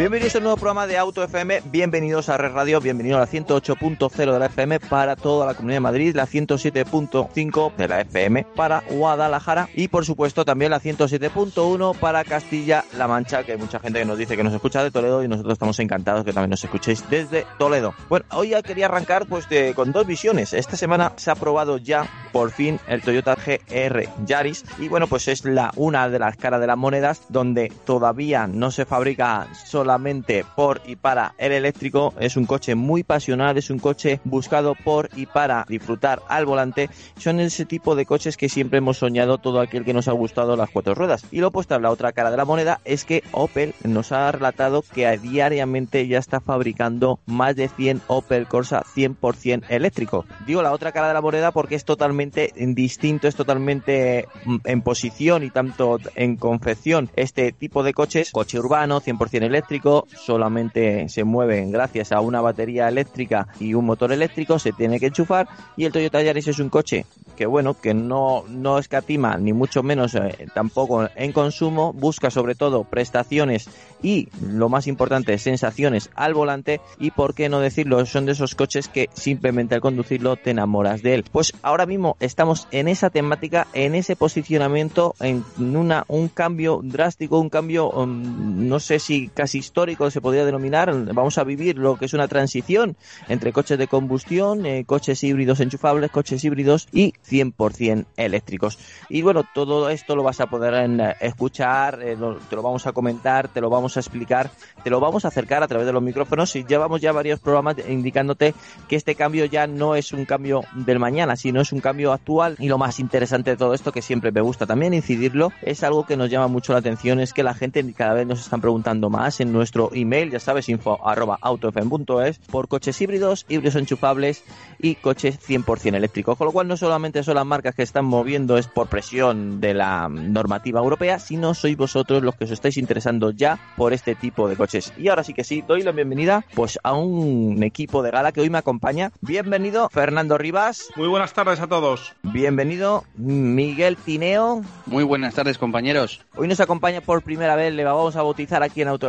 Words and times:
Bienvenidos 0.00 0.34
a 0.34 0.38
un 0.38 0.44
nuevo 0.44 0.56
programa 0.56 0.86
de 0.86 0.96
Auto 0.96 1.22
FM, 1.22 1.60
bienvenidos 1.66 2.30
a 2.30 2.38
Red 2.38 2.52
Radio, 2.52 2.80
bienvenidos 2.80 3.18
a 3.18 3.20
la 3.20 3.26
108.0 3.30 4.32
de 4.32 4.38
la 4.38 4.46
FM 4.46 4.80
para 4.80 5.14
toda 5.14 5.44
la 5.44 5.52
Comunidad 5.52 5.76
de 5.76 5.80
Madrid, 5.80 6.16
la 6.16 6.26
107.5 6.26 7.76
de 7.76 7.86
la 7.86 8.00
FM 8.00 8.46
para 8.56 8.82
Guadalajara 8.88 9.68
y 9.74 9.88
por 9.88 10.06
supuesto 10.06 10.46
también 10.46 10.70
la 10.70 10.80
107.1 10.80 11.98
para 11.98 12.24
Castilla-La 12.24 13.08
Mancha, 13.08 13.44
que 13.44 13.52
hay 13.52 13.58
mucha 13.58 13.78
gente 13.78 13.98
que 13.98 14.06
nos 14.06 14.16
dice 14.16 14.38
que 14.38 14.42
nos 14.42 14.54
escucha 14.54 14.82
de 14.82 14.90
Toledo 14.90 15.22
y 15.22 15.28
nosotros 15.28 15.52
estamos 15.52 15.78
encantados 15.80 16.24
que 16.24 16.32
también 16.32 16.48
nos 16.48 16.64
escuchéis 16.64 17.04
desde 17.10 17.44
Toledo. 17.58 17.92
Bueno, 18.08 18.24
hoy 18.30 18.48
ya 18.48 18.62
quería 18.62 18.86
arrancar 18.86 19.26
pues 19.26 19.48
con 19.74 19.92
dos 19.92 20.06
visiones. 20.06 20.54
Esta 20.54 20.78
semana 20.78 21.12
se 21.16 21.30
ha 21.30 21.34
probado 21.34 21.76
ya 21.76 22.08
por 22.32 22.52
fin 22.52 22.80
el 22.88 23.02
Toyota 23.02 23.34
GR 23.34 24.08
Yaris 24.24 24.64
y 24.78 24.88
bueno, 24.88 25.08
pues 25.08 25.28
es 25.28 25.44
la 25.44 25.72
una 25.76 26.08
de 26.08 26.18
las 26.18 26.38
caras 26.38 26.62
de 26.62 26.68
las 26.68 26.78
monedas 26.78 27.20
donde 27.28 27.70
todavía 27.84 28.46
no 28.46 28.70
se 28.70 28.86
fabrica 28.86 29.46
solo 29.66 29.89
solamente 29.90 30.44
por 30.54 30.80
y 30.86 30.94
para 30.94 31.34
el 31.36 31.50
eléctrico. 31.50 32.14
Es 32.20 32.36
un 32.36 32.46
coche 32.46 32.76
muy 32.76 33.02
pasional, 33.02 33.58
es 33.58 33.70
un 33.70 33.80
coche 33.80 34.20
buscado 34.22 34.76
por 34.76 35.10
y 35.16 35.26
para 35.26 35.66
disfrutar 35.68 36.22
al 36.28 36.46
volante. 36.46 36.88
Son 37.18 37.40
ese 37.40 37.64
tipo 37.64 37.96
de 37.96 38.06
coches 38.06 38.36
que 38.36 38.48
siempre 38.48 38.78
hemos 38.78 38.98
soñado 38.98 39.38
todo 39.38 39.60
aquel 39.60 39.84
que 39.84 39.92
nos 39.92 40.06
ha 40.06 40.12
gustado 40.12 40.54
las 40.54 40.70
cuatro 40.70 40.94
ruedas. 40.94 41.24
Y 41.32 41.40
lo 41.40 41.48
opuesto 41.48 41.74
a 41.74 41.80
la 41.80 41.90
otra 41.90 42.12
cara 42.12 42.30
de 42.30 42.36
la 42.36 42.44
moneda 42.44 42.80
es 42.84 43.04
que 43.04 43.24
Opel 43.32 43.74
nos 43.82 44.12
ha 44.12 44.30
relatado 44.30 44.84
que 44.94 45.10
diariamente 45.18 46.06
ya 46.06 46.18
está 46.18 46.38
fabricando 46.38 47.18
más 47.26 47.56
de 47.56 47.68
100 47.68 48.02
Opel 48.06 48.46
Corsa 48.46 48.84
100% 48.94 49.64
eléctrico. 49.70 50.24
Digo 50.46 50.62
la 50.62 50.70
otra 50.70 50.92
cara 50.92 51.08
de 51.08 51.14
la 51.14 51.20
moneda 51.20 51.50
porque 51.50 51.74
es 51.74 51.84
totalmente 51.84 52.52
distinto, 52.54 53.26
es 53.26 53.34
totalmente 53.34 54.28
mm, 54.44 54.56
en 54.66 54.82
posición 54.82 55.42
y 55.42 55.50
tanto 55.50 55.98
en 56.14 56.36
confección 56.36 57.10
este 57.16 57.50
tipo 57.50 57.82
de 57.82 57.92
coches, 57.92 58.30
coche 58.30 58.60
urbano 58.60 59.00
100% 59.00 59.42
eléctrico 59.42 59.79
solamente 60.14 61.08
se 61.08 61.24
mueven 61.24 61.70
gracias 61.70 62.12
a 62.12 62.20
una 62.20 62.40
batería 62.40 62.88
eléctrica 62.88 63.48
y 63.58 63.74
un 63.74 63.86
motor 63.86 64.12
eléctrico, 64.12 64.58
se 64.58 64.72
tiene 64.72 65.00
que 65.00 65.06
enchufar 65.06 65.48
y 65.76 65.84
el 65.84 65.92
Toyota 65.92 66.22
Yaris 66.22 66.48
es 66.48 66.58
un 66.58 66.68
coche 66.68 67.06
que 67.36 67.46
bueno, 67.46 67.72
que 67.72 67.94
no, 67.94 68.44
no 68.48 68.78
escatima 68.78 69.38
ni 69.38 69.54
mucho 69.54 69.82
menos 69.82 70.14
eh, 70.14 70.46
tampoco 70.52 71.08
en 71.16 71.32
consumo, 71.32 71.92
busca 71.94 72.30
sobre 72.30 72.54
todo 72.54 72.84
prestaciones 72.84 73.70
y 74.02 74.28
lo 74.42 74.68
más 74.68 74.86
importante, 74.86 75.38
sensaciones 75.38 76.10
al 76.14 76.34
volante 76.34 76.82
y 76.98 77.12
por 77.12 77.34
qué 77.34 77.48
no 77.48 77.60
decirlo, 77.60 78.04
son 78.04 78.26
de 78.26 78.32
esos 78.32 78.54
coches 78.54 78.88
que 78.88 79.08
simplemente 79.14 79.74
al 79.74 79.80
conducirlo 79.80 80.36
te 80.36 80.50
enamoras 80.50 81.02
de 81.02 81.14
él. 81.14 81.24
Pues 81.32 81.54
ahora 81.62 81.86
mismo 81.86 82.16
estamos 82.20 82.68
en 82.72 82.88
esa 82.88 83.08
temática, 83.08 83.66
en 83.72 83.94
ese 83.94 84.16
posicionamiento, 84.16 85.14
en 85.20 85.44
una, 85.58 86.04
un 86.08 86.28
cambio 86.28 86.80
drástico, 86.82 87.38
un 87.38 87.48
cambio, 87.48 87.90
um, 87.90 88.68
no 88.68 88.80
sé 88.80 88.98
si 88.98 89.28
casi 89.28 89.58
histórico 89.70 90.10
se 90.10 90.20
podría 90.20 90.44
denominar. 90.44 90.92
Vamos 91.14 91.38
a 91.38 91.44
vivir 91.44 91.78
lo 91.78 91.96
que 91.96 92.06
es 92.06 92.12
una 92.12 92.26
transición 92.26 92.96
entre 93.28 93.52
coches 93.52 93.78
de 93.78 93.86
combustión, 93.86 94.66
eh, 94.66 94.84
coches 94.84 95.22
híbridos 95.22 95.60
enchufables, 95.60 96.10
coches 96.10 96.42
híbridos 96.44 96.88
y 96.92 97.12
100% 97.28 98.06
eléctricos. 98.16 98.78
Y 99.08 99.22
bueno, 99.22 99.44
todo 99.54 99.88
esto 99.90 100.16
lo 100.16 100.24
vas 100.24 100.40
a 100.40 100.46
poder 100.46 100.74
eh, 100.74 101.14
escuchar, 101.20 102.00
eh, 102.02 102.16
te 102.48 102.56
lo 102.56 102.62
vamos 102.62 102.86
a 102.88 102.92
comentar, 102.92 103.46
te 103.46 103.60
lo 103.60 103.70
vamos 103.70 103.96
a 103.96 104.00
explicar, 104.00 104.50
te 104.82 104.90
lo 104.90 104.98
vamos 104.98 105.24
a 105.24 105.28
acercar 105.28 105.62
a 105.62 105.68
través 105.68 105.86
de 105.86 105.92
los 105.92 106.02
micrófonos 106.02 106.56
y 106.56 106.64
llevamos 106.64 107.00
ya 107.00 107.12
varios 107.12 107.38
programas 107.38 107.76
indicándote 107.88 108.54
que 108.88 108.96
este 108.96 109.14
cambio 109.14 109.44
ya 109.44 109.68
no 109.68 109.94
es 109.94 110.12
un 110.12 110.24
cambio 110.24 110.62
del 110.74 110.98
mañana, 110.98 111.36
sino 111.36 111.60
es 111.60 111.72
un 111.72 111.80
cambio 111.80 112.12
actual 112.12 112.56
y 112.58 112.66
lo 112.66 112.76
más 112.76 112.98
interesante 112.98 113.50
de 113.50 113.56
todo 113.56 113.72
esto 113.72 113.92
que 113.92 114.02
siempre 114.02 114.32
me 114.32 114.40
gusta 114.40 114.66
también 114.66 114.94
incidirlo, 114.94 115.52
es 115.62 115.84
algo 115.84 116.06
que 116.06 116.16
nos 116.16 116.28
llama 116.28 116.48
mucho 116.48 116.72
la 116.72 116.80
atención, 116.80 117.20
es 117.20 117.32
que 117.32 117.44
la 117.44 117.54
gente 117.54 117.84
cada 117.92 118.14
vez 118.14 118.26
nos 118.26 118.40
están 118.40 118.60
preguntando 118.60 119.10
más 119.10 119.40
en 119.40 119.49
nuestro 119.52 119.90
email, 119.92 120.30
ya 120.30 120.40
sabes, 120.40 120.68
info 120.68 120.98
arroba 121.06 121.38
autofm.es, 121.40 122.38
por 122.38 122.68
coches 122.68 123.00
híbridos, 123.00 123.46
híbridos 123.48 123.76
enchufables 123.76 124.44
y 124.78 124.94
coches 124.96 125.38
100% 125.46 125.94
eléctricos. 125.94 126.36
Con 126.36 126.46
lo 126.46 126.52
cual 126.52 126.68
no 126.68 126.76
solamente 126.76 127.22
son 127.22 127.34
las 127.34 127.46
marcas 127.46 127.74
que 127.74 127.82
están 127.82 128.04
moviendo 128.04 128.58
es 128.58 128.66
por 128.66 128.88
presión 128.88 129.60
de 129.60 129.74
la 129.74 130.08
normativa 130.08 130.80
europea, 130.80 131.18
sino 131.18 131.54
sois 131.54 131.76
vosotros 131.76 132.22
los 132.22 132.34
que 132.34 132.44
os 132.44 132.50
estáis 132.50 132.76
interesando 132.76 133.30
ya 133.30 133.58
por 133.76 133.92
este 133.92 134.14
tipo 134.14 134.48
de 134.48 134.56
coches. 134.56 134.92
Y 134.96 135.08
ahora 135.08 135.24
sí 135.24 135.34
que 135.34 135.44
sí, 135.44 135.62
doy 135.66 135.82
la 135.82 135.92
bienvenida 135.92 136.44
pues 136.54 136.78
a 136.82 136.92
un 136.94 137.62
equipo 137.62 138.02
de 138.02 138.10
gala 138.10 138.32
que 138.32 138.40
hoy 138.40 138.50
me 138.50 138.58
acompaña. 138.58 139.12
Bienvenido 139.20 139.88
Fernando 139.90 140.38
Rivas. 140.38 140.88
Muy 140.96 141.08
buenas 141.08 141.32
tardes 141.32 141.60
a 141.60 141.66
todos. 141.66 142.14
Bienvenido 142.22 143.04
Miguel 143.16 143.96
Tineo. 143.96 144.62
Muy 144.86 145.04
buenas 145.04 145.34
tardes 145.34 145.58
compañeros. 145.58 146.24
Hoy 146.36 146.48
nos 146.48 146.60
acompaña 146.60 147.00
por 147.00 147.22
primera 147.22 147.56
vez, 147.56 147.72
le 147.72 147.84
vamos 147.84 148.16
a 148.16 148.22
bautizar 148.22 148.62
aquí 148.62 148.82
en 148.82 148.88
Auto 148.88 149.08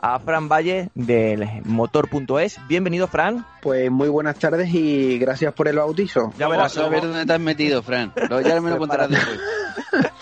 A 0.00 0.20
Fran 0.20 0.48
Valle 0.48 0.88
del 0.94 1.48
motor.es. 1.64 2.60
Bienvenido, 2.68 3.08
Fran. 3.08 3.44
Pues 3.60 3.90
muy 3.90 4.08
buenas 4.08 4.38
tardes 4.38 4.72
y 4.72 5.18
gracias 5.18 5.52
por 5.52 5.66
el 5.66 5.76
bautizo. 5.76 6.32
Ya 6.38 6.46
verás. 6.46 6.78
a 6.78 6.88
ver 6.88 7.02
dónde 7.02 7.26
te 7.26 7.32
has 7.32 7.40
metido, 7.40 7.82
Fran. 7.82 8.12
ya 8.14 8.60
me 8.60 8.70
lo 8.70 8.78
contarás 8.78 9.10
después. 9.10 9.40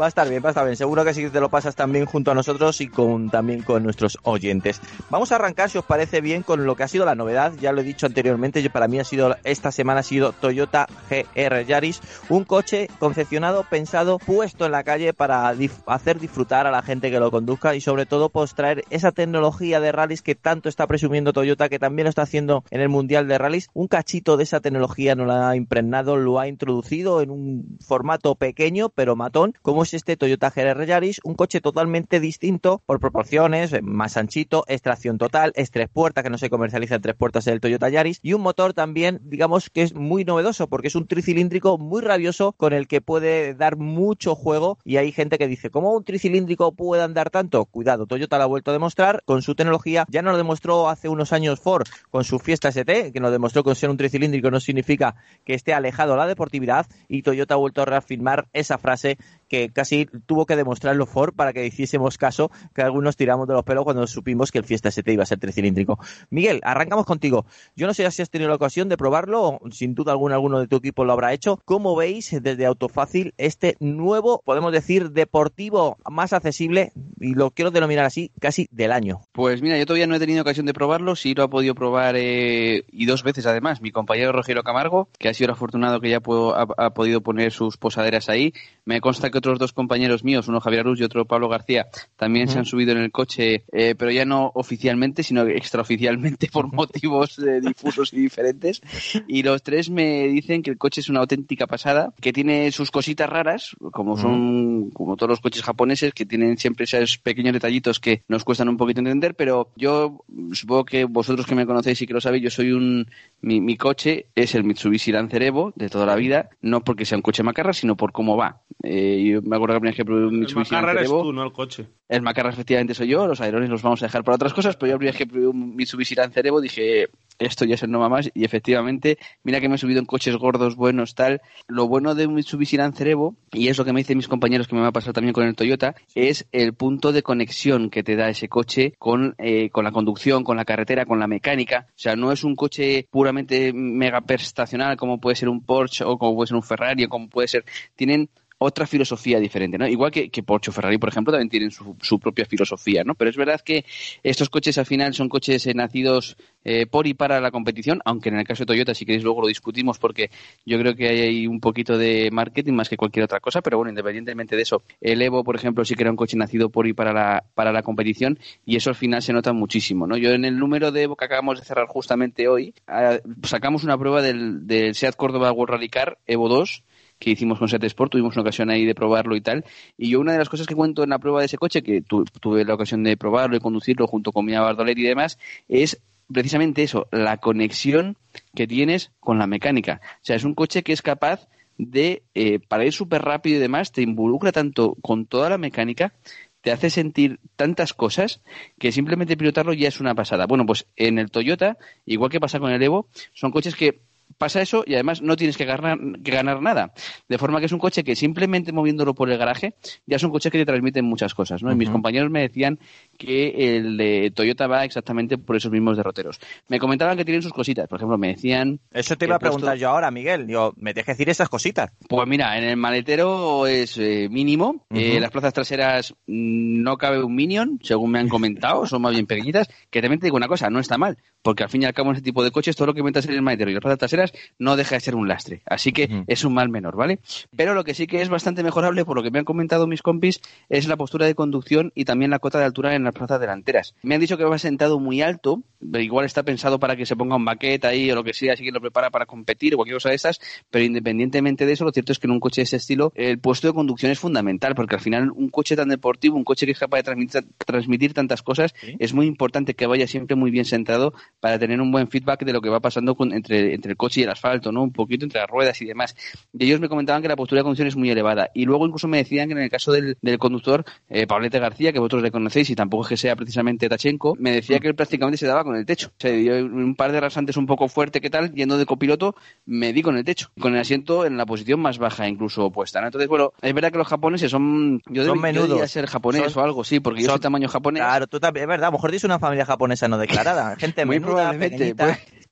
Va 0.00 0.06
a 0.06 0.08
estar 0.08 0.28
bien, 0.28 0.42
va 0.42 0.48
a 0.48 0.50
estar 0.50 0.64
bien. 0.64 0.76
Seguro 0.76 1.04
que 1.04 1.12
sí 1.12 1.28
te 1.28 1.40
lo 1.40 1.50
pasas 1.50 1.74
también 1.74 2.06
junto 2.06 2.30
a 2.30 2.34
nosotros 2.34 2.80
y 2.80 2.88
con 2.88 3.28
también 3.28 3.62
con 3.62 3.82
nuestros 3.82 4.18
oyentes. 4.22 4.80
Vamos 5.10 5.32
a 5.32 5.34
arrancar, 5.34 5.68
si 5.68 5.78
os 5.78 5.84
parece 5.84 6.20
bien, 6.20 6.42
con 6.42 6.64
lo 6.64 6.76
que 6.76 6.84
ha 6.84 6.88
sido 6.88 7.04
la 7.04 7.14
novedad. 7.14 7.52
Ya 7.60 7.72
lo 7.72 7.80
he 7.80 7.84
dicho 7.84 8.06
anteriormente, 8.06 8.70
para 8.70 8.88
mí 8.88 8.98
ha 8.98 9.04
sido 9.04 9.36
esta 9.44 9.72
semana 9.72 10.00
ha 10.00 10.02
sido 10.02 10.32
Toyota 10.32 10.86
GR 11.10 11.64
Yaris, 11.66 12.00
un 12.28 12.44
coche 12.44 12.88
concepcionado, 12.98 13.64
pensado, 13.68 14.18
puesto 14.18 14.64
en 14.64 14.72
la 14.72 14.84
calle 14.84 15.12
para 15.12 15.52
hacer 15.86 16.20
disfrutar 16.20 16.66
a 16.66 16.70
la 16.70 16.82
gente 16.82 17.10
que 17.10 17.20
lo 17.20 17.30
conduzca 17.30 17.74
y 17.74 17.80
sobre 17.80 18.06
todo 18.06 18.28
pues 18.30 18.54
traer 18.54 18.84
esa 18.90 19.12
tecnología 19.12 19.80
de 19.80 19.92
rallies 19.92 20.22
que 20.22 20.34
tanto 20.34 20.68
está 20.68 20.86
presumiendo 20.86 21.32
Toyota, 21.32 21.68
que 21.68 21.78
también 21.78 22.04
lo 22.04 22.10
está 22.10 22.22
haciendo 22.22 22.64
en 22.70 22.80
el 22.80 22.88
Mundial 22.88 23.28
de 23.28 23.38
Rallys. 23.38 23.68
Un 23.74 23.88
cachito 23.88 24.36
de 24.36 24.44
esa 24.44 24.60
tecnología 24.60 25.14
no 25.14 25.26
la 25.26 25.50
ha 25.50 25.56
impregnado, 25.56 26.16
lo 26.16 26.38
ha 26.38 26.48
introducido 26.48 27.20
en 27.20 27.30
un 27.30 27.78
formato 27.80 28.34
pequeño 28.36 28.88
pero 28.88 29.16
como 29.62 29.82
es 29.82 29.94
este 29.94 30.16
Toyota 30.16 30.50
GR 30.50 30.86
Yaris, 30.86 31.20
un 31.24 31.34
coche 31.34 31.60
totalmente 31.60 32.20
distinto 32.20 32.82
por 32.86 33.00
proporciones, 33.00 33.82
más 33.82 34.16
anchito, 34.16 34.64
extracción 34.68 35.18
total, 35.18 35.52
es 35.54 35.70
tres 35.70 35.88
puertas, 35.88 36.24
que 36.24 36.30
no 36.30 36.38
se 36.38 36.50
comercializa 36.50 36.96
en 36.96 37.02
tres 37.02 37.16
puertas 37.16 37.46
el 37.46 37.60
Toyota 37.60 37.88
Yaris, 37.88 38.20
y 38.22 38.32
un 38.32 38.42
motor 38.42 38.74
también, 38.74 39.20
digamos 39.24 39.70
que 39.70 39.82
es 39.82 39.94
muy 39.94 40.24
novedoso, 40.24 40.68
porque 40.68 40.88
es 40.88 40.94
un 40.94 41.06
tricilíndrico 41.06 41.78
muy 41.78 42.02
rabioso 42.02 42.52
con 42.52 42.72
el 42.72 42.88
que 42.88 43.00
puede 43.00 43.54
dar 43.54 43.76
mucho 43.76 44.34
juego, 44.34 44.78
y 44.84 44.96
hay 44.96 45.12
gente 45.12 45.38
que 45.38 45.48
dice, 45.48 45.70
¿cómo 45.70 45.92
un 45.92 46.04
tricilíndrico 46.04 46.72
puede 46.72 47.02
andar 47.02 47.30
tanto? 47.30 47.64
Cuidado, 47.64 48.06
Toyota 48.06 48.38
lo 48.38 48.44
ha 48.44 48.46
vuelto 48.46 48.70
a 48.70 48.74
demostrar 48.74 49.22
con 49.24 49.42
su 49.42 49.54
tecnología, 49.54 50.04
ya 50.08 50.22
no 50.22 50.32
lo 50.32 50.36
demostró 50.36 50.88
hace 50.88 51.08
unos 51.08 51.32
años 51.32 51.60
Ford 51.60 51.86
con 52.10 52.24
su 52.24 52.38
Fiesta 52.38 52.68
ST, 52.68 53.12
que 53.12 53.20
nos 53.20 53.32
demostró 53.32 53.64
que 53.64 53.74
ser 53.74 53.90
un 53.90 53.96
tricilíndrico 53.96 54.50
no 54.50 54.60
significa 54.60 55.16
que 55.44 55.54
esté 55.54 55.72
alejado 55.72 56.12
de 56.12 56.18
la 56.18 56.26
deportividad, 56.26 56.86
y 57.08 57.22
Toyota 57.22 57.54
ha 57.54 57.58
vuelto 57.58 57.82
a 57.82 57.86
reafirmar 57.86 58.48
esa 58.52 58.78
frase 58.78 59.18
que 59.50 59.70
casi 59.70 60.06
tuvo 60.26 60.46
que 60.46 60.56
demostrarlo 60.56 61.04
Ford 61.04 61.34
para 61.34 61.52
que 61.52 61.66
hiciésemos 61.66 62.16
caso, 62.16 62.50
que 62.72 62.82
algunos 62.82 63.16
tiramos 63.16 63.48
de 63.48 63.54
los 63.54 63.64
pelos 63.64 63.84
cuando 63.84 64.06
supimos 64.06 64.52
que 64.52 64.58
el 64.58 64.64
Fiesta 64.64 64.88
ST 64.88 65.12
iba 65.12 65.24
a 65.24 65.26
ser 65.26 65.40
tricilíndrico. 65.40 65.98
Miguel, 66.30 66.60
arrancamos 66.62 67.04
contigo. 67.04 67.44
Yo 67.74 67.86
no 67.86 67.92
sé 67.92 68.08
si 68.10 68.22
has 68.22 68.30
tenido 68.30 68.48
la 68.48 68.54
ocasión 68.54 68.88
de 68.88 68.96
probarlo, 68.96 69.60
sin 69.72 69.94
duda 69.94 70.12
alguna 70.12 70.36
alguno 70.36 70.60
de 70.60 70.68
tu 70.68 70.76
equipo 70.76 71.04
lo 71.04 71.12
habrá 71.12 71.32
hecho. 71.32 71.60
¿Cómo 71.64 71.96
veis 71.96 72.30
desde 72.40 72.64
Autofácil 72.64 73.34
este 73.38 73.76
nuevo, 73.80 74.40
podemos 74.44 74.72
decir, 74.72 75.10
deportivo 75.10 75.98
más 76.08 76.32
accesible, 76.32 76.92
y 77.18 77.34
lo 77.34 77.50
quiero 77.50 77.72
denominar 77.72 78.04
así, 78.04 78.30
casi 78.40 78.68
del 78.70 78.92
año? 78.92 79.22
Pues 79.32 79.62
mira, 79.62 79.76
yo 79.78 79.84
todavía 79.84 80.06
no 80.06 80.14
he 80.14 80.20
tenido 80.20 80.42
ocasión 80.42 80.66
de 80.66 80.72
probarlo, 80.72 81.16
sí 81.16 81.34
lo 81.34 81.42
ha 81.42 81.50
podido 81.50 81.74
probar 81.74 82.14
eh, 82.16 82.84
y 82.92 83.06
dos 83.06 83.24
veces 83.24 83.46
además, 83.46 83.82
mi 83.82 83.90
compañero 83.90 84.30
Rogelio 84.30 84.62
Camargo, 84.62 85.08
que 85.18 85.28
ha 85.28 85.34
sido 85.34 85.50
afortunado 85.50 86.00
que 86.00 86.10
ya 86.10 86.18
ha, 86.18 86.66
ha 86.76 86.94
podido 86.94 87.20
poner 87.20 87.50
sus 87.50 87.76
posaderas 87.76 88.28
ahí. 88.28 88.52
Me 88.84 89.00
consta 89.00 89.30
que 89.30 89.39
otros 89.40 89.58
dos 89.58 89.72
compañeros 89.72 90.24
míos, 90.24 90.48
uno 90.48 90.60
Javier 90.60 90.80
Arús 90.80 91.00
y 91.00 91.04
otro 91.04 91.24
Pablo 91.24 91.48
García, 91.48 91.86
también 92.16 92.48
se 92.48 92.58
han 92.58 92.64
subido 92.64 92.92
en 92.92 92.98
el 92.98 93.10
coche, 93.10 93.64
eh, 93.72 93.94
pero 93.96 94.10
ya 94.10 94.24
no 94.24 94.52
oficialmente, 94.54 95.22
sino 95.22 95.42
extraoficialmente 95.46 96.48
por 96.52 96.72
motivos 96.72 97.38
eh, 97.38 97.60
difusos 97.60 98.12
y 98.12 98.20
diferentes. 98.20 98.80
Y 99.26 99.42
los 99.42 99.62
tres 99.62 99.90
me 99.90 100.28
dicen 100.28 100.62
que 100.62 100.70
el 100.70 100.78
coche 100.78 101.00
es 101.00 101.08
una 101.08 101.20
auténtica 101.20 101.66
pasada, 101.66 102.12
que 102.20 102.32
tiene 102.32 102.70
sus 102.72 102.90
cositas 102.90 103.28
raras, 103.28 103.76
como 103.92 104.16
son, 104.16 104.90
como 104.90 105.16
todos 105.16 105.30
los 105.30 105.40
coches 105.40 105.62
japoneses, 105.62 106.12
que 106.12 106.26
tienen 106.26 106.56
siempre 106.56 106.84
esos 106.84 107.18
pequeños 107.18 107.52
detallitos 107.52 108.00
que 108.00 108.22
nos 108.28 108.44
cuestan 108.44 108.68
un 108.68 108.76
poquito 108.76 109.00
entender, 109.00 109.34
pero 109.34 109.70
yo 109.76 110.24
supongo 110.52 110.84
que 110.84 111.04
vosotros 111.04 111.46
que 111.46 111.54
me 111.54 111.66
conocéis 111.66 112.00
y 112.02 112.06
que 112.06 112.14
lo 112.14 112.20
sabéis, 112.20 112.44
yo 112.44 112.50
soy 112.50 112.72
un, 112.72 113.06
mi, 113.40 113.60
mi 113.60 113.76
coche 113.76 114.26
es 114.34 114.54
el 114.54 114.64
Mitsubishi 114.64 115.12
Lancer 115.12 115.42
Evo 115.42 115.72
de 115.76 115.88
toda 115.88 116.06
la 116.06 116.16
vida, 116.16 116.50
no 116.60 116.82
porque 116.82 117.04
sea 117.04 117.18
un 117.18 117.22
coche 117.22 117.42
macarra, 117.42 117.72
sino 117.72 117.96
por 117.96 118.12
cómo 118.12 118.36
va. 118.36 118.60
Eh, 118.82 119.18
me 119.42 119.56
acuerdo 119.56 119.80
que 119.80 119.86
vez 119.86 119.96
que 119.96 120.02
un 120.02 120.34
El 120.34 120.40
Mitsubishi 120.40 120.74
macarra 120.74 120.94
Lancer 120.94 120.98
eres 120.98 121.22
tú, 121.22 121.32
no 121.32 121.42
el 121.42 121.52
coche. 121.52 121.86
el 122.08 122.22
macarra 122.22 122.50
efectivamente 122.50 122.94
soy 122.94 123.08
yo, 123.08 123.26
los 123.26 123.40
aerones 123.40 123.68
los 123.70 123.82
vamos 123.82 124.02
a 124.02 124.06
dejar 124.06 124.24
para 124.24 124.36
otras 124.36 124.52
cosas, 124.52 124.76
pero 124.76 124.92
yo 124.92 124.98
vez 124.98 125.16
que 125.16 125.26
probé 125.26 125.46
un 125.46 125.76
Mitsubishi 125.76 126.14
Lancer 126.14 126.46
Evo 126.46 126.60
dije, 126.60 127.08
esto 127.38 127.64
ya 127.64 127.74
es 127.74 127.82
el 127.82 127.90
no 127.90 128.00
va 128.00 128.08
más, 128.08 128.30
y 128.34 128.44
efectivamente, 128.44 129.18
mira 129.42 129.60
que 129.60 129.68
me 129.68 129.76
he 129.76 129.78
subido 129.78 130.00
en 130.00 130.06
coches 130.06 130.36
gordos, 130.36 130.76
buenos, 130.76 131.14
tal. 131.14 131.40
Lo 131.68 131.88
bueno 131.88 132.14
de 132.14 132.26
un 132.26 132.34
Mitsubishi 132.34 132.76
Lancer 132.76 133.08
Evo, 133.08 133.36
y 133.52 133.68
es 133.68 133.78
lo 133.78 133.84
que 133.84 133.92
me 133.92 134.00
dicen 134.00 134.16
mis 134.16 134.28
compañeros 134.28 134.68
que 134.68 134.74
me 134.74 134.82
va 134.82 134.88
a 134.88 134.92
pasar 134.92 135.12
también 135.12 135.32
con 135.32 135.46
el 135.46 135.54
Toyota, 135.54 135.94
es 136.14 136.46
el 136.52 136.74
punto 136.74 137.12
de 137.12 137.22
conexión 137.22 137.90
que 137.90 138.02
te 138.02 138.16
da 138.16 138.28
ese 138.28 138.48
coche 138.48 138.94
con, 138.98 139.34
eh, 139.38 139.70
con 139.70 139.84
la 139.84 139.92
conducción, 139.92 140.44
con 140.44 140.56
la 140.56 140.64
carretera, 140.64 141.06
con 141.06 141.18
la 141.18 141.26
mecánica. 141.26 141.86
O 141.90 141.98
sea, 141.98 142.16
no 142.16 142.32
es 142.32 142.44
un 142.44 142.54
coche 142.56 143.08
puramente 143.10 143.72
mega 143.72 144.20
prestacional 144.20 144.96
como 144.96 145.20
puede 145.20 145.36
ser 145.36 145.48
un 145.48 145.64
Porsche 145.64 146.04
o 146.04 146.18
como 146.18 146.34
puede 146.34 146.48
ser 146.48 146.56
un 146.56 146.62
Ferrari 146.62 147.04
o 147.04 147.08
como 147.08 147.28
puede 147.28 147.48
ser... 147.48 147.64
Tienen 147.96 148.28
otra 148.62 148.86
filosofía 148.86 149.40
diferente, 149.40 149.78
¿no? 149.78 149.88
Igual 149.88 150.10
que, 150.10 150.28
que 150.28 150.42
Porsche 150.42 150.70
Ferrari, 150.70 150.98
por 150.98 151.08
ejemplo, 151.08 151.32
también 151.32 151.48
tienen 151.48 151.70
su, 151.70 151.96
su 152.02 152.20
propia 152.20 152.44
filosofía, 152.44 153.02
¿no? 153.04 153.14
Pero 153.14 153.30
es 153.30 153.36
verdad 153.36 153.58
que 153.64 153.86
estos 154.22 154.50
coches 154.50 154.76
al 154.76 154.84
final 154.84 155.14
son 155.14 155.30
coches 155.30 155.66
eh, 155.66 155.72
nacidos 155.72 156.36
eh, 156.62 156.84
por 156.84 157.06
y 157.06 157.14
para 157.14 157.40
la 157.40 157.50
competición, 157.50 158.02
aunque 158.04 158.28
en 158.28 158.36
el 158.36 158.44
caso 158.44 158.64
de 158.64 158.66
Toyota, 158.66 158.92
si 158.94 159.06
queréis 159.06 159.24
luego 159.24 159.40
lo 159.40 159.46
discutimos, 159.46 159.98
porque 159.98 160.30
yo 160.66 160.78
creo 160.78 160.94
que 160.94 161.08
hay 161.08 161.20
ahí 161.20 161.46
un 161.46 161.58
poquito 161.58 161.96
de 161.96 162.28
marketing 162.30 162.74
más 162.74 162.90
que 162.90 162.98
cualquier 162.98 163.24
otra 163.24 163.40
cosa, 163.40 163.62
pero 163.62 163.78
bueno, 163.78 163.88
independientemente 163.88 164.56
de 164.56 164.62
eso, 164.62 164.82
el 165.00 165.22
Evo, 165.22 165.42
por 165.42 165.56
ejemplo, 165.56 165.82
sí 165.86 165.94
que 165.94 166.02
era 166.02 166.10
un 166.10 166.18
coche 166.18 166.36
nacido 166.36 166.68
por 166.68 166.86
y 166.86 166.92
para 166.92 167.14
la, 167.14 167.42
para 167.54 167.72
la 167.72 167.82
competición, 167.82 168.38
y 168.66 168.76
eso 168.76 168.90
al 168.90 168.96
final 168.96 169.22
se 169.22 169.32
nota 169.32 169.54
muchísimo, 169.54 170.06
¿no? 170.06 170.18
Yo 170.18 170.32
en 170.32 170.44
el 170.44 170.58
número 170.58 170.92
de 170.92 171.04
Evo 171.04 171.16
que 171.16 171.24
acabamos 171.24 171.58
de 171.58 171.64
cerrar 171.64 171.86
justamente 171.86 172.46
hoy, 172.46 172.74
ah, 172.86 173.20
sacamos 173.44 173.84
una 173.84 173.96
prueba 173.96 174.20
del, 174.20 174.66
del 174.66 174.94
Seat 174.94 175.16
Córdoba 175.16 175.50
World 175.50 175.72
Rally 175.72 175.88
Car 175.88 176.18
Evo 176.26 176.50
2, 176.50 176.84
que 177.20 177.30
hicimos 177.30 177.58
con 177.60 177.68
Set 177.68 177.84
Sport, 177.84 178.12
tuvimos 178.12 178.34
una 178.34 178.42
ocasión 178.42 178.70
ahí 178.70 178.84
de 178.84 178.94
probarlo 178.96 179.36
y 179.36 179.40
tal. 179.42 179.64
Y 179.96 180.10
yo 180.10 180.18
una 180.20 180.32
de 180.32 180.38
las 180.38 180.48
cosas 180.48 180.66
que 180.66 180.74
cuento 180.74 181.04
en 181.04 181.10
la 181.10 181.18
prueba 181.20 181.38
de 181.40 181.46
ese 181.46 181.58
coche, 181.58 181.82
que 181.82 182.00
tu- 182.02 182.24
tuve 182.24 182.64
la 182.64 182.74
ocasión 182.74 183.04
de 183.04 183.16
probarlo 183.16 183.56
y 183.56 183.60
conducirlo 183.60 184.08
junto 184.08 184.32
con 184.32 184.44
mi 184.46 184.54
Bardolet 184.54 184.98
y 184.98 185.02
demás, 185.02 185.38
es 185.68 186.00
precisamente 186.32 186.82
eso, 186.82 187.06
la 187.12 187.36
conexión 187.36 188.16
que 188.54 188.66
tienes 188.66 189.12
con 189.20 189.38
la 189.38 189.46
mecánica. 189.46 190.00
O 190.16 190.18
sea, 190.22 190.36
es 190.36 190.44
un 190.44 190.54
coche 190.54 190.82
que 190.82 190.92
es 190.92 191.02
capaz 191.02 191.46
de, 191.76 192.22
eh, 192.34 192.58
para 192.58 192.84
ir 192.84 192.92
súper 192.92 193.22
rápido 193.22 193.56
y 193.56 193.60
demás, 193.60 193.92
te 193.92 194.02
involucra 194.02 194.50
tanto 194.52 194.96
con 195.02 195.26
toda 195.26 195.50
la 195.50 195.58
mecánica, 195.58 196.14
te 196.62 196.72
hace 196.72 196.90
sentir 196.90 197.40
tantas 197.56 197.94
cosas 197.94 198.42
que 198.78 198.92
simplemente 198.92 199.36
pilotarlo 199.36 199.72
ya 199.72 199.88
es 199.88 199.98
una 200.00 200.14
pasada. 200.14 200.46
Bueno, 200.46 200.66
pues 200.66 200.86
en 200.96 201.18
el 201.18 201.30
Toyota, 201.30 201.78
igual 202.04 202.30
que 202.30 202.38
pasa 202.40 202.60
con 202.60 202.70
el 202.70 202.82
Evo, 202.82 203.08
son 203.32 203.50
coches 203.50 203.74
que 203.74 204.00
pasa 204.38 204.60
eso 204.60 204.84
y 204.86 204.94
además 204.94 205.22
no 205.22 205.36
tienes 205.36 205.56
que 205.56 205.64
ganar, 205.64 205.98
que 206.22 206.30
ganar 206.30 206.62
nada. 206.62 206.92
De 207.28 207.38
forma 207.38 207.60
que 207.60 207.66
es 207.66 207.72
un 207.72 207.78
coche 207.78 208.04
que 208.04 208.16
simplemente 208.16 208.72
moviéndolo 208.72 209.14
por 209.14 209.30
el 209.30 209.38
garaje 209.38 209.74
ya 210.06 210.16
es 210.16 210.22
un 210.22 210.30
coche 210.30 210.50
que 210.50 210.58
te 210.58 210.66
transmite 210.66 211.02
muchas 211.02 211.34
cosas. 211.34 211.62
¿no? 211.62 211.72
Y 211.72 211.74
mis 211.74 211.90
compañeros 211.90 212.30
me 212.30 212.40
decían 212.40 212.78
que 213.18 213.76
el 213.76 213.96
de 213.96 214.32
Toyota 214.34 214.66
va 214.66 214.84
exactamente 214.84 215.38
por 215.38 215.56
esos 215.56 215.70
mismos 215.70 215.96
derroteros. 215.96 216.40
Me 216.68 216.78
comentaban 216.78 217.16
que 217.16 217.24
tienen 217.24 217.42
sus 217.42 217.52
cositas. 217.52 217.88
Por 217.88 217.98
ejemplo, 217.98 218.18
me 218.18 218.28
decían 218.28 218.80
Eso 218.92 219.16
te 219.16 219.26
iba 219.26 219.36
a 219.36 219.38
preguntar 219.38 219.76
yo 219.76 219.90
ahora, 219.90 220.10
Miguel. 220.10 220.46
Digo, 220.46 220.72
me 220.76 220.92
tienes 220.92 221.06
que 221.06 221.12
decir 221.12 221.28
esas 221.28 221.48
cositas. 221.48 221.90
Pues 222.08 222.26
mira, 222.28 222.56
en 222.58 222.64
el 222.64 222.76
maletero 222.76 223.66
es 223.66 223.96
eh, 223.98 224.28
mínimo. 224.30 224.86
Eh, 224.90 225.12
Ujú. 225.12 225.20
las 225.20 225.30
plazas 225.30 225.52
traseras 225.52 226.14
mm, 226.26 226.82
no 226.82 226.96
cabe 226.96 227.22
un 227.22 227.34
Minion, 227.34 227.78
según 227.82 228.10
me 228.10 228.18
han 228.18 228.28
comentado, 228.28 228.86
son 228.86 229.02
más 229.02 229.12
bien 229.12 229.26
pequeñitas. 229.26 229.68
Que 229.90 230.00
también 230.00 230.20
te 230.20 230.26
digo 230.26 230.36
una 230.36 230.48
cosa, 230.48 230.70
no 230.70 230.78
está 230.78 230.98
mal, 230.98 231.18
porque 231.42 231.62
al 231.62 231.70
fin 231.70 231.82
y 231.82 231.84
al 231.86 231.94
cabo 231.94 232.10
en 232.10 232.16
ese 232.16 232.24
tipo 232.24 232.42
de 232.44 232.50
coches 232.50 232.76
todo 232.76 232.86
lo 232.86 232.94
que 232.94 233.02
metas 233.02 233.26
en 233.26 233.34
el 233.34 233.42
maletero 233.42 233.70
y 233.70 233.74
las 233.74 233.82
plazas 233.82 233.98
traseras 233.98 234.19
no 234.58 234.76
deja 234.76 234.96
de 234.96 235.00
ser 235.00 235.14
un 235.14 235.28
lastre. 235.28 235.62
Así 235.66 235.92
que 235.92 236.24
es 236.26 236.44
un 236.44 236.54
mal 236.54 236.68
menor, 236.68 236.96
¿vale? 236.96 237.18
Pero 237.56 237.74
lo 237.74 237.84
que 237.84 237.94
sí 237.94 238.06
que 238.06 238.22
es 238.22 238.28
bastante 238.28 238.62
mejorable, 238.62 239.04
por 239.04 239.16
lo 239.16 239.22
que 239.22 239.30
me 239.30 239.38
han 239.38 239.44
comentado 239.44 239.86
mis 239.86 240.02
compis, 240.02 240.40
es 240.68 240.86
la 240.88 240.96
postura 240.96 241.26
de 241.26 241.34
conducción 241.34 241.92
y 241.94 242.04
también 242.04 242.30
la 242.30 242.38
cota 242.38 242.58
de 242.58 242.64
altura 242.64 242.94
en 242.94 243.04
las 243.04 243.14
plazas 243.14 243.40
delanteras. 243.40 243.94
Me 244.02 244.14
han 244.14 244.20
dicho 244.20 244.36
que 244.36 244.44
va 244.44 244.58
sentado 244.58 244.98
muy 244.98 245.22
alto, 245.22 245.62
igual 245.94 246.26
está 246.26 246.42
pensado 246.42 246.78
para 246.78 246.96
que 246.96 247.06
se 247.06 247.16
ponga 247.16 247.36
un 247.36 247.44
baquet 247.44 247.84
ahí 247.84 248.10
o 248.10 248.14
lo 248.14 248.24
que 248.24 248.34
sea, 248.34 248.54
así 248.54 248.64
que 248.64 248.70
lo 248.72 248.80
prepara 248.80 249.10
para 249.10 249.26
competir 249.26 249.74
o 249.74 249.76
cualquier 249.76 249.96
cosa 249.96 250.10
de 250.10 250.16
esas, 250.16 250.40
pero 250.70 250.84
independientemente 250.84 251.66
de 251.66 251.72
eso, 251.72 251.84
lo 251.84 251.92
cierto 251.92 252.12
es 252.12 252.18
que 252.18 252.26
en 252.26 252.32
un 252.32 252.40
coche 252.40 252.60
de 252.60 252.64
ese 252.64 252.76
estilo 252.76 253.12
el 253.14 253.38
puesto 253.38 253.66
de 253.68 253.74
conducción 253.74 254.12
es 254.12 254.18
fundamental, 254.18 254.74
porque 254.74 254.94
al 254.96 255.00
final 255.00 255.30
un 255.30 255.48
coche 255.48 255.76
tan 255.76 255.88
deportivo, 255.88 256.36
un 256.36 256.44
coche 256.44 256.66
que 256.66 256.72
es 256.72 256.78
capaz 256.78 256.98
de 256.98 257.02
transmitir, 257.04 257.44
transmitir 257.64 258.14
tantas 258.14 258.42
cosas, 258.42 258.74
es 258.98 259.14
muy 259.14 259.26
importante 259.26 259.74
que 259.74 259.86
vaya 259.86 260.06
siempre 260.06 260.36
muy 260.36 260.50
bien 260.50 260.64
sentado 260.64 261.14
para 261.40 261.58
tener 261.58 261.80
un 261.80 261.90
buen 261.92 262.08
feedback 262.08 262.44
de 262.44 262.52
lo 262.52 262.60
que 262.60 262.68
va 262.68 262.80
pasando 262.80 263.14
con- 263.14 263.32
entre, 263.32 263.74
entre 263.74 263.92
el 263.92 263.96
coche 263.96 264.09
y 264.16 264.22
el 264.22 264.30
asfalto, 264.30 264.72
¿no? 264.72 264.82
Un 264.82 264.92
poquito 264.92 265.24
entre 265.24 265.40
las 265.40 265.48
ruedas 265.50 265.80
y 265.82 265.84
demás. 265.86 266.16
Y 266.52 266.64
ellos 266.66 266.80
me 266.80 266.88
comentaban 266.88 267.22
que 267.22 267.28
la 267.28 267.36
postura 267.36 267.60
de 267.60 267.64
conducción 267.64 267.88
es 267.88 267.96
muy 267.96 268.10
elevada. 268.10 268.50
Y 268.54 268.64
luego 268.64 268.86
incluso 268.86 269.08
me 269.08 269.18
decían 269.18 269.48
que 269.48 269.52
en 269.52 269.58
el 269.60 269.70
caso 269.70 269.92
del, 269.92 270.16
del 270.20 270.38
conductor, 270.38 270.84
eh, 271.08 271.26
Pablete 271.26 271.58
García, 271.58 271.92
que 271.92 271.98
vosotros 271.98 272.22
le 272.22 272.30
conocéis 272.30 272.70
y 272.70 272.74
tampoco 272.74 273.04
es 273.04 273.08
que 273.10 273.16
sea 273.16 273.36
precisamente 273.36 273.88
Tachenko, 273.88 274.36
me 274.38 274.52
decía 274.52 274.78
que 274.78 274.88
él 274.88 274.94
prácticamente 274.94 275.36
se 275.38 275.46
daba 275.46 275.64
con 275.64 275.76
el 275.76 275.84
techo. 275.86 276.08
O 276.08 276.12
sea, 276.18 276.30
yo 276.36 276.54
un 276.64 276.94
par 276.96 277.12
de 277.12 277.20
rasantes 277.20 277.56
un 277.56 277.66
poco 277.66 277.88
fuerte, 277.88 278.20
¿qué 278.20 278.30
tal? 278.30 278.52
Yendo 278.54 278.78
de 278.78 278.86
copiloto, 278.86 279.34
me 279.66 279.92
di 279.92 280.02
con 280.02 280.16
el 280.16 280.24
techo. 280.24 280.48
Con 280.60 280.74
el 280.74 280.80
asiento 280.80 281.24
en 281.26 281.36
la 281.36 281.46
posición 281.46 281.80
más 281.80 281.98
baja 281.98 282.28
incluso 282.28 282.64
opuesta. 282.66 283.00
¿no? 283.00 283.06
Entonces, 283.08 283.28
bueno, 283.28 283.52
es 283.62 283.74
verdad 283.74 283.92
que 283.92 283.98
los 283.98 284.08
japoneses 284.08 284.50
son... 284.50 285.00
Yo, 285.08 285.24
Son 285.24 285.38
deb- 285.40 285.66
yo 285.68 285.86
ser 285.86 286.06
japonés 286.06 286.52
Son- 286.52 286.62
o 286.62 286.64
algo, 286.64 286.84
sí, 286.84 287.00
porque 287.00 287.20
yo 287.20 287.26
son- 287.26 287.34
soy 287.34 287.40
tamaño 287.40 287.68
japonés. 287.68 288.02
Claro, 288.02 288.26
tú 288.26 288.40
también, 288.40 288.64
es 288.64 288.68
verdad. 288.68 288.86
A 288.86 288.90
lo 288.90 288.92
mejor 288.98 289.10
tienes 289.10 289.24
una 289.24 289.38
familia 289.38 289.66
japonesa 289.66 290.08
no 290.08 290.18
declarada. 290.18 290.76
Gente 290.76 291.04
Muy 291.04 291.18
menuda, 291.20 291.50
probablemente. 291.50 291.94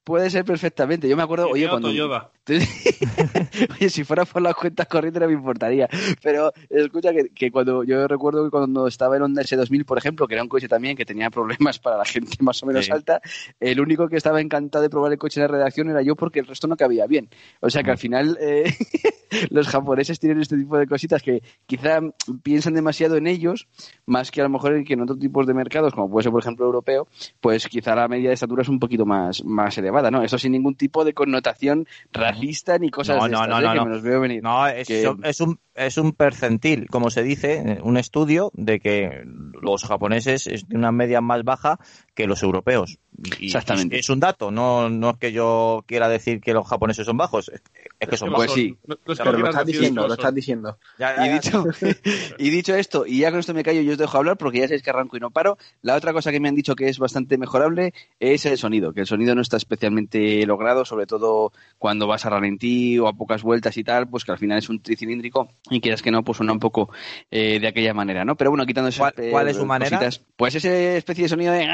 Puede, 0.09 0.31
ser 0.31 0.45
perfectamente. 0.47 1.07
Yo 1.07 1.17
me 1.17 1.23
acuerdo, 1.23 1.51
oye, 1.51 1.69
cuando... 1.69 1.91
Oye, 3.79 3.91
si 3.91 4.05
fuera 4.05 4.25
por 4.25 4.43
las 4.43 4.55
cuentas 4.55 4.87
corrientes 4.87 5.21
no 5.21 5.29
me 5.29 5.35
importaría. 5.35 5.89
Pero 6.23 6.53
escucha 6.69 7.13
que, 7.13 7.31
que 7.31 7.51
cuando 7.51 7.85
yo 7.85 8.07
recuerdo 8.09 8.45
que 8.45 8.51
cuando 8.51 8.87
estaba 8.87 9.17
en 9.17 9.23
Honda 9.23 9.43
S2000, 9.43 9.85
por 9.85 9.99
ejemplo, 9.99 10.27
que 10.27 10.35
era 10.35 10.43
un 10.43 10.49
coche 10.49 10.69
también 10.69 10.97
que 10.97 11.05
tenía 11.05 11.31
problemas 11.31 11.79
para 11.79 11.97
la 11.97 12.05
gente 12.05 12.37
más 12.41 12.63
o 12.63 12.67
menos 12.67 12.87
Sí. 12.87 12.93
alta, 12.93 13.21
el 13.61 13.81
único 13.81 14.09
que 14.09 14.17
estaba 14.17 14.41
encantado 14.41 14.83
de 14.83 14.91
probar 14.91 15.13
el 15.13 15.19
coche 15.19 15.41
en 15.41 15.47
la 15.47 15.53
redacción 15.53 15.91
era 15.91 16.01
yo 16.03 16.15
porque 16.17 16.41
el 16.41 16.47
resto 16.47 16.67
no 16.69 16.77
cabía 16.77 17.07
bien. 17.07 17.29
O 17.61 17.71
sea 17.71 17.83
que 17.83 17.91
al 17.91 17.99
final 17.99 18.39
eh, 18.41 18.73
los 19.51 19.69
japoneses 19.69 20.19
tienen 20.21 20.41
este 20.41 20.57
tipo 20.57 20.79
de 20.79 20.87
cositas 20.87 21.23
que 21.23 21.43
quizá 21.67 22.01
piensan 22.43 22.75
demasiado 22.75 23.17
en 23.17 23.27
ellos, 23.27 23.67
más 24.07 24.31
que 24.31 24.41
a 24.41 24.45
lo 24.45 24.51
mejor 24.51 24.75
en 24.75 24.85
que 24.85 24.95
en 24.95 25.03
otros 25.03 25.19
tipos 25.19 25.47
de 25.47 25.55
mercados, 25.55 25.93
como 25.93 26.11
puede 26.11 26.23
ser 26.25 26.33
por 26.33 26.43
ejemplo 26.43 26.67
europeo, 26.67 27.09
pues 27.41 27.67
quizá 27.67 27.95
la 27.95 28.09
media 28.09 28.29
de 28.29 28.35
estatura 28.35 28.63
es 28.63 28.69
un 28.69 28.79
poquito 28.79 29.05
más, 29.05 29.45
más 29.45 29.77
elevada, 29.79 30.11
¿no? 30.11 30.23
Eso 30.23 30.39
sin 30.39 30.53
ningún 30.53 30.75
tipo 30.77 31.05
de 31.05 31.15
connotación 31.15 31.87
cosas 32.91 33.17
No, 33.17 33.25
de 33.25 33.31
no, 33.31 33.37
estas, 33.43 33.49
no, 33.49 33.59
¿eh? 33.59 33.63
no, 33.63 33.73
que 33.73 33.79
no. 33.79 33.85
me 33.85 33.91
los 33.91 34.03
veo 34.03 34.21
venir. 34.21 34.43
No, 34.43 34.67
es, 34.67 34.87
Que- 34.89 35.15
es 35.25 35.41
un, 35.41 35.61
es 35.79 35.97
un 35.97 36.13
percentil, 36.13 36.87
como 36.89 37.11
se 37.11 37.23
dice, 37.23 37.79
un 37.83 37.97
estudio 37.97 38.51
de 38.55 38.81
que 38.81 39.23
los 39.63 39.85
japoneses 39.85 40.47
es 40.47 40.69
de 40.69 40.77
una 40.77 40.93
media 40.93 41.21
más 41.21 41.45
baja 41.45 41.79
que 42.15 42.27
los 42.27 42.43
europeos. 42.43 42.99
Y- 43.39 43.47
Exactamente. 43.47 43.97
Es, 43.97 44.07
es 44.07 44.11
un 44.11 44.21
dato, 44.21 44.51
no, 44.51 44.91
no 44.91 45.11
es 45.11 45.17
que 45.19 45.33
yo 45.33 45.85
quiera 45.87 46.09
decir 46.09 46.41
que 46.41 46.53
los 46.53 46.67
japoneses 46.67 47.07
son 47.07 47.17
bajos, 47.17 47.49
es, 47.49 47.63
es 48.01 48.09
que 48.09 48.17
son 48.17 48.31
Pues 48.33 48.49
bajos. 48.49 48.55
sí. 48.55 48.77
No, 48.87 48.97
no 49.07 49.13
es 49.13 49.19
que 49.19 49.25
Pero 49.25 49.39
lo 49.39 49.47
estás 49.51 49.67
diciendo, 49.67 50.07
lo 50.07 50.15
estás 50.15 50.35
diciendo. 50.35 50.79
Ya, 50.99 51.17
ya, 51.17 51.27
Y 51.27 51.33
dicho, 51.33 51.65
y 52.39 52.51
dicho 52.51 52.75
esto, 52.75 53.07
y 53.07 53.19
ya 53.21 53.31
con 53.31 53.41
esto 53.41 53.55
me 53.55 53.63
callo 53.63 53.81
y 53.81 53.91
os 53.91 53.99
dejo 53.99 54.19
hablar 54.19 54.37
porque 54.37 54.59
ya 54.59 54.65
sabéis 54.67 54.83
que 54.83 54.91
arranco 54.91 55.17
y 55.17 55.21
no 55.21 55.31
paro. 55.31 55.59
La 55.83 55.95
otra 55.97 56.13
cosa 56.13 56.31
que 56.33 56.41
me 56.41 56.49
han 56.49 56.55
dicho 56.55 56.75
que 56.75 56.89
es 56.89 56.99
bastante 56.99 57.39
mejorable 57.39 57.95
es 58.21 58.45
el 58.47 58.59
sonido, 58.59 58.93
que 58.93 59.01
el 59.01 59.07
sonido 59.07 59.35
no 59.35 59.41
está 59.43 59.57
especialmente 59.57 60.45
logrado, 60.47 60.85
sobre 60.85 61.07
todo 61.07 61.53
cuando 61.79 62.07
vas 62.07 62.27
a 62.27 62.31
ralentí 62.31 62.99
o 62.99 63.09
a 63.09 63.13
pocas 63.13 63.43
vueltas 63.43 63.77
y 63.77 63.85
tal, 63.85 64.09
pues 64.09 64.25
que 64.25 64.33
al 64.33 64.39
final 64.39 64.59
es 64.59 64.69
un 64.69 64.81
tricilíndrico 64.81 65.49
y 65.71 65.81
quieras 65.81 66.03
que 66.03 66.11
no, 66.11 66.23
pues 66.23 66.37
suena 66.39 66.53
un 66.53 66.59
poco 66.59 66.91
eh, 67.31 67.59
de 67.61 67.69
aquella 67.69 67.95
manera, 67.95 68.25
¿no? 68.25 68.37
Pero 68.37 68.51
bueno, 68.51 68.65
quitando 68.67 68.89
esas 68.89 69.13
¿Cuál- 69.15 69.31
cuál 69.31 69.49
es 69.49 69.57
su 69.57 69.67
manera? 69.67 69.91
cositas, 69.99 70.23
pues 70.37 70.55
ese 70.55 70.97
especie 70.97 71.25
de 71.25 71.29
sonido 71.29 71.53
de 71.53 71.65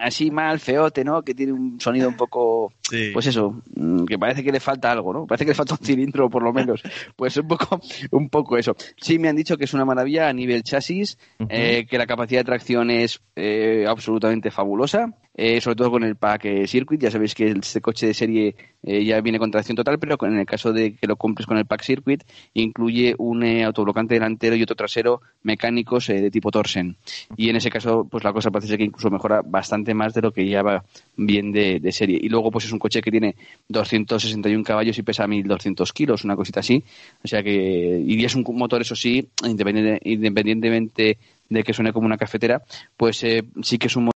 así 0.00 0.30
mal, 0.30 0.60
feote, 0.60 1.04
¿no? 1.04 1.22
Que 1.22 1.34
tiene 1.34 1.52
un 1.52 1.80
sonido 1.80 2.08
un 2.08 2.16
poco 2.16 2.72
pues 3.12 3.26
eso, 3.26 3.60
mm, 3.74 4.04
que 4.04 4.18
parece 4.18 4.44
que 4.44 4.52
le 4.52 4.60
falta 4.60 4.92
algo, 4.92 5.12
¿no? 5.12 5.26
Parece 5.26 5.44
que 5.44 5.50
le 5.50 5.54
falta 5.56 5.74
un 5.74 5.84
cilindro, 5.84 6.30
por 6.30 6.42
lo 6.42 6.52
menos. 6.52 6.82
Pues 7.16 7.36
un 7.36 7.48
poco, 7.48 7.80
un 8.10 8.28
poco 8.28 8.56
eso. 8.58 8.76
Sí, 9.00 9.18
me 9.18 9.28
han 9.28 9.36
dicho 9.36 9.56
que 9.56 9.64
es 9.64 9.74
una 9.74 9.84
maravilla 9.84 10.28
a 10.28 10.32
nivel 10.32 10.62
chasis, 10.62 11.18
eh, 11.48 11.86
que 11.88 11.98
la 11.98 12.06
capacidad 12.06 12.40
de 12.40 12.44
tracción 12.44 12.90
es 12.90 13.20
eh, 13.36 13.84
absolutamente 13.88 14.50
fabulosa. 14.50 15.12
Eh, 15.36 15.60
sobre 15.60 15.76
todo 15.76 15.90
con 15.90 16.02
el 16.02 16.16
pack 16.16 16.66
Circuit. 16.66 17.00
Ya 17.00 17.10
sabéis 17.10 17.34
que 17.34 17.50
este 17.50 17.80
coche 17.80 18.06
de 18.06 18.14
serie 18.14 18.56
ya 18.82 19.20
viene 19.20 19.40
con 19.40 19.50
tracción 19.50 19.76
total, 19.76 19.98
pero 19.98 20.16
en 20.22 20.38
el 20.38 20.46
caso 20.46 20.72
de 20.72 20.94
que 20.94 21.08
lo 21.08 21.16
compres 21.16 21.44
con 21.46 21.58
el 21.58 21.66
pack 21.66 21.82
Circuit, 21.82 22.22
incluye 22.54 23.16
un 23.18 23.42
autoblocante 23.44 24.14
delantero 24.14 24.54
y 24.54 24.62
otro 24.62 24.76
trasero 24.76 25.20
mecánicos 25.42 26.06
de 26.06 26.30
tipo 26.30 26.52
Torsen. 26.52 26.96
Y 27.36 27.50
en 27.50 27.56
ese 27.56 27.68
caso, 27.68 28.06
pues 28.08 28.22
la 28.22 28.32
cosa 28.32 28.52
parece 28.52 28.78
que 28.78 28.84
incluso 28.84 29.10
mejora 29.10 29.42
bastante 29.44 29.92
más 29.92 30.14
de 30.14 30.22
lo 30.22 30.32
que 30.32 30.48
ya 30.48 30.62
va 30.62 30.84
bien 31.16 31.50
de, 31.50 31.80
de 31.80 31.92
serie. 31.92 32.18
Y 32.22 32.28
luego, 32.28 32.50
pues 32.52 32.66
es 32.66 32.72
un 32.72 32.78
coche 32.78 33.02
que 33.02 33.10
tiene 33.10 33.34
261 33.68 34.62
caballos 34.64 34.96
y 34.98 35.02
pesa 35.02 35.26
1200 35.26 35.92
kilos, 35.92 36.24
una 36.24 36.36
cosita 36.36 36.60
así. 36.60 36.82
O 37.24 37.28
sea 37.28 37.42
que, 37.42 38.02
y 38.06 38.24
es 38.24 38.34
un 38.34 38.44
motor, 38.56 38.80
eso 38.80 38.96
sí, 38.96 39.28
independientemente 39.44 41.18
de 41.48 41.62
que 41.62 41.72
suene 41.72 41.92
como 41.92 42.06
una 42.06 42.16
cafetera, 42.16 42.62
pues 42.96 43.22
eh, 43.24 43.44
sí 43.62 43.78
que 43.78 43.86
es 43.86 43.96
un 43.96 44.10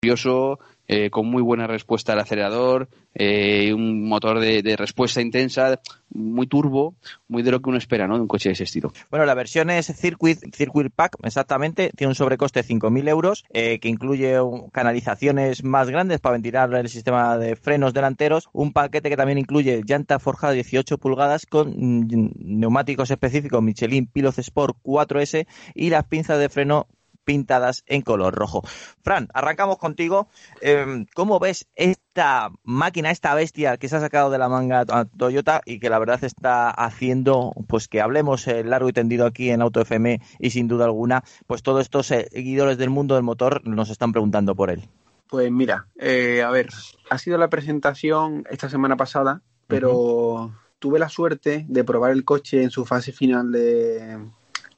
curioso, 0.00 0.58
eh, 0.88 1.10
con 1.10 1.26
muy 1.26 1.42
buena 1.42 1.66
respuesta 1.66 2.14
al 2.14 2.20
acelerador, 2.20 2.88
eh, 3.14 3.74
un 3.74 4.08
motor 4.08 4.40
de, 4.40 4.74
respuesta 4.74 5.20
intensa, 5.20 5.78
muy 6.08 6.46
turbo, 6.46 6.94
muy 7.28 7.42
de 7.42 7.50
lo 7.50 7.60
que 7.60 7.68
uno 7.68 7.76
espera, 7.76 8.08
¿no? 8.08 8.14
De 8.14 8.22
un 8.22 8.26
coche 8.26 8.48
de 8.48 8.54
ese 8.54 8.64
estilo. 8.64 8.94
Bueno, 9.10 9.26
la 9.26 9.34
versión 9.34 9.68
es 9.68 9.88
Circuit, 9.94 10.38
Circuit 10.54 10.90
Pack, 10.90 11.18
exactamente, 11.22 11.90
tiene 11.94 12.12
un 12.12 12.14
sobrecoste 12.14 12.62
de 12.62 12.68
5.000 12.68 13.08
euros, 13.10 13.44
eh, 13.52 13.78
que 13.78 13.88
incluye 13.90 14.38
canalizaciones 14.72 15.64
más 15.64 15.90
grandes 15.90 16.20
para 16.20 16.32
ventilar 16.32 16.74
el 16.74 16.88
sistema 16.88 17.36
de 17.36 17.56
frenos 17.56 17.92
delanteros, 17.92 18.48
un 18.54 18.72
paquete 18.72 19.10
que 19.10 19.18
también 19.18 19.36
incluye 19.36 19.82
llanta 19.84 20.18
forjada 20.18 20.54
18 20.54 20.96
pulgadas 20.96 21.44
con 21.44 21.74
mm, 21.76 22.30
neumáticos 22.38 23.10
específicos 23.10 23.62
Michelin 23.62 24.06
Pilot 24.06 24.38
Sport 24.38 24.78
4S 24.82 25.46
y 25.74 25.90
las 25.90 26.06
pinzas 26.06 26.38
de 26.38 26.48
freno 26.48 26.86
pintadas 27.24 27.84
en 27.86 28.02
color 28.02 28.34
rojo. 28.34 28.62
Fran, 29.02 29.28
arrancamos 29.34 29.78
contigo. 29.78 30.28
Em, 30.60 31.06
¿Cómo 31.14 31.38
ves 31.38 31.66
esta 31.74 32.50
máquina, 32.64 33.10
esta 33.10 33.34
bestia 33.34 33.76
que 33.76 33.88
se 33.88 33.96
ha 33.96 34.00
sacado 34.00 34.30
de 34.30 34.38
la 34.38 34.48
manga 34.48 34.84
Toyota 35.16 35.60
y 35.64 35.78
que 35.78 35.90
la 35.90 35.98
verdad 35.98 36.22
está 36.24 36.70
haciendo 36.70 37.52
pues 37.68 37.88
que 37.88 38.00
hablemos 38.00 38.46
eh, 38.48 38.64
largo 38.64 38.88
y 38.88 38.92
tendido 38.92 39.26
aquí 39.26 39.50
en 39.50 39.62
Auto 39.62 39.80
FM 39.80 40.20
y 40.38 40.50
sin 40.50 40.68
duda 40.68 40.84
alguna, 40.84 41.22
pues 41.46 41.62
todos 41.62 41.82
estos 41.82 42.06
seguidores 42.06 42.78
del 42.78 42.90
mundo 42.90 43.14
del 43.14 43.24
motor 43.24 43.66
nos 43.66 43.90
están 43.90 44.12
preguntando 44.12 44.54
por 44.54 44.70
él? 44.70 44.88
Pues 45.28 45.50
mira, 45.52 45.86
eh, 45.96 46.42
a 46.42 46.50
ver, 46.50 46.68
ha 47.08 47.18
sido 47.18 47.38
la 47.38 47.48
presentación 47.48 48.44
esta 48.50 48.68
semana 48.68 48.96
pasada, 48.96 49.42
pero 49.68 50.52
tuve 50.80 50.98
la 50.98 51.08
suerte 51.08 51.64
de 51.68 51.84
probar 51.84 52.10
el 52.10 52.24
coche 52.24 52.62
en 52.64 52.70
su 52.70 52.84
fase 52.84 53.12
final 53.12 53.52
de, 53.52 54.18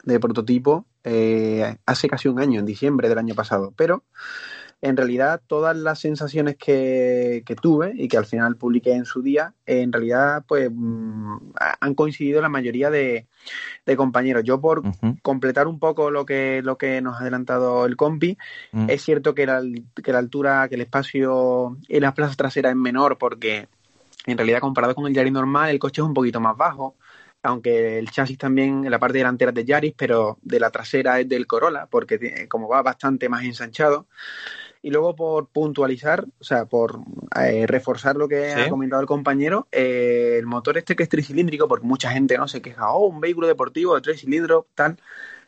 de 0.05 0.21
prototipo 0.21 0.85
eh, 1.05 1.77
hace 1.87 2.09
casi 2.09 2.29
un 2.29 2.41
año, 2.41 2.61
en 2.61 2.67
diciembre 2.67 3.09
del 3.09 3.19
año 3.19 3.35
pasado. 3.35 3.73
Pero 3.77 4.05
en 4.83 4.97
realidad 4.97 5.41
todas 5.47 5.77
las 5.77 6.01
sensaciones 6.01 6.57
que, 6.57 7.45
tuve 7.63 7.93
y 7.95 8.09
que 8.09 8.17
al 8.17 8.27
final 8.27 8.57
publiqué 8.57 8.93
en 8.93 9.05
su 9.05 9.23
día, 9.23 9.55
en 9.65 9.93
realidad 9.93 10.45
pues 10.47 10.69
mm, 10.73 11.37
han 11.81 11.95
coincidido 11.95 12.43
la 12.43 12.49
mayoría 12.49 12.91
de, 12.91 13.29
compañeros. 13.97 14.43
Yo 14.43 14.61
por 14.61 14.83
completar 15.23 15.69
un 15.69 15.79
poco 15.79 16.11
lo 16.11 16.27
que, 16.27 16.63
lo 16.65 16.77
que 16.77 17.01
nos 17.01 17.15
ha 17.15 17.21
adelantado 17.21 17.87
el 17.87 17.97
compi, 17.97 18.37
mm. 18.73 18.91
es 18.91 19.03
cierto 19.03 19.37
que 19.37 19.47
la, 19.47 19.63
que 20.03 20.13
la 20.13 20.19
altura, 20.19 20.69
que 20.69 20.75
el 20.75 20.81
espacio 20.81 21.79
en 21.89 22.03
las 22.03 22.13
plazas 22.13 22.37
traseras 22.37 22.71
es 22.71 22.77
menor 22.77 23.19
porque 23.19 23.69
en 24.27 24.37
realidad 24.37 24.61
comparado 24.61 24.97
con 24.97 25.07
el 25.07 25.15
Yaris 25.15 25.33
normal 25.33 25.71
el 25.71 25.79
coche 25.79 26.01
es 26.01 26.07
un 26.07 26.15
poquito 26.15 26.41
más 26.41 26.57
bajo 26.57 26.97
aunque 27.43 27.99
el 27.99 28.11
chasis 28.11 28.39
también 28.39 28.85
en 28.85 28.91
la 28.91 28.99
parte 28.99 29.19
delantera 29.19 29.51
es 29.51 29.55
de 29.55 29.65
Yaris, 29.65 29.95
pero 29.97 30.39
de 30.43 30.61
la 30.61 30.71
trasera 30.71 31.21
es 31.21 31.29
del 31.29 31.47
Corolla, 31.47 31.87
porque 31.87 32.47
como 32.49 32.69
va 32.69 32.83
bastante 32.83 33.29
más 33.29 33.45
ensanchado. 33.45 34.07
Y 34.85 34.91
luego 34.91 35.15
por 35.15 35.47
puntualizar, 35.49 36.25
o 36.41 36.45
sea, 36.45 36.65
por 36.65 36.99
eh, 37.41 37.67
reforzar 37.69 38.17
lo 38.17 38.27
que 38.27 38.53
ha 38.53 38.69
comentado 38.69 39.01
el 39.01 39.07
compañero, 39.07 39.69
eh, 39.71 40.37
el 40.39 40.47
motor 40.47 40.77
este 40.77 40.97
que 40.97 41.05
es 41.05 41.09
tricilíndrico, 41.09 41.69
porque 41.69 41.87
mucha 41.87 42.11
gente 42.11 42.37
no 42.37 42.49
se 42.49 42.61
queja, 42.63 42.91
oh, 42.91 43.07
un 43.07 43.21
vehículo 43.21 43.47
deportivo 43.47 43.95
de 43.95 44.01
tres 44.01 44.21
cilindros, 44.21 44.65
tal. 44.75 44.99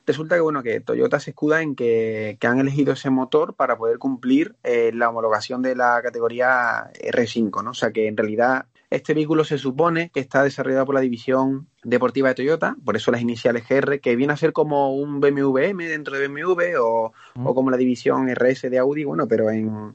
Resulta 0.06 0.36
que 0.36 0.40
bueno 0.40 0.62
que 0.62 0.80
Toyota 0.80 1.18
se 1.18 1.30
escuda 1.30 1.62
en 1.62 1.74
que, 1.74 2.38
han 2.42 2.60
elegido 2.60 2.92
ese 2.92 3.10
motor 3.10 3.54
para 3.54 3.76
poder 3.76 3.98
cumplir 3.98 4.54
eh, 4.62 4.92
la 4.94 5.08
homologación 5.08 5.62
de 5.62 5.74
la 5.74 6.00
categoría 6.02 6.92
R5, 6.92 7.64
¿no? 7.64 7.70
O 7.70 7.74
sea 7.74 7.90
que 7.90 8.06
en 8.06 8.16
realidad 8.16 8.66
este 8.94 9.14
vehículo 9.14 9.44
se 9.44 9.58
supone 9.58 10.10
que 10.10 10.20
está 10.20 10.42
desarrollado 10.42 10.86
por 10.86 10.94
la 10.94 11.00
división 11.00 11.68
deportiva 11.82 12.28
de 12.28 12.36
Toyota, 12.36 12.76
por 12.84 12.96
eso 12.96 13.10
las 13.10 13.20
iniciales 13.20 13.64
GR, 13.68 14.00
que 14.00 14.16
viene 14.16 14.32
a 14.32 14.36
ser 14.36 14.52
como 14.52 14.94
un 14.94 15.20
BMW 15.20 15.58
M 15.58 15.86
dentro 15.86 16.16
de 16.16 16.28
BMW 16.28 16.78
o, 16.80 17.12
como 17.34 17.70
la 17.70 17.76
división 17.76 18.28
RS 18.28 18.70
de 18.70 18.78
Audi, 18.78 19.04
bueno, 19.04 19.26
pero 19.26 19.50
en, 19.50 19.94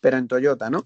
pero 0.00 0.16
en 0.16 0.28
Toyota, 0.28 0.70
¿no? 0.70 0.84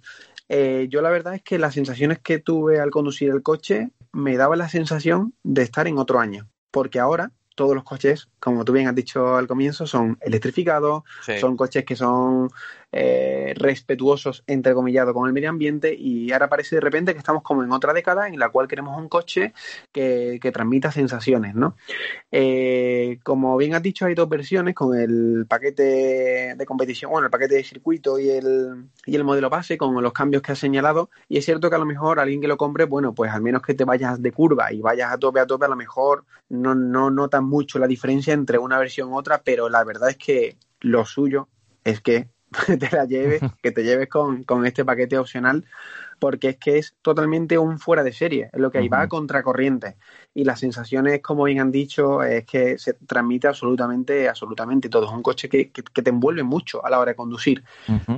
Eh, 0.48 0.88
yo 0.90 1.00
la 1.02 1.10
verdad 1.10 1.34
es 1.34 1.42
que 1.42 1.58
las 1.58 1.74
sensaciones 1.74 2.18
que 2.18 2.38
tuve 2.38 2.80
al 2.80 2.90
conducir 2.90 3.30
el 3.30 3.42
coche 3.42 3.90
me 4.12 4.36
daba 4.36 4.56
la 4.56 4.68
sensación 4.68 5.34
de 5.42 5.62
estar 5.62 5.86
en 5.86 5.98
otro 5.98 6.18
año, 6.18 6.48
porque 6.70 6.98
ahora 6.98 7.32
todos 7.54 7.74
los 7.74 7.84
coches, 7.84 8.28
como 8.40 8.64
tú 8.64 8.72
bien 8.72 8.88
has 8.88 8.94
dicho 8.94 9.36
al 9.36 9.46
comienzo, 9.46 9.86
son 9.86 10.18
electrificados, 10.20 11.04
son 11.40 11.56
coches 11.56 11.84
que 11.84 11.96
son 11.96 12.50
eh, 12.92 13.54
respetuosos, 13.56 14.44
entrecomillado, 14.46 15.14
con 15.14 15.26
el 15.26 15.32
medio 15.32 15.48
ambiente 15.48 15.94
y 15.94 16.30
ahora 16.30 16.48
parece 16.48 16.76
de 16.76 16.80
repente 16.80 17.14
que 17.14 17.18
estamos 17.18 17.42
como 17.42 17.62
en 17.62 17.72
otra 17.72 17.94
década 17.94 18.28
en 18.28 18.38
la 18.38 18.50
cual 18.50 18.68
queremos 18.68 18.98
un 18.98 19.08
coche 19.08 19.54
que, 19.92 20.38
transmita 20.52 20.92
sensaciones, 20.92 21.54
¿no? 21.54 21.76
Eh, 22.30 23.18
como 23.22 23.56
bien 23.56 23.74
has 23.74 23.82
dicho, 23.82 24.04
hay 24.04 24.14
dos 24.14 24.28
versiones 24.28 24.74
con 24.74 24.94
el 24.94 25.46
paquete 25.48 26.54
de 26.54 26.66
competición, 26.66 27.10
bueno, 27.10 27.26
el 27.26 27.30
paquete 27.30 27.54
de 27.54 27.64
circuito 27.64 28.18
y 28.18 28.28
el, 28.28 28.84
y 29.06 29.16
el 29.16 29.24
modelo 29.24 29.48
base 29.48 29.78
con 29.78 30.00
los 30.02 30.12
cambios 30.12 30.42
que 30.42 30.52
has 30.52 30.58
señalado 30.58 31.08
y 31.28 31.38
es 31.38 31.44
cierto 31.46 31.70
que 31.70 31.76
a 31.76 31.78
lo 31.78 31.86
mejor 31.86 32.20
alguien 32.20 32.42
que 32.42 32.48
lo 32.48 32.58
compre, 32.58 32.84
bueno, 32.84 33.14
pues 33.14 33.32
al 33.32 33.40
menos 33.40 33.62
que 33.62 33.72
te 33.72 33.84
vayas 33.84 34.20
de 34.20 34.32
curva 34.32 34.72
y 34.72 34.82
vayas 34.82 35.12
a 35.12 35.18
tope 35.18 35.40
a 35.40 35.46
tope, 35.46 35.64
a 35.64 35.68
lo 35.68 35.76
mejor 35.76 36.26
no, 36.50 36.74
no 36.74 37.10
notan 37.10 37.44
mucho 37.44 37.78
la 37.78 37.86
diferencia 37.86 38.34
entre 38.34 38.58
una 38.58 38.78
versión 38.78 39.10
u 39.10 39.16
otra, 39.16 39.42
pero 39.42 39.70
la 39.70 39.82
verdad 39.84 40.10
es 40.10 40.18
que 40.18 40.56
lo 40.80 41.06
suyo 41.06 41.48
es 41.84 42.00
que 42.00 42.28
te 42.78 42.90
la 42.90 43.04
lleves, 43.04 43.40
que 43.62 43.72
te 43.72 43.82
lleves 43.82 44.08
con, 44.08 44.44
este 44.66 44.84
paquete 44.84 45.18
opcional, 45.18 45.64
porque 46.18 46.50
es 46.50 46.56
que 46.56 46.78
es 46.78 46.94
totalmente 47.02 47.58
un 47.58 47.78
fuera 47.78 48.04
de 48.04 48.12
serie, 48.12 48.50
es 48.52 48.60
lo 48.60 48.70
que 48.70 48.78
ahí 48.78 48.88
va 48.88 49.02
a 49.02 49.08
contracorriente. 49.08 49.96
Y 50.34 50.44
las 50.44 50.60
sensaciones, 50.60 51.20
como 51.20 51.44
bien 51.44 51.60
han 51.60 51.72
dicho, 51.72 52.22
es 52.22 52.44
que 52.44 52.78
se 52.78 52.94
transmite 52.94 53.48
absolutamente, 53.48 54.28
absolutamente 54.28 54.88
todo. 54.88 55.06
Es 55.06 55.12
un 55.12 55.22
coche 55.22 55.48
que, 55.48 55.70
te 55.72 56.10
envuelve 56.10 56.42
mucho 56.42 56.84
a 56.84 56.90
la 56.90 57.00
hora 57.00 57.12
de 57.12 57.16
conducir. 57.16 57.64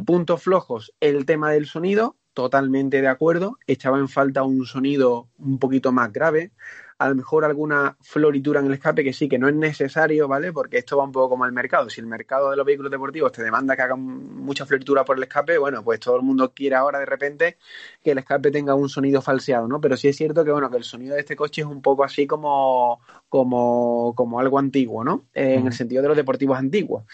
Puntos 0.05 0.43
flojos, 0.43 0.93
el 1.01 1.25
tema 1.25 1.51
del 1.51 1.67
sonido, 1.67 2.17
totalmente 2.35 3.01
de 3.01 3.09
acuerdo. 3.09 3.59
Echaba 3.67 3.99
en 3.99 4.09
falta 4.09 4.43
un 4.43 4.67
sonido 4.67 5.29
un 5.39 5.59
poquito 5.59 5.93
más 5.93 6.13
grave 6.13 6.53
a 6.99 7.09
lo 7.09 7.15
mejor 7.15 7.45
alguna 7.45 7.97
floritura 8.01 8.61
en 8.61 8.67
el 8.67 8.75
escape 8.75 9.03
que 9.03 9.13
sí, 9.13 9.29
que 9.29 9.39
no 9.39 9.49
es 9.49 9.55
necesario, 9.55 10.29
¿vale? 10.29 10.53
Porque 10.53 10.79
esto 10.79 10.97
va 10.97 11.05
un 11.05 11.13
poco 11.13 11.31
como 11.31 11.47
el 11.47 11.53
mercado. 11.53 11.91
Si 11.91 12.01
el 12.01 12.07
mercado 12.07 12.51
de 12.51 12.57
los 12.57 12.65
vehículos 12.65 12.91
deportivos 12.91 13.33
te 13.33 13.43
demanda 13.43 13.77
que 13.77 13.83
hagan 13.83 14.01
mucha 14.01 14.67
floritura 14.67 15.05
por 15.05 15.17
el 15.17 15.23
escape, 15.25 15.59
bueno, 15.59 15.83
pues 15.83 16.01
todo 16.01 16.17
el 16.17 16.23
mundo 16.23 16.53
quiere 16.55 16.77
ahora 16.77 16.99
de 16.99 17.07
repente 17.07 17.59
que 18.03 18.13
el 18.13 18.19
escape 18.19 18.51
tenga 18.51 18.75
un 18.75 18.89
sonido 18.89 19.21
falseado, 19.23 19.67
¿no? 19.67 19.81
Pero 19.81 19.97
sí 19.97 20.09
es 20.09 20.17
cierto 20.17 20.45
que, 20.45 20.53
bueno, 20.53 20.71
que 20.71 20.77
el 20.77 20.85
sonido 20.85 21.15
de 21.15 21.21
este 21.21 21.37
coche 21.37 21.63
es 21.63 21.67
un 21.67 21.83
poco 21.83 22.05
así 22.05 22.27
como, 22.27 23.01
como, 23.29 24.15
como 24.15 24.41
algo 24.41 24.59
antiguo, 24.59 25.05
¿no? 25.05 25.25
en 25.35 25.67
el 25.67 25.73
sentido 25.73 26.03
de 26.03 26.09
los 26.09 26.17
deportivos 26.17 26.59
antiguos. 26.59 27.05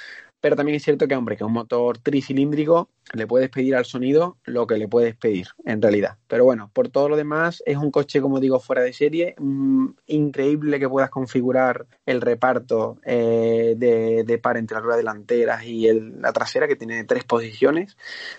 Pero 0.41 0.57
también 0.57 0.77
es 0.77 0.83
cierto 0.83 1.07
que, 1.07 1.15
hombre, 1.15 1.37
que 1.37 1.45
un 1.45 1.53
motor 1.53 1.99
tricilíndrico 1.99 2.89
le 3.13 3.27
puedes 3.27 3.51
pedir 3.51 3.75
al 3.77 3.85
sonido 3.85 4.39
lo 4.45 4.67
que 4.67 4.77
le 4.77 4.89
puedes 4.89 5.17
pedir, 5.17 5.49
en 5.65 5.83
realidad. 5.83 6.17
Pero 6.29 6.45
bueno, 6.45 6.71
por 6.73 6.89
todo 6.89 7.09
lo 7.09 7.17
demás, 7.17 7.63
es 7.67 7.77
un 7.77 7.91
coche, 7.91 8.21
como 8.21 8.41
digo, 8.41 8.61
fuera 8.61 8.83
de 8.83 8.93
serie. 8.93 9.35
Mm, 9.39 9.89
increíble 10.07 10.79
que 10.79 10.89
puedas 10.89 11.11
configurar 11.11 11.87
el 12.07 12.21
reparto 12.21 12.99
eh, 13.05 13.75
de, 13.77 14.39
par 14.39 14.57
entre 14.57 14.77
las 14.77 14.85
ruedas 14.85 14.99
delanteras 14.99 15.65
y 15.65 15.91
la 15.93 16.33
trasera, 16.33 16.69
que 16.69 16.77
tiene 16.77 17.05
tres 17.05 17.25
posiciones. 17.25 17.97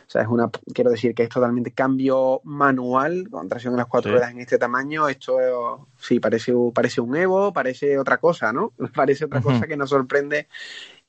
O 0.07 0.09
sea, 0.09 0.23
es 0.23 0.27
una, 0.27 0.49
quiero 0.73 0.89
decir 0.89 1.13
que 1.13 1.23
es 1.23 1.29
totalmente 1.29 1.71
cambio 1.71 2.41
manual, 2.43 3.29
con 3.29 3.47
tracción 3.47 3.73
en 3.73 3.77
las 3.77 3.87
cuatro 3.87 4.11
ruedas 4.11 4.31
en 4.31 4.39
este 4.39 4.57
tamaño. 4.57 5.07
Esto 5.07 5.87
sí, 5.99 6.19
parece, 6.19 6.53
parece 6.73 7.01
un 7.01 7.15
Evo, 7.15 7.53
parece 7.53 7.99
otra 7.99 8.17
cosa, 8.17 8.51
¿no? 8.53 8.73
Parece 8.95 9.25
otra 9.25 9.41
cosa 9.41 9.67
que 9.67 9.77
nos 9.77 9.89
sorprende 9.89 10.47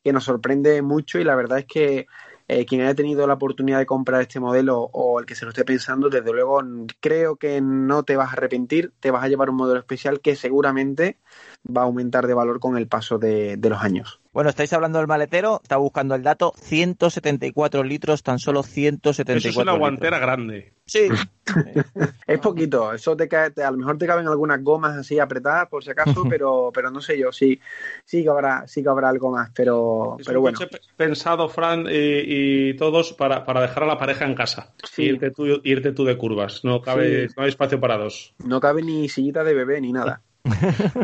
que 0.02 0.12
nos 0.12 0.24
sorprende 0.24 0.82
mucho 0.82 1.18
y 1.18 1.24
la 1.24 1.34
verdad 1.34 1.58
es 1.58 1.66
que 1.66 2.06
eh, 2.48 2.66
quien 2.66 2.82
haya 2.82 2.94
tenido 2.94 3.26
la 3.26 3.34
oportunidad 3.34 3.78
de 3.78 3.86
comprar 3.86 4.20
este 4.20 4.40
modelo 4.40 4.78
o 4.92 5.20
el 5.20 5.26
que 5.26 5.34
se 5.34 5.44
lo 5.44 5.50
esté 5.50 5.64
pensando, 5.64 6.10
desde 6.10 6.32
luego 6.32 6.60
creo 7.00 7.36
que 7.36 7.60
no 7.60 8.02
te 8.02 8.16
vas 8.16 8.30
a 8.30 8.32
arrepentir, 8.32 8.92
te 9.00 9.10
vas 9.10 9.24
a 9.24 9.28
llevar 9.28 9.50
un 9.50 9.56
modelo 9.56 9.80
especial 9.80 10.20
que 10.20 10.36
seguramente 10.36 11.18
va 11.64 11.82
a 11.82 11.84
aumentar 11.84 12.26
de 12.26 12.34
valor 12.34 12.58
con 12.60 12.76
el 12.76 12.88
paso 12.88 13.18
de, 13.18 13.56
los 13.62 13.80
años. 13.82 14.20
Bueno, 14.32 14.50
estáis 14.50 14.72
hablando 14.72 14.98
del 14.98 15.06
maletero, 15.06 15.60
está 15.62 15.76
buscando 15.76 16.14
el 16.14 16.22
dato, 16.22 16.52
174 16.56 17.84
litros, 17.84 18.22
tan 18.22 18.38
solo 18.38 18.62
174 18.62 19.36
Eso 19.38 19.48
es 19.48 19.56
una 19.56 19.72
litros. 19.72 19.78
guantera 19.78 20.18
grande. 20.18 20.72
Sí. 20.86 21.08
Es 22.26 22.38
poquito, 22.38 22.92
eso 22.94 23.16
te 23.16 23.28
cae, 23.28 23.50
te- 23.50 23.62
a 23.64 23.70
lo 23.70 23.76
mejor 23.76 23.98
te 23.98 24.06
caben 24.06 24.26
algunas 24.26 24.62
gomas 24.62 24.96
así 24.96 25.18
apretadas 25.18 25.68
por 25.68 25.82
si 25.84 25.90
acaso, 25.90 26.24
pero, 26.28 26.70
pero 26.72 26.90
no 26.90 27.00
sé 27.00 27.18
yo, 27.18 27.30
sí, 27.32 27.60
sí 28.04 28.22
que 28.22 28.28
habrá, 28.30 28.66
sí 28.66 28.82
que 28.82 28.88
habrá 28.88 29.08
algo 29.08 29.30
más, 29.30 29.50
pero, 29.54 30.16
Es 30.18 30.26
pero 30.26 30.38
un 30.38 30.42
bueno. 30.44 30.58
coche 30.58 30.70
pe- 30.70 30.80
pensado, 30.96 31.48
Fran, 31.48 31.86
y, 31.90 32.70
y 32.70 32.74
todos 32.76 33.12
para, 33.12 33.44
para 33.44 33.60
dejar 33.60 33.82
a 33.82 33.86
la 33.86 33.98
pareja 33.98 34.24
en 34.24 34.34
casa. 34.34 34.72
Sí. 34.90 35.02
Irte, 35.04 35.30
tú, 35.30 35.44
irte 35.64 35.92
tú 35.92 36.04
de 36.04 36.16
curvas. 36.16 36.64
No 36.64 36.80
cabe, 36.80 37.28
Sí. 37.28 37.34
no 37.36 37.42
hay 37.42 37.48
espacio 37.50 37.78
para 37.80 37.98
dos. 37.98 38.34
No 38.44 38.60
cabe 38.60 38.82
ni 38.82 39.08
sillita 39.08 39.44
de 39.44 39.52
bebé 39.54 39.80
ni 39.80 39.92
nada. 39.92 40.22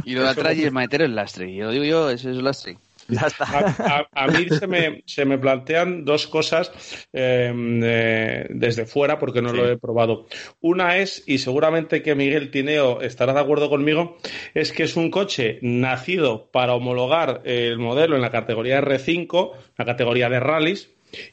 Y 0.05 0.15
lo 0.15 0.23
de 0.23 0.29
atrás 0.31 0.57
y 0.57 0.65
el 0.65 0.73
maletero 0.73 1.05
es 1.05 1.11
lastre. 1.11 1.51
Y 1.51 1.59
lo 1.59 1.71
digo 1.71 1.85
yo, 1.85 2.11
eso 2.11 2.31
es 2.31 2.37
lastre. 2.37 2.77
Ya 3.11 3.23
está. 3.27 3.45
A, 3.45 4.01
a- 4.13 4.25
a 4.25 4.27
mí 4.27 4.47
se 4.51 4.67
me, 4.67 5.03
se 5.07 5.25
me 5.25 5.39
plantean 5.39 6.05
dos 6.05 6.27
cosas 6.27 6.71
eh, 7.15 7.51
eh, 7.83 8.47
desde 8.51 8.85
fuera 8.85 9.19
porque 9.19 9.41
no 9.41 9.53
lo 9.55 9.67
he 9.67 9.79
probado. 9.79 10.27
Una 10.61 10.99
es, 10.99 11.25
y 11.27 11.39
seguramente 11.39 12.03
que 12.03 12.15
Miguel 12.15 12.51
Tineo 12.51 13.01
estará 13.01 13.33
de 13.33 13.41
acuerdo 13.41 13.71
conmigo, 13.71 14.19
es 14.53 14.73
que 14.73 14.83
es 14.83 14.95
un 14.97 15.11
coche 15.11 15.59
nacido 15.63 16.51
para 16.51 16.75
homologar 16.75 17.41
el 17.47 17.79
modelo 17.79 18.15
en 18.17 18.21
la 18.21 18.31
categoría 18.31 18.83
R5, 18.83 19.53
la 19.79 19.85
categoría 19.87 20.29
de 20.29 20.41
rallies, 20.41 20.91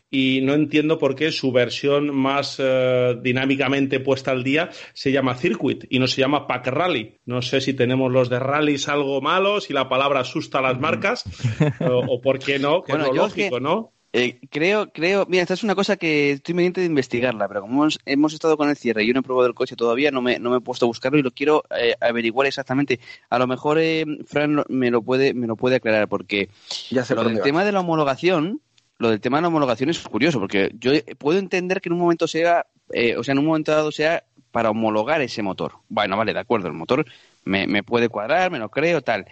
y 0.10 0.42
no 0.44 0.54
entiendo 0.54 0.98
por 0.98 1.16
qué 1.16 1.32
su 1.32 1.52
versión 1.52 2.16
más 2.16 2.58
eh, 2.60 3.16
dinámicamente 3.22 4.00
puesta 4.00 4.32
al 4.32 4.44
día 4.44 4.70
se 4.94 5.12
llama 5.12 5.36
Circuit 5.36 5.86
y 5.90 6.00
no 6.00 6.08
se 6.08 6.22
llama 6.22 6.48
Pack 6.48 6.68
Rally. 6.68 7.18
No 7.26 7.42
sé 7.42 7.62
si 7.62 7.74
tenemos 7.74 8.12
los 8.12 8.30
de 8.30 8.40
rallies 8.40 8.88
algo 8.88 9.20
malo, 9.22 9.60
si 9.62 9.74
la 9.74 9.90
palabra 9.90 10.22
asusta 10.22 10.60
a 10.60 10.62
las 10.62 10.80
marcas 10.80 11.24
o, 11.82 11.86
o 12.16 12.22
por 12.22 12.40
qué 12.40 12.60
no, 12.60 12.84
que 12.84 12.94
Bueno, 12.94 13.06
es 13.06 13.12
lo 13.12 13.16
yo 13.18 13.26
es 13.28 13.34
que- 13.34 13.42
lógico, 13.50 13.60
¿no? 13.60 13.92
Eh, 14.18 14.40
creo, 14.50 14.94
creo, 14.94 15.26
mira, 15.28 15.42
esta 15.42 15.56
es 15.56 15.64
una 15.66 15.76
cosa 15.76 15.98
que 15.98 16.32
estoy 16.32 16.54
pendiente 16.56 16.80
de 16.80 16.88
investigarla, 16.88 17.50
pero 17.50 17.60
como 17.60 17.82
hemos, 17.84 18.00
hemos 18.06 18.34
estado 18.34 18.56
con 18.56 18.70
el 18.70 18.78
cierre 18.78 19.04
y 19.04 19.08
yo 19.08 19.14
no 19.14 19.20
he 19.20 19.24
probado 19.24 19.46
el 19.46 19.54
coche 19.54 19.76
todavía, 19.76 20.10
no 20.10 20.22
me, 20.22 20.40
no 20.40 20.52
me 20.52 20.58
he 20.60 20.62
puesto 20.62 20.86
a 20.86 20.88
buscarlo 20.88 21.20
y 21.20 21.22
lo 21.22 21.32
quiero 21.32 21.66
eh, 21.78 21.96
averiguar 22.00 22.48
exactamente. 22.48 23.02
A 23.30 23.38
lo 23.40 23.46
mejor 23.46 23.78
eh, 23.78 24.06
Fran 24.26 24.56
lo- 24.56 24.64
me 24.70 24.90
lo 24.90 25.02
puede, 25.02 25.34
me 25.34 25.48
lo 25.48 25.58
puede 25.58 25.76
aclarar, 25.76 26.08
porque 26.08 26.48
Ya 26.92 27.04
sé 27.04 27.14
lo 27.14 27.24
por 27.24 27.26
dónde 27.26 27.42
tema 27.42 27.66
de 27.66 27.74
la 27.74 27.82
homologación, 27.82 28.62
lo 28.98 29.10
del 29.10 29.20
tema 29.20 29.38
de 29.38 29.44
la 29.44 29.48
homologación 29.50 29.90
es 29.90 30.00
curioso, 30.00 30.40
porque 30.40 30.72
yo 30.80 30.92
puedo 31.18 31.40
entender 31.40 31.82
que 31.82 31.90
en 31.90 31.94
un 31.94 32.00
momento 32.00 32.28
sea, 32.28 32.66
eh, 32.92 33.18
o 33.18 33.24
sea, 33.24 33.34
en 33.34 33.40
un 33.40 33.46
momento 33.46 33.72
dado 33.72 33.92
sea 33.92 34.24
para 34.52 34.70
homologar 34.70 35.22
ese 35.22 35.42
motor. 35.42 35.74
Bueno, 35.90 36.16
vale, 36.16 36.34
de 36.34 36.40
acuerdo, 36.40 36.68
el 36.68 36.74
motor 36.74 37.06
me, 37.44 37.68
me 37.68 37.84
puede 37.84 38.08
cuadrar, 38.10 38.52
me 38.52 38.60
lo 38.60 38.70
creo, 38.70 39.02
tal. 39.02 39.26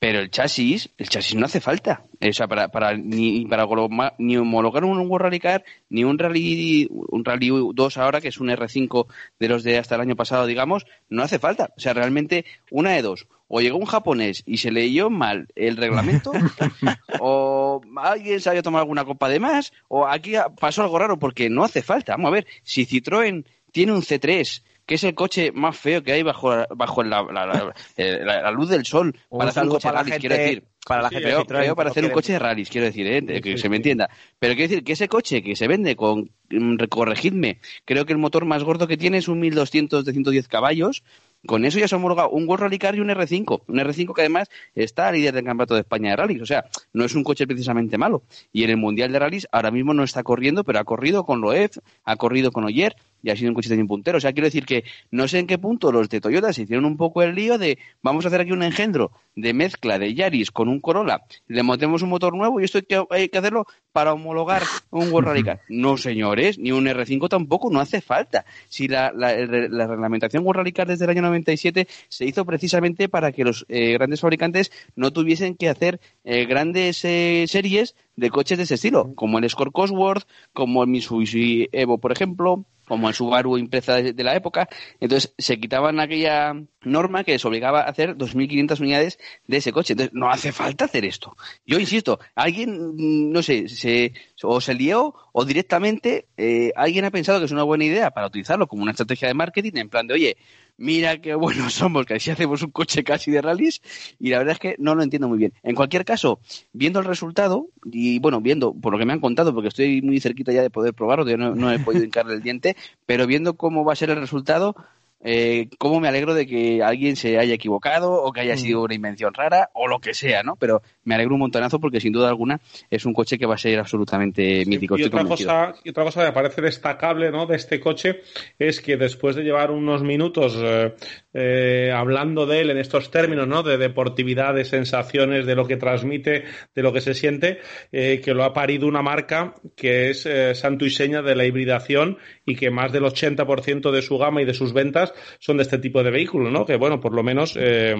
Pero 0.00 0.18
el 0.20 0.30
chasis, 0.30 0.88
el 0.96 1.08
chasis 1.10 1.36
no 1.36 1.44
hace 1.44 1.60
falta. 1.60 2.04
O 2.26 2.32
sea, 2.32 2.48
para, 2.48 2.68
para, 2.68 2.96
ni, 2.96 3.44
para 3.44 3.66
homologar- 3.66 4.14
ni 4.18 4.36
homologar 4.38 4.82
un 4.84 4.98
World 4.98 5.24
Rally 5.26 5.40
Car, 5.40 5.62
ni 5.90 6.04
un 6.04 6.18
Rally, 6.18 6.88
un 6.90 7.22
Rally 7.22 7.50
2 7.74 7.98
ahora, 7.98 8.22
que 8.22 8.28
es 8.28 8.40
un 8.40 8.48
R5 8.48 9.06
de 9.38 9.48
los 9.48 9.62
de 9.62 9.76
hasta 9.76 9.96
el 9.96 10.00
año 10.00 10.16
pasado, 10.16 10.46
digamos, 10.46 10.86
no 11.10 11.22
hace 11.22 11.38
falta. 11.38 11.70
O 11.76 11.80
sea, 11.80 11.92
realmente, 11.92 12.46
una 12.70 12.92
de 12.92 13.02
dos. 13.02 13.26
O 13.46 13.60
llegó 13.60 13.76
un 13.76 13.84
japonés 13.84 14.42
y 14.46 14.56
se 14.58 14.70
leyó 14.70 15.10
mal 15.10 15.48
el 15.54 15.76
reglamento, 15.76 16.32
o 17.20 17.80
alguien 17.96 18.40
se 18.40 18.48
había 18.48 18.62
tomado 18.62 18.82
alguna 18.82 19.04
copa 19.04 19.28
de 19.28 19.40
más, 19.40 19.72
o 19.88 20.06
aquí 20.06 20.32
pasó 20.58 20.82
algo 20.82 20.98
raro, 20.98 21.18
porque 21.18 21.50
no 21.50 21.64
hace 21.64 21.82
falta. 21.82 22.12
Vamos 22.12 22.28
a 22.28 22.34
ver, 22.34 22.46
si 22.62 22.86
Citroën 22.86 23.44
tiene 23.72 23.92
un 23.92 24.02
C3, 24.02 24.62
que 24.90 24.96
es 24.96 25.04
el 25.04 25.14
coche 25.14 25.52
más 25.52 25.76
feo 25.78 26.02
que 26.02 26.10
hay 26.10 26.24
bajo, 26.24 26.52
bajo 26.74 27.04
la, 27.04 27.22
la- 27.22 27.46
la- 27.46 27.72
eh, 27.96 28.18
la- 28.24 28.42
la 28.42 28.50
luz 28.50 28.68
del 28.70 28.84
sol, 28.84 29.14
Un 29.28 29.38
para 29.38 29.50
hacer 29.50 29.62
un 29.62 29.68
coche 29.68 29.86
de 29.86 29.92
para 29.92 30.04
gente- 30.04 30.18
quiero 30.18 30.34
decir. 30.36 30.64
para 30.84 31.02
la 31.02 31.08
Sí, 31.10 31.14
gente 31.14 31.28
de 31.28 31.34
Feo, 31.36 31.44
Citroën, 31.44 31.62
feo 31.62 31.76
para 31.76 31.86
que 31.90 31.90
hacer 31.92 32.04
un 32.06 32.10
coche 32.10 32.32
de 32.32 32.38
rallies, 32.40 32.68
quiero 32.70 32.86
decir, 32.88 33.06
¿eh? 33.06 33.40
que 33.40 33.52
Sí, 33.52 33.58
se 33.58 33.68
me 33.68 33.76
entienda. 33.76 34.10
Pero 34.40 34.54
quiero 34.54 34.68
decir 34.68 34.82
que 34.82 34.94
ese 34.94 35.06
coche 35.06 35.42
que 35.44 35.54
se 35.54 35.68
vende 35.68 35.94
con, 35.94 36.32
mm, 36.50 36.74
corregidme, 36.88 37.60
creo 37.84 38.04
que 38.04 38.12
el 38.12 38.18
motor 38.18 38.44
más 38.46 38.64
gordo 38.64 38.88
que 38.88 38.96
tiene 38.96 39.18
es 39.18 39.28
un 39.28 39.38
1200 39.38 40.04
de 40.04 40.12
110 40.12 40.48
caballos. 40.48 41.04
Con 41.46 41.64
eso 41.64 41.78
ya 41.78 41.88
se 41.88 41.94
ha 41.94 41.98
homologado 41.98 42.28
un 42.30 42.46
World 42.46 42.64
Rally 42.64 42.78
Car 42.78 42.96
y 42.96 43.00
un 43.00 43.08
R5. 43.08 43.62
Un 43.66 43.78
R5 43.78 44.12
que 44.14 44.20
además 44.20 44.48
está 44.74 45.10
líder 45.10 45.32
del 45.34 45.44
Campeonato 45.44 45.72
de 45.74 45.80
España 45.80 46.10
de 46.10 46.16
rallies. 46.16 46.42
O 46.42 46.46
sea, 46.46 46.64
no 46.92 47.04
es 47.04 47.14
un 47.14 47.24
coche 47.24 47.46
precisamente 47.46 47.96
malo. 47.96 48.24
Y 48.52 48.64
en 48.64 48.70
el 48.70 48.76
Mundial 48.76 49.10
de 49.12 49.18
Rallys 49.20 49.46
ahora 49.50 49.70
mismo 49.70 49.94
no 49.94 50.02
está 50.02 50.22
corriendo, 50.22 50.64
pero 50.64 50.80
ha 50.80 50.84
corrido 50.84 51.24
con 51.24 51.40
Loeb, 51.40 51.70
ha 52.04 52.16
corrido 52.16 52.52
con 52.52 52.64
Oyer 52.64 52.94
y 53.22 53.30
ha 53.30 53.36
sido 53.36 53.50
un 53.50 53.54
coche 53.54 53.68
también 53.68 53.86
puntero. 53.86 54.18
O 54.18 54.20
sea, 54.20 54.32
quiero 54.32 54.46
decir 54.46 54.64
que 54.66 54.84
no 55.10 55.28
sé 55.28 55.38
en 55.38 55.46
qué 55.46 55.58
punto 55.58 55.92
los 55.92 56.08
de 56.08 56.20
Toyota 56.20 56.52
se 56.52 56.62
hicieron 56.62 56.84
un 56.84 56.96
poco 56.96 57.22
el 57.22 57.34
lío 57.34 57.58
de 57.58 57.78
vamos 58.02 58.24
a 58.24 58.28
hacer 58.28 58.40
aquí 58.40 58.52
un 58.52 58.62
engendro 58.62 59.12
de 59.36 59.54
mezcla 59.54 59.98
de 59.98 60.14
Yaris 60.14 60.50
con 60.50 60.68
un 60.68 60.80
Corolla, 60.80 61.22
le 61.46 61.62
montemos 61.62 62.02
un 62.02 62.08
motor 62.10 62.36
nuevo 62.36 62.60
y 62.60 62.64
esto 62.64 62.78
hay 62.78 62.84
que, 62.84 63.04
hay 63.10 63.28
que 63.28 63.38
hacerlo 63.38 63.66
para 63.92 64.12
homologar 64.12 64.62
un 64.90 65.10
World 65.12 65.28
Rally 65.28 65.42
Car. 65.42 65.60
No, 65.68 65.96
señores, 65.96 66.58
ni 66.58 66.70
un 66.72 66.86
R5 66.86 67.28
tampoco, 67.28 67.70
no 67.70 67.80
hace 67.80 68.00
falta. 68.00 68.44
Si 68.68 68.86
la, 68.88 69.12
la, 69.14 69.32
el- 69.34 69.68
la 69.76 69.86
reglamentación 69.86 70.44
World 70.44 70.58
Rally 70.58 70.72
Car 70.72 70.86
desde 70.86 71.04
el 71.04 71.10
año 71.10 71.22
97 71.22 71.88
se 72.08 72.24
hizo 72.24 72.44
precisamente 72.44 73.08
para 73.08 73.32
que 73.32 73.44
los 73.44 73.64
eh, 73.68 73.92
grandes 73.94 74.20
fabricantes 74.20 74.70
no 74.96 75.12
tuviesen 75.12 75.54
que 75.56 75.68
hacer 75.68 76.00
eh, 76.24 76.44
grandes 76.46 77.04
eh, 77.04 77.44
series 77.48 77.94
de 78.16 78.30
coches 78.30 78.58
de 78.58 78.64
ese 78.64 78.74
estilo, 78.74 79.14
como 79.14 79.38
el 79.38 79.44
Escort 79.44 79.72
Cosworth, 79.72 80.26
como 80.52 80.82
el 80.82 80.88
Mitsubishi 80.88 81.68
Evo, 81.72 81.98
por 81.98 82.12
ejemplo, 82.12 82.66
como 82.90 83.08
el 83.08 83.14
Subaru 83.14 83.56
Impreza 83.56 83.94
de, 84.02 84.12
de 84.12 84.24
la 84.24 84.34
época. 84.34 84.68
Entonces 84.98 85.32
se 85.38 85.60
quitaban 85.60 86.00
aquella 86.00 86.54
norma 86.82 87.22
que 87.22 87.30
les 87.30 87.44
obligaba 87.44 87.82
a 87.82 87.88
hacer 87.88 88.16
2.500 88.16 88.80
unidades 88.80 89.18
de 89.46 89.58
ese 89.58 89.70
coche. 89.70 89.92
Entonces 89.92 90.12
no 90.12 90.28
hace 90.28 90.50
falta 90.50 90.86
hacer 90.86 91.04
esto. 91.04 91.36
Yo 91.64 91.78
insisto, 91.78 92.18
alguien, 92.34 92.96
mm, 92.96 93.30
no 93.30 93.44
sé, 93.44 93.68
se, 93.68 94.12
o 94.42 94.60
se 94.60 94.74
lió 94.74 95.14
o 95.32 95.44
directamente 95.44 96.26
eh, 96.36 96.72
alguien 96.76 97.04
ha 97.04 97.10
pensado 97.10 97.38
que 97.38 97.44
es 97.44 97.52
una 97.52 97.62
buena 97.62 97.84
idea 97.84 98.10
para 98.10 98.26
utilizarlo 98.26 98.66
como 98.66 98.82
una 98.82 98.92
estrategia 98.92 99.28
de 99.28 99.34
marketing 99.34 99.72
en 99.74 99.88
plan 99.88 100.06
de, 100.06 100.14
oye, 100.14 100.36
mira 100.76 101.20
qué 101.20 101.34
buenos 101.34 101.74
somos, 101.74 102.06
que 102.06 102.14
así 102.14 102.30
hacemos 102.30 102.62
un 102.62 102.70
coche 102.70 103.04
casi 103.04 103.30
de 103.30 103.42
rallies, 103.42 103.80
y 104.18 104.30
la 104.30 104.38
verdad 104.38 104.54
es 104.54 104.58
que 104.58 104.76
no 104.78 104.94
lo 104.94 105.02
entiendo 105.02 105.28
muy 105.28 105.38
bien. 105.38 105.52
En 105.62 105.74
cualquier 105.74 106.04
caso, 106.04 106.40
viendo 106.72 106.98
el 106.98 107.04
resultado, 107.04 107.68
y 107.84 108.18
bueno, 108.18 108.40
viendo 108.40 108.74
por 108.74 108.92
lo 108.92 108.98
que 108.98 109.04
me 109.04 109.12
han 109.12 109.20
contado, 109.20 109.54
porque 109.54 109.68
estoy 109.68 110.02
muy 110.02 110.20
cerquita 110.20 110.52
ya 110.52 110.62
de 110.62 110.70
poder 110.70 110.94
probarlo, 110.94 111.28
yo 111.28 111.36
no, 111.36 111.54
no 111.54 111.70
he 111.70 111.78
podido 111.78 112.04
hincarle 112.04 112.34
el 112.34 112.42
diente, 112.42 112.76
pero 113.06 113.26
viendo 113.26 113.54
cómo 113.54 113.84
va 113.84 113.92
a 113.92 113.96
ser 113.96 114.10
el 114.10 114.20
resultado, 114.20 114.74
eh, 115.22 115.68
cómo 115.78 116.00
me 116.00 116.08
alegro 116.08 116.34
de 116.34 116.46
que 116.46 116.82
alguien 116.82 117.16
se 117.16 117.38
haya 117.38 117.54
equivocado 117.54 118.12
o 118.12 118.32
que 118.32 118.40
haya 118.40 118.56
sido 118.56 118.82
una 118.82 118.94
invención 118.94 119.34
rara 119.34 119.70
o 119.74 119.86
lo 119.86 119.98
que 120.00 120.14
sea, 120.14 120.42
¿no? 120.42 120.56
Pero 120.56 120.82
me 121.04 121.14
alegro 121.14 121.34
un 121.34 121.40
montonazo 121.40 121.78
porque 121.78 122.00
sin 122.00 122.12
duda 122.12 122.28
alguna 122.28 122.60
es 122.88 123.04
un 123.04 123.12
coche 123.12 123.38
que 123.38 123.46
va 123.46 123.54
a 123.54 123.58
ser 123.58 123.78
absolutamente 123.78 124.64
mítico. 124.66 124.98
Y 124.98 125.04
otra, 125.04 125.24
cosa, 125.24 125.74
y 125.84 125.90
otra 125.90 126.04
cosa 126.04 126.20
que 126.20 126.26
me 126.26 126.32
parece 126.32 126.62
destacable 126.62 127.30
¿no? 127.30 127.46
de 127.46 127.56
este 127.56 127.80
coche 127.80 128.22
es 128.58 128.80
que 128.80 128.96
después 128.96 129.36
de 129.36 129.42
llevar 129.42 129.70
unos 129.70 130.02
minutos 130.02 130.56
eh, 130.58 130.94
eh, 131.32 131.92
hablando 131.94 132.46
de 132.46 132.60
él 132.60 132.70
en 132.70 132.78
estos 132.78 133.10
términos 133.10 133.46
¿no? 133.46 133.62
de 133.62 133.78
deportividad, 133.78 134.54
de 134.54 134.64
sensaciones, 134.64 135.46
de 135.46 135.54
lo 135.54 135.66
que 135.66 135.76
transmite, 135.76 136.44
de 136.74 136.82
lo 136.82 136.92
que 136.92 137.00
se 137.00 137.14
siente, 137.14 137.58
eh, 137.92 138.20
que 138.22 138.34
lo 138.34 138.44
ha 138.44 138.52
parido 138.52 138.86
una 138.86 139.02
marca 139.02 139.54
que 139.76 140.10
es 140.10 140.26
eh, 140.26 140.54
santo 140.54 140.84
y 140.84 140.90
seña 140.90 141.22
de 141.22 141.36
la 141.36 141.44
hibridación 141.44 142.18
y 142.44 142.56
que 142.56 142.70
más 142.70 142.92
del 142.92 143.04
80% 143.04 143.90
de 143.90 144.02
su 144.02 144.18
gama 144.18 144.42
y 144.42 144.44
de 144.44 144.54
sus 144.54 144.72
ventas 144.72 145.12
son 145.38 145.56
de 145.56 145.62
este 145.62 145.78
tipo 145.78 146.02
de 146.02 146.10
vehículos, 146.10 146.52
¿no? 146.52 146.64
Que 146.66 146.76
bueno, 146.76 147.00
por 147.00 147.14
lo 147.14 147.22
menos 147.22 147.56
eh, 147.58 147.94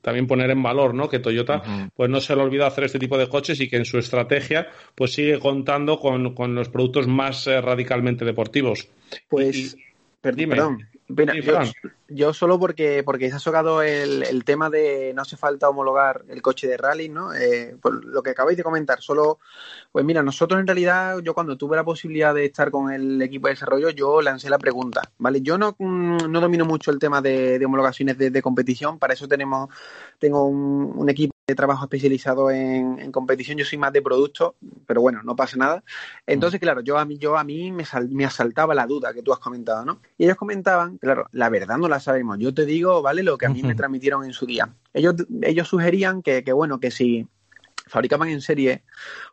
también 0.00 0.26
poner 0.26 0.50
en 0.50 0.62
valor, 0.62 0.94
¿no? 0.94 1.08
Que 1.08 1.18
Toyota 1.18 1.90
pues 1.94 2.10
no 2.10 2.20
se 2.20 2.34
le 2.34 2.42
olvida 2.42 2.66
hacer 2.66 2.84
este 2.84 2.98
tipo 2.98 3.18
de 3.18 3.28
coches 3.28 3.60
y 3.60 3.68
que 3.68 3.76
en 3.76 3.84
su 3.84 3.98
estrategia 3.98 4.68
pues 4.94 5.12
sigue 5.12 5.38
contando 5.38 5.98
con, 5.98 6.34
con 6.34 6.54
los 6.54 6.68
productos 6.68 7.06
más 7.06 7.46
eh, 7.46 7.60
radicalmente 7.60 8.24
deportivos. 8.24 8.88
Pues, 9.28 9.76
perdón. 10.20 10.88
Mira, 11.16 11.34
yo, 12.08 12.32
solo 12.32 12.58
porque, 12.58 13.02
porque 13.04 13.30
se 13.30 13.36
ha 13.36 13.38
tocado 13.38 13.82
el, 13.82 14.22
el 14.22 14.44
tema 14.44 14.70
de 14.70 15.12
no 15.14 15.22
hace 15.22 15.36
falta 15.36 15.68
homologar 15.68 16.24
el 16.28 16.42
coche 16.42 16.66
de 16.66 16.76
rally, 16.76 17.08
¿no? 17.08 17.34
Eh, 17.34 17.76
por 17.80 18.04
lo 18.04 18.22
que 18.22 18.30
acabáis 18.30 18.56
de 18.56 18.62
comentar, 18.62 19.00
solo, 19.00 19.38
pues 19.90 20.04
mira, 20.04 20.22
nosotros 20.22 20.60
en 20.60 20.66
realidad, 20.66 21.18
yo 21.20 21.34
cuando 21.34 21.56
tuve 21.56 21.76
la 21.76 21.84
posibilidad 21.84 22.34
de 22.34 22.46
estar 22.46 22.70
con 22.70 22.92
el 22.92 23.20
equipo 23.22 23.48
de 23.48 23.54
desarrollo, 23.54 23.90
yo 23.90 24.20
lancé 24.22 24.50
la 24.50 24.58
pregunta, 24.58 25.02
¿vale? 25.18 25.40
Yo 25.40 25.58
no, 25.58 25.74
mm, 25.78 26.30
no 26.30 26.40
domino 26.40 26.64
mucho 26.64 26.90
el 26.90 26.98
tema 26.98 27.20
de, 27.20 27.58
de 27.58 27.66
homologaciones 27.66 28.18
de, 28.18 28.30
de 28.30 28.42
competición, 28.42 28.98
para 28.98 29.14
eso 29.14 29.26
tenemos, 29.28 29.68
tengo 30.18 30.44
un, 30.44 30.92
un 30.96 31.10
equipo 31.10 31.31
trabajo 31.46 31.84
especializado 31.84 32.50
en, 32.50 32.98
en 32.98 33.12
competición, 33.12 33.58
yo 33.58 33.64
soy 33.64 33.76
más 33.76 33.92
de 33.92 34.00
producto, 34.00 34.54
pero 34.86 35.00
bueno, 35.00 35.22
no 35.22 35.36
pasa 35.36 35.56
nada. 35.56 35.82
Entonces, 36.26 36.60
claro, 36.60 36.80
yo 36.80 36.96
a 36.98 37.04
mí, 37.04 37.18
yo 37.18 37.36
a 37.36 37.44
mí 37.44 37.70
me, 37.72 37.84
sal- 37.84 38.08
me 38.08 38.24
asaltaba 38.24 38.74
la 38.74 38.86
duda 38.86 39.12
que 39.12 39.22
tú 39.22 39.32
has 39.32 39.38
comentado, 39.38 39.84
¿no? 39.84 40.00
Y 40.16 40.24
ellos 40.24 40.36
comentaban, 40.36 40.98
claro, 40.98 41.26
la 41.32 41.48
verdad 41.50 41.76
no 41.78 41.88
la 41.88 42.00
sabemos. 42.00 42.38
Yo 42.38 42.54
te 42.54 42.64
digo, 42.64 43.02
¿vale? 43.02 43.22
Lo 43.22 43.36
que 43.36 43.46
a 43.46 43.50
mí 43.50 43.62
me 43.62 43.74
transmitieron 43.74 44.24
en 44.24 44.32
su 44.32 44.46
día. 44.46 44.72
Ellos, 44.94 45.14
ellos 45.42 45.68
sugerían 45.68 46.22
que, 46.22 46.42
que, 46.44 46.52
bueno, 46.52 46.80
que 46.80 46.90
si 46.90 47.26
fabricaban 47.86 48.28
en 48.28 48.40
serie 48.40 48.84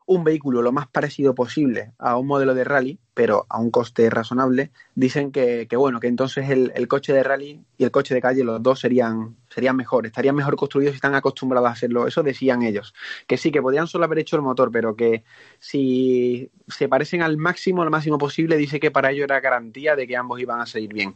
un 0.07 0.23
vehículo 0.23 0.63
lo 0.63 0.71
más 0.71 0.87
parecido 0.87 1.35
posible 1.35 1.91
a 1.99 2.17
un 2.17 2.25
modelo 2.25 2.55
de 2.55 2.63
rally, 2.63 2.99
pero 3.13 3.45
a 3.47 3.59
un 3.59 3.69
coste 3.69 4.09
razonable, 4.09 4.71
dicen 4.95 5.31
que, 5.31 5.67
que 5.69 5.75
bueno, 5.77 5.99
que 5.99 6.07
entonces 6.07 6.49
el, 6.49 6.71
el 6.75 6.87
coche 6.87 7.13
de 7.13 7.21
rally 7.23 7.61
y 7.77 7.83
el 7.83 7.91
coche 7.91 8.15
de 8.15 8.21
calle, 8.21 8.43
los 8.43 8.61
dos 8.63 8.79
serían, 8.79 9.35
serían 9.59 9.75
mejor, 9.75 10.05
estarían 10.05 10.35
mejor 10.35 10.55
construidos 10.55 10.93
si 10.93 10.95
están 10.95 11.15
acostumbrados 11.15 11.67
a 11.67 11.73
hacerlo. 11.73 12.07
Eso 12.07 12.23
decían 12.23 12.63
ellos. 12.63 12.93
Que 13.27 13.35
sí, 13.37 13.51
que 13.51 13.61
podían 13.61 13.87
solo 13.87 14.05
haber 14.05 14.19
hecho 14.19 14.37
el 14.37 14.41
motor, 14.41 14.71
pero 14.71 14.95
que 14.95 15.23
si 15.59 16.49
se 16.67 16.87
parecen 16.87 17.21
al 17.21 17.37
máximo, 17.37 17.81
al 17.81 17.89
máximo 17.89 18.17
posible, 18.17 18.55
dice 18.55 18.79
que 18.79 18.89
para 18.89 19.11
ello 19.11 19.25
era 19.25 19.41
garantía 19.41 19.97
de 19.97 20.07
que 20.07 20.15
ambos 20.15 20.39
iban 20.39 20.61
a 20.61 20.65
seguir 20.65 20.93
bien. 20.93 21.15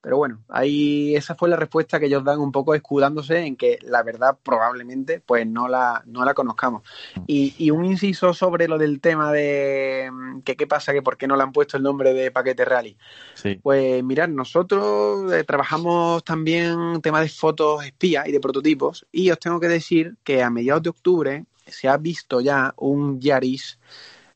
Pero 0.00 0.16
bueno, 0.16 0.38
ahí 0.48 1.16
esa 1.16 1.34
fue 1.34 1.48
la 1.48 1.56
respuesta 1.56 1.98
que 1.98 2.06
ellos 2.06 2.22
dan 2.22 2.38
un 2.38 2.52
poco 2.52 2.74
escudándose 2.76 3.40
en 3.40 3.56
que 3.56 3.78
la 3.82 4.04
verdad 4.04 4.38
probablemente 4.40 5.20
pues 5.20 5.44
no 5.44 5.66
la, 5.66 6.04
no 6.06 6.24
la 6.24 6.34
conozcamos. 6.34 6.82
Y, 7.26 7.54
y 7.58 7.72
un 7.72 7.84
inciso 7.84 8.32
sobre 8.32 8.68
lo 8.68 8.78
del 8.78 9.00
tema 9.00 9.32
de 9.32 10.08
que 10.44 10.56
qué 10.56 10.68
pasa, 10.68 10.92
que 10.92 11.02
por 11.02 11.16
qué 11.16 11.26
no 11.26 11.34
le 11.34 11.42
han 11.42 11.52
puesto 11.52 11.76
el 11.76 11.82
nombre 11.82 12.14
de 12.14 12.30
paquete 12.30 12.64
rally. 12.64 12.96
Sí. 13.34 13.58
Pues 13.60 14.04
mirad, 14.04 14.28
nosotros 14.28 15.32
eh, 15.32 15.42
trabajamos 15.42 16.22
también 16.22 17.00
tema 17.02 17.20
de 17.20 17.28
fotos 17.28 17.71
espía 17.80 18.24
y 18.26 18.32
de 18.32 18.40
prototipos 18.40 19.06
y 19.12 19.30
os 19.30 19.38
tengo 19.38 19.60
que 19.60 19.68
decir 19.68 20.16
que 20.24 20.42
a 20.42 20.50
mediados 20.50 20.82
de 20.82 20.90
octubre 20.90 21.44
se 21.66 21.88
ha 21.88 21.96
visto 21.96 22.40
ya 22.40 22.74
un 22.76 23.20
Yaris, 23.20 23.78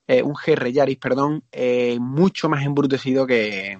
eh, 0.06 0.22
un 0.22 0.34
GR 0.34 0.70
Yaris, 0.72 0.98
perdón, 0.98 1.42
eh, 1.52 1.98
mucho 2.00 2.48
más 2.48 2.64
embrutecido 2.64 3.26
que, 3.26 3.78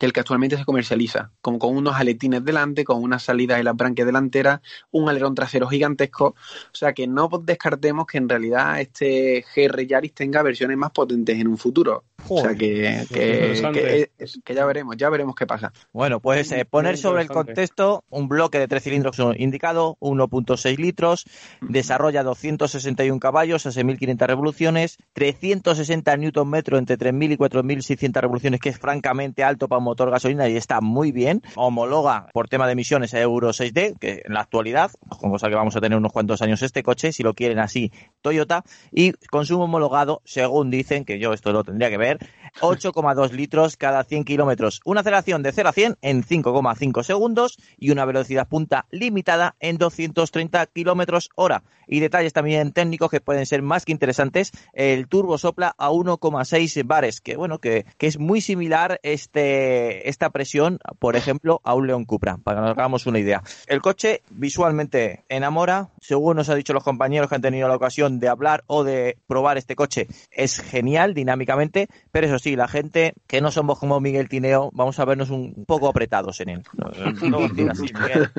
que 0.00 0.06
el 0.06 0.14
que 0.14 0.20
actualmente 0.20 0.56
se 0.56 0.64
comercializa, 0.64 1.30
con, 1.42 1.58
con 1.58 1.76
unos 1.76 1.94
aletines 1.94 2.42
delante, 2.42 2.84
con 2.84 3.02
unas 3.02 3.22
salidas 3.22 3.58
en 3.58 3.66
la 3.66 3.74
branquia 3.74 4.06
delantera, 4.06 4.62
un 4.90 5.10
alerón 5.10 5.34
trasero 5.34 5.68
gigantesco, 5.68 6.28
o 6.28 6.74
sea 6.74 6.94
que 6.94 7.06
no 7.06 7.28
descartemos 7.44 8.06
que 8.06 8.16
en 8.16 8.26
realidad 8.26 8.80
este 8.80 9.44
GR 9.54 9.86
Yaris 9.86 10.14
tenga 10.14 10.42
versiones 10.42 10.78
más 10.78 10.90
potentes 10.92 11.38
en 11.38 11.48
un 11.48 11.58
futuro. 11.58 12.04
o 12.26 12.40
sea 12.40 12.54
que, 12.54 13.04
que, 13.10 13.60
que, 13.74 14.10
que 14.42 14.54
ya 14.54 14.64
veremos, 14.64 14.96
ya 14.96 15.10
veremos 15.10 15.34
qué 15.34 15.46
pasa. 15.46 15.70
Bueno, 15.92 16.20
pues 16.20 16.50
eh, 16.52 16.64
poner 16.64 16.96
sobre 16.96 17.20
el 17.20 17.28
contexto 17.28 18.02
un 18.08 18.26
bloque 18.26 18.58
de 18.58 18.68
tres 18.68 18.84
cilindros 18.84 19.18
indicado, 19.36 19.98
1.6 20.00 20.78
litros, 20.78 21.26
desarrolla 21.60 22.22
261 22.22 23.20
caballos 23.20 23.66
a 23.66 23.70
6.500 23.70 24.26
revoluciones, 24.26 24.96
360 25.12 26.16
Nm 26.16 26.54
entre 26.54 26.98
3.000 26.98 27.32
y 27.32 27.36
4.600 27.36 28.20
revoluciones, 28.22 28.60
que 28.60 28.70
es 28.70 28.78
francamente 28.78 29.44
alto 29.44 29.68
para 29.68 29.78
un 29.80 29.89
motor 29.90 30.10
gasolina 30.10 30.48
y 30.48 30.56
está 30.56 30.80
muy 30.80 31.10
bien. 31.10 31.42
Homologa 31.56 32.28
por 32.32 32.48
tema 32.48 32.66
de 32.66 32.72
emisiones 32.72 33.12
a 33.12 33.20
Euro 33.20 33.50
6D, 33.50 33.98
que 33.98 34.22
en 34.24 34.34
la 34.34 34.40
actualidad, 34.40 34.92
con 35.08 35.30
cosa 35.30 35.48
que 35.48 35.56
vamos 35.56 35.74
a 35.74 35.80
tener 35.80 35.98
unos 35.98 36.12
cuantos 36.12 36.42
años 36.42 36.62
este 36.62 36.84
coche, 36.84 37.12
si 37.12 37.24
lo 37.24 37.34
quieren 37.34 37.58
así, 37.58 37.90
Toyota, 38.22 38.62
y 38.92 39.12
consumo 39.30 39.64
homologado, 39.64 40.22
según 40.24 40.70
dicen, 40.70 41.04
que 41.04 41.18
yo 41.18 41.32
esto 41.32 41.52
lo 41.52 41.64
tendría 41.64 41.90
que 41.90 41.98
ver, 41.98 42.18
8,2 42.60 43.30
litros 43.32 43.76
cada 43.76 44.04
100 44.04 44.24
kilómetros. 44.24 44.80
Una 44.84 45.00
aceleración 45.00 45.42
de 45.42 45.52
0 45.52 45.68
a 45.68 45.72
100 45.72 45.98
en 46.02 46.24
5,5 46.24 47.02
segundos 47.02 47.58
y 47.78 47.90
una 47.90 48.04
velocidad 48.04 48.48
punta 48.48 48.86
limitada 48.90 49.56
en 49.60 49.78
230 49.78 50.66
kilómetros 50.66 51.30
hora. 51.34 51.62
Y 51.86 52.00
detalles 52.00 52.32
también 52.32 52.72
técnicos 52.72 53.10
que 53.10 53.20
pueden 53.20 53.46
ser 53.46 53.62
más 53.62 53.84
que 53.84 53.92
interesantes. 53.92 54.52
El 54.72 55.08
turbo 55.08 55.38
sopla 55.38 55.74
a 55.76 55.90
1,6 55.90 56.86
bares, 56.86 57.20
que 57.20 57.36
bueno, 57.36 57.58
que, 57.58 57.84
es 57.98 58.18
muy 58.18 58.40
similar 58.40 59.00
este, 59.02 60.08
esta 60.08 60.30
presión, 60.30 60.78
por 60.98 61.16
ejemplo, 61.16 61.60
a 61.64 61.74
un 61.74 61.86
León 61.86 62.04
Cupra, 62.04 62.38
para 62.38 62.58
que 62.58 62.62
nos 62.62 62.70
hagamos 62.72 63.06
una 63.06 63.18
idea. 63.18 63.42
El 63.66 63.80
coche 63.80 64.22
visualmente 64.30 65.24
enamora, 65.28 65.90
según 66.00 66.36
nos 66.36 66.48
ha 66.48 66.54
dicho 66.54 66.72
los 66.72 66.84
compañeros 66.84 67.28
que 67.28 67.36
han 67.36 67.42
tenido 67.42 67.68
la 67.68 67.76
ocasión 67.76 68.18
de 68.18 68.28
hablar 68.28 68.64
o 68.66 68.84
de 68.84 69.18
probar 69.26 69.58
este 69.58 69.76
coche, 69.76 70.06
es 70.30 70.60
genial 70.60 71.14
dinámicamente, 71.14 71.88
pero 72.10 72.26
eso 72.26 72.38
sí, 72.40 72.56
la 72.56 72.68
gente 72.68 73.14
que 73.26 73.40
no 73.40 73.50
somos 73.50 73.78
como 73.78 74.00
Miguel 74.00 74.28
Tineo, 74.28 74.70
vamos 74.72 74.98
a 74.98 75.04
vernos 75.04 75.30
un 75.30 75.64
poco 75.66 75.88
apretados 75.88 76.40
en 76.40 76.48
él. 76.48 76.62
No, 76.74 77.28
no 77.28 77.70
así, 77.70 77.92
Miguel. 77.94 78.30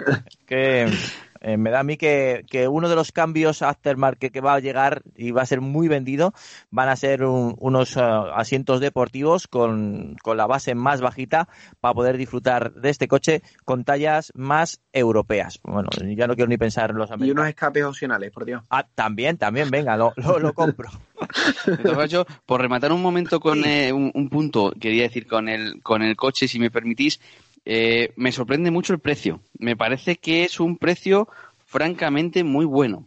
Que 0.45 0.87
eh, 1.41 1.57
me 1.57 1.71
da 1.71 1.79
a 1.79 1.83
mí 1.83 1.97
que, 1.97 2.45
que, 2.49 2.67
uno 2.67 2.87
de 2.87 2.95
los 2.95 3.11
cambios 3.11 3.63
aftermarket 3.63 4.31
que 4.31 4.41
va 4.41 4.53
a 4.53 4.59
llegar 4.59 5.01
y 5.15 5.31
va 5.31 5.41
a 5.41 5.45
ser 5.47 5.59
muy 5.59 5.87
vendido 5.87 6.33
van 6.69 6.87
a 6.87 6.95
ser 6.95 7.23
un, 7.23 7.55
unos 7.59 7.95
uh, 7.95 8.29
asientos 8.35 8.79
deportivos 8.79 9.47
con, 9.47 10.15
con, 10.21 10.37
la 10.37 10.45
base 10.45 10.75
más 10.75 11.01
bajita 11.01 11.49
para 11.79 11.95
poder 11.95 12.17
disfrutar 12.17 12.73
de 12.73 12.91
este 12.91 13.07
coche 13.07 13.41
con 13.65 13.83
tallas 13.83 14.31
más 14.35 14.81
europeas. 14.93 15.59
Bueno, 15.63 15.89
ya 16.15 16.27
no 16.27 16.35
quiero 16.35 16.49
ni 16.49 16.57
pensar 16.57 16.91
en 16.91 16.97
los 16.97 17.09
americanos. 17.09 17.27
Y 17.27 17.31
unos 17.31 17.49
escapes 17.49 17.83
opcionales, 17.85 18.31
por 18.31 18.45
Dios. 18.45 18.63
Ah, 18.69 18.85
también, 18.93 19.37
también, 19.37 19.71
venga, 19.71 19.97
lo, 19.97 20.13
lo, 20.17 20.37
lo 20.37 20.53
compro. 20.53 20.89
Yo, 22.09 22.25
por 22.45 22.61
rematar 22.61 22.91
un 22.91 23.01
momento 23.01 23.39
con 23.39 23.65
eh, 23.65 23.91
un, 23.91 24.11
un, 24.13 24.29
punto, 24.29 24.71
quería 24.79 25.03
decir 25.03 25.27
con 25.27 25.49
el, 25.49 25.81
con 25.81 26.01
el 26.01 26.15
coche, 26.15 26.47
si 26.47 26.59
me 26.59 26.71
permitís, 26.71 27.19
eh, 27.65 28.11
me 28.15 28.31
sorprende 28.31 28.71
mucho 28.71 28.93
el 28.93 28.99
precio. 28.99 29.41
Me 29.57 29.75
parece 29.75 30.17
que 30.17 30.43
es 30.43 30.59
un 30.59 30.77
precio 30.77 31.27
francamente 31.65 32.43
muy 32.43 32.65
bueno. 32.65 33.05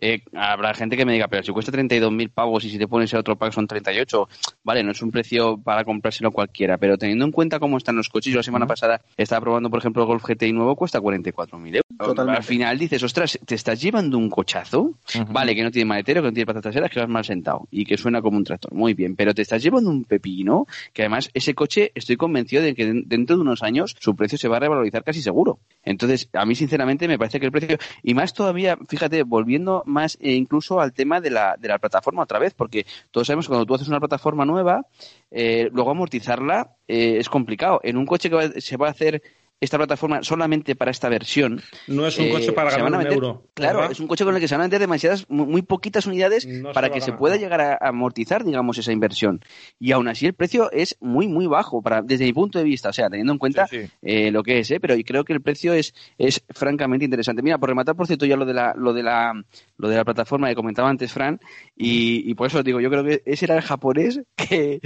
Eh, 0.00 0.22
habrá 0.34 0.74
gente 0.74 0.96
que 0.96 1.04
me 1.04 1.12
diga, 1.12 1.28
pero 1.28 1.42
si 1.42 1.52
cuesta 1.52 1.72
32.000 1.72 2.30
pavos 2.30 2.64
y 2.64 2.70
si 2.70 2.78
te 2.78 2.88
pones 2.88 3.12
el 3.12 3.18
otro 3.18 3.36
pack 3.36 3.52
son 3.52 3.66
38, 3.66 4.28
vale, 4.64 4.82
no 4.82 4.92
es 4.92 5.02
un 5.02 5.10
precio 5.10 5.58
para 5.58 5.84
comprárselo 5.84 6.30
cualquiera, 6.30 6.78
pero 6.78 6.96
teniendo 6.96 7.24
en 7.24 7.32
cuenta 7.32 7.58
cómo 7.58 7.76
están 7.76 7.96
los 7.96 8.08
coches, 8.08 8.32
yo 8.32 8.38
la 8.38 8.42
semana 8.42 8.64
uh 8.64 8.66
-huh. 8.66 8.70
pasada 8.70 9.02
estaba 9.16 9.40
probando, 9.42 9.70
por 9.70 9.78
ejemplo, 9.78 10.02
el 10.02 10.08
Golf 10.08 10.24
GTI 10.24 10.52
nuevo, 10.52 10.74
cuesta 10.76 11.00
44.000 11.00 11.66
euros. 11.66 11.84
Totalmente. 11.98 12.38
Al 12.38 12.44
final 12.44 12.78
dices, 12.78 13.02
ostras, 13.02 13.38
¿te 13.44 13.54
estás 13.54 13.80
llevando 13.80 14.16
un 14.16 14.30
cochazo? 14.30 14.80
Uh 14.80 14.96
-huh. 15.04 15.32
Vale, 15.32 15.54
que 15.54 15.62
no 15.62 15.70
tiene 15.70 15.86
maletero, 15.86 16.22
que 16.22 16.28
no 16.28 16.32
tiene 16.32 16.46
patas 16.46 16.62
traseras, 16.62 16.90
que 16.90 17.00
vas 17.00 17.08
mal 17.08 17.24
sentado 17.24 17.68
y 17.70 17.84
que 17.84 17.98
suena 17.98 18.22
como 18.22 18.38
un 18.38 18.44
tractor. 18.44 18.72
Muy 18.72 18.94
bien, 18.94 19.16
pero 19.16 19.34
te 19.34 19.42
estás 19.42 19.62
llevando 19.62 19.90
un 19.90 20.04
pepino, 20.04 20.66
que 20.92 21.02
además 21.02 21.30
ese 21.34 21.54
coche 21.54 21.92
estoy 21.94 22.16
convencido 22.16 22.62
de 22.62 22.74
que 22.74 22.86
dentro 23.04 23.36
de 23.36 23.42
unos 23.42 23.62
años 23.62 23.96
su 24.00 24.16
precio 24.16 24.38
se 24.38 24.48
va 24.48 24.56
a 24.56 24.60
revalorizar 24.60 25.04
casi 25.04 25.20
seguro. 25.20 25.58
Entonces, 25.82 26.28
a 26.32 26.46
mí 26.46 26.54
sinceramente 26.54 27.06
me 27.08 27.18
parece 27.18 27.38
que 27.38 27.46
el 27.46 27.52
precio, 27.52 27.76
y 28.02 28.14
más 28.14 28.32
todavía, 28.32 28.78
fíjate, 28.88 29.22
volviendo 29.24 29.82
más 29.90 30.16
eh, 30.20 30.32
incluso 30.32 30.80
al 30.80 30.92
tema 30.92 31.20
de 31.20 31.30
la, 31.30 31.56
de 31.58 31.68
la 31.68 31.78
plataforma 31.78 32.22
otra 32.22 32.38
vez, 32.38 32.54
porque 32.54 32.86
todos 33.10 33.26
sabemos 33.26 33.46
que 33.46 33.50
cuando 33.50 33.66
tú 33.66 33.74
haces 33.74 33.88
una 33.88 34.00
plataforma 34.00 34.44
nueva, 34.44 34.86
eh, 35.30 35.68
luego 35.72 35.90
amortizarla 35.90 36.76
eh, 36.88 37.18
es 37.18 37.28
complicado. 37.28 37.80
En 37.82 37.96
un 37.96 38.06
coche 38.06 38.30
que 38.30 38.36
va, 38.36 38.48
se 38.58 38.76
va 38.76 38.88
a 38.88 38.90
hacer 38.90 39.22
esta 39.60 39.76
plataforma 39.76 40.22
solamente 40.22 40.74
para 40.74 40.90
esta 40.90 41.08
versión. 41.08 41.60
No 41.86 42.06
es 42.06 42.18
un 42.18 42.26
eh, 42.26 42.30
coche 42.30 42.52
para 42.52 42.70
ganar 42.70 42.92
meter, 42.92 43.08
un 43.08 43.14
euro. 43.14 43.42
Claro, 43.52 43.78
¿verdad? 43.80 43.92
es 43.92 44.00
un 44.00 44.06
coche 44.06 44.24
con 44.24 44.34
el 44.34 44.40
que 44.40 44.48
se 44.48 44.54
van 44.54 44.62
a 44.62 44.64
meter 44.64 44.80
demasiadas, 44.80 45.28
muy 45.28 45.62
poquitas 45.62 46.06
unidades 46.06 46.46
no 46.46 46.72
para 46.72 46.88
se 46.88 46.94
que 46.94 47.00
se 47.02 47.12
pueda 47.12 47.36
llegar 47.36 47.60
a 47.60 47.78
amortizar, 47.80 48.44
digamos, 48.44 48.78
esa 48.78 48.92
inversión. 48.92 49.40
Y 49.78 49.92
aún 49.92 50.08
así 50.08 50.24
el 50.26 50.32
precio 50.32 50.70
es 50.72 50.96
muy, 51.00 51.28
muy 51.28 51.46
bajo, 51.46 51.82
para, 51.82 52.00
desde 52.00 52.24
mi 52.24 52.32
punto 52.32 52.58
de 52.58 52.64
vista, 52.64 52.88
o 52.88 52.92
sea, 52.92 53.10
teniendo 53.10 53.32
en 53.34 53.38
cuenta 53.38 53.66
sí, 53.66 53.82
sí. 53.82 53.90
Eh, 54.02 54.30
lo 54.30 54.42
que 54.42 54.60
es, 54.60 54.70
¿eh? 54.70 54.80
pero 54.80 54.94
creo 55.04 55.24
que 55.24 55.34
el 55.34 55.42
precio 55.42 55.74
es, 55.74 55.94
es 56.16 56.42
francamente 56.48 57.04
interesante. 57.04 57.42
Mira, 57.42 57.58
por 57.58 57.68
rematar, 57.68 57.94
por 57.94 58.06
cierto, 58.06 58.24
ya 58.24 58.36
lo 58.36 58.46
de 58.46 58.54
la, 58.54 58.74
lo 58.76 58.94
de 58.94 59.02
la, 59.02 59.34
lo 59.76 59.88
de 59.88 59.96
la 59.96 60.04
plataforma 60.04 60.48
que 60.48 60.54
comentaba 60.54 60.88
antes 60.88 61.12
Fran, 61.12 61.38
y, 61.76 62.30
y 62.30 62.34
por 62.34 62.46
eso 62.46 62.62
digo, 62.62 62.80
yo 62.80 62.88
creo 62.88 63.04
que 63.04 63.22
ese 63.26 63.44
era 63.44 63.56
el 63.56 63.62
japonés 63.62 64.22
que, 64.36 64.80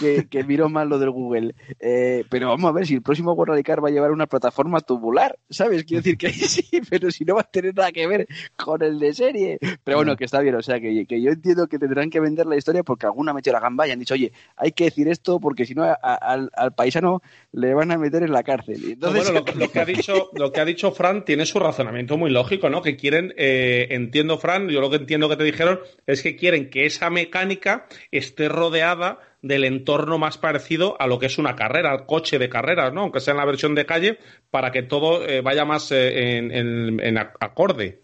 que, 0.00 0.28
que 0.28 0.44
miró 0.44 0.68
mal 0.68 0.88
lo 0.88 0.98
del 0.98 1.10
Google. 1.10 1.54
Eh, 1.80 2.24
pero 2.28 2.48
vamos 2.48 2.68
a 2.68 2.72
ver 2.72 2.86
si 2.86 2.94
el 2.94 3.02
próximo 3.02 3.32
World 3.32 3.52
Rally 3.52 3.62
Car 3.62 3.82
va 3.82 3.88
a 3.88 3.92
llevar 3.92 4.10
una 4.18 4.26
plataforma 4.26 4.80
tubular, 4.80 5.38
¿sabes? 5.48 5.84
Quiero 5.84 6.02
decir 6.02 6.18
que 6.18 6.30
sí, 6.32 6.68
pero 6.90 7.10
si 7.10 7.24
no 7.24 7.36
va 7.36 7.42
a 7.42 7.44
tener 7.44 7.74
nada 7.74 7.92
que 7.92 8.06
ver 8.06 8.26
con 8.56 8.82
el 8.82 8.98
de 8.98 9.14
serie. 9.14 9.58
Pero 9.84 9.98
bueno, 9.98 10.16
que 10.16 10.24
está 10.24 10.40
bien, 10.40 10.54
o 10.56 10.62
sea, 10.62 10.80
que, 10.80 11.06
que 11.06 11.22
yo 11.22 11.30
entiendo 11.30 11.66
que 11.68 11.78
tendrán 11.78 12.10
que 12.10 12.20
vender 12.20 12.46
la 12.46 12.56
historia 12.56 12.82
porque 12.82 13.06
alguna 13.06 13.30
ha 13.30 13.34
metido 13.34 13.54
la 13.54 13.60
gamba 13.60 13.86
y 13.86 13.92
han 13.92 13.98
dicho, 13.98 14.14
oye, 14.14 14.32
hay 14.56 14.72
que 14.72 14.84
decir 14.84 15.08
esto 15.08 15.40
porque 15.40 15.64
si 15.64 15.74
no 15.74 15.84
a, 15.84 15.98
a, 16.02 16.14
al, 16.14 16.50
al, 16.54 16.72
paisano 16.72 17.22
le 17.52 17.74
van 17.74 17.90
a 17.92 17.98
meter 17.98 18.22
en 18.22 18.32
la 18.32 18.42
cárcel. 18.42 18.82
Entonces... 18.84 19.30
bueno, 19.30 19.44
lo, 19.54 19.60
lo, 19.60 19.70
que 19.70 19.80
ha 19.80 19.84
dicho, 19.84 20.30
lo 20.34 20.52
que 20.52 20.60
ha 20.60 20.64
dicho 20.64 20.92
Fran 20.92 21.24
tiene 21.24 21.46
su 21.46 21.58
razonamiento 21.58 22.18
muy 22.18 22.30
lógico, 22.30 22.68
¿no? 22.68 22.82
Que 22.82 22.96
quieren, 22.96 23.32
eh, 23.36 23.88
entiendo 23.90 24.38
Fran, 24.38 24.68
yo 24.68 24.80
lo 24.80 24.90
que 24.90 24.96
entiendo 24.96 25.28
que 25.28 25.36
te 25.36 25.44
dijeron 25.44 25.80
es 26.06 26.22
que 26.22 26.36
quieren 26.36 26.70
que 26.70 26.86
esa 26.86 27.10
mecánica 27.10 27.86
esté 28.10 28.48
rodeada 28.48 29.18
del 29.42 29.64
entorno 29.64 30.18
más 30.18 30.38
parecido 30.38 30.96
a 31.00 31.06
lo 31.06 31.18
que 31.18 31.26
es 31.26 31.38
una 31.38 31.54
carrera, 31.54 31.92
al 31.92 32.06
coche 32.06 32.38
de 32.38 32.48
carreras, 32.48 32.92
¿no? 32.92 33.02
Aunque 33.02 33.20
sea 33.20 33.32
en 33.32 33.38
la 33.38 33.44
versión 33.44 33.74
de 33.74 33.86
calle, 33.86 34.18
para 34.50 34.72
que 34.72 34.82
todo 34.82 35.24
eh, 35.24 35.40
vaya 35.40 35.64
más 35.64 35.92
eh, 35.92 36.36
en, 36.38 36.50
en, 36.50 37.00
en, 37.00 37.18
acorde. 37.18 38.02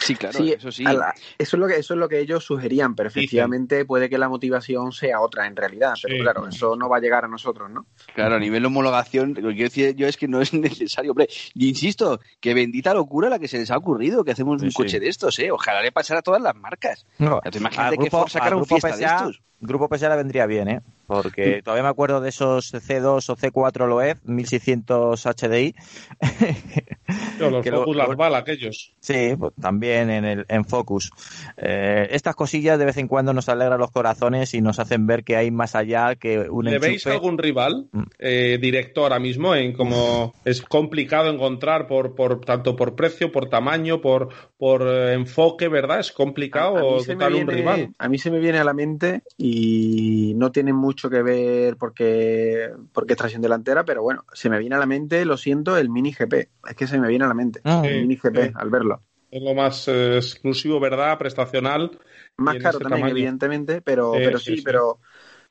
Sí, 0.00 0.14
claro, 0.14 0.38
sí, 0.38 0.52
eso 0.52 0.72
sí. 0.72 0.82
La, 0.82 1.14
eso, 1.38 1.56
es 1.56 1.60
lo 1.60 1.66
que, 1.66 1.76
eso 1.76 1.94
es 1.94 2.00
lo 2.00 2.08
que 2.08 2.20
ellos 2.20 2.42
sugerían, 2.42 2.94
pero 2.94 3.08
efectivamente 3.08 3.76
Dicen. 3.76 3.86
puede 3.86 4.08
que 4.08 4.16
la 4.16 4.28
motivación 4.28 4.92
sea 4.92 5.20
otra 5.20 5.46
en 5.46 5.54
realidad, 5.54 5.92
pero 6.02 6.16
sí. 6.16 6.20
claro, 6.22 6.48
eso 6.48 6.74
no 6.74 6.88
va 6.88 6.96
a 6.96 7.00
llegar 7.00 7.26
a 7.26 7.28
nosotros, 7.28 7.70
¿no? 7.70 7.86
Claro, 8.14 8.36
a 8.36 8.38
nivel 8.38 8.62
de 8.62 8.66
homologación, 8.68 9.34
lo 9.34 9.50
que 9.50 9.54
quiero 9.54 9.68
decir 9.68 9.94
yo 9.96 10.06
es 10.06 10.16
que 10.16 10.26
no 10.26 10.40
es 10.40 10.54
necesario, 10.54 11.12
hombre, 11.12 11.28
y 11.54 11.68
insisto, 11.68 12.20
que 12.40 12.54
bendita 12.54 12.94
locura 12.94 13.28
la 13.28 13.38
que 13.38 13.48
se 13.48 13.58
les 13.58 13.70
ha 13.70 13.76
ocurrido 13.76 14.24
que 14.24 14.32
hacemos 14.32 14.60
sí, 14.60 14.68
un 14.68 14.72
coche 14.72 14.98
de 14.98 15.08
estos, 15.08 15.38
¿eh? 15.38 15.50
Ojalá 15.50 15.82
le 15.82 15.92
pasara 15.92 16.20
a 16.20 16.22
todas 16.22 16.40
las 16.40 16.56
marcas. 16.56 17.06
No, 17.18 17.40
imagínate 17.52 17.98
que 17.98 18.10
Forza 18.10 18.38
sacara 18.38 18.56
un 18.56 18.64
fiesta 18.64 18.88
PSA, 18.88 18.96
de 18.96 19.04
estos. 19.04 19.42
Grupo 19.60 19.94
PSA 19.94 20.08
le 20.08 20.16
vendría 20.16 20.46
bien, 20.46 20.68
¿eh? 20.68 20.80
Porque 21.10 21.60
todavía 21.62 21.82
me 21.82 21.88
acuerdo 21.88 22.20
de 22.20 22.28
esos 22.28 22.72
C2 22.72 23.30
o 23.30 23.36
C4 23.36 23.88
LOED 23.88 24.18
1600 24.22 25.26
HDI. 25.26 25.74
los 27.40 27.66
Focus 27.66 27.96
las 27.96 28.16
bala 28.16 28.38
aquellos. 28.38 28.92
Sí, 29.00 29.34
pues, 29.36 29.52
también 29.60 30.08
en, 30.10 30.24
el, 30.24 30.46
en 30.48 30.64
Focus. 30.64 31.10
Eh, 31.56 32.06
estas 32.12 32.36
cosillas 32.36 32.78
de 32.78 32.84
vez 32.84 32.96
en 32.96 33.08
cuando 33.08 33.32
nos 33.32 33.48
alegran 33.48 33.80
los 33.80 33.90
corazones 33.90 34.54
y 34.54 34.60
nos 34.60 34.78
hacen 34.78 35.08
ver 35.08 35.24
que 35.24 35.34
hay 35.34 35.50
más 35.50 35.74
allá 35.74 36.14
que 36.14 36.48
un 36.48 36.66
¿Le 36.66 36.78
veis 36.78 37.04
algún 37.08 37.38
rival 37.38 37.88
mm. 37.90 38.02
eh, 38.20 38.58
directo 38.60 39.02
ahora 39.02 39.18
mismo 39.18 39.56
en 39.56 39.72
cómo 39.72 40.34
es 40.44 40.62
complicado 40.62 41.28
encontrar 41.28 41.88
por, 41.88 42.14
por 42.14 42.40
tanto 42.42 42.76
por 42.76 42.94
precio, 42.94 43.32
por 43.32 43.48
tamaño, 43.48 44.00
por, 44.00 44.28
por 44.56 44.82
eh, 44.82 45.14
enfoque, 45.14 45.68
¿verdad? 45.68 45.98
Es 45.98 46.12
complicado 46.12 46.78
a, 46.78 46.96
un 46.96 47.46
rival. 47.48 47.94
A 47.98 48.08
mí 48.08 48.18
se 48.18 48.30
me 48.30 48.38
viene 48.38 48.58
a 48.58 48.64
la 48.64 48.74
mente 48.74 49.22
y 49.36 50.34
no 50.36 50.52
tiene 50.52 50.72
mucho 50.72 50.99
que 51.08 51.22
ver 51.22 51.76
porque, 51.76 52.70
porque 52.92 53.12
es 53.12 53.18
tracción 53.18 53.40
delantera, 53.40 53.84
pero 53.84 54.02
bueno, 54.02 54.24
se 54.32 54.50
me 54.50 54.58
viene 54.58 54.74
a 54.74 54.78
la 54.78 54.86
mente, 54.86 55.24
lo 55.24 55.36
siento, 55.36 55.76
el 55.76 55.88
Mini 55.88 56.12
GP. 56.12 56.34
Es 56.68 56.76
que 56.76 56.86
se 56.86 56.98
me 56.98 57.08
viene 57.08 57.24
a 57.24 57.28
la 57.28 57.34
mente, 57.34 57.60
ah. 57.64 57.82
el 57.84 58.02
Mini 58.02 58.16
GP, 58.16 58.54
al 58.54 58.70
verlo. 58.70 59.02
Es 59.30 59.42
lo 59.42 59.54
más 59.54 59.86
eh, 59.88 60.16
exclusivo, 60.16 60.80
¿verdad? 60.80 61.16
Prestacional. 61.16 61.98
Más 62.36 62.56
caro 62.58 62.80
también, 62.80 63.08
evidentemente, 63.08 63.80
pero, 63.80 64.12
pero 64.12 64.38
sí, 64.38 64.60
pero 64.62 64.98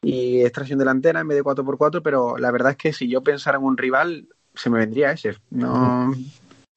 y 0.01 0.41
extracción 0.41 0.79
delantera 0.79 1.21
en 1.21 1.27
vez 1.27 1.37
de 1.37 1.43
4x4, 1.43 2.01
pero 2.03 2.37
la 2.37 2.51
verdad 2.51 2.71
es 2.71 2.77
que 2.77 2.93
si 2.93 3.09
yo 3.09 3.21
pensara 3.21 3.57
en 3.57 3.63
un 3.63 3.77
rival, 3.77 4.27
se 4.53 4.69
me 4.69 4.79
vendría 4.79 5.11
ese. 5.11 5.35
No. 5.49 6.13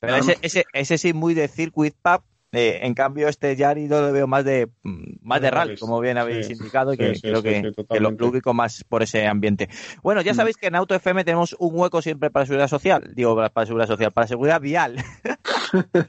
Pero 0.01 0.17
ese, 0.17 0.39
ese, 0.43 0.65
ese 0.73 0.99
sí 0.99 1.13
muy 1.13 1.35
de 1.35 1.49
circuit 1.49 1.95
pub 2.03 2.23
eh, 2.53 2.81
en 2.83 2.93
cambio, 2.93 3.29
este 3.29 3.57
Yari 3.57 3.89
lo 3.89 4.13
veo 4.13 4.27
más 4.27 4.45
de 4.45 4.69
mm, 4.83 5.15
más 5.23 5.41
de 5.41 5.51
rally, 5.51 5.79
como 5.79 6.01
bien 6.01 6.19
habéis 6.19 6.51
indicado, 6.51 6.93
y 6.93 6.99
que 6.99 7.19
creo 7.21 7.43
que, 7.43 7.73
lo, 7.99 8.11
ubico 8.11 8.53
más 8.53 8.85
por 8.85 9.03
ese 9.03 9.27
ambiente. 9.27 9.71
Bueno, 10.03 10.21
ya 10.21 10.33
mm. 10.33 10.37
sabéis 10.37 10.57
que 10.59 10.67
en 10.67 10.75
Auto 10.75 10.95
FM 10.95 11.25
tenemos 11.25 11.57
un 11.59 11.71
hueco 11.73 12.03
siempre 12.03 12.31
para 12.31 12.45
seguridad 12.45 12.69
social, 12.69 13.13
digo 13.15 13.35
para 13.35 13.67
seguridad 13.67 13.89
social, 13.89 14.13
para 14.13 14.27
seguridad 14.27 14.61
vial. 14.61 14.97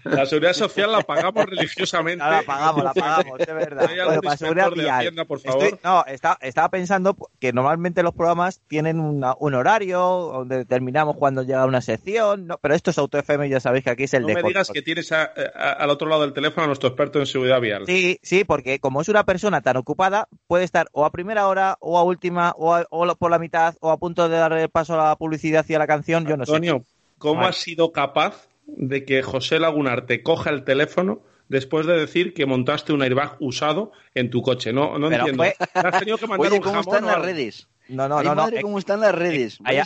La 0.04 0.26
seguridad 0.26 0.54
social 0.54 0.92
la 0.92 1.02
pagamos 1.02 1.46
religiosamente. 1.46 2.24
la 2.24 2.44
pagamos, 2.44 2.84
la 2.84 2.94
pagamos, 2.94 3.38
de 3.38 3.54
verdad. 3.54 3.90
Bueno, 4.06 4.22
para 4.22 4.38
seguridad 4.38 4.72
vial. 4.72 5.26
por 5.28 5.40
favor? 5.40 5.80
no, 5.84 6.04
estaba 6.06 6.70
pensando 6.70 7.16
que 7.40 7.54
normalmente 7.54 8.04
los 8.04 8.14
programas 8.14 8.62
tienen 8.68 9.00
un 9.00 9.54
horario 9.54 10.00
donde 10.00 10.66
terminamos 10.66 11.18
cuando 11.18 11.44
llega 11.44 11.66
una 11.66 11.82
sección, 11.82 12.48
no, 12.48 12.58
pero 12.58 12.76
esto 12.76 12.92
es 12.92 12.98
Auto 12.98 13.18
FM, 13.18 13.50
ya 13.50 13.60
sabéis 13.60 13.84
que 13.84 13.90
aquí 13.90 14.04
es 14.04 14.14
el 14.14 14.24
no 14.24 14.28
de. 14.28 14.34
No 14.36 14.42
me 14.42 14.48
digas 14.48 14.70
que 14.72 14.82
tienes 14.82 15.12
al 15.12 15.90
otro 15.90 16.08
lado 16.08 16.22
del 16.22 16.34
teléfono 16.34 16.66
a 16.66 16.68
nuestro 16.68 16.90
experto 16.90 17.20
en 17.20 17.26
seguridad 17.26 17.62
vial. 17.62 17.86
Sí, 17.86 18.20
sí, 18.22 18.44
porque 18.44 18.80
como 18.80 19.02
es 19.02 19.10
una 19.10 19.24
persona 19.24 19.62
tan 19.62 19.78
ocupada, 19.78 20.28
puede 20.48 20.64
estar 20.64 20.88
o 20.92 21.06
a 21.06 21.12
primera 21.12 21.48
hora, 21.48 21.78
o 21.80 21.98
a 21.98 22.04
última, 22.04 22.54
o, 22.58 23.16
por 23.18 23.32
la 23.32 23.40
mitad, 23.40 23.76
o 23.80 23.92
a 23.92 23.98
punto 23.98 24.30
de 24.30 24.38
dar 24.38 24.70
paso 24.70 25.00
a 25.00 25.10
la 25.10 25.16
publicidad 25.16 25.66
y 25.68 25.74
a 25.74 25.80
la 25.80 25.88
canción, 25.88 26.26
yo 26.26 26.38
no 26.38 26.46
sé. 26.46 26.52
Antonio, 26.52 26.84
¿cómo 27.18 27.42
has 27.42 27.58
sido 27.58 27.92
capaz 27.92 28.48
de 28.66 29.06
que 29.06 29.22
José 29.22 29.60
Lagunar 29.60 30.06
te 30.06 30.24
coja 30.24 30.50
el 30.50 30.64
teléfono 30.64 31.22
después 31.50 31.86
de 31.86 31.98
decir 31.98 32.34
que 32.34 32.46
montaste 32.46 32.94
un 32.94 33.02
airbag 33.02 33.38
usado 33.40 33.92
en 34.14 34.30
tu 34.30 34.42
coche? 34.42 34.74
No, 34.74 34.98
no 34.98 35.12
entiendo. 35.12 35.44
has 35.74 36.00
tenido 36.00 36.18
que 36.18 36.28
mandar 36.28 36.52
Oye, 36.52 36.62
¿cómo 36.62 36.80
están 36.80 37.06
las 37.06 37.22
redes? 37.22 37.68
No, 37.88 38.08
no, 38.08 38.24
no. 38.24 38.36
Madre, 38.36 38.62
¿Cómo 38.62 38.80
están 38.80 39.02
las 39.02 39.14
redes? 39.14 39.60
Hay, 39.64 39.80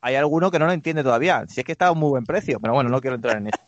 hay, 0.00 0.14
alguno 0.14 0.50
que 0.50 0.58
no 0.58 0.66
lo 0.66 0.72
entiende 0.72 1.02
todavía. 1.02 1.44
Si 1.48 1.60
es 1.60 1.66
que 1.66 1.72
está 1.72 1.86
a 1.86 1.92
un 1.92 1.98
muy 1.98 2.10
buen 2.10 2.24
precio, 2.24 2.60
pero 2.60 2.74
bueno, 2.74 2.90
no 2.90 3.00
quiero 3.00 3.16
entrar 3.16 3.38
en 3.38 3.48
eso. 3.48 3.58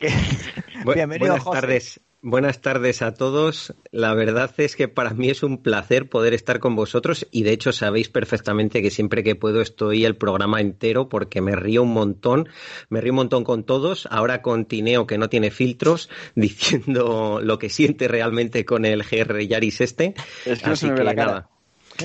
Bienvenido, 0.94 1.36
buenas 1.36 1.50
tardes. 1.50 2.00
Buenas 2.28 2.60
tardes 2.60 3.02
a 3.02 3.14
todos. 3.14 3.72
La 3.92 4.12
verdad 4.12 4.52
es 4.56 4.74
que 4.74 4.88
para 4.88 5.10
mí 5.10 5.30
es 5.30 5.44
un 5.44 5.62
placer 5.62 6.08
poder 6.08 6.34
estar 6.34 6.58
con 6.58 6.74
vosotros 6.74 7.28
y 7.30 7.44
de 7.44 7.52
hecho 7.52 7.70
sabéis 7.70 8.08
perfectamente 8.08 8.82
que 8.82 8.90
siempre 8.90 9.22
que 9.22 9.36
puedo 9.36 9.60
estoy 9.60 10.04
el 10.04 10.16
programa 10.16 10.60
entero 10.60 11.08
porque 11.08 11.40
me 11.40 11.54
río 11.54 11.84
un 11.84 11.92
montón, 11.92 12.48
me 12.88 13.00
río 13.00 13.12
un 13.12 13.18
montón 13.18 13.44
con 13.44 13.62
todos, 13.62 14.08
ahora 14.10 14.42
con 14.42 14.64
Tineo 14.64 15.06
que 15.06 15.18
no 15.18 15.28
tiene 15.28 15.52
filtros 15.52 16.10
diciendo 16.34 17.38
lo 17.40 17.60
que 17.60 17.68
siente 17.68 18.08
realmente 18.08 18.64
con 18.64 18.86
el 18.86 19.04
GR 19.04 19.46
Yaris 19.46 19.80
este. 19.80 20.14
Es 20.44 20.60
que 20.62 20.70
no 20.70 20.74
se 20.74 20.88
me 20.88 20.94
ve 20.94 21.04
la 21.04 21.14
cara. 21.14 21.48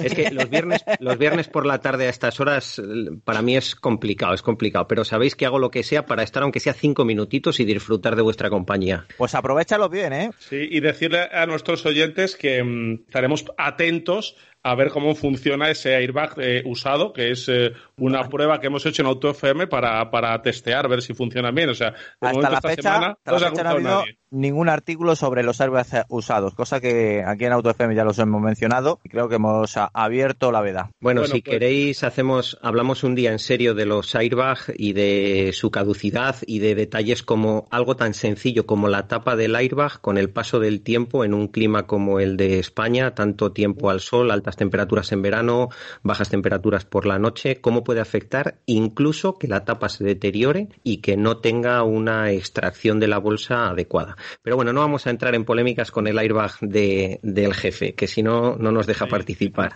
Es 0.04 0.14
que 0.14 0.32
los 0.32 0.50
viernes, 0.50 0.84
los 1.00 1.18
viernes 1.18 1.48
por 1.48 1.66
la 1.66 1.80
tarde 1.80 2.08
a 2.08 2.10
estas 2.10 2.40
horas 2.40 2.82
para 3.24 3.42
mí 3.42 3.56
es 3.56 3.76
complicado, 3.76 4.34
es 4.34 4.42
complicado, 4.42 4.88
pero 4.88 5.04
sabéis 5.04 5.36
que 5.36 5.46
hago 5.46 5.60
lo 5.60 5.72
que 5.72 5.84
sea 5.84 6.06
para 6.06 6.24
estar 6.24 6.44
aunque 6.44 6.60
sea 6.60 6.74
cinco 6.74 7.06
minutitos 7.06 7.60
y 7.60 7.66
disfrutar 7.66 8.16
de 8.16 8.22
vuestra 8.22 8.50
compañía. 8.50 9.06
Pues 9.18 9.36
aprovechalo 9.36 9.90
bien, 9.90 10.14
¿eh? 10.14 10.32
Sí, 10.40 10.68
y 10.70 10.80
decirle 10.80 11.28
a 11.32 11.46
nuestros 11.46 11.86
oyentes 11.86 12.36
que 12.36 12.64
mm, 12.64 13.06
estaremos 13.08 13.46
atentos 13.58 14.36
a 14.64 14.76
ver 14.76 14.90
cómo 14.90 15.16
funciona 15.16 15.70
ese 15.70 15.96
airbag 15.96 16.34
eh, 16.38 16.62
usado, 16.66 17.14
que 17.14 17.32
es 17.32 17.50
eh, 17.50 17.72
una 17.98 18.30
prueba 18.30 18.60
que 18.60 18.68
hemos 18.68 18.86
hecho 18.86 19.02
en 19.02 19.08
AutoFM 19.08 19.68
para, 19.68 20.10
para 20.12 20.40
testear, 20.42 20.88
ver 20.88 21.02
si 21.02 21.14
funciona 21.14 21.52
bien. 21.52 21.70
O 21.70 21.74
sea, 21.74 21.94
hasta 22.20 22.50
la 22.50 22.62
fecha, 22.62 23.00
no, 23.00 23.18
ha 23.26 23.72
habido 23.72 24.04
ningún 24.30 24.70
artículo 24.70 25.16
sobre 25.16 25.44
los 25.44 25.60
airbags 25.60 26.06
usados, 26.10 26.54
cosa 26.54 26.80
que 26.80 27.24
aquí 27.26 27.46
en 27.46 27.54
AutoFM 27.54 27.96
ya 27.96 28.06
los 28.06 28.18
hemos 28.20 28.42
mencionado 28.42 29.00
y 29.04 29.10
creo 29.10 29.28
que 29.28 29.36
hemos 29.36 29.76
abierto 29.94 30.52
la 30.52 30.62
veda. 30.62 30.92
Bueno, 31.00 31.26
si 31.26 31.42
pues- 31.42 31.44
queréis, 31.44 32.04
hacemos, 32.04 32.58
hablamos 32.62 33.04
un 33.04 33.16
día 33.16 33.32
en 33.32 33.40
serio 33.40 33.74
de 33.74 33.86
los 33.86 34.16
airbags 34.16 34.72
y 34.76 34.94
de 34.94 35.52
su 35.54 35.72
caducidad 35.72 36.36
y 36.46 36.60
de 36.60 36.76
detalles 36.76 37.24
como 37.24 37.68
algo 37.72 37.96
tan 37.96 38.14
sencillo 38.14 38.66
como 38.66 38.88
la 38.88 39.08
tapa 39.08 39.36
del 39.36 39.56
airbag 39.56 40.00
con 40.02 40.18
el 40.18 40.30
paso 40.30 40.60
del 40.60 40.82
tiempo 40.82 41.26
en 41.26 41.34
un 41.34 41.48
clima 41.48 41.88
como 41.88 42.20
el 42.20 42.38
de 42.38 42.60
España, 42.60 43.16
tanto 43.16 43.52
tiempo 43.52 43.90
al 43.90 44.00
sol, 44.00 44.32
alta 44.32 44.51
temperaturas 44.56 45.12
en 45.12 45.22
verano, 45.22 45.70
bajas 46.04 46.30
temperaturas 46.30 46.86
por 46.86 47.06
la 47.06 47.20
noche, 47.20 47.62
cómo 47.62 47.84
puede 47.84 48.02
afectar 48.02 48.56
incluso 48.66 49.38
que 49.38 49.48
la 49.48 49.66
tapa 49.66 49.90
se 49.90 50.04
deteriore 50.04 50.70
y 50.84 50.98
que 50.98 51.18
no 51.18 51.38
tenga 51.38 51.84
una 51.84 52.32
extracción 52.32 53.00
de 53.00 53.08
la 53.08 53.18
bolsa 53.18 53.70
adecuada. 53.70 54.16
Pero 54.42 54.56
bueno, 54.56 54.74
no 54.74 54.82
vamos 54.82 55.08
a 55.08 55.10
entrar 55.10 55.36
en 55.36 55.46
polémicas 55.46 55.92
con 55.92 56.08
el 56.08 56.18
airbag 56.18 56.52
de, 56.62 57.20
del 57.24 57.54
jefe, 57.54 57.94
que 57.94 58.08
si 58.08 58.24
no, 58.24 58.56
no 58.58 58.72
nos 58.72 58.88
deja 58.88 59.08
participar. 59.08 59.72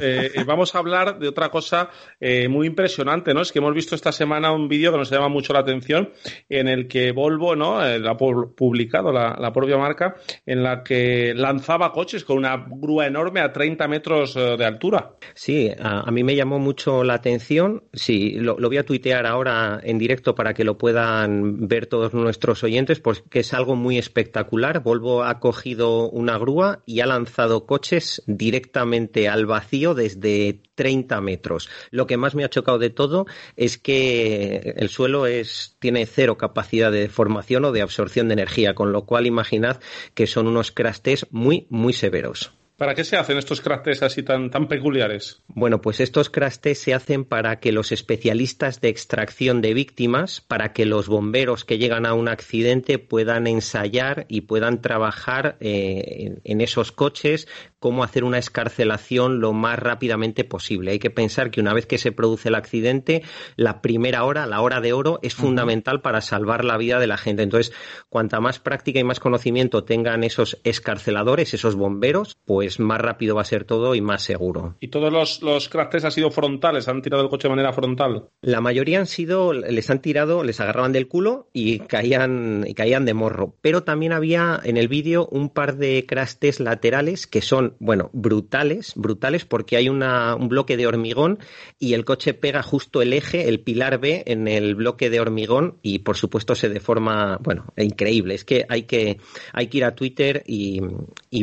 Eh, 0.00 0.30
eh, 0.34 0.44
vamos 0.44 0.74
a 0.74 0.78
hablar 0.78 1.18
de 1.18 1.28
otra 1.28 1.48
cosa 1.50 1.90
eh, 2.18 2.48
muy 2.48 2.66
impresionante, 2.66 3.34
¿no? 3.34 3.42
Es 3.42 3.52
que 3.52 3.58
hemos 3.58 3.74
visto 3.74 3.94
esta 3.94 4.12
semana 4.12 4.52
un 4.52 4.68
vídeo 4.68 4.92
que 4.92 4.98
nos 4.98 5.10
llama 5.10 5.28
mucho 5.28 5.52
la 5.52 5.60
atención 5.60 6.10
en 6.48 6.68
el 6.68 6.88
que 6.88 7.12
Volvo, 7.12 7.56
¿no? 7.56 7.80
ha 7.80 8.16
publicado 8.16 9.12
la, 9.12 9.36
la 9.38 9.52
propia 9.52 9.76
marca 9.76 10.16
en 10.46 10.62
la 10.62 10.82
que 10.82 11.34
lanzaba 11.34 11.92
coches 11.92 12.24
con 12.24 12.38
una 12.38 12.56
grúa 12.56 13.06
enorme 13.06 13.40
a 13.40 13.52
30 13.52 13.88
metros 13.88 14.09
eh, 14.10 14.56
de 14.56 14.64
altura. 14.64 15.12
Sí, 15.34 15.70
a, 15.78 16.10
mí 16.10 16.24
me 16.24 16.36
llamó 16.36 16.58
mucho 16.58 17.04
la 17.04 17.14
atención. 17.14 17.84
Sí, 17.92 18.32
lo, 18.32 18.56
voy 18.56 18.78
a 18.78 18.84
tuitear 18.84 19.26
ahora 19.26 19.80
en 19.82 19.98
directo 19.98 20.34
para 20.34 20.54
que 20.54 20.64
lo 20.64 20.78
puedan 20.78 21.68
ver 21.68 21.86
todos 21.86 22.14
nuestros 22.14 22.64
oyentes, 22.64 23.00
porque 23.00 23.40
es 23.40 23.54
algo 23.54 23.76
muy 23.76 23.98
espectacular. 23.98 24.82
Volvo 24.82 25.24
ha 25.24 25.38
cogido 25.38 26.10
una 26.10 26.38
grúa 26.38 26.82
y 26.86 27.00
ha 27.00 27.06
lanzado 27.06 27.66
coches 27.66 28.22
directamente 28.26 29.28
al 29.28 29.46
vacío 29.46 29.94
desde 29.94 30.60
30 30.74 31.20
metros. 31.20 31.68
Lo 31.90 32.06
que 32.06 32.16
más 32.16 32.34
me 32.34 32.44
ha 32.44 32.50
chocado 32.50 32.78
de 32.78 32.90
todo 32.90 33.26
es 33.56 33.78
que 33.78 34.74
el 34.76 34.88
suelo 34.88 35.26
es, 35.26 35.76
tiene 35.78 36.06
cero 36.06 36.38
capacidad 36.38 36.90
de 36.90 37.00
deformación 37.00 37.64
o 37.66 37.72
de 37.72 37.82
absorción 37.82 38.28
de 38.28 38.34
energía, 38.34 38.74
con 38.74 38.92
lo 38.92 39.04
cual 39.04 39.26
imaginad 39.26 39.80
que 40.14 40.26
son 40.26 40.46
unos 40.46 40.72
crastes 40.72 41.26
muy, 41.30 41.66
muy 41.70 41.92
severos. 41.92 42.52
¿Para 42.80 42.94
qué 42.94 43.04
se 43.04 43.18
hacen 43.18 43.36
estos 43.36 43.60
crash 43.60 44.02
así 44.02 44.22
tan, 44.22 44.50
tan 44.50 44.66
peculiares? 44.66 45.42
Bueno, 45.48 45.82
pues 45.82 46.00
estos 46.00 46.30
crash 46.30 46.60
se 46.72 46.94
hacen 46.94 47.26
para 47.26 47.60
que 47.60 47.72
los 47.72 47.92
especialistas 47.92 48.80
de 48.80 48.88
extracción 48.88 49.60
de 49.60 49.74
víctimas, 49.74 50.40
para 50.40 50.72
que 50.72 50.86
los 50.86 51.06
bomberos 51.06 51.66
que 51.66 51.76
llegan 51.76 52.06
a 52.06 52.14
un 52.14 52.26
accidente 52.26 52.98
puedan 52.98 53.46
ensayar 53.46 54.24
y 54.30 54.40
puedan 54.40 54.80
trabajar 54.80 55.58
eh, 55.60 56.38
en 56.42 56.60
esos 56.62 56.90
coches 56.90 57.48
cómo 57.80 58.04
hacer 58.04 58.24
una 58.24 58.38
escarcelación 58.38 59.40
lo 59.40 59.52
más 59.52 59.78
rápidamente 59.78 60.44
posible. 60.44 60.92
Hay 60.92 60.98
que 60.98 61.10
pensar 61.10 61.50
que 61.50 61.60
una 61.60 61.74
vez 61.74 61.86
que 61.86 61.98
se 61.98 62.12
produce 62.12 62.50
el 62.50 62.54
accidente, 62.54 63.22
la 63.56 63.82
primera 63.82 64.22
hora, 64.24 64.46
la 64.46 64.60
hora 64.60 64.80
de 64.80 64.92
oro, 64.92 65.18
es 65.22 65.34
fundamental 65.34 66.02
para 66.02 66.20
salvar 66.20 66.64
la 66.64 66.76
vida 66.76 67.00
de 67.00 67.06
la 67.06 67.16
gente. 67.16 67.42
Entonces, 67.42 67.74
cuanta 68.08 68.40
más 68.40 68.58
práctica 68.58 69.00
y 69.00 69.04
más 69.04 69.18
conocimiento 69.18 69.84
tengan 69.84 70.22
esos 70.24 70.60
escarceladores, 70.62 71.54
esos 71.54 71.74
bomberos, 71.74 72.36
pues 72.44 72.78
más 72.78 73.00
rápido 73.00 73.34
va 73.34 73.42
a 73.42 73.46
ser 73.46 73.64
todo 73.64 73.94
y 73.94 74.02
más 74.02 74.22
seguro. 74.22 74.76
¿Y 74.80 74.88
todos 74.88 75.12
los, 75.12 75.42
los 75.42 75.70
han 75.74 76.12
sido 76.12 76.30
frontales? 76.30 76.86
¿Han 76.86 77.00
tirado 77.00 77.22
el 77.22 77.30
coche 77.30 77.48
de 77.48 77.54
manera 77.54 77.72
frontal? 77.72 78.28
La 78.42 78.60
mayoría 78.60 78.98
han 78.98 79.06
sido, 79.06 79.54
les 79.54 79.88
han 79.88 80.02
tirado, 80.02 80.44
les 80.44 80.60
agarraban 80.60 80.92
del 80.92 81.08
culo 81.08 81.48
y 81.54 81.80
caían, 81.80 82.64
y 82.66 82.74
caían 82.74 83.06
de 83.06 83.14
morro. 83.14 83.54
Pero 83.62 83.84
también 83.84 84.12
había 84.12 84.60
en 84.62 84.76
el 84.76 84.88
vídeo 84.88 85.26
un 85.30 85.48
par 85.48 85.76
de 85.76 86.04
crastes 86.06 86.60
laterales 86.60 87.26
que 87.26 87.40
son 87.40 87.69
bueno, 87.78 88.10
brutales, 88.12 88.92
brutales 88.96 89.44
porque 89.44 89.76
hay 89.76 89.88
una, 89.88 90.34
un 90.34 90.48
bloque 90.48 90.76
de 90.76 90.86
hormigón 90.86 91.38
y 91.78 91.94
el 91.94 92.04
coche 92.04 92.34
pega 92.34 92.62
justo 92.62 93.02
el 93.02 93.12
eje, 93.12 93.48
el 93.48 93.60
pilar 93.60 93.98
B 93.98 94.24
en 94.26 94.48
el 94.48 94.74
bloque 94.74 95.10
de 95.10 95.20
hormigón 95.20 95.78
y 95.82 96.00
por 96.00 96.16
supuesto 96.16 96.54
se 96.54 96.68
deforma, 96.68 97.38
bueno, 97.42 97.72
increíble. 97.76 98.34
Es 98.34 98.44
que 98.44 98.66
hay 98.68 98.84
que, 98.84 99.18
hay 99.52 99.68
que 99.68 99.78
ir 99.78 99.84
a 99.84 99.94
Twitter 99.94 100.42
y, 100.46 100.80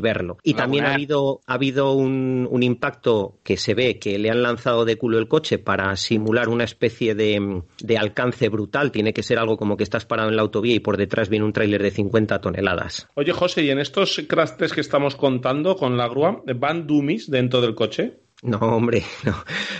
verlo. 0.02 0.38
Y 0.44 0.54
también 0.54 0.86
ha 0.86 0.94
habido 0.94 1.42
ha 1.46 1.54
habido 1.54 1.94
un, 1.94 2.48
un, 2.50 2.64
impacto 2.64 3.40
que 3.44 3.58
se 3.58 3.74
ve 3.74 4.00
que 4.00 4.18
le 4.18 4.30
han 4.30 4.42
lanzado 4.42 4.86
de 4.86 4.98
culo 4.98 5.18
el 5.18 5.28
coche 5.28 5.58
para 5.58 5.96
simular 5.96 6.50
una 6.50 6.64
especie 6.64 7.16
de, 7.16 7.62
de, 7.80 7.98
alcance 7.98 8.50
brutal. 8.50 8.92
Tiene 8.92 9.14
que 9.14 9.24
ser 9.24 9.40
algo 9.40 9.58
como 9.58 9.76
que 9.76 9.84
estás 9.84 10.06
parado 10.06 10.30
en 10.30 10.36
la 10.36 10.44
autovía 10.44 10.76
y 10.76 10.80
por 10.80 10.98
detrás 10.98 11.30
viene 11.30 11.46
un 11.46 11.54
tráiler 11.54 11.82
de 11.82 11.92
50 11.92 12.40
toneladas. 12.40 13.08
Oye, 13.16 13.32
José, 13.32 13.64
¿y 13.64 13.70
en 13.70 13.80
estos 13.80 14.22
crashes 14.28 14.74
que 14.74 14.82
estamos 14.82 15.16
contando 15.16 15.76
con 15.76 15.98
la 15.98 16.08
van 16.18 16.86
dummies 16.86 17.30
dentro 17.30 17.60
del 17.60 17.74
coche? 17.74 18.27
No, 18.44 18.60
hombre, 18.60 19.02
no. 19.26 19.34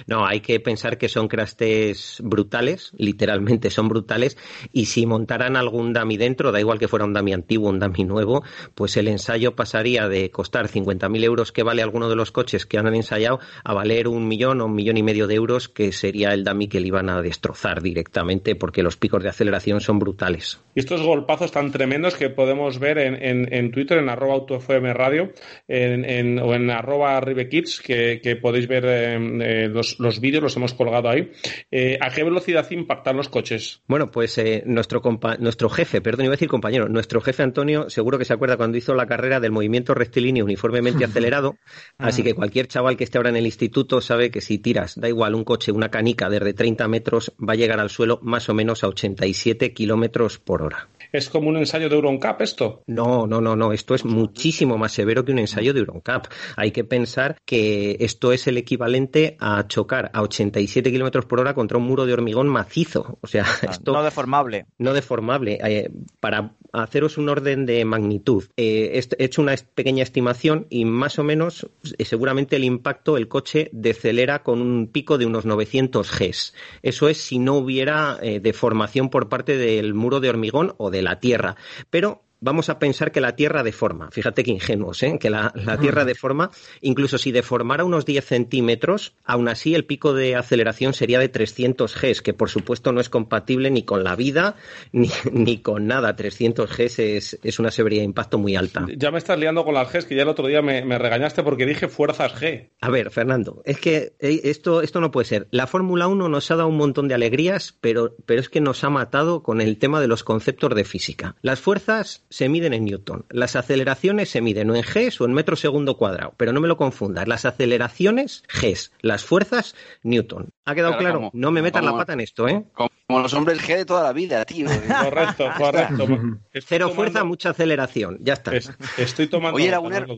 no, 0.08 0.26
hay 0.26 0.40
que 0.40 0.60
pensar 0.60 0.98
que 0.98 1.10
son 1.10 1.28
crastes 1.28 2.18
brutales, 2.24 2.92
literalmente 2.98 3.70
son 3.70 3.88
brutales, 3.88 4.36
y 4.74 4.86
si 4.86 5.06
montaran 5.06 5.56
algún 5.56 5.94
dummy 5.94 6.18
dentro, 6.18 6.52
da 6.52 6.60
igual 6.60 6.80
que 6.80 6.88
fuera 6.88 7.06
un 7.06 7.14
dummy 7.14 7.34
antiguo, 7.34 7.70
un 7.70 7.80
dummy 7.80 8.04
nuevo, 8.04 8.44
pues 8.74 8.98
el 8.98 9.10
ensayo 9.10 9.56
pasaría 9.56 10.10
de 10.10 10.32
costar 10.32 10.70
50.000 10.70 11.24
euros 11.24 11.52
que 11.52 11.62
vale 11.62 11.84
alguno 11.84 12.10
de 12.10 12.16
los 12.16 12.32
coches 12.32 12.66
que 12.66 12.80
han 12.80 12.88
ensayado 12.96 13.40
a 13.64 13.76
valer 13.76 14.08
un 14.08 14.28
millón 14.28 14.60
o 14.62 14.66
un 14.66 14.74
millón 14.74 14.98
y 14.98 15.04
medio 15.04 15.28
de 15.28 15.36
euros, 15.36 15.70
que 15.70 15.92
sería 15.92 16.34
el 16.34 16.44
dummy 16.44 16.68
que 16.68 16.80
le 16.80 16.88
iban 16.88 17.10
a 17.10 17.22
destrozar 17.22 17.84
directamente, 17.84 18.56
porque 18.56 18.82
los 18.82 18.98
picos 18.98 19.22
de 19.22 19.30
aceleración 19.30 19.82
son 19.82 20.00
brutales. 20.00 20.60
Y 20.74 20.80
estos 20.80 21.04
golpazos 21.04 21.52
tan 21.52 21.72
tremendos 21.72 22.16
que 22.16 22.32
podemos 22.32 22.80
ver 22.80 22.98
en, 22.98 23.22
en, 23.24 23.54
en 23.54 23.72
Twitter, 23.72 24.00
en 24.00 24.10
arroba 24.10 24.34
autofm 24.34 24.94
radio, 24.94 25.32
en, 25.68 26.40
o 26.40 26.56
en 26.56 26.72
arroba 26.72 27.20
ribekids, 27.22 27.82
que, 27.82 28.20
que 28.24 28.36
podéis 28.48 28.70
ver 28.70 28.86
eh, 28.88 29.68
los, 29.68 30.00
los, 30.00 30.22
vídeos, 30.22 30.42
los 30.42 30.56
hemos 30.56 30.74
colgado 30.74 31.10
ahí. 31.10 31.34
Eh, 31.70 31.98
¿A 32.00 32.12
qué 32.12 32.24
velocidad 32.24 32.66
impactan 32.72 33.18
los 33.18 33.28
coches? 33.28 33.82
Bueno, 33.90 34.10
pues 34.10 34.38
eh, 34.38 34.64
nuestro, 34.66 35.02
nuestro 35.40 35.70
jefe, 35.70 36.00
perdón, 36.00 36.28
iba 36.28 36.32
a 36.32 36.38
decir 36.38 36.48
compañero, 36.48 36.88
nuestro 36.88 37.20
jefe 37.20 37.44
Antonio, 37.44 37.90
seguro 37.90 38.18
que 38.18 38.24
se 38.24 38.32
acuerda 38.32 38.56
cuando 38.56 38.78
hizo 38.78 38.94
la 38.94 39.06
carrera 39.06 39.42
del 39.42 39.52
movimiento 39.52 39.94
rectilíneo 39.94 40.46
uniformemente 40.46 41.04
acelerado. 41.04 41.58
así 41.98 42.24
que 42.24 42.36
cualquier 42.36 42.70
chaval 42.70 42.96
que 42.96 43.04
esté 43.04 43.18
ahora 43.18 43.32
en 43.32 43.36
el 43.36 43.46
instituto 43.46 44.00
sabe 44.00 44.32
que 44.32 44.40
si 44.40 44.60
tiras, 44.60 44.98
da 44.98 45.10
igual, 45.10 45.36
un 45.36 45.44
coche, 45.44 45.74
una 45.74 45.90
canica 45.90 46.30
de 46.30 46.54
30 46.54 46.88
metros, 46.88 47.34
va 47.38 47.52
a 47.52 47.58
llegar 47.58 47.82
al 47.82 47.90
suelo 47.90 48.20
más 48.22 48.48
o 48.48 48.54
menos 48.54 48.86
a 48.86 48.88
87 48.88 49.74
kilómetros 49.74 50.40
por 50.40 50.62
hora. 50.62 50.88
¿Es 51.12 51.30
como 51.30 51.50
un 51.50 51.58
ensayo 51.58 51.90
de 51.90 51.96
Euroncap 51.96 52.42
esto? 52.42 52.84
No, 52.88 53.28
no, 53.28 53.42
no, 53.42 53.56
no. 53.56 53.72
Esto 53.72 53.96
es 53.96 54.06
muchísimo 54.06 54.78
más 54.78 54.92
severo 54.92 55.24
que 55.24 55.32
un 55.32 55.40
ensayo 55.40 55.74
de 55.74 55.80
Euroncap. 55.80 56.28
Hay 56.56 56.72
que 56.72 56.84
pensar 56.84 57.38
que 57.46 57.98
esto 58.00 58.32
es 58.32 58.48
el 58.48 58.58
equivalente 58.58 59.38
a 59.40 59.68
chocar 59.68 60.12
a 60.14 60.22
87 60.22 60.92
kilómetros 60.92 61.26
por 61.26 61.40
hora 61.40 61.54
contra 61.54 61.78
un 61.78 61.86
muro 61.86 62.06
de 62.06 62.14
hormigón 62.14 62.48
macizo. 62.48 63.18
O 63.22 63.28
sea, 63.28 63.44
no, 63.64 63.70
esto. 63.70 63.94
No 63.94 64.04
deformable. 64.04 64.66
No 64.78 64.94
deformable. 64.94 65.60
Eh, 65.64 65.90
para 66.20 66.56
haceros 66.74 67.18
un 67.18 67.30
orden 67.30 67.66
de 67.66 67.84
magnitud, 67.86 68.46
eh, 68.58 69.02
he 69.18 69.24
hecho 69.24 69.42
una 69.42 69.56
pequeña 69.76 70.04
estimación 70.04 70.68
y 70.70 70.86
más 70.86 71.20
o 71.20 71.24
menos, 71.24 71.68
eh, 71.98 72.06
seguramente 72.06 72.56
el 72.56 72.64
impacto, 72.64 73.18
el 73.18 73.28
coche 73.28 73.70
decelera 73.72 74.44
con 74.44 74.62
un 74.62 74.88
pico 74.88 75.18
de 75.18 75.26
unos 75.26 75.46
900 75.46 76.10
Gs. 76.12 76.54
Eso 76.82 77.10
es 77.10 77.18
si 77.18 77.40
no 77.40 77.56
hubiera 77.56 78.18
eh, 78.22 78.40
deformación 78.40 79.10
por 79.10 79.30
parte 79.30 79.58
del 79.58 79.94
muro 79.94 80.20
de 80.20 80.30
hormigón 80.30 80.74
o 80.78 80.90
de 80.90 81.02
la 81.02 81.20
tierra. 81.20 81.56
Pero 81.90 82.27
vamos 82.40 82.70
a 82.70 82.80
pensar 82.80 83.12
que 83.12 83.22
la 83.22 83.36
Tierra 83.36 83.64
deforma. 83.64 84.10
Fíjate 84.12 84.44
que 84.44 84.52
ingenuos, 84.52 85.02
¿eh? 85.04 85.18
que 85.20 85.30
la, 85.30 85.52
la, 85.56 85.78
Tierra 85.78 86.06
deforma. 86.06 86.52
Incluso 86.82 87.18
si 87.18 87.32
deformara 87.32 87.84
unos 87.84 88.06
10 88.06 88.26
centímetros, 88.26 89.14
aún 89.24 89.48
así 89.48 89.76
el 89.76 89.86
pico 89.86 90.14
de 90.14 90.36
aceleración 90.36 90.94
sería 90.94 91.20
de 91.20 91.30
300 91.30 91.96
Gs, 92.00 92.22
que 92.22 92.34
por 92.34 92.50
supuesto 92.50 92.92
no 92.92 93.02
es 93.02 93.10
compatible 93.10 93.72
ni 93.72 93.84
con 93.84 94.04
la 94.04 94.16
vida 94.16 94.56
ni, 94.92 95.10
ni 95.32 95.60
con 95.60 95.88
nada. 95.88 96.16
300 96.16 96.70
Gs 96.70 97.00
es, 97.00 97.40
es, 97.44 97.60
una 97.60 97.72
severidad 97.72 98.02
de 98.02 98.06
impacto 98.06 98.38
muy 98.38 98.56
alta. 98.56 98.86
Ya 98.96 99.12
me 99.12 99.18
estás 99.18 99.40
liando 99.40 99.64
con 99.64 99.74
las 99.74 99.92
Gs, 99.92 100.06
que 100.06 100.16
ya 100.16 100.24
el 100.24 100.30
otro 100.30 100.48
día 100.48 100.62
me, 100.62 100.84
me 100.86 100.98
regañaste 100.98 101.44
porque 101.44 101.66
dije 101.66 101.88
fuerzas 101.88 102.34
G. 102.36 102.70
A 102.82 102.90
ver, 102.90 103.12
Fernando, 103.12 103.62
es 103.66 103.80
que 103.80 104.14
eh, 104.20 104.42
esto, 104.44 104.82
esto 104.82 105.02
no 105.02 105.12
puede 105.12 105.26
ser. 105.26 105.48
La 105.52 105.68
Fórmula 105.68 106.08
1 106.08 106.30
nos 106.30 106.52
ha 106.52 106.56
dado 106.56 106.70
un 106.70 106.78
montón 106.78 107.08
de 107.08 107.16
alegrías, 107.16 107.76
pero, 107.82 108.16
pero 108.26 108.40
es 108.40 108.50
que 108.50 108.62
nos 108.62 108.84
ha 108.84 108.90
matado 108.90 109.44
con 109.44 109.62
el 109.62 109.78
tema 109.78 110.02
de 110.02 110.08
los 110.08 110.24
conceptos 110.24 110.76
de 110.76 110.84
física. 110.84 111.36
Las 111.42 111.60
fuerzas 111.60 112.26
se 112.30 112.50
miden 112.50 112.74
en 112.74 112.86
Newton. 112.86 113.26
Las 113.30 113.56
aceleraciones 113.56 114.30
se 114.30 114.42
miden 114.42 114.70
o 114.70 114.76
en 114.76 114.82
Gs 114.82 115.22
o 115.22 115.26
en 115.26 115.34
metro 115.34 115.56
segundo 115.56 115.98
cuadrado, 115.98 116.34
pero 116.38 116.54
no 116.54 116.62
me 116.62 116.68
lo 116.68 116.78
confundas. 116.78 117.28
Las 117.28 117.46
aceleraciones, 117.46 118.44
Gs. 118.48 118.92
Las 119.02 119.24
fuerzas, 119.24 119.76
Newton. 120.04 120.50
¿Ha 120.66 120.76
quedado 120.76 120.98
claro? 120.98 121.20
claro? 121.20 121.32
no 121.34 121.52
me 121.52 121.62
metas 121.62 121.84
la 121.84 121.94
pata 121.94 122.14
en 122.14 122.22
esto, 122.22 122.48
¿eh? 122.48 122.66
Como 122.74 123.22
los 123.22 123.34
hombres 123.34 123.60
G 123.62 123.78
de 123.78 123.86
toda 123.86 124.04
la 124.04 124.14
vida, 124.14 124.44
tío. 124.44 124.68
correcto, 125.04 125.50
correcto. 125.58 126.08
Cero 126.54 126.88
tomando... 126.88 126.96
fuerza, 126.96 127.24
mucha 127.24 127.50
aceleración. 127.52 128.18
Ya 128.22 128.34
está. 128.34 128.56
Es, 128.56 128.70
estoy 128.98 129.28
tomando. 129.28 129.56
Oye, 129.56 129.74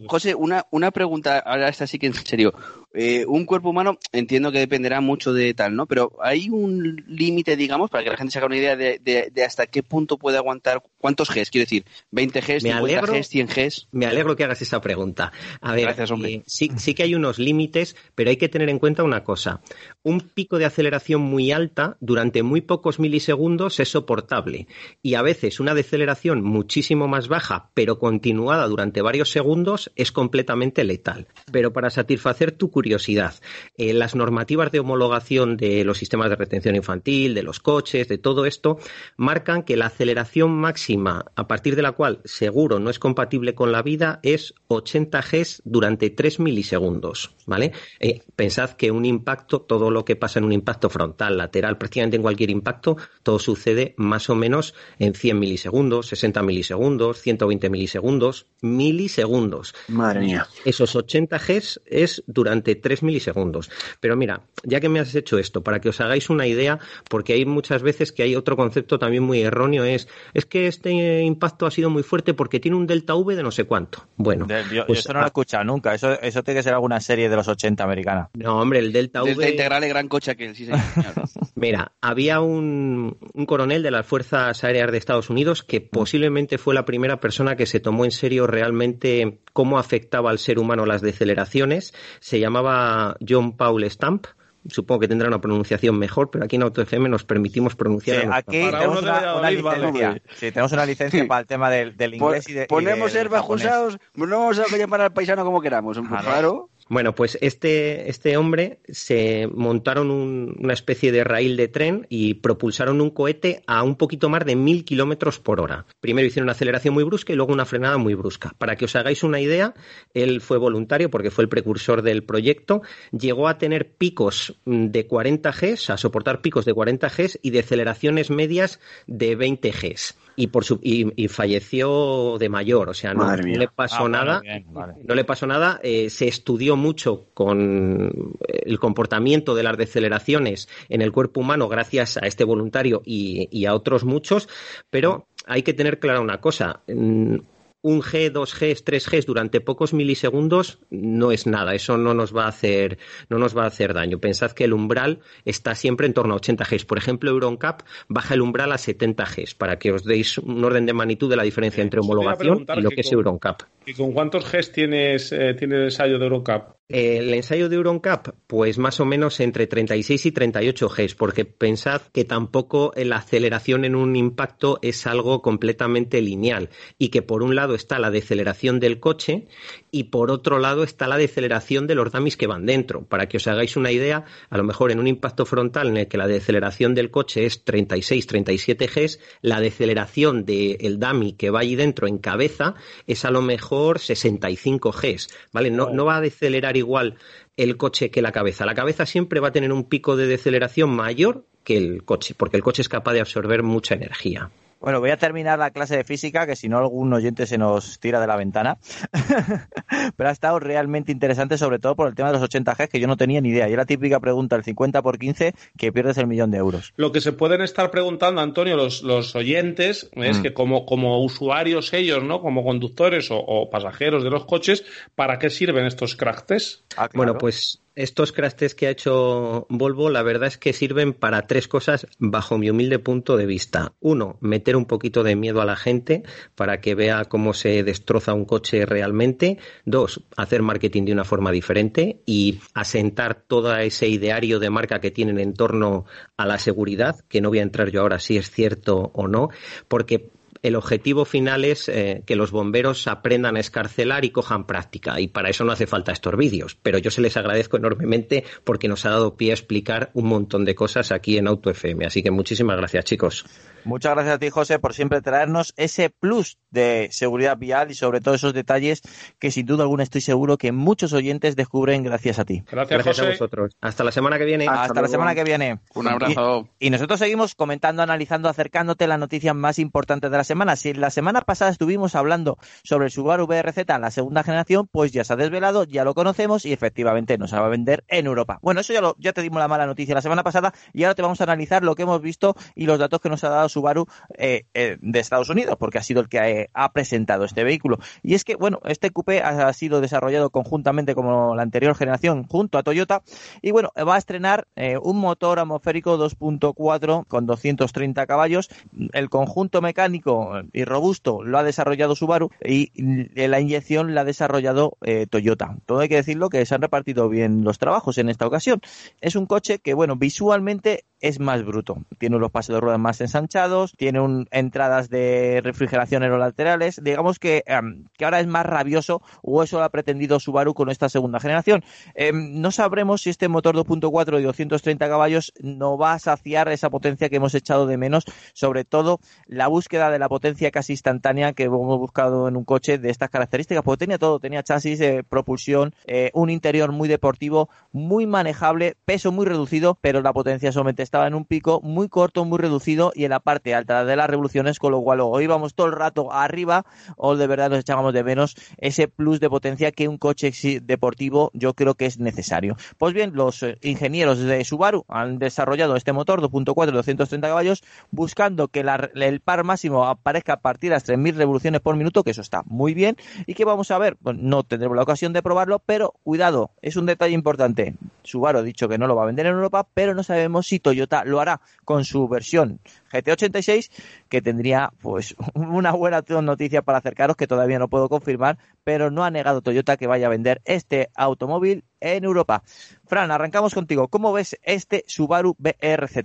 José, 0.08 0.34
una, 0.34 0.65
una 0.72 0.89
pregunta, 0.91 1.39
ahora 1.39 1.69
esta 1.69 1.86
sí 1.86 2.00
que 2.00 2.08
en 2.08 2.13
serio. 2.13 2.54
Eh, 2.91 3.24
un 3.28 3.45
cuerpo 3.45 3.69
humano, 3.69 4.00
entiendo 4.12 4.52
que 4.52 4.58
dependerá 4.58 5.00
mucho 5.00 5.32
de 5.32 5.54
tal, 5.54 5.76
¿no? 5.76 5.86
Pero 5.86 6.13
hay 6.24 6.50
un 6.50 7.04
límite, 7.08 7.56
digamos, 7.56 7.91
para 7.91 8.04
que 8.04 8.10
la 8.10 8.17
gente 8.17 8.32
se 8.32 8.39
haga 8.39 8.48
una 8.48 8.58
idea 8.58 8.76
de, 8.76 8.98
de, 8.98 9.30
de, 9.32 9.43
hasta 9.43 9.67
qué 9.67 9.84
punto 9.84 10.17
puede 10.17 10.38
aguantar, 10.38 10.82
cuántos 10.98 11.30
Gs, 11.30 11.52
quiero 11.52 11.65
decir, 11.65 11.86
20 12.12 12.40
Gs, 12.42 12.64
50 12.64 12.78
alegro, 12.78 13.14
Gs, 13.14 13.28
100 13.28 13.48
Gs. 13.48 13.88
Me 13.92 14.06
alegro 14.06 14.36
que 14.36 14.44
hagas 14.44 14.62
esa 14.62 14.82
pregunta. 14.82 15.32
A 15.62 15.74
ver, 15.74 15.86
Gracias, 15.86 16.12
hombre. 16.12 16.34
Eh, 16.34 16.44
sí, 16.46 16.72
sí 16.78 16.94
que 16.94 17.04
hay 17.04 17.16
unos 17.16 17.40
límites, 17.40 17.96
pero 18.16 18.30
hay 18.30 18.38
que 18.38 18.50
tener 18.50 18.70
en 18.70 18.80
cuenta 18.80 19.04
una 19.04 19.24
cosa. 19.24 19.62
Un 20.04 20.22
pico 20.22 20.58
de 20.58 20.66
aceleración 20.66 21.22
muy 21.22 21.52
alta 21.52 21.98
durante 22.00 22.44
muy 22.44 22.62
pocos 22.62 23.00
milisegundos 23.00 23.80
es 23.80 23.90
soportable 23.90 24.68
y 25.02 25.16
a 25.16 25.22
veces 25.22 25.60
una 25.60 25.74
deceleración 25.74 26.44
muchísimo 26.44 27.08
más 27.08 27.28
baja, 27.28 27.72
pero 27.74 28.00
continuada 28.00 28.68
durante 28.68 29.02
varios 29.02 29.32
segundos, 29.32 29.92
es 29.96 30.12
completamente 30.12 30.84
letal. 30.84 31.28
Pero 31.52 31.74
para 31.74 31.90
satisfacer 31.90 32.52
tu 32.52 32.72
curiosidad, 32.72 33.36
eh, 33.78 33.94
las 33.94 34.16
normativas 34.16 34.72
de 34.72 34.80
homologación 34.80 35.58
de 35.58 35.84
los 35.84 35.98
sistemas 35.98 36.30
de 36.30 36.36
retención 36.36 36.76
infantil, 36.76 37.34
de 37.34 37.44
los 37.44 37.60
coches, 37.60 38.08
de 38.08 38.18
todo 38.18 38.46
esto, 38.46 38.80
marcan 39.18 39.64
que 39.64 39.78
la 39.78 39.88
aceleración 39.88 40.52
máxima 40.52 41.26
a 41.36 41.48
partir 41.48 41.76
de 41.76 41.82
la 41.82 41.88
cual 41.93 42.21
seguro 42.25 42.80
no 42.80 42.89
es 42.89 42.99
compatible 42.99 43.56
con 43.56 43.71
la 43.71 43.82
vida 43.82 44.19
es 44.23 44.54
80 44.67 45.21
Gs 45.21 45.62
durante 45.65 46.10
3 46.10 46.39
milisegundos. 46.39 47.32
¿vale? 47.49 47.73
Eh, 47.99 48.21
pensad 48.36 48.71
que 48.71 48.91
un 48.91 49.06
impacto, 49.06 49.62
todo 49.62 49.89
lo 49.91 50.06
que 50.06 50.15
pasa 50.15 50.39
en 50.39 50.45
un 50.45 50.54
impacto 50.54 50.89
frontal, 50.89 51.38
lateral, 51.38 51.78
prácticamente 51.78 52.15
en 52.15 52.21
cualquier 52.21 52.52
impacto, 52.52 52.95
todo 53.23 53.39
sucede 53.39 53.95
más 53.97 54.30
o 54.30 54.36
menos 54.36 54.75
en 54.99 55.15
100 55.15 55.39
milisegundos, 55.39 56.08
60 56.08 56.43
milisegundos, 56.43 57.21
120 57.21 57.69
milisegundos, 57.69 58.45
milisegundos. 58.62 59.73
Madre 59.88 60.21
mía. 60.21 60.47
Esos 60.63 60.95
80 60.95 61.38
Gs 61.39 61.82
es 61.86 62.23
durante 62.28 62.75
3 62.75 63.04
milisegundos. 63.04 63.71
Pero 63.99 64.15
mira, 64.15 64.43
ya 64.63 64.80
que 64.80 64.89
me 64.89 64.99
has 64.99 65.15
hecho 65.15 65.39
esto, 65.39 65.63
para 65.63 65.82
que 65.82 65.89
os 65.89 65.99
hagáis 65.99 66.30
una 66.30 66.45
idea, 66.45 66.80
porque 67.10 67.34
hay 67.34 67.45
muchas 67.45 67.82
veces 67.82 68.12
que 68.12 68.21
hay 68.21 68.36
otro 68.36 68.56
concepto 68.56 68.99
también 68.99 69.23
muy 69.23 69.41
erróneo, 69.41 69.84
es, 69.86 70.08
es 70.36 70.45
que 70.45 70.67
este 70.67 71.21
impacto 71.21 71.65
ha 71.65 71.71
sido 71.71 71.79
muy 71.88 72.04
fuerte 72.04 72.34
porque 72.34 72.60
tiene 72.60 72.76
un 72.76 72.88
delta 72.88 73.15
V 73.15 73.36
de 73.36 73.44
no 73.44 73.52
sé 73.52 73.65
cuánto. 73.65 74.08
Bueno, 74.18 74.46
de, 74.46 74.63
yo, 74.72 74.86
pues, 74.86 75.00
yo, 75.00 75.02
eso 75.02 75.13
no 75.13 75.20
lo 75.20 75.26
he 75.26 75.28
escuchado 75.28 75.63
nunca, 75.63 75.94
eso, 75.94 76.20
eso 76.20 76.44
tiene 76.44 76.60
que 76.60 76.63
ser 76.63 76.74
alguna 76.74 77.00
serie 77.00 77.30
de 77.30 77.36
los 77.36 77.48
80 77.48 77.84
americana. 77.84 78.30
No, 78.34 78.60
hombre, 78.60 78.80
el 78.80 78.92
delta 78.92 79.24
V... 79.24 79.50
Integral 79.50 79.88
gran 79.88 80.08
coche 80.08 80.32
aquel, 80.32 80.56
sí 80.56 80.65
señor. 80.65 80.82
Mira, 81.56 81.94
había 82.02 82.42
un, 82.42 83.18
un, 83.34 83.46
coronel 83.46 83.84
de 83.84 83.92
las 83.92 84.06
Fuerzas 84.06 84.63
Aéreas 84.63 84.92
de 84.92 84.98
Estados 84.98 85.30
Unidos 85.30 85.63
que 85.63 85.82
posiblemente 85.82 86.58
fue 86.58 86.74
la 86.74 86.86
primera 86.86 87.20
persona 87.20 87.56
que 87.56 87.65
se 87.65 87.80
tomó 87.80 88.06
en 88.06 88.12
serio 88.12 88.48
realmente 88.48 89.39
cómo 89.54 89.80
afectaba 89.80 90.32
al 90.32 90.39
ser 90.39 90.60
humano 90.60 90.86
las 90.86 91.02
deceleraciones. 91.02 91.94
Se 92.20 92.39
llamaba 92.39 93.18
John 93.28 93.56
Paul 93.58 93.84
Stamp. 93.86 94.28
Supongo 94.67 95.00
que 95.00 95.08
tendrá 95.08 95.28
una 95.28 95.39
pronunciación 95.39 95.98
mejor, 95.98 96.30
pero 96.32 96.45
aquí 96.45 96.58
en 96.58 96.63
AutoFM 96.63 97.08
nos 97.10 97.24
permitimos 97.24 97.76
pronunciar. 97.76 98.22
Sí, 98.22 98.28
aquí 98.32 98.69
tenemos 98.69 99.02
una, 99.02 99.36
una 99.36 99.52
licencia. 99.52 100.22
Sí, 100.36 100.52
tenemos 100.52 100.72
una 100.74 100.86
licencia 100.86 101.28
para 101.28 101.41
el 101.41 101.48
tema 101.48 101.69
del, 101.69 101.95
del 101.95 102.15
inglés 102.15 102.48
y 102.50 102.54
de. 102.54 102.65
Ponemos 102.65 103.13
y 103.13 103.17
herbas 103.17 103.43
usados, 103.48 103.98
no 104.15 104.28
vamos 104.28 104.60
a 104.60 104.78
llamar 104.78 105.02
al 105.02 105.13
paisano 105.13 105.45
como 105.45 105.62
queramos. 105.62 105.98
Ah, 106.10 106.19
claro. 106.22 106.69
Bueno, 106.89 107.13
pues 107.13 107.38
este, 107.41 108.10
este 108.10 108.36
hombre 108.36 108.80
se 108.89 109.47
montaron 109.54 110.10
un, 110.10 110.56
una 110.60 110.73
especie 110.73 111.12
de 111.12 111.23
raíl 111.23 111.56
de 111.56 111.67
tren 111.67 112.08
y 112.10 112.34
propulsaron 112.34 112.99
un 112.99 113.12
cohete 113.12 113.62
a 113.67 113.84
un 113.84 113.95
poquito 113.95 114.28
más 114.28 114.43
de 114.43 114.56
mil 114.56 114.84
kilómetros 114.84 115.39
por 115.39 115.62
hora. 115.62 115.86
Primero 116.02 116.28
hicieron 116.28 116.45
una 116.45 116.54
aceleración 116.54 116.95
muy 116.95 117.04
brusca 117.04 117.32
y 117.32 117.36
luego 117.36 117.54
una 117.54 117.65
frenada 117.65 117.99
muy 117.99 118.15
brusca. 118.15 118.56
Para 118.58 118.75
que 118.75 118.86
os 118.86 118.95
hagáis 118.95 119.23
una 119.23 119.39
idea, 119.39 119.75
él 120.15 120.41
fue 120.41 120.58
voluntario 120.58 121.12
porque 121.12 121.30
fue 121.30 121.43
el 121.43 121.49
precursor 121.49 122.02
del 122.02 122.23
proyecto. 122.23 122.82
Llegó 123.12 123.47
a 123.47 123.60
tener 123.60 123.93
picos 123.93 124.60
de 124.65 125.06
40 125.06 125.52
Gs, 125.52 125.91
a 125.91 125.97
soportar 125.97 126.41
picos 126.41 126.65
de 126.65 126.73
40 126.73 127.08
Gs 127.08 127.39
y 127.43 127.52
deceleraciones 127.52 128.32
medias 128.32 128.80
de 129.06 129.36
20 129.36 129.71
Gs 129.71 130.15
y 130.39 130.47
por 130.47 130.63
su 130.63 130.80
y, 130.82 131.06
y, 131.21 131.28
falleció 131.28 132.38
de 132.39 132.47
mayor, 132.47 132.88
o 132.88 132.93
sea, 132.93 133.13
no, 133.13 133.25
no 133.25 133.36
le 133.36 133.67
pasó 133.67 134.06
Ah, 134.06 134.10
nada, 134.10 134.39
bueno, 134.39 134.41
bien, 134.41 134.73
vale. 134.73 134.93
no 135.04 135.13
le 135.13 135.25
pasó 135.25 135.45
nada, 135.45 135.82
eh, 135.84 136.10
se 136.10 136.30
estudió 136.30 136.78
mucho 136.78 137.25
con 137.34 138.38
el 138.47 138.80
comportamiento 138.80 139.54
de 139.54 139.63
las 139.63 139.78
deceleraciones 139.78 140.69
en 140.88 141.02
el 141.02 141.12
cuerpo 141.12 141.41
humano 141.41 141.67
gracias 141.67 142.15
a 142.15 142.25
este 142.25 142.45
voluntario 142.45 143.02
y, 143.04 143.49
y 143.52 143.65
a 143.65 143.73
otros 143.73 144.06
muchos, 144.06 144.47
pero 144.89 145.28
hay 145.45 145.62
que 145.62 145.73
tener 145.73 145.99
clara 145.99 146.21
una 146.21 146.39
cosa, 146.39 146.84
mm, 146.88 147.36
un 147.82 148.02
G, 148.02 148.30
dos 148.30 148.54
Gs, 148.60 148.84
tres 148.84 149.10
Gs 149.10 149.26
durante 149.26 149.62
pocos 149.62 149.94
milisegundos 149.94 150.80
no 150.89 151.32
es 151.32 151.48
nada. 151.48 151.74
Eso 151.74 151.98
no 151.98 152.13
nos 152.13 152.36
va 152.36 152.46
a 152.46 152.50
hacer, 152.50 152.98
no 153.30 153.38
nos 153.38 153.58
va 153.58 153.63
a 153.63 153.68
hacer 153.68 153.94
daño. 153.94 154.20
Pensad 154.20 154.52
que 154.52 154.65
el 154.65 154.74
umbral 154.74 155.20
está 155.46 155.76
siempre 155.76 156.08
en 156.08 156.13
torno 156.13 156.34
a 156.34 156.38
80 156.38 156.65
Gs. 156.65 156.86
Por 156.86 156.98
ejemplo, 156.98 157.32
EuronCap 157.32 157.82
baja 158.08 158.34
el 158.34 158.42
umbral 158.42 158.72
a 158.72 158.78
70 158.78 159.24
Gs 159.24 159.56
para 159.56 159.80
que 159.80 159.92
os 159.92 160.04
deis 160.04 160.38
un 160.38 160.63
orden 160.63 160.86
de 160.86 160.94
magnitud 160.94 161.30
de 161.30 161.38
la 161.38 161.44
diferencia 161.44 161.82
entre 161.82 162.00
homologación 162.02 162.65
y 162.76 162.82
lo 162.82 162.89
que, 162.89 163.02
es 163.02 163.12
EuronCap. 163.12 163.63
¿Y 163.86 163.94
con 163.94 164.12
cuántos 164.12 164.52
Gs 164.52 164.72
tienes, 164.72 165.32
eh, 165.32 165.54
tiene 165.54 165.78
el 165.78 165.84
ensayo 165.84 166.20
de 166.20 166.26
EuronCap? 166.26 166.79
El 166.89 167.32
ensayo 167.36 167.69
de 167.69 167.75
EuronCap, 167.75 168.30
pues 168.47 168.79
más 168.79 169.00
o 169.00 169.06
menos 169.06 169.40
entre 169.40 169.67
36 169.67 170.25
y 170.25 170.31
38 170.31 170.90
Gs, 170.90 171.13
porque 171.13 171.46
pensad 171.46 172.02
que 172.12 172.25
tampoco 172.25 172.92
la 172.96 173.17
aceleración 173.17 173.85
en 173.85 173.96
un 173.96 174.15
impacto 174.15 174.79
es 174.81 175.06
algo 175.06 175.44
completamente 175.44 176.19
lineal 176.19 176.69
y 176.98 177.10
que 177.10 177.21
por 177.21 177.44
un 177.44 177.56
lado 177.56 177.75
está 177.75 178.00
la 178.00 178.10
deceleración 178.10 178.79
del 178.79 179.00
coche 179.00 179.46
y 179.92 180.06
por 180.06 180.31
otro 180.31 180.58
lado 180.58 180.83
está 180.83 181.08
la 181.08 181.17
deceleración 181.17 181.85
de 181.85 181.94
los 181.94 182.12
dummies 182.12 182.37
que 182.37 182.48
van 182.48 182.65
dentro. 182.65 183.04
Para 183.04 183.27
que 183.27 183.37
os 183.37 183.48
hagáis 183.48 183.77
una 183.77 183.92
idea, 183.92 184.25
a 184.50 184.58
lo 184.58 184.63
mejor 184.63 184.92
en 184.92 185.00
un 185.00 185.06
impacto 185.06 185.46
frontal 185.46 185.90
en 185.90 185.98
el 185.98 186.08
que 186.08 186.17
la 186.17 186.27
deceleración 186.27 186.96
del 186.96 187.12
coche 187.12 187.46
es 187.46 187.63
36, 187.65 188.25
37 188.25 188.87
Gs, 188.87 189.19
la 189.44 189.62
deceleración 189.62 190.44
del 190.44 191.00
dummy 191.00 191.33
que 191.33 191.52
va 191.52 191.60
allí 191.60 191.75
dentro 191.75 192.08
en 192.08 192.17
cabeza 192.17 192.73
es 193.06 193.25
a 193.25 193.29
lo 193.29 193.44
mejor 193.44 194.00
65 194.00 194.92
Gs, 194.92 195.29
¿vale? 195.54 195.69
No, 195.69 195.92
no 195.92 196.06
va 196.06 196.17
a 196.17 196.21
decelerar 196.21 196.79
igual 196.80 197.15
el 197.58 197.77
coche 197.77 198.10
que 198.10 198.21
la 198.21 198.32
cabeza. 198.32 198.65
La 198.65 198.75
cabeza 198.75 199.06
siempre 199.06 199.40
va 199.40 199.50
a 199.50 199.52
tener 199.52 199.71
un 199.71 199.84
pico 199.84 200.15
de 200.15 200.27
deceleración 200.27 200.90
mayor 200.90 201.46
que 201.63 201.77
el 201.77 202.04
coche, 202.04 202.34
porque 202.36 202.58
el 202.58 202.63
coche 202.63 202.82
es 202.82 202.90
capaz 202.90 203.13
de 203.13 203.21
absorber 203.21 203.63
mucha 203.63 203.96
energía. 203.96 204.50
Bueno, 204.80 205.02
voy 205.02 205.10
a 205.10 205.17
terminar 205.17 205.60
la 205.60 205.71
clase 205.71 205.98
de 205.98 206.06
física, 206.06 206.48
que 206.48 206.56
si 206.56 206.69
no 206.69 206.77
algún 206.77 207.12
oyente 207.13 207.46
se 207.46 207.58
nos 207.58 208.00
tira 208.00 208.21
de 208.21 208.27
la 208.27 208.38
ventana. 208.38 208.77
Pero 210.15 210.30
ha 210.30 210.32
estado 210.32 210.60
realmente 210.60 211.12
interesante, 211.12 211.58
sobre 211.58 211.80
todo 211.80 211.96
por 211.98 212.08
el 212.08 212.15
tema 212.15 212.30
de 212.30 212.36
los 212.36 212.44
80 212.44 212.75
G, 212.75 212.88
que 212.88 213.00
yo 213.00 213.08
no 213.08 213.17
tenía 213.17 213.42
ni 213.42 213.50
idea. 213.50 213.67
Y 213.67 213.71
es 213.71 213.77
la 213.77 213.86
típica 213.86 214.21
pregunta, 214.21 214.56
el 214.56 214.63
50 214.63 215.02
por 215.02 215.19
15, 215.19 215.54
que 215.77 215.92
pierdes 215.92 216.17
el 216.17 216.27
millón 216.27 216.52
de 216.52 216.60
euros. 216.60 216.94
Lo 216.96 217.12
que 217.12 217.19
se 217.19 217.34
pueden 217.34 217.62
estar 217.62 217.92
preguntando, 217.92 218.40
Antonio, 218.40 218.77
los, 218.77 219.04
los 219.04 219.36
oyentes, 219.36 220.10
es 220.13 220.40
mm. 220.40 220.42
que 220.42 220.54
como, 220.54 220.86
como 220.86 221.23
usuarios 221.23 221.92
ellos, 221.94 222.23
¿no? 222.23 222.42
Como 222.42 222.63
conductores 222.63 223.27
o, 223.32 223.69
pasajeros 223.69 224.23
de 224.23 224.30
los 224.30 224.46
coches, 224.46 224.86
¿para 225.15 225.40
qué 225.40 225.50
sirven 225.50 225.86
estos 225.86 226.15
crack 226.15 226.46
tests? 226.46 226.86
Ah, 226.96 227.10
bueno, 227.13 227.38
pues 227.38 227.82
estos 228.00 228.31
crash 228.31 228.54
que 228.77 228.87
ha 228.87 228.91
hecho 228.91 229.67
Volvo, 229.69 230.10
la 230.10 230.23
verdad 230.23 230.47
es 230.47 230.58
que 230.58 230.71
sirven 230.71 231.13
para 231.13 231.47
tres 231.47 231.67
cosas 231.67 232.08
bajo 232.17 232.58
mi 232.58 232.69
humilde 232.69 232.97
punto 232.97 233.35
de 233.35 233.45
vista. 233.45 233.91
Uno, 234.00 234.37
meter 234.39 234.77
un 234.77 234.85
poquito 234.85 235.21
de 235.21 235.35
miedo 235.35 235.62
a 235.62 235.65
la 235.65 235.75
gente 235.75 236.23
para 236.56 236.79
que 236.79 236.95
vea 236.95 237.25
cómo 237.25 237.54
se 237.54 237.83
destroza 237.83 238.33
un 238.33 238.45
coche 238.45 238.85
realmente. 238.85 239.58
Dos, 239.83 240.23
hacer 240.37 240.62
marketing 240.62 241.04
de 241.04 241.12
una 241.12 241.25
forma 241.25 241.52
diferente 241.52 242.21
y 242.25 242.60
asentar 242.73 243.35
todo 243.35 243.75
ese 243.75 244.08
ideario 244.08 244.60
de 244.60 244.69
marca 244.69 245.02
que 245.02 245.12
tienen 245.12 245.37
en 245.37 245.54
torno 245.54 246.06
a 246.37 246.45
la 246.45 246.58
seguridad, 246.58 247.19
que 247.27 247.41
no 247.41 247.50
voy 247.50 247.60
a 247.60 247.63
entrar 247.63 247.91
yo 247.91 248.00
ahora 248.00 248.19
si 248.19 248.37
es 248.37 248.50
cierto 248.50 249.12
o 249.13 249.27
no, 249.27 249.50
porque 249.89 250.31
el 250.62 250.76
objetivo 250.76 251.26
final 251.26 251.66
es 251.66 251.90
eh, 251.90 252.24
que 252.26 252.36
los 252.36 252.52
bomberos 252.52 253.08
aprendan 253.08 253.56
a 253.56 253.60
escarcelar 253.60 254.26
y 254.26 254.32
cojan 254.32 254.66
práctica. 254.66 255.20
Y 255.20 255.28
para 255.28 255.50
eso 255.50 255.64
no 255.64 255.72
hace 255.72 255.88
falta 255.88 256.12
estos 256.12 256.36
vídeos. 256.36 256.76
Pero 256.82 256.98
yo 256.98 257.12
se 257.12 257.22
les 257.22 257.38
agradezco 257.38 257.78
enormemente 257.78 258.44
porque 258.64 258.88
nos 258.88 259.06
ha 259.06 259.12
dado 259.12 259.36
pie 259.36 259.52
a 259.52 259.54
explicar 259.54 260.12
un 260.14 260.28
montón 260.28 260.66
de 260.66 260.76
cosas 260.76 261.12
aquí 261.12 261.38
en 261.38 261.48
Auto 261.48 261.70
FM. 261.70 262.06
Así 262.06 262.22
que 262.24 262.32
muchísimas 262.32 262.78
gracias, 262.78 263.06
chicos. 263.06 263.46
Muchas 263.86 264.13
gracias 264.13 264.36
a 264.36 264.40
ti, 264.40 264.50
José, 264.50 264.80
por 264.80 264.94
siempre 264.94 265.21
traernos 265.21 265.73
ese 265.77 266.10
plus 266.10 266.58
de 266.69 267.10
seguridad 267.12 267.58
vial 267.58 267.92
y 267.92 267.96
sobre 267.96 268.21
todo 268.21 268.36
esos 268.36 268.54
detalles 268.54 269.02
que 269.40 269.52
sin 269.52 269.65
duda 269.65 269.84
alguna 269.84 270.04
estoy 270.04 270.21
seguro 270.21 270.58
que 270.58 270.71
muchos 270.71 271.13
oyentes 271.13 271.56
descubren 271.56 272.04
gracias 272.04 272.40
a 272.40 272.46
ti. 272.46 272.63
Gracias, 272.69 273.19
a 273.19 273.25
vosotros. 273.25 273.75
Hasta 273.82 274.04
la 274.04 274.12
semana 274.12 274.38
que 274.38 274.46
viene. 274.46 274.67
Hasta, 274.67 275.02
la 275.02 275.08
semana 275.08 275.36
que 275.36 275.44
viene. 275.44 275.80
Un 275.96 276.08
abrazo. 276.08 276.67
Y, 276.80 276.90
nosotros 276.90 277.19
seguimos 277.19 277.56
comentando, 277.56 278.04
analizando, 278.04 278.50
acercándote 278.50 279.08
las 279.08 279.19
noticias 279.19 279.56
más 279.56 279.80
importantes 279.80 280.30
de 280.32 280.38
la 280.38 280.44
semana. 280.44 280.75
Si 280.75 280.94
la 280.94 281.10
semana 281.10 281.42
pasada 281.42 281.71
estuvimos 281.71 282.15
hablando 282.15 282.58
sobre 282.84 283.06
el 283.06 283.12
Subaru 283.12 283.48
VRZ, 283.48 283.77
la 284.00 284.12
segunda 284.12 284.44
generación, 284.44 284.88
pues 284.92 285.12
ya 285.12 285.23
se 285.23 285.34
ha 285.34 285.36
desvelado, 285.36 285.84
ya 285.84 286.04
lo 286.04 286.13
conocemos 286.13 286.65
y 286.65 286.73
efectivamente 286.73 287.38
nos 287.38 287.54
va 287.54 287.65
a 287.65 287.69
vender 287.69 288.04
en 288.08 288.25
Europa. 288.25 288.60
Bueno, 288.62 288.82
eso 288.82 288.94
ya, 288.94 289.02
lo, 289.02 289.15
ya 289.19 289.34
te 289.34 289.42
dimos 289.42 289.60
la 289.60 289.67
mala 289.67 289.86
noticia 289.86 290.15
la 290.15 290.21
semana 290.21 290.44
pasada 290.44 290.73
y 290.94 291.04
ahora 291.04 291.15
te 291.15 291.21
vamos 291.21 291.42
a 291.42 291.44
analizar 291.46 291.84
lo 291.84 291.96
que 291.96 292.04
hemos 292.04 292.21
visto 292.21 292.56
y 292.75 292.86
los 292.86 293.00
datos 293.00 293.19
que 293.21 293.30
nos 293.30 293.44
ha 293.44 293.50
dado 293.50 293.69
Subaru 293.70 294.08
eh, 294.38 294.65
eh, 294.74 294.98
de 295.02 295.20
Estados 295.20 295.50
Unidos, 295.50 295.78
porque 295.80 295.98
ha 295.98 296.04
sido 296.04 296.22
el 296.22 296.30
que 296.30 296.38
eh, 296.38 296.70
ha, 296.74 296.92
presentado 296.92 297.46
este 297.46 297.63
vehículo. 297.63 298.00
Y 298.24 298.34
es 298.34 298.44
que, 298.44 298.56
bueno, 298.56 298.80
este 298.86 299.12
coupé 299.12 299.42
ha, 299.42 299.72
sido 299.74 300.02
desarrollado 300.02 300.50
conjuntamente 300.50 301.15
como 301.15 301.56
la 301.56 301.62
anterior 301.62 301.96
generación 301.96 302.44
junto 302.44 302.78
a 302.78 302.84
Toyota 302.84 303.22
y, 303.62 303.72
bueno, 303.72 303.92
va 303.96 304.15
a 304.15 304.17
estrenar 304.17 304.67
un 305.02 305.20
motor 305.20 305.60
atmosférico 305.60 306.17
2.4 306.17 307.26
con 307.28 307.46
230 307.46 308.26
caballos. 308.26 308.70
El 309.13 309.30
conjunto 309.30 309.82
mecánico 309.82 310.52
y 310.74 310.84
robusto 310.84 311.44
lo 311.44 311.58
ha 311.60 311.63
desarrollado 311.63 312.15
Subaru 312.15 312.50
y 312.63 312.92
la 313.36 313.60
inyección 313.60 314.15
la 314.15 314.22
ha 314.22 314.26
desarrollado 314.26 314.98
Toyota. 315.30 315.78
Todo 315.86 316.00
hay 316.00 316.10
que 316.10 316.15
decirlo 316.15 316.50
que 316.50 316.65
se 316.65 316.76
han 316.76 316.82
repartido 316.82 317.30
bien 317.30 317.63
los 317.63 317.78
trabajos 317.78 318.17
en 318.17 318.30
esta 318.30 318.48
ocasión. 318.48 318.82
Es 319.22 319.36
un 319.36 319.46
coche 319.46 319.80
que, 319.80 319.94
bueno, 319.94 320.15
visualmente 320.15 321.06
es 321.22 321.40
más 321.40 321.63
bruto. 321.65 321.98
Tiene 322.17 322.36
unos 322.36 322.52
pases 322.52 322.74
de 322.76 322.82
ruedas 322.82 323.00
más 323.00 323.22
ensanchados, 323.22 323.94
tiene 323.98 324.20
un, 324.20 324.48
entradas 324.52 325.10
de 325.10 325.62
refrigeración 325.63 326.24
en 326.24 326.32
los 326.32 326.40
laterales. 326.40 327.02
Digamos 327.04 327.40
que, 327.40 327.63
em, 327.65 328.06
que 328.17 328.26
ahora 328.26 328.40
es 328.40 328.48
más 328.48 328.65
rabioso 328.65 329.22
o 329.42 329.63
eso 329.63 329.80
lo 329.80 329.84
ha 329.84 329.90
pretendido 329.90 330.40
Subaru 330.40 330.74
con 330.74 330.90
esta 330.90 331.10
segunda 331.10 331.40
generación. 331.40 331.84
Em, 332.15 332.62
no 332.62 332.72
sabremos 332.72 333.22
si 333.22 333.30
este 333.30 333.48
motor 333.48 333.76
2.4 333.76 334.38
de 334.38 334.44
230 334.44 335.08
caballos 335.08 335.54
no 335.60 335.98
va 335.98 336.13
a 336.13 336.20
saciar 336.20 336.70
esa 336.70 336.90
potencia 336.90 337.30
que 337.30 337.38
hemos 337.38 337.56
echado 337.56 337.86
de 337.86 337.98
menos, 337.98 338.26
sobre 338.54 338.86
todo 338.86 339.20
la 339.46 339.67
búsqueda 339.67 340.12
de 340.12 340.20
la 340.20 340.30
potencia 340.30 340.72
casi 340.72 340.94
instantánea 340.94 341.54
que 341.54 341.63
hemos 341.63 341.98
buscado 341.98 342.48
en 342.48 342.56
un 342.56 342.65
coche 342.65 342.98
de 342.98 343.10
estas 343.10 343.30
características, 343.30 343.84
porque 343.84 344.06
tenía 344.06 344.17
todo, 344.17 344.40
tenía 344.40 344.63
chasis, 344.63 345.00
de 345.00 345.24
propulsión, 345.24 345.94
eh, 346.06 346.32
un 346.34 346.50
interior 346.50 346.92
muy 346.92 347.08
deportivo, 347.08 347.70
muy 347.92 348.26
manejable, 348.26 348.96
peso 349.06 349.32
muy 349.32 349.46
reducido, 349.46 349.98
pero 350.02 350.22
la 350.22 350.34
potencia 350.34 350.72
solamente 350.72 351.04
estaba 351.10 351.26
en 351.26 351.34
un 351.34 351.44
pico 351.44 351.82
muy 351.82 352.08
corto, 352.08 352.46
muy 352.46 352.60
reducido 352.60 353.12
y 353.16 353.24
en 353.24 353.32
la 353.32 353.40
parte 353.40 353.74
alta 353.74 354.06
de 354.06 354.16
las 354.16 354.30
revoluciones, 354.30 354.78
con 354.78 354.92
lo 354.92 355.02
cual 355.02 355.22
o 355.22 355.42
íbamos 355.42 355.74
todo 355.74 355.88
el 355.88 355.94
rato 355.94 356.32
arriba 356.32 356.86
o 357.18 357.36
de 357.36 357.48
verdad 357.48 357.72
nos 357.72 357.80
echábamos 357.80 358.14
de 358.14 358.24
menos 358.24 358.56
ese 358.78 359.08
plus 359.08 359.40
de 359.40 359.50
potencia 359.50 359.92
que 359.92 360.08
un 360.08 360.20
coche 360.20 360.52
deportivo 360.84 361.50
yo 361.56 361.74
creo 361.74 361.96
que 361.96 362.06
es 362.06 362.20
necesario. 362.20 362.78
Pues 363.00 363.16
bien, 363.16 363.32
los 363.34 363.64
eh, 363.64 363.80
ingenieros 363.82 364.38
de 364.38 364.64
Subaru 364.64 365.04
han 365.08 365.40
desarrollado 365.40 365.96
este 365.96 366.14
motor 366.14 366.42
2.4 366.42 366.86
de 366.86 366.92
230 366.92 367.48
caballos 367.48 367.84
buscando 368.12 368.68
que 368.68 368.86
el 369.16 369.40
par 369.42 369.64
máximo 369.64 370.06
aparezca 370.06 370.54
a 370.54 370.60
partir 370.60 370.92
de 370.92 370.98
las 370.98 371.08
3.000 371.08 371.34
revoluciones 371.34 371.82
por 371.82 371.96
minuto, 371.96 372.24
que 372.24 372.32
eso 372.32 372.42
está 372.42 372.62
muy 372.68 372.94
bien. 372.94 373.18
¿Y 373.48 373.56
que 373.56 373.66
vamos 373.66 373.90
a 373.90 373.98
ver? 373.98 374.16
Pues 374.22 374.38
no 374.38 374.62
tendremos 374.62 374.96
la 374.96 375.04
ocasión 375.04 375.34
de 375.34 375.42
probarlo, 375.42 375.80
pero 375.80 376.14
cuidado, 376.24 376.70
es 376.84 376.98
un 376.98 377.08
detalle 377.08 377.34
importante. 377.34 377.96
Subaru 378.22 378.60
ha 378.60 378.62
dicho 378.62 378.88
que 378.88 379.00
no 379.00 379.08
lo 379.08 379.16
va 379.16 379.24
a 379.24 379.26
vender 379.26 379.48
en 379.48 379.54
Europa, 379.54 379.88
pero 379.96 380.14
no 380.14 380.22
sabemos 380.22 380.68
si 380.68 380.80
Toyota 380.80 380.98
lo 381.25 381.39
hará 381.39 381.62
con 381.85 382.06
su 382.06 382.27
versión 382.27 382.79
GT86, 383.12 383.91
que 384.29 384.41
tendría 384.41 384.91
pues 385.02 385.35
una 385.54 385.91
buena 385.91 386.23
noticia 386.41 386.81
para 386.81 387.00
acercaros 387.00 387.35
que 387.35 387.47
todavía 387.47 387.79
no 387.79 387.87
puedo 387.87 388.10
confirmar, 388.10 388.58
pero 388.83 389.12
no 389.12 389.23
ha 389.23 389.31
negado 389.31 389.62
Toyota 389.62 389.97
que 389.97 390.08
vaya 390.08 390.27
a 390.27 390.29
vender 390.29 390.62
este 390.65 391.10
automóvil 391.15 391.83
en 392.00 392.23
Europa. 392.23 392.63
Fran, 393.06 393.31
arrancamos 393.31 393.73
contigo. 393.73 394.08
¿Cómo 394.08 394.33
ves 394.33 394.58
este 394.63 395.04
Subaru 395.08 395.56
BRZ? 395.58 396.17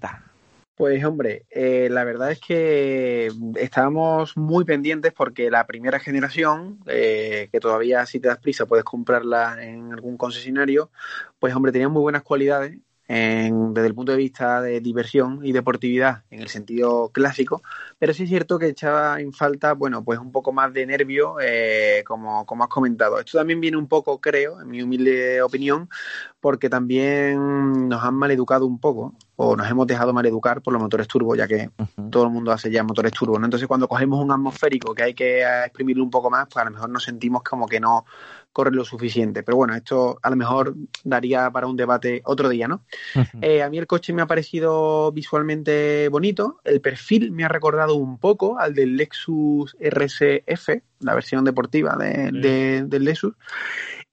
Pues 0.76 1.04
hombre, 1.04 1.46
eh, 1.50 1.88
la 1.88 2.02
verdad 2.02 2.32
es 2.32 2.40
que 2.40 3.30
estábamos 3.54 4.36
muy 4.36 4.64
pendientes 4.64 5.12
porque 5.12 5.48
la 5.48 5.68
primera 5.68 6.00
generación, 6.00 6.80
eh, 6.86 7.48
que 7.52 7.60
todavía 7.60 8.04
si 8.06 8.18
te 8.18 8.26
das 8.26 8.38
prisa 8.40 8.66
puedes 8.66 8.84
comprarla 8.84 9.56
en 9.62 9.92
algún 9.92 10.16
concesionario, 10.16 10.90
pues 11.38 11.54
hombre, 11.54 11.70
tenía 11.70 11.88
muy 11.88 12.02
buenas 12.02 12.24
cualidades 12.24 12.76
desde 13.07 13.86
el 13.86 13.94
punto 13.94 14.12
de 14.12 14.18
vista 14.18 14.62
de 14.62 14.80
diversión 14.80 15.40
y 15.42 15.52
deportividad 15.52 16.22
en 16.30 16.40
el 16.40 16.48
sentido 16.48 17.11
clásico, 17.11 17.62
pero 17.98 18.14
sí 18.14 18.22
es 18.22 18.28
cierto 18.28 18.59
que 18.59 18.68
echaba 18.68 19.20
en 19.20 19.32
falta, 19.32 19.74
bueno, 19.74 20.02
pues 20.02 20.18
un 20.18 20.32
poco 20.32 20.52
más 20.52 20.72
de 20.72 20.86
nervio, 20.86 21.36
eh, 21.40 22.02
como, 22.07 22.46
como 22.46 22.64
has 22.64 22.70
comentado. 22.70 23.18
Esto 23.18 23.38
también 23.38 23.61
viene 23.61 23.76
un 23.76 23.88
poco, 23.88 24.20
creo, 24.20 24.61
en 24.61 24.68
mi 24.68 24.82
humilde 24.82 25.42
opinión, 25.42 25.88
porque 26.40 26.70
también 26.70 27.88
nos 27.88 28.02
han 28.02 28.14
maleducado 28.14 28.66
un 28.66 28.78
poco 28.78 29.14
o 29.36 29.57
nos 29.57 29.68
hemos 29.68 29.86
dejado 29.86 30.12
mal 30.12 30.24
educar 30.26 30.62
por 30.62 30.72
los 30.72 30.82
motores 30.82 31.09
turbo, 31.09 31.34
ya 31.34 31.48
que 31.48 31.70
todo 32.11 32.24
el 32.24 32.30
mundo 32.30 32.52
hace 32.52 32.70
ya 32.70 32.84
motores 32.84 33.12
turbo, 33.12 33.38
¿no? 33.38 33.46
Entonces 33.46 33.66
cuando 33.66 33.88
cogemos 33.88 34.20
un 34.20 34.30
atmosférico 34.30 34.94
que 34.94 35.02
hay 35.02 35.14
que 35.14 35.42
exprimirlo 35.42 36.05
un 36.05 36.11
poco 36.11 36.30
más, 36.30 36.46
pues 36.46 36.62
a 36.62 36.64
lo 36.64 36.70
mejor 36.70 36.88
nos 36.88 37.05
sentimos 37.05 37.42
como 37.42 37.66
que 37.66 37.80
no 37.80 38.05
corre 38.55 38.70
lo 38.70 38.84
suficiente. 38.84 39.42
Pero 39.42 39.57
bueno, 39.57 39.74
esto 39.74 40.18
a 40.22 40.30
lo 40.30 40.36
mejor 40.36 40.74
daría 41.02 41.50
para 41.50 41.66
un 41.66 41.76
debate 41.76 42.22
otro 42.24 42.48
día, 42.48 42.68
¿no? 42.68 42.84
Eh, 43.42 43.62
a 43.62 43.68
mí 43.68 43.78
el 43.78 43.86
coche 43.86 44.12
me 44.12 44.22
ha 44.22 44.26
parecido 44.26 45.11
visualmente 45.12 46.09
bonito, 46.09 46.61
el 46.64 46.80
perfil 46.80 47.32
me 47.32 47.44
ha 47.44 47.48
recordado 47.48 47.96
un 47.96 48.18
poco 48.18 48.59
al 48.59 48.72
del 48.72 48.96
Lexus 48.96 49.76
RSF, 49.80 50.68
la 51.00 51.14
versión 51.14 51.44
deportiva 51.44 51.96
de, 51.96 52.84
del 52.86 53.05
Lexus. 53.05 53.34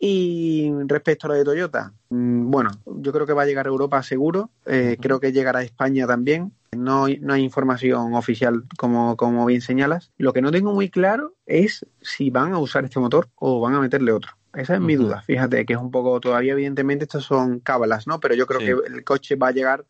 Y 0.04 0.72
respecto 0.88 1.28
a 1.28 1.30
lo 1.30 1.36
de 1.36 1.44
Toyota, 1.44 1.94
mm, 2.10 2.50
bueno, 2.50 2.72
yo 2.88 3.14
creo 3.14 3.28
que 3.28 3.34
va 3.34 3.44
a 3.44 3.46
llegar 3.46 3.68
a 3.68 3.70
Europa 3.70 4.02
seguro, 4.02 4.50
eh, 4.66 4.98
creo 5.00 5.20
que 5.20 5.32
llegará 5.32 5.60
a 5.60 5.64
España 5.64 6.08
también. 6.08 6.54
No, 6.76 7.06
no 7.08 7.34
hay 7.34 7.44
información 7.44 8.16
oficial 8.16 8.64
como, 8.80 9.16
como 9.16 9.46
bien 9.46 9.62
señalas. 9.62 10.12
Lo 10.18 10.34
que 10.34 10.42
no 10.42 10.50
tengo 10.50 10.74
muy 10.74 10.90
claro 10.90 11.36
es 11.46 11.86
si 12.02 12.32
van 12.32 12.52
a 12.52 12.58
usar 12.58 12.84
este 12.84 13.00
motor 13.00 13.30
o 13.36 13.62
van 13.62 13.76
a 13.76 13.80
meterle 13.80 14.12
otro. 14.12 14.32
Esa 14.56 14.74
es 14.74 14.82
mi 14.82 14.96
duda. 14.96 15.22
Fíjate 15.22 15.68
que 15.68 15.74
es 15.74 15.80
un 15.80 15.92
poco 15.92 16.20
todavía 16.20 16.54
evidentemente 16.54 17.06
estas 17.06 17.24
son 17.24 17.60
cábalas, 17.60 18.08
¿no? 18.08 18.20
Pero 18.20 18.34
yo 18.34 18.48
creo 18.48 18.60
que 18.60 18.92
el 18.92 19.04
coche 19.04 19.36
va 19.36 19.50
a 19.50 19.52
llegar, 19.52 19.86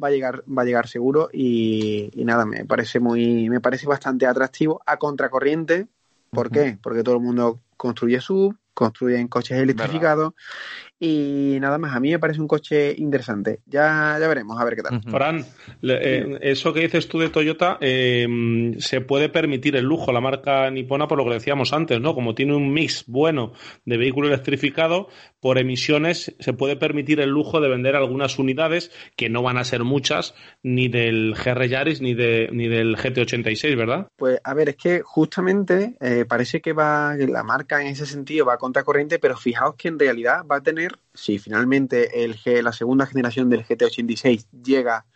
va 0.00 0.08
a 0.08 0.10
llegar, 0.10 0.44
va 0.46 0.60
a 0.60 0.64
llegar 0.66 0.88
seguro 0.88 1.30
y, 1.32 2.10
y, 2.12 2.26
nada, 2.26 2.44
me 2.44 2.66
parece 2.66 3.00
muy, 3.00 3.48
me 3.48 3.62
parece 3.62 3.86
bastante 3.86 4.26
atractivo 4.26 4.82
a 4.84 4.98
contracorriente. 4.98 5.88
¿Por 6.28 6.50
qué? 6.50 6.78
Porque 6.82 7.02
todo 7.02 7.14
el 7.14 7.22
mundo 7.22 7.60
construye 7.76 8.20
sub, 8.20 8.56
construyen 8.74 9.28
coches 9.28 9.58
electrificados 9.58 10.32
y 11.04 11.60
nada 11.60 11.76
más, 11.76 11.94
a 11.94 12.00
mí 12.00 12.10
me 12.10 12.18
parece 12.18 12.40
un 12.40 12.48
coche 12.48 12.94
interesante. 12.96 13.60
Ya, 13.66 14.16
ya 14.18 14.26
veremos, 14.26 14.58
a 14.58 14.64
ver 14.64 14.74
qué 14.74 14.82
tal. 14.82 15.02
Fran, 15.02 15.44
eh, 15.82 16.38
eso 16.40 16.72
que 16.72 16.80
dices 16.80 17.08
tú 17.08 17.18
de 17.18 17.28
Toyota, 17.28 17.76
eh, 17.82 18.26
se 18.78 19.02
puede 19.02 19.28
permitir 19.28 19.76
el 19.76 19.84
lujo, 19.84 20.12
la 20.12 20.22
marca 20.22 20.70
nipona, 20.70 21.06
por 21.06 21.18
lo 21.18 21.24
que 21.24 21.34
decíamos 21.34 21.74
antes, 21.74 22.00
¿no? 22.00 22.14
Como 22.14 22.34
tiene 22.34 22.56
un 22.56 22.72
mix 22.72 23.04
bueno 23.06 23.52
de 23.84 23.98
vehículo 23.98 24.28
electrificado, 24.28 25.08
por 25.40 25.58
emisiones 25.58 26.34
se 26.38 26.52
puede 26.54 26.76
permitir 26.76 27.20
el 27.20 27.28
lujo 27.28 27.60
de 27.60 27.68
vender 27.68 27.96
algunas 27.96 28.38
unidades, 28.38 28.90
que 29.14 29.28
no 29.28 29.42
van 29.42 29.58
a 29.58 29.64
ser 29.64 29.84
muchas, 29.84 30.34
ni 30.62 30.88
del 30.88 31.34
GR 31.34 31.68
Yaris 31.68 32.00
ni, 32.00 32.14
de, 32.14 32.48
ni 32.50 32.68
del 32.68 32.96
GT86, 32.96 33.76
¿verdad? 33.76 34.08
Pues 34.16 34.40
a 34.42 34.54
ver, 34.54 34.70
es 34.70 34.76
que 34.76 35.02
justamente 35.02 35.96
eh, 36.00 36.24
parece 36.26 36.62
que 36.62 36.72
va, 36.72 37.14
la 37.14 37.42
marca 37.42 37.82
en 37.82 37.88
ese 37.88 38.06
sentido 38.06 38.46
va 38.46 38.54
a 38.54 38.58
contracorriente, 38.58 39.18
pero 39.18 39.36
fijaos 39.36 39.74
que 39.76 39.88
en 39.88 39.98
realidad 39.98 40.46
va 40.50 40.56
a 40.56 40.62
tener 40.62 40.93
si 41.12 41.38
finalmente 41.38 42.24
el 42.24 42.36
G, 42.36 42.62
la 42.62 42.72
segunda 42.72 43.06
generación 43.06 43.50
del 43.50 43.64
GT86 43.64 44.46
llega 44.62 45.06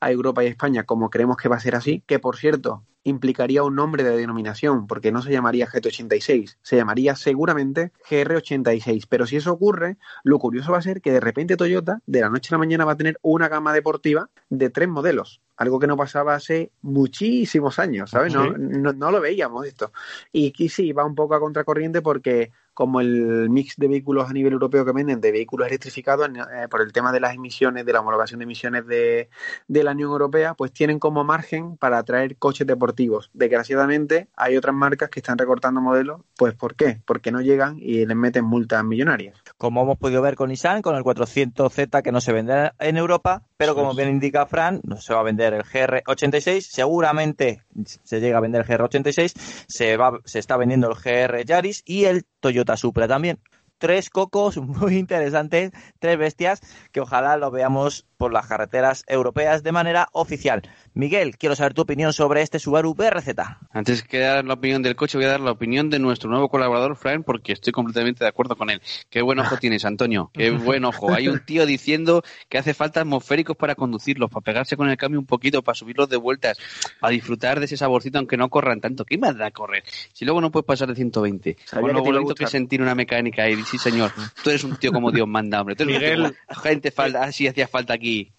a 0.00 0.10
Europa 0.10 0.42
y 0.42 0.48
España 0.48 0.84
como 0.84 1.10
creemos 1.10 1.36
que 1.36 1.48
va 1.48 1.56
a 1.56 1.60
ser 1.60 1.76
así, 1.76 2.02
que 2.06 2.18
por 2.18 2.36
cierto 2.36 2.84
implicaría 3.04 3.62
un 3.62 3.74
nombre 3.74 4.04
de 4.04 4.16
denominación, 4.16 4.86
porque 4.86 5.12
no 5.12 5.22
se 5.22 5.32
llamaría 5.32 5.66
GT86, 5.66 6.56
se 6.62 6.76
llamaría 6.76 7.16
seguramente 7.16 7.92
GR86. 8.08 9.06
Pero 9.08 9.26
si 9.26 9.36
eso 9.36 9.52
ocurre, 9.52 9.96
lo 10.22 10.38
curioso 10.38 10.72
va 10.72 10.78
a 10.78 10.82
ser 10.82 11.00
que 11.00 11.12
de 11.12 11.20
repente 11.20 11.56
Toyota, 11.56 12.00
de 12.06 12.20
la 12.20 12.30
noche 12.30 12.48
a 12.50 12.54
la 12.54 12.58
mañana, 12.58 12.84
va 12.84 12.92
a 12.92 12.96
tener 12.96 13.18
una 13.22 13.48
gama 13.48 13.72
deportiva 13.72 14.30
de 14.50 14.70
tres 14.70 14.88
modelos, 14.88 15.40
algo 15.56 15.78
que 15.78 15.86
no 15.86 15.96
pasaba 15.96 16.34
hace 16.34 16.70
muchísimos 16.80 17.78
años, 17.78 18.10
¿sabes? 18.10 18.32
No, 18.34 18.52
no, 18.52 18.92
no, 18.92 19.10
lo 19.10 19.20
veíamos 19.20 19.66
esto. 19.66 19.92
Y 20.32 20.48
aquí 20.48 20.68
sí, 20.68 20.92
va 20.92 21.04
un 21.04 21.14
poco 21.14 21.34
a 21.34 21.40
contracorriente 21.40 22.02
porque 22.02 22.52
como 22.74 23.00
el 23.00 23.50
mix 23.50 23.76
de 23.76 23.88
vehículos 23.88 24.28
a 24.28 24.32
nivel 24.32 24.52
europeo 24.52 24.84
que 24.84 24.92
venden 24.92 25.20
de 25.20 25.32
vehículos 25.32 25.68
electrificados 25.68 26.28
eh, 26.28 26.68
por 26.68 26.82
el 26.82 26.92
tema 26.92 27.12
de 27.12 27.20
las 27.20 27.34
emisiones, 27.34 27.84
de 27.84 27.92
la 27.92 28.00
homologación 28.00 28.38
de 28.38 28.44
emisiones 28.44 28.86
de, 28.86 29.28
de, 29.68 29.84
la 29.84 29.92
Unión 29.92 30.10
Europea, 30.10 30.54
pues 30.54 30.72
tienen 30.72 30.98
como 30.98 31.24
margen 31.24 31.76
para 31.76 31.98
atraer 31.98 32.36
coches 32.36 32.66
deportivos. 32.66 33.30
Desgraciadamente 33.34 34.28
hay 34.36 34.56
otras 34.56 34.74
marcas 34.74 35.10
que 35.10 35.20
están 35.20 35.38
recortando 35.38 35.80
modelos, 35.80 36.22
pues 36.36 36.54
¿por 36.54 36.74
qué? 36.74 37.00
Porque 37.04 37.32
no 37.32 37.40
llegan 37.40 37.76
y 37.78 38.06
les 38.06 38.16
meten 38.16 38.44
multas 38.44 38.84
millonarias. 38.84 39.38
Como 39.58 39.82
hemos 39.82 39.98
podido 39.98 40.22
ver 40.22 40.36
con 40.36 40.48
Nissan, 40.48 40.82
con 40.82 40.96
el 40.96 41.02
400Z 41.02 42.02
que 42.02 42.12
no 42.12 42.20
se 42.20 42.32
vende 42.32 42.72
en 42.78 42.96
Europa, 42.96 43.42
pero 43.62 43.76
como 43.76 43.94
bien 43.94 44.08
indica 44.08 44.44
Fran, 44.44 44.80
no 44.82 44.96
se 44.96 45.14
va 45.14 45.20
a 45.20 45.22
vender 45.22 45.54
el 45.54 45.62
GR86, 45.62 46.62
seguramente 46.62 47.62
se 48.02 48.18
llega 48.18 48.38
a 48.38 48.40
vender 48.40 48.62
el 48.62 48.66
GR86, 48.66 49.34
se, 49.68 49.96
va, 49.96 50.18
se 50.24 50.40
está 50.40 50.56
vendiendo 50.56 50.90
el 50.90 50.96
GR 50.96 51.44
Yaris 51.44 51.84
y 51.86 52.06
el 52.06 52.24
Toyota 52.40 52.76
Supra 52.76 53.06
también. 53.06 53.38
Tres 53.78 54.10
cocos 54.10 54.56
muy 54.56 54.98
interesantes, 54.98 55.70
tres 56.00 56.18
bestias 56.18 56.60
que 56.90 57.02
ojalá 57.02 57.36
lo 57.36 57.52
veamos 57.52 58.04
por 58.16 58.32
las 58.32 58.48
carreteras 58.48 59.04
europeas 59.06 59.62
de 59.62 59.70
manera 59.70 60.08
oficial. 60.10 60.62
Miguel, 60.94 61.38
quiero 61.38 61.56
saber 61.56 61.72
tu 61.72 61.80
opinión 61.80 62.12
sobre 62.12 62.42
este 62.42 62.58
Subaru 62.58 62.94
BRZ. 62.94 63.28
Antes 63.70 64.02
que 64.02 64.18
dar 64.18 64.44
la 64.44 64.54
opinión 64.54 64.82
del 64.82 64.94
coche, 64.94 65.16
voy 65.16 65.24
a 65.24 65.30
dar 65.30 65.40
la 65.40 65.52
opinión 65.52 65.88
de 65.88 65.98
nuestro 65.98 66.28
nuevo 66.28 66.50
colaborador, 66.50 66.96
Frank, 66.96 67.24
porque 67.24 67.54
estoy 67.54 67.72
completamente 67.72 68.22
de 68.22 68.28
acuerdo 68.28 68.56
con 68.56 68.68
él. 68.68 68.82
Qué 69.08 69.22
buen 69.22 69.38
ojo 69.38 69.56
tienes, 69.56 69.86
Antonio. 69.86 70.30
Qué 70.34 70.50
buen 70.50 70.84
ojo. 70.84 71.10
Hay 71.10 71.28
un 71.28 71.42
tío 71.46 71.64
diciendo 71.64 72.22
que 72.50 72.58
hace 72.58 72.74
falta 72.74 73.00
atmosféricos 73.00 73.56
para 73.56 73.74
conducirlos, 73.74 74.28
para 74.28 74.44
pegarse 74.44 74.76
con 74.76 74.90
el 74.90 74.98
cambio 74.98 75.18
un 75.18 75.24
poquito, 75.24 75.62
para 75.62 75.74
subirlos 75.74 76.10
de 76.10 76.18
vueltas, 76.18 76.58
para 77.00 77.12
disfrutar 77.12 77.58
de 77.58 77.64
ese 77.64 77.78
saborcito 77.78 78.18
aunque 78.18 78.36
no 78.36 78.50
corran 78.50 78.82
tanto. 78.82 79.06
¿Qué 79.06 79.16
más 79.16 79.34
da 79.38 79.50
correr? 79.50 79.84
Si 80.12 80.26
luego 80.26 80.42
no 80.42 80.50
puedes 80.50 80.66
pasar 80.66 80.88
de 80.88 80.94
120. 80.94 81.56
Con 81.70 81.90
lo 81.90 82.02
bonito 82.02 82.34
que 82.34 82.46
sentir 82.46 82.82
una 82.82 82.94
mecánica 82.94 83.48
y 83.48 83.62
sí, 83.62 83.78
señor, 83.78 84.12
tú 84.44 84.50
eres 84.50 84.62
un 84.62 84.76
tío 84.76 84.92
como 84.92 85.10
Dios 85.10 85.26
manda, 85.26 85.58
hombre. 85.58 85.74
Tú 85.74 85.84
eres 85.84 85.96
Miguel, 85.96 86.36
gente 86.62 86.90
falta, 86.90 87.22
así 87.22 87.46
hacía 87.48 87.66
falta 87.66 87.94
aquí 87.94 88.30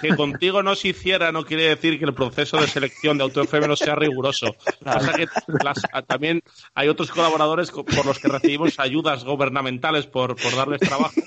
Que, 0.00 0.16
contigo 0.16 0.62
no 0.62 0.74
se 0.74 0.88
hiciera 0.88 1.30
no 1.30 1.44
quiere 1.44 1.68
decir 1.68 1.98
que 1.98 2.04
el 2.04 2.14
proceso 2.14 2.56
de 2.56 2.66
selección 2.66 3.18
de 3.18 3.24
AutoFM 3.24 3.68
no 3.68 3.76
sea 3.76 3.94
riguroso. 3.94 4.54
Que 5.16 5.28
también 6.06 6.42
hay 6.74 6.88
otros 6.88 7.10
colaboradores 7.10 7.70
por 7.70 8.04
los 8.04 8.18
que 8.18 8.28
recibimos 8.28 8.78
ayudas 8.80 9.24
gubernamentales 9.24 10.06
por, 10.06 10.34
por 10.34 10.56
darles 10.56 10.80
trabajo 10.80 11.20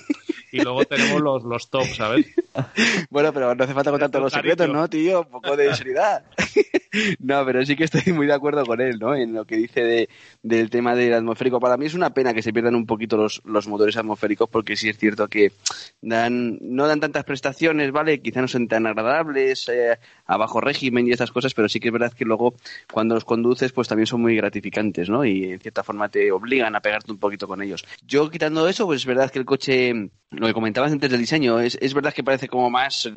y 0.52 0.60
luego 0.60 0.84
tenemos 0.84 1.20
los, 1.20 1.44
los 1.44 1.70
top, 1.70 1.86
¿sabes? 1.94 2.26
Bueno, 3.10 3.32
pero 3.32 3.54
no 3.54 3.64
hace 3.64 3.74
falta 3.74 3.90
contar 3.90 4.10
todos 4.10 4.24
los 4.24 4.32
secretos, 4.32 4.68
¿no, 4.68 4.88
tío? 4.88 5.20
Un 5.20 5.30
poco 5.30 5.56
de 5.56 5.74
seriedad. 5.74 6.24
no, 7.20 7.44
pero 7.44 7.64
sí 7.64 7.76
que 7.76 7.84
estoy 7.84 8.12
muy 8.12 8.26
de 8.26 8.34
acuerdo 8.34 8.64
con 8.64 8.80
él, 8.80 8.98
¿no? 8.98 9.14
En 9.14 9.32
lo 9.32 9.44
que 9.44 9.56
dice 9.56 9.82
de, 9.82 10.08
del 10.42 10.70
tema 10.70 10.94
del 10.94 11.14
atmosférico. 11.14 11.60
Para 11.60 11.76
mí 11.76 11.86
es 11.86 11.94
una 11.94 12.10
pena 12.10 12.34
que 12.34 12.42
se 12.42 12.52
pierdan 12.52 12.74
un 12.74 12.86
poquito 12.86 13.16
los, 13.16 13.42
los 13.44 13.66
motores 13.68 13.96
atmosféricos 13.96 14.48
porque 14.48 14.76
sí 14.76 14.88
es 14.88 14.98
cierto 14.98 15.28
que 15.28 15.52
dan 16.00 16.58
no 16.60 16.86
dan 16.86 17.00
tantas 17.00 17.24
prestaciones, 17.24 17.92
¿vale? 17.92 18.20
Quizá 18.20 18.40
no 18.40 18.48
son 18.48 18.68
tan 18.68 18.86
agradables 18.86 19.68
eh, 19.68 19.98
a 20.26 20.36
bajo 20.36 20.60
régimen 20.60 21.06
y 21.06 21.12
esas 21.12 21.30
cosas, 21.30 21.54
pero 21.54 21.68
sí 21.68 21.80
que 21.80 21.88
es 21.88 21.92
verdad 21.92 22.12
que 22.12 22.24
luego 22.24 22.54
cuando 22.92 23.14
los 23.14 23.24
conduces 23.24 23.72
pues 23.72 23.88
también 23.88 24.06
son 24.06 24.22
muy 24.22 24.36
gratificantes, 24.36 25.08
¿no? 25.08 25.24
Y 25.24 25.52
en 25.52 25.60
cierta 25.60 25.82
forma 25.82 26.08
te 26.08 26.30
obligan 26.32 26.74
a 26.74 26.80
pegarte 26.80 27.12
un 27.12 27.18
poquito 27.18 27.46
con 27.46 27.62
ellos. 27.62 27.84
Yo 28.06 28.30
quitando 28.30 28.68
eso, 28.68 28.86
pues 28.86 29.00
es 29.00 29.06
verdad 29.06 29.30
que 29.30 29.38
el 29.38 29.44
coche 29.44 30.10
lo 30.30 30.46
que 30.46 30.54
comentabas 30.54 30.92
antes 30.92 31.10
del 31.10 31.20
diseño, 31.20 31.60
es, 31.60 31.78
es 31.80 31.94
verdad 31.94 32.12
que 32.12 32.24
parece 32.24 32.45
como 32.48 32.70
más, 32.70 33.10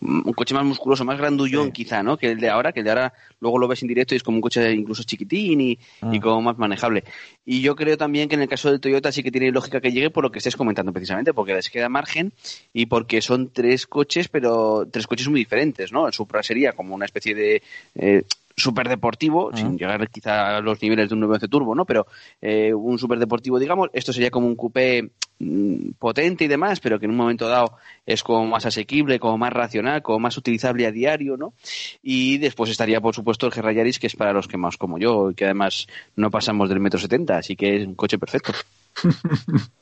mm, 0.00 0.28
un 0.28 0.32
coche 0.32 0.54
más 0.54 0.64
musculoso, 0.64 1.04
más 1.04 1.18
grandullón 1.18 1.72
quizá, 1.72 2.02
¿no? 2.02 2.16
Que 2.16 2.30
el 2.30 2.40
de 2.40 2.48
ahora, 2.48 2.72
que 2.72 2.80
el 2.80 2.84
de 2.84 2.90
ahora 2.90 3.12
luego 3.40 3.58
lo 3.58 3.68
ves 3.68 3.82
en 3.82 3.88
directo 3.88 4.14
y 4.14 4.16
es 4.16 4.22
como 4.22 4.36
un 4.36 4.42
coche 4.42 4.72
incluso 4.72 5.02
chiquitín 5.02 5.60
y, 5.60 5.70
y, 5.72 5.78
ah. 6.02 6.20
como 6.20 6.42
más 6.42 6.58
manejable. 6.58 7.04
Y 7.44 7.60
yo 7.60 7.74
creo 7.74 7.96
también 7.96 8.28
que 8.28 8.36
en 8.36 8.42
el 8.42 8.48
caso 8.48 8.70
del 8.70 8.80
Toyota 8.80 9.10
sí 9.12 9.22
que 9.22 9.30
tiene 9.30 9.50
lógica 9.50 9.80
que 9.80 9.92
llegue 9.92 10.10
por 10.10 10.22
lo 10.22 10.30
que 10.30 10.38
estés 10.38 10.56
comentando 10.56 10.92
precisamente, 10.92 11.34
porque 11.34 11.54
les 11.54 11.70
queda 11.70 11.88
margen 11.88 12.32
y 12.72 12.86
porque 12.86 13.20
son 13.20 13.50
tres 13.50 13.86
coches, 13.86 14.28
pero 14.28 14.86
tres 14.90 15.06
coches 15.06 15.28
muy 15.28 15.40
diferentes, 15.40 15.92
¿no? 15.92 16.06
El 16.06 16.12
Supra 16.12 16.42
sería 16.42 16.72
como 16.72 16.94
una 16.94 17.04
especie 17.04 17.34
de... 17.34 17.62
Eh, 17.94 18.22
superdeportivo, 18.56 19.50
deportivo, 19.50 19.56
sin 19.56 19.78
llegar 19.78 20.08
quizá 20.08 20.56
a 20.56 20.60
los 20.60 20.80
niveles 20.82 21.08
de 21.08 21.14
un 21.14 21.20
911 21.20 21.48
turbo, 21.48 21.74
¿no? 21.74 21.84
Pero 21.84 22.06
eh, 22.40 22.72
un 22.74 22.98
superdeportivo, 22.98 23.58
digamos, 23.58 23.88
esto 23.92 24.12
sería 24.12 24.30
como 24.30 24.46
un 24.46 24.56
coupé 24.56 25.10
mm, 25.38 25.92
potente 25.98 26.44
y 26.44 26.48
demás, 26.48 26.80
pero 26.80 26.98
que 26.98 27.06
en 27.06 27.12
un 27.12 27.16
momento 27.16 27.48
dado 27.48 27.76
es 28.06 28.22
como 28.22 28.46
más 28.46 28.66
asequible, 28.66 29.18
como 29.18 29.38
más 29.38 29.52
racional, 29.52 30.02
como 30.02 30.18
más 30.18 30.36
utilizable 30.36 30.86
a 30.86 30.92
diario, 30.92 31.36
¿no? 31.36 31.54
Y 32.02 32.38
después 32.38 32.70
estaría, 32.70 33.00
por 33.00 33.14
supuesto, 33.14 33.46
el 33.46 33.52
Gerra 33.52 33.72
Yaris, 33.72 33.98
que 33.98 34.06
es 34.06 34.16
para 34.16 34.32
los 34.32 34.48
que 34.48 34.56
más 34.56 34.76
como 34.76 34.98
yo, 34.98 35.30
y 35.30 35.34
que 35.34 35.44
además 35.44 35.86
no 36.16 36.30
pasamos 36.30 36.68
del 36.68 36.80
metro 36.80 36.98
setenta, 36.98 37.38
así 37.38 37.56
que 37.56 37.76
es 37.76 37.86
un 37.86 37.94
coche 37.94 38.18
perfecto. 38.18 38.52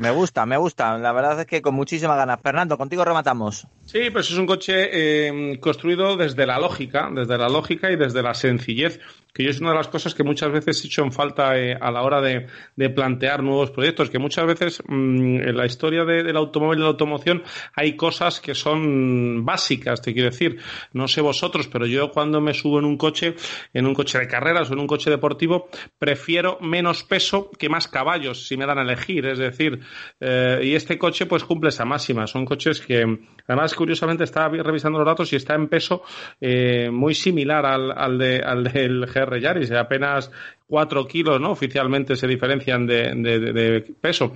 Me 0.00 0.10
gusta, 0.10 0.46
me 0.46 0.56
gusta. 0.56 0.96
La 0.96 1.12
verdad 1.12 1.40
es 1.40 1.46
que 1.46 1.60
con 1.60 1.74
muchísimas 1.74 2.16
ganas. 2.16 2.40
Fernando, 2.42 2.78
contigo 2.78 3.04
rematamos. 3.04 3.66
Sí, 3.84 4.08
pues 4.10 4.30
es 4.30 4.38
un 4.38 4.46
coche 4.46 4.88
eh, 4.90 5.60
construido 5.60 6.16
desde 6.16 6.46
la 6.46 6.58
lógica, 6.58 7.10
desde 7.14 7.36
la 7.36 7.50
lógica 7.50 7.90
y 7.90 7.96
desde 7.96 8.22
la 8.22 8.32
sencillez. 8.32 8.98
Que 9.32 9.44
yo 9.44 9.50
es 9.50 9.60
una 9.60 9.70
de 9.70 9.76
las 9.76 9.88
cosas 9.88 10.14
que 10.14 10.22
muchas 10.22 10.50
veces 10.50 10.82
he 10.84 10.86
hecho 10.86 11.02
en 11.02 11.12
falta 11.12 11.58
eh, 11.58 11.76
a 11.80 11.90
la 11.90 12.02
hora 12.02 12.20
de, 12.20 12.48
plantear 12.90 13.42
nuevos 13.42 13.70
proyectos, 13.70 14.10
que 14.10 14.18
muchas 14.18 14.46
veces 14.46 14.82
mm, 14.86 15.40
en 15.48 15.56
la 15.56 15.66
historia 15.66 16.04
del 16.04 16.36
automóvil 16.36 16.78
y 16.78 16.80
de 16.80 16.84
la 16.84 16.90
automoción 16.90 17.42
hay 17.74 17.96
cosas 17.96 18.40
que 18.40 18.54
son 18.54 19.44
básicas, 19.44 20.02
te 20.02 20.12
quiero 20.12 20.30
decir. 20.30 20.58
No 20.92 21.08
sé 21.08 21.20
vosotros, 21.20 21.68
pero 21.68 21.86
yo 21.86 22.10
cuando 22.10 22.40
me 22.40 22.54
subo 22.54 22.78
en 22.78 22.84
un 22.84 22.96
coche, 22.96 23.34
en 23.72 23.86
un 23.86 23.94
coche 23.94 24.18
de 24.18 24.26
carreras 24.26 24.70
o 24.70 24.74
en 24.74 24.80
un 24.80 24.86
coche 24.86 25.10
deportivo, 25.10 25.68
prefiero 25.98 26.58
menos 26.60 27.04
peso 27.04 27.50
que 27.58 27.68
más 27.68 27.88
caballos, 27.88 28.46
si 28.46 28.56
me 28.56 28.66
dan 28.66 28.78
a 28.78 28.82
elegir. 28.82 29.26
Es 29.26 29.38
decir, 29.38 29.80
eh, 30.20 30.60
y 30.62 30.74
este 30.74 30.98
coche 30.98 31.26
pues 31.26 31.44
cumple 31.44 31.68
esa 31.70 31.84
máxima. 31.84 32.26
Son 32.26 32.44
coches 32.44 32.80
que, 32.80 33.04
además, 33.46 33.74
curiosamente, 33.74 34.24
estaba 34.24 34.48
revisando 34.48 34.98
los 34.98 35.06
datos 35.06 35.32
y 35.32 35.36
está 35.36 35.54
en 35.54 35.68
peso 35.68 36.02
eh, 36.40 36.90
muy 36.90 37.14
similar 37.14 37.66
al, 37.66 37.92
al, 37.96 38.18
de, 38.18 38.40
al 38.40 38.64
del 38.64 39.06
GR 39.24 39.40
Yaris, 39.40 39.70
apenas 39.72 40.30
4 40.66 41.06
kilos, 41.06 41.40
¿no? 41.40 41.50
Oficialmente 41.50 42.16
se 42.16 42.26
diferencian 42.26 42.86
de, 42.86 43.94
peso. 44.00 44.32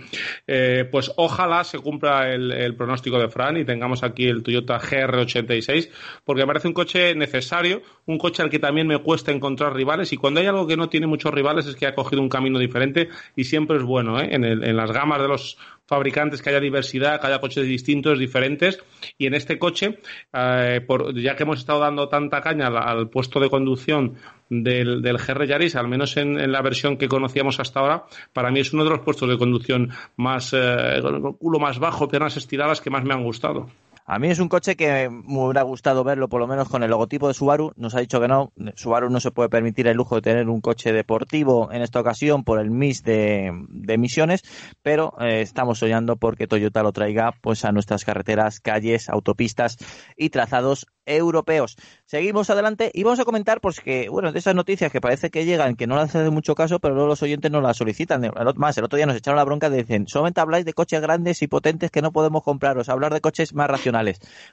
Eh, 0.46 0.86
pues 0.90 1.12
ojalá 1.16 1.62
se 1.64 1.78
cumpla 1.78 2.32
el, 2.32 2.74
pronóstico 2.76 3.18
de 3.18 3.28
Fran 3.28 3.56
y 3.56 3.64
tengamos 3.64 4.02
aquí 4.02 4.26
el 4.26 4.42
Toyota 4.42 4.78
GR86, 4.80 5.90
porque 6.24 6.42
me 6.42 6.46
parece 6.46 6.68
un 6.68 6.74
coche 6.74 7.14
necesario, 7.14 7.82
un 8.06 8.18
coche 8.18 8.42
al 8.42 8.50
que 8.50 8.58
también 8.58 8.86
me 8.86 8.98
cuesta 8.98 9.30
encontrar 9.30 9.74
rivales 9.74 10.12
y 10.12 10.16
cuando 10.16 10.40
hay 10.40 10.46
algo 10.46 10.66
que 10.66 10.76
no 10.76 10.88
tiene 10.88 11.06
muchos 11.06 11.32
rivales 11.32 11.66
es 11.66 11.76
que 11.76 11.86
ha 11.86 11.94
cogido 11.94 12.20
un 12.20 12.28
camino 12.28 12.58
diferente 12.58 13.08
y 13.36 13.44
siempre 13.44 13.76
es 13.76 13.84
bueno, 13.84 14.20
¿eh? 14.20 14.28
en, 14.32 14.44
en 14.44 14.76
las 14.76 14.90
gamas 14.90 15.20
de 15.22 15.28
los 15.28 15.56
fabricantes, 15.86 16.40
que 16.40 16.50
haya 16.50 16.60
diversidad, 16.60 17.20
que 17.20 17.26
haya 17.26 17.40
coches 17.40 17.66
distintos, 17.66 18.18
diferentes. 18.18 18.82
Y 19.18 19.26
en 19.26 19.34
este 19.34 19.58
coche, 19.58 19.98
eh, 20.32 20.80
por, 20.86 21.14
ya 21.14 21.36
que 21.36 21.42
hemos 21.42 21.58
estado 21.58 21.80
dando 21.80 22.08
tanta 22.08 22.40
caña 22.40 22.68
al, 22.68 23.08
puesto 23.08 23.40
de 23.40 23.50
conducción 23.50 24.14
del, 24.48 25.02
del 25.02 25.18
GR 25.18 25.46
Yaris, 25.46 25.76
al 25.76 25.88
menos 25.88 26.16
en, 26.16 26.50
la 26.50 26.62
versión 26.62 26.96
que 26.96 27.08
conocíamos 27.08 27.60
hasta 27.60 27.80
ahora, 27.80 28.04
para 28.32 28.50
mí 28.50 28.60
es 28.60 28.72
uno 28.72 28.84
de 28.84 28.90
los 28.90 29.00
puestos 29.00 29.28
de 29.28 29.38
conducción 29.38 29.90
más, 30.16 30.52
eh, 30.52 31.00
culo 31.38 31.58
más 31.58 31.78
bajo, 31.78 32.08
piernas 32.08 32.36
estiradas 32.36 32.80
que 32.80 32.90
más 32.90 33.04
me 33.04 33.14
han 33.14 33.24
gustado. 33.24 33.68
A 34.06 34.18
mí 34.18 34.28
es 34.28 34.38
un 34.38 34.50
coche 34.50 34.76
que 34.76 35.08
me 35.08 35.38
hubiera 35.38 35.62
gustado 35.62 36.04
verlo, 36.04 36.28
por 36.28 36.38
lo 36.38 36.46
menos 36.46 36.68
con 36.68 36.82
el 36.82 36.90
logotipo 36.90 37.26
de 37.26 37.32
Subaru. 37.32 37.72
Nos 37.76 37.94
ha 37.94 38.00
dicho 38.00 38.20
que 38.20 38.28
no. 38.28 38.52
Subaru 38.74 39.08
no 39.08 39.18
se 39.18 39.30
puede 39.30 39.48
permitir 39.48 39.86
el 39.86 39.96
lujo 39.96 40.16
de 40.16 40.20
tener 40.20 40.50
un 40.50 40.60
coche 40.60 40.92
deportivo 40.92 41.72
en 41.72 41.80
esta 41.80 42.00
ocasión 42.00 42.44
por 42.44 42.60
el 42.60 42.70
MIS 42.70 43.02
de, 43.02 43.50
emisiones, 43.88 44.42
pero 44.82 45.14
eh, 45.20 45.40
estamos 45.40 45.78
soñando 45.78 46.16
porque 46.16 46.46
Toyota 46.46 46.82
lo 46.82 46.92
traiga 46.92 47.32
pues 47.40 47.64
a 47.64 47.72
nuestras 47.72 48.04
carreteras, 48.04 48.60
calles, 48.60 49.08
autopistas 49.08 49.78
y 50.18 50.28
trazados 50.28 50.86
europeos. 51.06 51.76
Seguimos 52.04 52.50
adelante 52.50 52.90
y 52.92 53.04
vamos 53.04 53.20
a 53.20 53.24
comentar, 53.24 53.60
pues 53.60 53.80
que, 53.80 54.08
bueno, 54.10 54.32
de 54.32 54.38
esas 54.38 54.54
noticias 54.54 54.92
que 54.92 55.00
parece 55.00 55.30
que 55.30 55.44
llegan, 55.44 55.76
que 55.76 55.86
no 55.86 55.96
las 55.96 56.14
hacen 56.14 56.32
mucho 56.32 56.54
caso, 56.54 56.78
pero 56.78 56.94
luego 56.94 57.08
los 57.08 57.22
oyentes 57.22 57.50
no 57.50 57.60
las 57.60 57.78
solicitan. 57.78 58.30
Más, 58.56 58.78
el 58.78 58.84
otro 58.84 58.96
día 58.96 59.06
nos 59.06 59.16
echaron 59.16 59.36
la 59.36 59.44
bronca 59.44 59.70
de 59.70 59.78
dicen, 59.78 60.06
solamente 60.08 60.40
habláis 60.40 60.64
de 60.64 60.72
coches 60.72 61.00
grandes 61.00 61.42
y 61.42 61.46
potentes 61.46 61.90
que 61.90 62.02
no 62.02 62.12
podemos 62.12 62.42
compraros, 62.42 62.88
hablar 62.88 63.12
de 63.12 63.20
coches 63.20 63.54
más 63.54 63.68
racionales. 63.68 63.93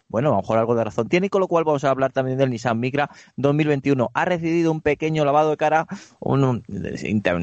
Bueno, 0.07 0.29
a 0.29 0.31
lo 0.31 0.37
mejor 0.37 0.57
algo 0.57 0.75
de 0.75 0.83
razón 0.83 1.07
tiene, 1.07 1.27
y 1.27 1.29
con 1.29 1.41
lo 1.41 1.47
cual 1.47 1.63
vamos 1.63 1.83
a 1.83 1.89
hablar 1.89 2.11
también 2.11 2.37
del 2.37 2.49
Nissan 2.49 2.79
Micra 2.79 3.09
2021. 3.37 4.11
Ha 4.13 4.25
recibido 4.25 4.71
un 4.71 4.81
pequeño 4.81 5.25
lavado 5.25 5.51
de 5.51 5.57
cara, 5.57 5.87
un, 6.19 6.63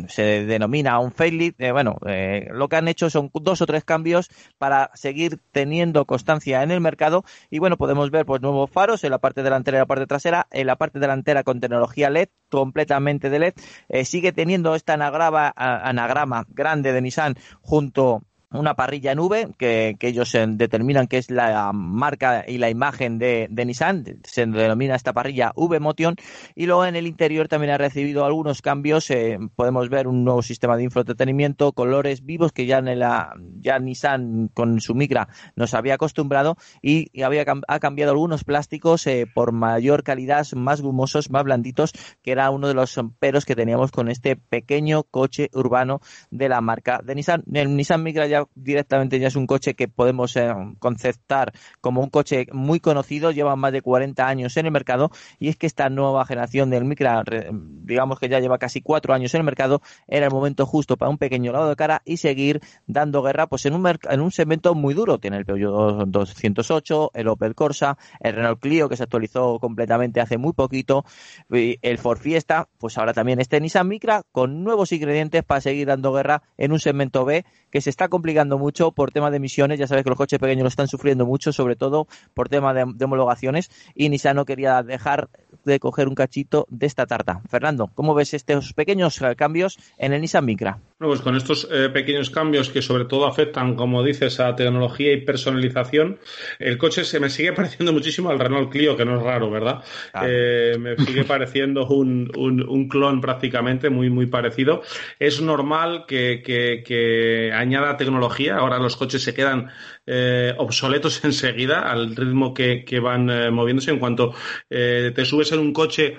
se 0.09 0.44
denomina 0.44 0.99
un 0.99 1.12
facelift. 1.12 1.61
Eh, 1.61 1.72
bueno, 1.72 1.96
eh, 2.07 2.49
lo 2.53 2.68
que 2.68 2.76
han 2.76 2.88
hecho 2.88 3.11
son 3.11 3.30
dos 3.32 3.62
o 3.62 3.66
tres 3.66 3.84
cambios 3.84 4.30
para 4.59 4.90
seguir 4.94 5.40
teniendo 5.53 6.05
constancia 6.05 6.62
en 6.62 6.70
el 6.70 6.80
mercado 6.80 7.24
y 7.51 7.59
bueno, 7.59 7.76
podemos 7.76 8.11
ver 8.11 8.26
pues 8.26 8.42
nuevos 8.42 8.70
faros 8.70 9.05
en 9.05 9.11
la 9.11 9.18
parte 9.18 9.42
delantera 9.42 9.78
y 9.78 9.80
la 9.80 9.86
parte 9.86 10.07
trasera, 10.07 10.46
en 10.51 10.66
la 10.66 10.76
parte 10.76 10.99
delantera 10.99 11.42
con 11.42 11.61
tecnología 11.61 12.11
LED, 12.11 12.28
completamente 12.51 13.30
de 13.30 13.38
LED, 13.38 13.55
eh, 13.88 14.05
sigue 14.05 14.32
teniendo 14.32 14.74
esta 14.74 14.94
anagrama, 14.94 15.53
anagrama 15.57 16.46
grande 16.49 16.92
de 16.92 17.03
Nissan 17.03 17.36
junto 17.61 18.22
una 18.51 18.74
parrilla 18.74 19.12
en 19.12 19.18
V 19.18 19.55
que, 19.59 19.96
ellos 20.01 20.32
determinan 20.32 21.07
que 21.07 21.18
es 21.18 21.30
la 21.30 21.72
marca 21.74 22.44
y 22.46 22.59
la 22.59 22.70
imagen 22.70 23.18
de, 23.18 23.49
Nissan, 23.51 24.20
se 24.24 24.46
denomina 24.46 24.94
esta 24.94 25.12
parrilla 25.12 25.53
V 25.55 25.80
Motion 25.80 26.16
y 26.55 26.66
luego 26.66 26.86
en 26.86 26.96
el 26.96 27.07
interior 27.07 27.49
también 27.49 27.72
ha 27.72 27.78
recibido 27.78 28.24
algunos 28.24 28.62
cambios, 28.62 29.11
eh, 29.11 29.38
podemos 29.55 29.90
ver 29.90 30.09
un 30.09 30.24
nuevo 30.24 30.42
sistema 30.42 30.76
de 30.76 30.84
infoentretenimiento, 30.84 31.72
colores 31.72 32.24
vivos 32.24 32.53
que 32.53 32.66
ya 32.66 32.78
en 32.78 32.99
la 32.99 33.34
Nissan 33.80 34.49
con 34.55 34.80
su 34.80 34.94
Micra 34.94 35.28
nos 35.55 35.74
había 35.74 35.94
acostumbrado 35.94 36.57
y, 36.80 37.22
había 37.22 37.44
ha 37.68 37.80
cambiado 37.80 38.12
algunos 38.12 38.44
plásticos 38.44 39.07
eh, 39.07 39.26
por 39.32 39.53
mayor 39.53 40.03
calidad, 40.03 40.46
más 40.55 40.80
gumosos, 40.80 41.30
más 41.30 41.44
blanditos, 41.44 41.92
que 42.22 42.32
era 42.32 42.51
uno 42.51 42.68
de 42.68 42.74
los 42.74 42.99
peros 43.18 43.44
que 43.44 43.55
teníamos 43.55 43.90
con 43.90 44.09
este 44.09 44.36
pequeño 44.36 45.03
coche 45.03 45.51
urbano 45.53 46.01
de 46.30 46.49
la 46.49 46.61
marca 46.61 47.01
de 47.05 47.14
Nissan. 47.14 47.44
El 47.53 47.76
Nissan 47.76 48.03
Micra 48.03 48.26
ya 48.26 48.38
directamente 48.55 49.18
ya 49.18 49.28
es 49.28 49.36
un 49.36 49.47
coche 49.47 49.74
que 49.74 49.89
podemos 49.89 50.36
eh, 50.36 50.53
conceptar 50.78 51.53
como 51.80 52.01
un 52.03 52.11
coche 52.11 52.47
muy 52.53 52.80
conocido, 52.80 53.30
lleva 53.30 53.57
más 53.57 53.72
de 53.72 53.82
40 53.82 54.26
años 54.26 54.57
en 54.57 54.66
el 54.66 54.72
mercado 54.72 55.11
y 55.39 55.49
es 55.49 55.57
que 55.57 55.66
esta 55.66 55.89
nueva 55.89 56.24
generación 56.24 56.70
del 56.70 56.84
Micra, 56.84 57.22
digamos 57.53 58.18
que 58.18 58.28
ya 58.28 58.41
lleva 58.41 58.59
casi 58.59 58.80
cuatro 58.80 59.14
años 59.14 59.34
en 59.34 59.41
el 59.41 59.45
mercado, 59.45 59.82
era 60.07 60.26
el 60.26 60.32
momento 60.32 60.66
justo 60.66 60.97
para 60.97 61.11
un 61.11 61.18
pequeño 61.18 61.53
lado 61.53 61.68
de 61.68 61.76
cara 61.76 62.03
y 62.05 62.18
seguir 62.18 62.61
dando 62.86 63.22
guerra 63.22 63.47
pues 63.47 63.66
en 63.66 63.74
un, 63.74 63.86
en 63.86 64.20
un 64.20 64.30
segmento 64.30 64.74
muy 64.74 64.95
duro. 64.95 65.18
Tiene 65.18 65.39
el 65.39 65.45
Peugeot 65.45 66.09
208, 66.09 67.11
el 67.14 67.28
Opel 67.28 67.55
Corsa, 67.55 67.99
el 68.20 68.34
Renault 68.34 68.61
Clio 68.61 68.89
que 68.89 68.97
se 68.97 69.03
actualizó 69.03 69.59
completamente 69.59 70.20
hace 70.20 70.39
muy 70.39 70.53
poquito, 70.53 71.05
el 71.51 71.99
Ford 71.99 72.18
Fiesta, 72.18 72.68
pues 72.78 72.99
ahora 72.99 73.12
también 73.12 73.41
este 73.41 73.61
Nissan 73.61 73.89
Micra 73.89 74.22
con 74.32 74.64
nuevos 74.64 74.93
ingredientes 74.93 75.45
para 75.45 75.61
seguir 75.61 75.86
dando 75.86 76.12
guerra 76.12 76.43
en 76.57 76.72
un 76.72 76.80
segmento 76.80 77.24
B 77.24 77.45
que 77.70 77.80
se 77.80 77.91
está 77.91 78.09
complicando 78.28 78.58
mucho 78.58 78.92
por 78.92 79.10
tema 79.10 79.30
de 79.30 79.38
emisiones. 79.38 79.78
Ya 79.78 79.86
sabes 79.86 80.04
que 80.04 80.10
los 80.10 80.18
coches 80.18 80.38
pequeños 80.38 80.62
lo 80.62 80.68
están 80.68 80.86
sufriendo 80.86 81.24
mucho, 81.24 81.50
sobre 81.50 81.76
todo 81.76 82.06
por 82.34 82.50
tema 82.50 82.74
de, 82.74 82.82
homologaciones. 82.82 83.70
Y 83.94 84.10
Nissan 84.10 84.36
no 84.36 84.44
quería 84.44 84.82
dejar 84.82 85.30
de 85.64 85.80
coger 85.80 86.08
un 86.08 86.14
cachito 86.14 86.66
de 86.68 86.86
esta 86.86 87.06
tarta. 87.06 87.40
Fernando, 87.48 87.90
¿cómo 87.94 88.14
ves 88.14 88.34
estos 88.34 88.74
pequeños 88.74 89.22
eh, 89.22 89.34
cambios 89.34 89.78
en 89.96 90.12
el 90.12 90.20
Nissan 90.20 90.44
Micra? 90.44 90.78
Bueno, 90.98 91.12
pues 91.12 91.20
con 91.20 91.36
estos 91.36 91.68
eh, 91.70 91.88
pequeños 91.90 92.28
cambios 92.28 92.70
que 92.70 92.82
sobre 92.82 93.04
todo 93.04 93.26
afectan, 93.26 93.76
como 93.76 94.02
dices, 94.02 94.40
a 94.40 94.56
tecnología 94.56 95.12
y 95.12 95.20
personalización, 95.20 96.18
el 96.58 96.76
coche 96.76 97.04
se 97.04 97.20
me 97.20 97.30
sigue 97.30 97.52
pareciendo 97.54 97.92
muchísimo 97.92 98.30
al 98.30 98.38
Renault 98.38 98.70
Clio, 98.70 98.96
que 98.96 99.04
no 99.04 99.16
es 99.16 99.22
raro, 99.22 99.50
¿verdad? 99.50 99.82
Eh, 100.22 100.76
me 100.78 100.96
sigue 100.96 101.24
pareciendo 101.24 101.86
un, 101.86 102.30
un, 102.36 102.88
clon 102.88 103.20
prácticamente 103.20 103.88
muy, 103.90 104.10
muy 104.10 104.26
parecido. 104.26 104.82
Es 105.18 105.40
normal 105.40 106.04
que, 106.06 106.42
que, 106.44 106.82
que 106.84 107.52
añada 107.54 107.96
tecnología. 107.96 108.17
Ahora 108.58 108.78
los 108.78 108.96
coches 108.96 109.22
se 109.22 109.34
quedan 109.34 109.70
eh, 110.11 110.54
obsoletos 110.56 111.22
enseguida 111.24 111.82
al 111.82 112.16
ritmo 112.16 112.54
que, 112.54 112.82
van 112.98 113.28
eh, 113.28 113.50
moviéndose. 113.50 113.90
En 113.90 113.98
cuanto 113.98 114.32
eh, 114.70 115.12
te 115.14 115.26
subes 115.26 115.52
en 115.52 115.59
un 115.59 115.74
coche 115.74 116.16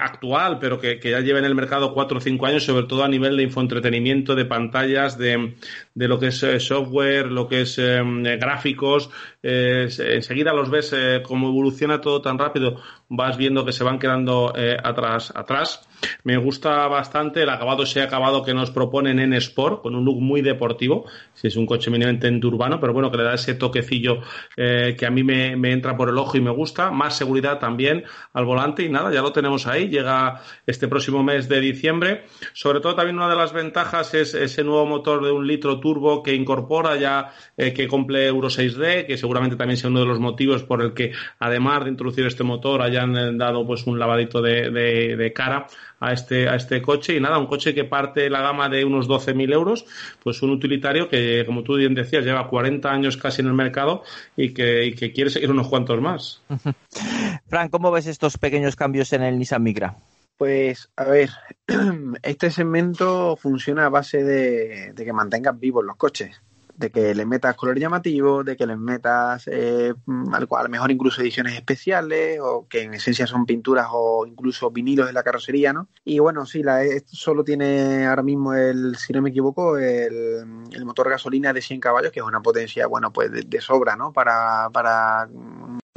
actual, 0.00 0.58
pero 0.58 0.80
que, 0.80 0.98
ya 1.02 1.20
lleva 1.20 1.38
en 1.38 1.44
el 1.44 1.54
mercado 1.54 1.92
cuatro 1.92 2.16
o 2.16 2.20
cinco 2.20 2.46
años, 2.46 2.64
sobre 2.64 2.86
todo 2.86 3.04
a 3.04 3.08
nivel 3.08 3.36
de 3.36 3.42
infoentretenimiento, 3.42 4.34
de 4.34 4.46
pantallas, 4.46 5.18
de, 5.18 5.54
de 5.94 6.08
lo 6.08 6.18
que 6.18 6.28
es 6.28 6.46
software, 6.60 7.26
lo 7.30 7.46
que 7.46 7.62
es 7.62 7.78
gráficos, 7.78 9.10
enseguida 9.42 10.52
los 10.52 10.70
ves 10.70 10.94
como 11.22 11.48
evoluciona 11.48 12.00
todo 12.00 12.22
tan 12.22 12.38
rápido, 12.38 12.80
vas 13.08 13.36
viendo 13.36 13.64
que 13.64 13.72
se 13.72 13.84
van 13.84 13.98
quedando 13.98 14.52
atrás, 14.82 15.32
atrás. 15.36 15.86
Me 16.22 16.36
gusta 16.36 16.86
bastante 16.86 17.42
el 17.42 17.50
acabado, 17.50 17.82
ese 17.82 18.02
acabado 18.02 18.44
que 18.44 18.54
nos 18.54 18.70
proponen 18.70 19.18
en 19.18 19.32
Sport, 19.34 19.82
con 19.82 19.94
un 19.94 20.04
look 20.04 20.20
muy 20.20 20.42
deportivo. 20.42 21.06
Si 21.34 21.48
es 21.48 21.56
un 21.56 21.66
coche 21.66 21.90
mínimamente 21.90 22.28
urbano, 22.46 22.77
pero 22.80 22.92
bueno, 22.92 23.10
que 23.10 23.16
le 23.16 23.24
da 23.24 23.34
ese 23.34 23.54
toquecillo 23.54 24.20
eh, 24.56 24.96
que 24.98 25.06
a 25.06 25.10
mí 25.10 25.22
me, 25.22 25.52
entra 25.70 25.96
por 25.96 26.08
el 26.08 26.18
ojo 26.18 26.36
y 26.36 26.40
me 26.40 26.50
gusta. 26.50 26.90
Más 26.90 27.16
seguridad 27.16 27.58
también 27.58 28.04
al 28.32 28.44
volante 28.44 28.82
y 28.82 28.88
nada, 28.88 29.12
ya 29.12 29.22
lo 29.22 29.32
tenemos 29.32 29.66
ahí. 29.66 29.88
Llega 29.88 30.40
este 30.66 30.88
próximo 30.88 31.22
mes 31.22 31.48
de 31.48 31.60
diciembre. 31.60 32.24
Sobre 32.52 32.80
todo 32.80 32.94
también 32.94 33.16
una 33.16 33.28
de 33.28 33.36
las 33.36 33.52
ventajas 33.52 34.14
es 34.14 34.34
ese 34.34 34.64
nuevo 34.64 34.86
motor 34.86 35.24
de 35.24 35.30
un 35.30 35.46
litro 35.46 35.80
turbo 35.80 36.22
que 36.22 36.34
incorpora 36.34 36.96
ya, 36.96 37.32
eh, 37.56 37.72
que 37.72 37.88
cumple 37.88 38.26
Euro 38.26 38.48
6D, 38.48 39.06
que 39.06 39.16
seguramente 39.16 39.56
también 39.56 39.76
sea 39.76 39.90
uno 39.90 40.00
de 40.00 40.06
los 40.06 40.18
motivos 40.18 40.62
por 40.62 40.82
el 40.82 40.94
que, 40.94 41.12
además 41.38 41.84
de 41.84 41.90
introducir 41.90 42.26
este 42.26 42.44
motor, 42.44 42.82
hayan 42.82 43.16
eh, 43.16 43.30
dado 43.34 43.66
pues 43.66 43.86
un 43.86 43.98
lavadito 43.98 44.40
de, 44.42 45.32
cara 45.34 45.66
a 46.00 46.12
este, 46.12 46.48
a 46.48 46.54
este 46.54 46.80
coche. 46.82 47.16
Y 47.16 47.20
nada, 47.20 47.38
un 47.38 47.46
coche 47.46 47.74
que 47.74 47.84
parte 47.84 48.30
la 48.30 48.42
gama 48.42 48.68
de 48.68 48.84
unos 48.84 49.08
12.000 49.08 49.52
euros, 49.52 49.84
pues 50.22 50.42
un 50.42 50.50
utilitario 50.50 51.08
que, 51.08 51.44
como 51.46 51.62
tú 51.62 51.76
bien 51.76 51.94
decías, 51.94 52.24
lleva 52.24 52.48
40 52.48 52.67
años 52.84 53.16
casi 53.16 53.40
en 53.40 53.48
el 53.48 53.54
mercado 53.54 54.02
y 54.36 54.54
que, 54.54 54.86
y 54.86 54.94
que 54.94 55.12
quiere 55.12 55.30
seguir 55.30 55.50
unos 55.50 55.68
cuantos 55.68 56.00
más. 56.00 56.42
Fran, 57.48 57.68
¿cómo 57.68 57.90
ves 57.90 58.06
estos 58.06 58.38
pequeños 58.38 58.76
cambios 58.76 59.12
en 59.12 59.22
el 59.22 59.38
Nissan 59.38 59.62
Micra? 59.62 59.96
Pues, 60.38 60.88
a 60.96 61.04
ver, 61.04 61.30
este 62.22 62.50
segmento 62.50 63.36
funciona 63.36 63.86
a 63.86 63.88
base 63.88 64.22
de, 64.22 64.94
que 64.96 65.12
mantengas 65.12 65.58
vivos 65.58 65.84
los 65.84 65.96
coches. 65.96 66.40
De 66.78 66.90
que 66.90 67.14
le 67.14 67.26
metas 67.26 67.56
color 67.56 67.78
llamativo, 67.78 68.44
de 68.44 68.56
que 68.56 68.66
le 68.66 68.76
metas 68.76 69.48
eh, 69.48 69.92
a 70.32 70.40
lo 70.40 70.68
mejor 70.68 70.90
incluso 70.92 71.20
ediciones 71.20 71.54
especiales 71.54 72.38
o 72.40 72.66
que 72.68 72.82
en 72.82 72.94
esencia 72.94 73.26
son 73.26 73.46
pinturas 73.46 73.88
o 73.90 74.24
incluso 74.26 74.70
vinilos 74.70 75.08
de 75.08 75.12
la 75.12 75.24
carrocería, 75.24 75.72
¿no? 75.72 75.88
Y 76.04 76.20
bueno, 76.20 76.46
sí, 76.46 76.62
la 76.62 76.82
solo 77.06 77.42
tiene 77.42 78.06
ahora 78.06 78.22
mismo 78.22 78.54
el, 78.54 78.94
si 78.96 79.12
no 79.12 79.20
me 79.20 79.30
equivoco, 79.30 79.76
el, 79.76 80.64
el 80.70 80.84
motor 80.84 81.10
gasolina 81.10 81.52
de 81.52 81.62
100 81.62 81.80
caballos, 81.80 82.12
que 82.12 82.20
es 82.20 82.26
una 82.26 82.40
potencia, 82.40 82.86
bueno, 82.86 83.12
pues 83.12 83.30
de 83.32 83.60
sobra, 83.60 83.96
¿no? 83.96 84.12
Para, 84.12 84.70
para 84.72 85.28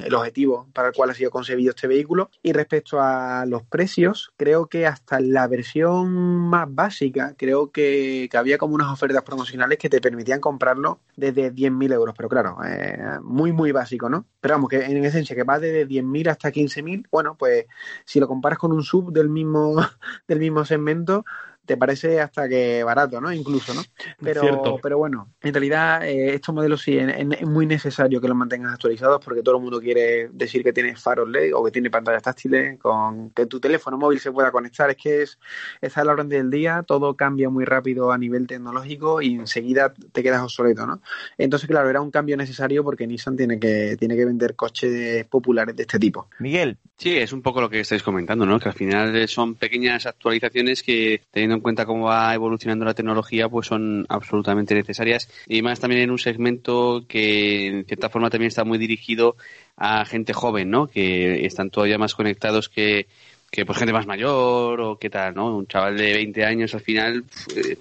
el 0.06 0.14
objetivo 0.14 0.68
para 0.74 0.90
el 0.90 0.94
cual 0.94 1.10
ha 1.10 1.14
sido 1.14 1.32
concebido 1.32 1.72
este 1.72 1.88
vehículo. 1.88 2.30
Y 2.42 2.54
respecto 2.54 3.02
a 3.02 3.46
los 3.46 3.64
precios, 3.64 4.34
creo 4.38 4.68
que 4.68 4.86
hasta 4.86 5.20
la 5.20 5.48
versión 5.48 6.12
más 6.12 6.68
básica, 6.70 7.34
creo 7.38 7.72
que, 7.72 8.28
que 8.32 8.38
había 8.38 8.58
como 8.58 8.76
unas 8.76 8.92
ofertas 8.92 9.24
promocionales 9.24 9.78
que 9.78 9.90
te 9.90 10.02
permitían 10.02 10.40
comprarlo 10.40 11.00
desde 11.16 11.54
10.000 11.54 11.94
euros. 11.94 12.16
Pero 12.16 12.30
claro, 12.30 12.58
eh, 12.66 13.20
muy, 13.22 13.52
muy 13.52 13.72
básico, 13.72 14.10
¿no? 14.10 14.26
Pero 14.40 14.56
vamos, 14.56 14.70
que 14.70 14.84
en 14.84 15.04
esencia 15.04 15.36
que 15.36 15.44
va 15.44 15.60
desde 15.60 15.88
10.000 15.88 16.30
hasta 16.30 16.52
15.000, 16.52 17.08
bueno, 17.12 17.36
pues 17.38 17.66
si 18.06 18.20
lo 18.20 18.28
comparas 18.28 18.60
con 18.60 18.72
un 18.72 18.84
sub 18.84 19.12
del 19.12 19.30
mismo, 19.30 19.76
del 20.28 20.40
mismo 20.40 20.66
segmento, 20.66 21.26
te 21.66 21.78
parece 21.78 22.20
hasta 22.20 22.50
que 22.50 22.84
barato, 22.84 23.22
¿no? 23.22 23.32
Incluso, 23.32 23.74
¿no? 23.74 23.82
Pero, 24.22 24.80
pero 24.82 24.98
bueno, 24.98 25.30
en 25.42 25.54
realidad 25.54 26.08
eh, 26.08 26.36
estos 26.36 26.54
modelos 26.54 26.82
sí 26.82 26.98
es, 26.98 27.14
es, 27.18 27.48
muy 27.48 27.66
necesario 27.66 28.20
que 28.20 28.28
los 28.28 28.38
mantengas 28.38 28.74
actualizados 28.74 29.24
porque 29.24 29.44
todo 29.44 29.58
el 29.58 29.62
mundo 29.62 29.80
quiere 29.80 30.30
decir 30.32 30.64
que 30.64 30.74
tiene 30.74 30.96
faros 30.96 31.30
LED 31.30 31.56
o 31.56 31.64
que 31.64 31.72
tiene 31.72 31.90
pantallas 31.90 32.24
táctiles 32.24 32.80
con 32.80 33.30
que 33.32 33.46
tu 33.46 33.60
teléfono 33.60 33.98
móvil 33.98 34.20
se 34.20 34.32
pueda 34.32 34.52
conectar. 34.52 34.90
Es 34.90 34.98
que 34.98 35.22
es 35.22 35.40
está 35.82 36.02
a 36.02 36.06
la 36.06 36.14
orden 36.14 36.30
del 36.30 36.50
día, 36.50 36.84
todo 36.86 37.16
cambia 37.16 37.50
muy 37.50 37.66
rápido 37.66 38.12
a 38.12 38.18
nivel 38.18 38.48
tecnológico 38.48 39.22
y 39.22 39.36
enseguida 39.36 39.94
te 39.94 40.24
quedas 40.24 40.42
obsoleto, 40.42 40.86
¿no? 40.86 41.02
Entonces, 41.38 41.68
claro, 41.68 41.90
era 41.90 42.02
un 42.02 42.12
cambio 42.12 42.38
necesario 42.38 42.84
porque 42.84 43.08
Nissan 43.08 43.36
tiene 43.36 43.60
que, 43.60 43.96
tiene 43.98 44.16
que 44.16 44.26
vender 44.26 44.56
coches 44.56 45.26
populares 45.26 45.76
de 45.76 45.84
este 45.84 46.00
tipo. 46.00 46.28
Miguel. 46.40 46.78
Sí, 46.98 47.18
es 47.18 47.34
un 47.34 47.42
poco 47.42 47.62
lo 47.62 47.70
que 47.70 47.80
estáis 47.80 48.04
comentando, 48.04 48.46
¿no? 48.46 48.60
Que 48.60 48.70
al 48.70 48.76
final 48.76 49.28
son 49.28 49.56
pequeñas 49.56 50.06
actualizaciones 50.06 50.84
que, 50.84 51.22
teniendo 51.52 51.58
en 51.58 51.64
cuenta 51.64 51.86
cómo 51.86 52.06
va 52.06 52.34
evolucionando 52.34 52.86
la 52.86 52.94
tecnología, 52.94 53.50
pues 53.50 53.68
son 53.68 54.06
absolutamente 54.08 54.74
necesarias. 54.74 55.30
Y 55.48 55.62
más 55.62 55.80
también 55.80 56.04
en 56.04 56.12
un 56.12 56.18
segmento 56.18 57.04
que, 57.08 57.68
en 57.68 57.86
cierta 57.86 58.10
forma, 58.10 58.30
también 58.30 58.48
está 58.48 58.64
muy 58.64 58.78
dirigido 58.78 59.36
a 59.76 60.06
gente 60.06 60.34
joven, 60.34 60.70
¿no? 60.70 60.88
Que 60.88 61.46
están 61.46 61.70
todavía 61.70 61.98
más 61.98 62.16
conectados 62.16 62.70
que, 62.70 63.08
que 63.52 63.66
pues 63.66 63.78
gente 63.78 63.94
más 63.94 64.08
mayor 64.08 64.80
o 64.80 64.98
qué 64.98 65.10
tal, 65.10 65.36
¿no? 65.36 65.58
Un 65.58 65.68
chaval 65.68 65.98
de 65.98 66.14
20 66.14 66.46
años 66.46 66.74
al 66.74 66.82
final, 66.82 67.26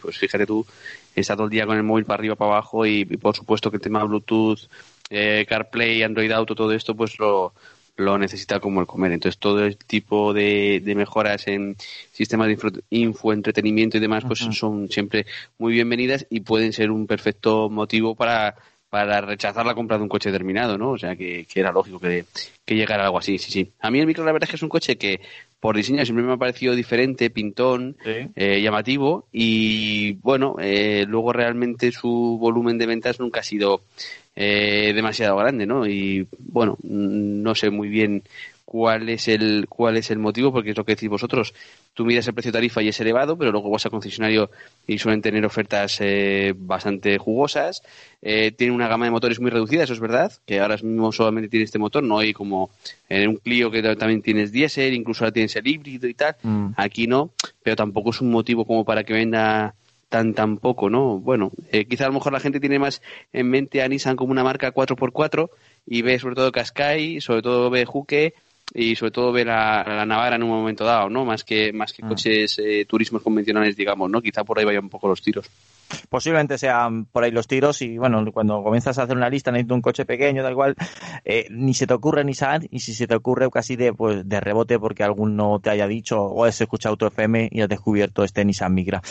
pues 0.02 0.18
fíjate 0.18 0.46
tú, 0.46 0.66
está 1.14 1.34
todo 1.36 1.44
el 1.44 1.50
día 1.50 1.66
con 1.66 1.76
el 1.76 1.84
móvil 1.84 2.04
para 2.04 2.18
arriba, 2.18 2.34
para 2.34 2.52
abajo 2.52 2.86
y, 2.86 3.06
y 3.08 3.16
por 3.18 3.36
supuesto 3.36 3.70
que 3.70 3.76
el 3.76 3.82
tema 3.82 4.02
Bluetooth, 4.02 4.68
eh, 5.10 5.46
CarPlay, 5.48 6.02
Android 6.02 6.32
Auto, 6.32 6.54
todo 6.54 6.72
esto, 6.72 6.96
pues 6.96 7.18
lo, 7.18 7.52
lo 7.96 8.18
necesita 8.18 8.60
como 8.60 8.80
el 8.80 8.86
comer. 8.86 9.12
Entonces, 9.12 9.38
todo 9.38 9.64
el 9.64 9.76
tipo 9.76 10.32
de, 10.32 10.80
de 10.84 10.94
mejoras 10.94 11.46
en 11.46 11.76
sistemas 12.12 12.48
de 12.48 12.54
info, 12.54 12.68
infoentretenimiento 12.90 13.96
y 13.96 14.00
demás, 14.00 14.24
pues 14.26 14.40
son 14.40 14.88
siempre 14.88 15.26
muy 15.58 15.72
bienvenidas 15.72 16.26
y 16.30 16.40
pueden 16.40 16.72
ser 16.72 16.90
un 16.90 17.06
perfecto 17.06 17.68
motivo 17.70 18.14
para, 18.14 18.56
para 18.90 19.20
rechazar 19.20 19.64
la 19.64 19.74
compra 19.74 19.96
de 19.96 20.02
un 20.02 20.08
coche 20.08 20.32
terminado, 20.32 20.76
¿no? 20.76 20.90
O 20.90 20.98
sea, 20.98 21.14
que, 21.14 21.46
que 21.46 21.60
era 21.60 21.70
lógico 21.70 22.00
que, 22.00 22.24
que, 22.64 22.74
llegara 22.74 23.04
algo 23.04 23.18
así, 23.18 23.38
sí, 23.38 23.52
sí. 23.52 23.70
A 23.80 23.90
mí 23.90 24.00
el 24.00 24.06
micro, 24.06 24.24
la 24.24 24.32
verdad 24.32 24.48
es 24.48 24.50
que 24.50 24.56
es 24.56 24.62
un 24.62 24.68
coche 24.68 24.98
que 24.98 25.20
por 25.60 25.76
diseño 25.76 26.04
siempre 26.04 26.24
me 26.24 26.32
ha 26.32 26.36
parecido 26.36 26.74
diferente, 26.74 27.30
pintón, 27.30 27.96
sí. 28.02 28.30
eh, 28.34 28.60
llamativo 28.60 29.28
y, 29.30 30.14
bueno, 30.14 30.56
eh, 30.58 31.04
luego 31.06 31.32
realmente 31.32 31.92
su 31.92 32.36
volumen 32.40 32.78
de 32.78 32.86
ventas 32.86 33.20
nunca 33.20 33.40
ha 33.40 33.44
sido 33.44 33.82
eh, 34.36 34.92
demasiado 34.94 35.36
grande, 35.36 35.66
¿no? 35.66 35.86
Y 35.86 36.26
bueno, 36.38 36.78
no 36.82 37.54
sé 37.54 37.70
muy 37.70 37.88
bien 37.88 38.22
cuál 38.70 39.08
es 39.08 39.26
el 39.26 39.66
cuál 39.68 39.96
es 39.96 40.12
el 40.12 40.20
motivo 40.20 40.52
porque 40.52 40.70
es 40.70 40.76
lo 40.76 40.84
que 40.84 40.94
decís 40.94 41.08
vosotros 41.08 41.52
tú 41.92 42.04
miras 42.04 42.28
el 42.28 42.34
precio 42.34 42.52
tarifa 42.52 42.80
y 42.80 42.86
es 42.86 43.00
elevado 43.00 43.36
pero 43.36 43.50
luego 43.50 43.68
vas 43.68 43.84
al 43.84 43.90
concesionario 43.90 44.48
y 44.86 44.96
suelen 44.96 45.20
tener 45.22 45.44
ofertas 45.44 45.98
eh, 46.00 46.54
bastante 46.56 47.18
jugosas 47.18 47.82
eh, 48.22 48.52
tiene 48.52 48.72
una 48.72 48.86
gama 48.86 49.06
de 49.06 49.10
motores 49.10 49.40
muy 49.40 49.50
reducida 49.50 49.82
eso 49.82 49.92
es 49.92 49.98
verdad 49.98 50.32
que 50.46 50.60
ahora 50.60 50.76
mismo 50.76 51.10
solamente 51.10 51.48
tiene 51.48 51.64
este 51.64 51.80
motor 51.80 52.04
no 52.04 52.20
hay 52.20 52.32
como 52.32 52.70
en 53.08 53.30
un 53.30 53.36
Clio 53.38 53.72
que 53.72 53.82
también 53.96 54.22
tienes 54.22 54.52
diésel 54.52 54.94
incluso 54.94 55.24
ahora 55.24 55.32
tienes 55.32 55.56
el 55.56 55.66
híbrido 55.66 56.06
y 56.06 56.14
tal 56.14 56.36
mm. 56.40 56.68
aquí 56.76 57.08
no 57.08 57.32
pero 57.64 57.74
tampoco 57.74 58.10
es 58.10 58.20
un 58.20 58.30
motivo 58.30 58.64
como 58.64 58.84
para 58.84 59.02
que 59.02 59.14
venda 59.14 59.74
tan 60.10 60.34
tan 60.34 60.58
poco, 60.58 60.90
¿no? 60.90 61.18
Bueno, 61.18 61.52
eh, 61.70 61.86
quizá 61.86 62.04
a 62.04 62.08
lo 62.08 62.14
mejor 62.14 62.32
la 62.32 62.40
gente 62.40 62.60
tiene 62.60 62.78
más 62.78 63.00
en 63.32 63.48
mente 63.48 63.80
a 63.80 63.88
Nissan 63.88 64.16
como 64.16 64.32
una 64.32 64.44
marca 64.44 64.74
4x4 64.74 65.48
y 65.86 66.02
ve 66.02 66.18
sobre 66.18 66.34
todo 66.34 66.52
Qashqai, 66.52 67.20
sobre 67.20 67.42
todo 67.42 67.70
ve 67.70 67.86
Juke 67.86 68.34
y 68.74 68.96
sobre 68.96 69.12
todo 69.12 69.32
ve 69.32 69.44
la, 69.44 69.84
la 69.86 70.04
Navara 70.04 70.36
en 70.36 70.42
un 70.42 70.50
momento 70.50 70.84
dado, 70.84 71.08
¿no? 71.08 71.24
Más 71.24 71.44
que 71.44 71.72
más 71.72 71.92
que 71.92 72.02
coches 72.02 72.58
eh, 72.58 72.84
turismos 72.86 73.22
convencionales, 73.22 73.76
digamos, 73.76 74.10
¿no? 74.10 74.20
Quizá 74.20 74.42
por 74.42 74.58
ahí 74.58 74.64
vayan 74.64 74.84
un 74.84 74.90
poco 74.90 75.08
los 75.08 75.22
tiros. 75.22 75.48
Posiblemente 76.08 76.58
sean 76.58 77.06
por 77.06 77.24
ahí 77.24 77.30
los 77.30 77.46
tiros 77.46 77.82
y 77.82 77.98
bueno, 77.98 78.24
cuando 78.32 78.62
comienzas 78.62 78.98
a 78.98 79.04
hacer 79.04 79.16
una 79.16 79.30
lista 79.30 79.50
necesito 79.50 79.74
un 79.74 79.82
coche 79.82 80.04
pequeño, 80.04 80.42
tal 80.42 80.54
cual, 80.54 80.74
eh, 81.24 81.46
ni 81.50 81.74
se 81.74 81.86
te 81.86 81.94
ocurre 81.94 82.24
Nissan 82.24 82.66
y 82.70 82.80
si 82.80 82.94
se 82.94 83.06
te 83.06 83.14
ocurre 83.14 83.48
casi 83.50 83.76
de, 83.76 83.92
pues, 83.92 84.28
de 84.28 84.40
rebote 84.40 84.78
porque 84.78 85.04
alguno 85.04 85.60
te 85.60 85.70
haya 85.70 85.86
dicho 85.86 86.22
o 86.22 86.44
has 86.44 86.60
escuchado 86.60 86.96
tu 86.96 87.06
FM 87.06 87.48
y 87.50 87.60
has 87.60 87.68
descubierto 87.68 88.24
este 88.24 88.44
Nissan 88.44 88.74
Migra. 88.74 89.02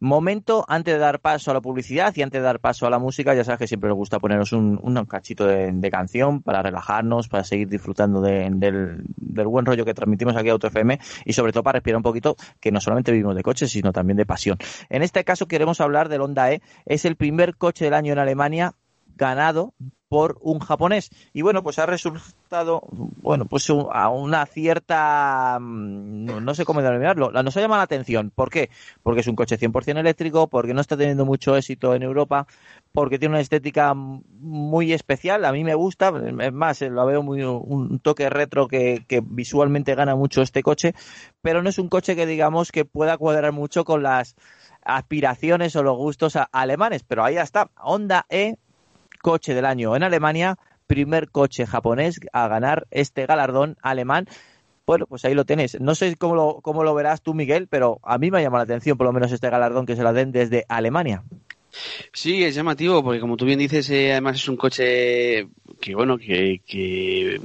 Momento 0.00 0.66
antes 0.68 0.94
de 0.94 0.98
dar 0.98 1.20
paso 1.20 1.50
a 1.50 1.54
la 1.54 1.62
publicidad 1.62 2.12
y 2.14 2.22
antes 2.22 2.40
de 2.40 2.44
dar 2.44 2.60
paso 2.60 2.86
a 2.86 2.90
la 2.90 2.98
música, 2.98 3.32
ya 3.32 3.42
sabes 3.42 3.60
que 3.60 3.66
siempre 3.66 3.88
nos 3.88 3.96
gusta 3.96 4.18
poneros 4.18 4.52
un, 4.52 4.78
un 4.82 5.04
cachito 5.06 5.46
de, 5.46 5.72
de, 5.72 5.90
canción 5.90 6.42
para 6.42 6.62
relajarnos, 6.62 7.28
para 7.28 7.42
seguir 7.42 7.68
disfrutando 7.68 8.20
de, 8.20 8.50
del, 8.50 9.02
del, 9.16 9.46
buen 9.46 9.64
rollo 9.64 9.84
que 9.84 9.94
transmitimos 9.94 10.36
aquí 10.36 10.50
a 10.50 10.52
Auto 10.52 10.66
FM 10.66 10.98
y 11.24 11.32
sobre 11.32 11.52
todo 11.52 11.62
para 11.62 11.78
respirar 11.78 11.96
un 11.96 12.02
poquito 12.02 12.36
que 12.60 12.70
no 12.70 12.80
solamente 12.80 13.12
vivimos 13.12 13.34
de 13.34 13.42
coches, 13.42 13.70
sino 13.70 13.92
también 13.92 14.16
de 14.16 14.26
pasión. 14.26 14.58
En 14.90 15.02
este 15.02 15.24
caso 15.24 15.46
queremos 15.46 15.80
hablar 15.80 16.10
del 16.10 16.20
Honda 16.24 16.52
E. 16.52 16.62
Es 16.86 17.04
el 17.04 17.16
primer 17.16 17.56
coche 17.56 17.84
del 17.84 17.94
año 17.94 18.12
en 18.12 18.18
Alemania 18.18 18.74
ganado 19.16 19.74
por 20.14 20.38
un 20.42 20.60
japonés. 20.60 21.10
Y 21.32 21.42
bueno, 21.42 21.64
pues 21.64 21.80
ha 21.80 21.86
resultado, 21.86 22.82
bueno, 22.90 23.46
pues 23.46 23.68
a 23.68 24.08
una 24.10 24.46
cierta, 24.46 25.58
mm, 25.60 26.44
no 26.44 26.54
sé 26.54 26.64
cómo 26.64 26.82
denominarlo, 26.82 27.32
nos 27.32 27.56
ha 27.56 27.60
llamado 27.60 27.80
la 27.80 27.84
atención. 27.84 28.30
¿Por 28.32 28.48
qué? 28.48 28.70
Porque 29.02 29.22
es 29.22 29.26
un 29.26 29.34
coche 29.34 29.58
100% 29.58 29.98
eléctrico, 29.98 30.46
porque 30.46 30.72
no 30.72 30.80
está 30.80 30.96
teniendo 30.96 31.24
mucho 31.24 31.56
éxito 31.56 31.96
en 31.96 32.04
Europa, 32.04 32.46
porque 32.92 33.18
tiene 33.18 33.32
una 33.32 33.40
estética 33.40 33.92
muy 33.94 34.92
especial, 34.92 35.44
a 35.44 35.50
mí 35.50 35.64
me 35.64 35.74
gusta, 35.74 36.12
es 36.40 36.52
más, 36.52 36.80
lo 36.82 37.04
veo 37.06 37.24
muy 37.24 37.42
un 37.42 37.98
toque 37.98 38.30
retro 38.30 38.68
que, 38.68 39.04
que 39.08 39.20
visualmente 39.20 39.96
gana 39.96 40.14
mucho 40.14 40.42
este 40.42 40.62
coche, 40.62 40.94
pero 41.42 41.60
no 41.60 41.70
es 41.70 41.80
un 41.80 41.88
coche 41.88 42.14
que 42.14 42.24
digamos 42.24 42.70
que 42.70 42.84
pueda 42.84 43.18
cuadrar 43.18 43.52
mucho 43.52 43.84
con 43.84 44.04
las 44.04 44.36
aspiraciones 44.84 45.76
o 45.76 45.82
los 45.82 45.96
gustos 45.96 46.38
alemanes, 46.52 47.02
pero 47.02 47.24
ahí 47.24 47.36
está, 47.36 47.70
Honda 47.76 48.26
E 48.28 48.56
coche 49.22 49.54
del 49.54 49.64
año 49.64 49.96
en 49.96 50.02
Alemania, 50.02 50.58
primer 50.86 51.30
coche 51.30 51.66
japonés 51.66 52.20
a 52.32 52.46
ganar 52.46 52.86
este 52.90 53.24
galardón 53.26 53.76
alemán. 53.82 54.28
Bueno, 54.86 55.06
pues 55.06 55.24
ahí 55.24 55.32
lo 55.32 55.46
tenéis. 55.46 55.80
No 55.80 55.94
sé 55.94 56.14
cómo 56.16 56.34
lo, 56.34 56.60
cómo 56.62 56.84
lo 56.84 56.94
verás 56.94 57.22
tú, 57.22 57.32
Miguel, 57.32 57.66
pero 57.68 58.00
a 58.02 58.18
mí 58.18 58.30
me 58.30 58.38
ha 58.38 58.42
llamado 58.42 58.58
la 58.58 58.74
atención 58.74 58.98
por 58.98 59.06
lo 59.06 59.14
menos 59.14 59.32
este 59.32 59.48
galardón 59.48 59.86
que 59.86 59.96
se 59.96 60.02
la 60.02 60.12
den 60.12 60.30
desde 60.30 60.66
Alemania. 60.68 61.22
Sí, 62.12 62.44
es 62.44 62.54
llamativo 62.54 63.02
porque 63.02 63.18
como 63.18 63.36
tú 63.36 63.46
bien 63.46 63.58
dices, 63.58 63.88
eh, 63.90 64.12
además 64.12 64.36
es 64.36 64.48
un 64.48 64.56
coche 64.56 65.48
que 65.80 65.94
bueno, 65.94 66.18
que, 66.18 66.60
que 66.66 67.40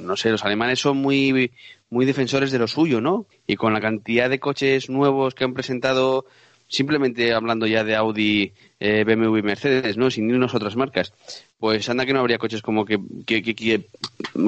no 0.00 0.16
sé, 0.16 0.30
los 0.30 0.44
alemanes 0.44 0.80
son 0.80 0.96
muy 0.96 1.52
muy 1.90 2.04
defensores 2.04 2.50
de 2.50 2.58
lo 2.58 2.66
suyo, 2.66 3.00
¿no? 3.00 3.26
Y 3.46 3.56
con 3.56 3.72
la 3.72 3.80
cantidad 3.80 4.28
de 4.28 4.40
coches 4.40 4.90
nuevos 4.90 5.34
que 5.34 5.44
han 5.44 5.54
presentado 5.54 6.26
simplemente 6.68 7.32
hablando 7.32 7.66
ya 7.66 7.82
de 7.82 7.96
Audi, 7.96 8.52
eh, 8.78 9.04
BMW 9.04 9.38
y 9.38 9.42
Mercedes, 9.42 9.96
¿no? 9.96 10.10
Sin 10.10 10.28
irnos 10.30 10.52
a 10.54 10.58
otras 10.58 10.76
marcas, 10.76 11.12
pues 11.58 11.88
anda 11.88 12.04
que 12.06 12.12
no 12.12 12.20
habría 12.20 12.38
coches 12.38 12.62
como 12.62 12.84
que, 12.84 12.98
que, 13.26 13.42
que, 13.42 13.54
que 13.54 13.86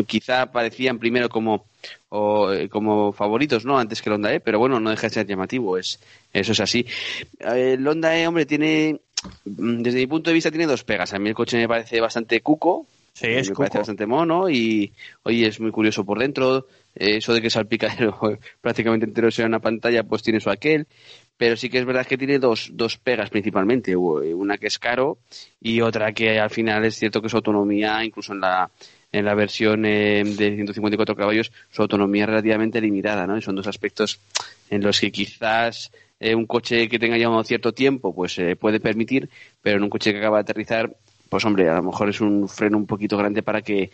quizá 0.07 0.53
parecían 0.53 0.99
primero 0.99 1.29
como, 1.29 1.65
o, 2.11 2.53
eh, 2.53 2.69
como 2.69 3.13
favoritos, 3.13 3.65
¿no? 3.65 3.79
Antes 3.79 4.03
que 4.03 4.11
el 4.11 4.15
Honda 4.15 4.33
E, 4.35 4.41
pero 4.41 4.59
bueno, 4.59 4.79
no 4.79 4.91
deja 4.91 5.09
de 5.09 5.15
ser 5.15 5.27
llamativo, 5.27 5.79
es, 5.79 5.99
eso 6.33 6.53
es 6.53 6.61
así. 6.61 6.87
El 7.39 7.87
Honda 7.89 8.17
E, 8.17 8.27
hombre, 8.27 8.47
tiene, 8.47 9.01
desde 9.45 9.99
mi 9.99 10.07
punto 10.07 10.31
de 10.31 10.35
vista, 10.35 10.51
tiene 10.51 10.67
dos 10.67 10.85
pegas. 10.85 11.13
A 11.15 11.19
mí 11.19 11.31
el 11.31 11.35
coche 11.35 11.57
me 11.57 11.67
parece 11.69 12.01
bastante 12.01 12.41
cuco, 12.43 12.87
Sí, 13.13 13.27
es 13.27 13.49
me 13.49 13.55
cuco. 13.55 13.63
parece 13.63 13.79
bastante 13.79 14.07
mono 14.07 14.49
y 14.49 14.93
oye 15.25 15.49
es 15.49 15.59
muy 15.61 15.73
curioso 15.73 16.05
por 16.05 16.19
dentro 16.21 16.69
eh, 16.95 17.17
eso 17.17 17.35
de 17.35 17.43
que 17.43 17.51
salpicadero 17.51 18.17
prácticamente 18.61 19.05
entero 19.05 19.31
sea 19.33 19.47
una 19.47 19.59
pantalla 19.59 20.05
pues 20.05 20.23
tiene 20.23 20.41
su 20.41 20.49
aquel 20.49 20.87
pero 21.41 21.57
sí 21.57 21.71
que 21.71 21.79
es 21.79 21.87
verdad 21.87 22.07
que 22.07 22.19
tiene 22.19 22.39
dos, 22.39 22.69
dos 22.75 22.99
pegas 22.99 23.31
principalmente 23.31 23.97
una 23.97 24.59
que 24.59 24.67
es 24.67 24.79
caro 24.79 25.17
y 25.59 25.81
otra 25.81 26.13
que 26.13 26.39
al 26.39 26.51
final 26.51 26.85
es 26.85 26.97
cierto 26.97 27.23
que 27.23 27.31
su 27.31 27.37
autonomía 27.37 28.05
incluso 28.05 28.35
en 28.35 28.41
la 28.41 28.71
en 29.11 29.25
la 29.25 29.35
versión 29.35 29.87
eh, 29.87 30.23
de 30.23 30.55
154 30.55 31.17
caballos 31.17 31.51
su 31.71 31.81
autonomía 31.81 32.25
es 32.25 32.29
relativamente 32.29 32.79
limitada 32.79 33.27
¿no? 33.27 33.39
y 33.39 33.41
son 33.41 33.57
dos 33.57 33.67
aspectos 33.67 34.21
en 34.69 34.83
los 34.83 35.01
que 35.01 35.11
quizás 35.11 35.91
eh, 36.21 36.35
un 36.35 36.45
coche 36.45 36.91
que 36.91 36.99
tenga 36.99 37.17
ya 37.17 37.31
un 37.31 37.43
cierto 37.47 37.73
tiempo, 37.73 38.15
pues 38.15 38.35
se 38.35 38.55
puede 38.55 38.79
permitir, 38.79 39.31
pero 39.63 39.79
en 39.79 39.85
un 39.85 39.89
coche 39.89 40.13
que 40.13 40.19
acaba 40.19 40.37
de 40.37 40.43
aterrizar, 40.43 40.95
pues 41.31 41.47
hombre, 41.47 41.71
a 41.71 41.77
lo 41.77 41.83
mejor 41.83 42.11
es 42.11 42.21
un 42.21 42.47
freno 42.47 42.77
un 42.77 42.87
poquito 42.87 43.17
grande 43.17 43.43
para 43.43 43.63
que 43.63 43.91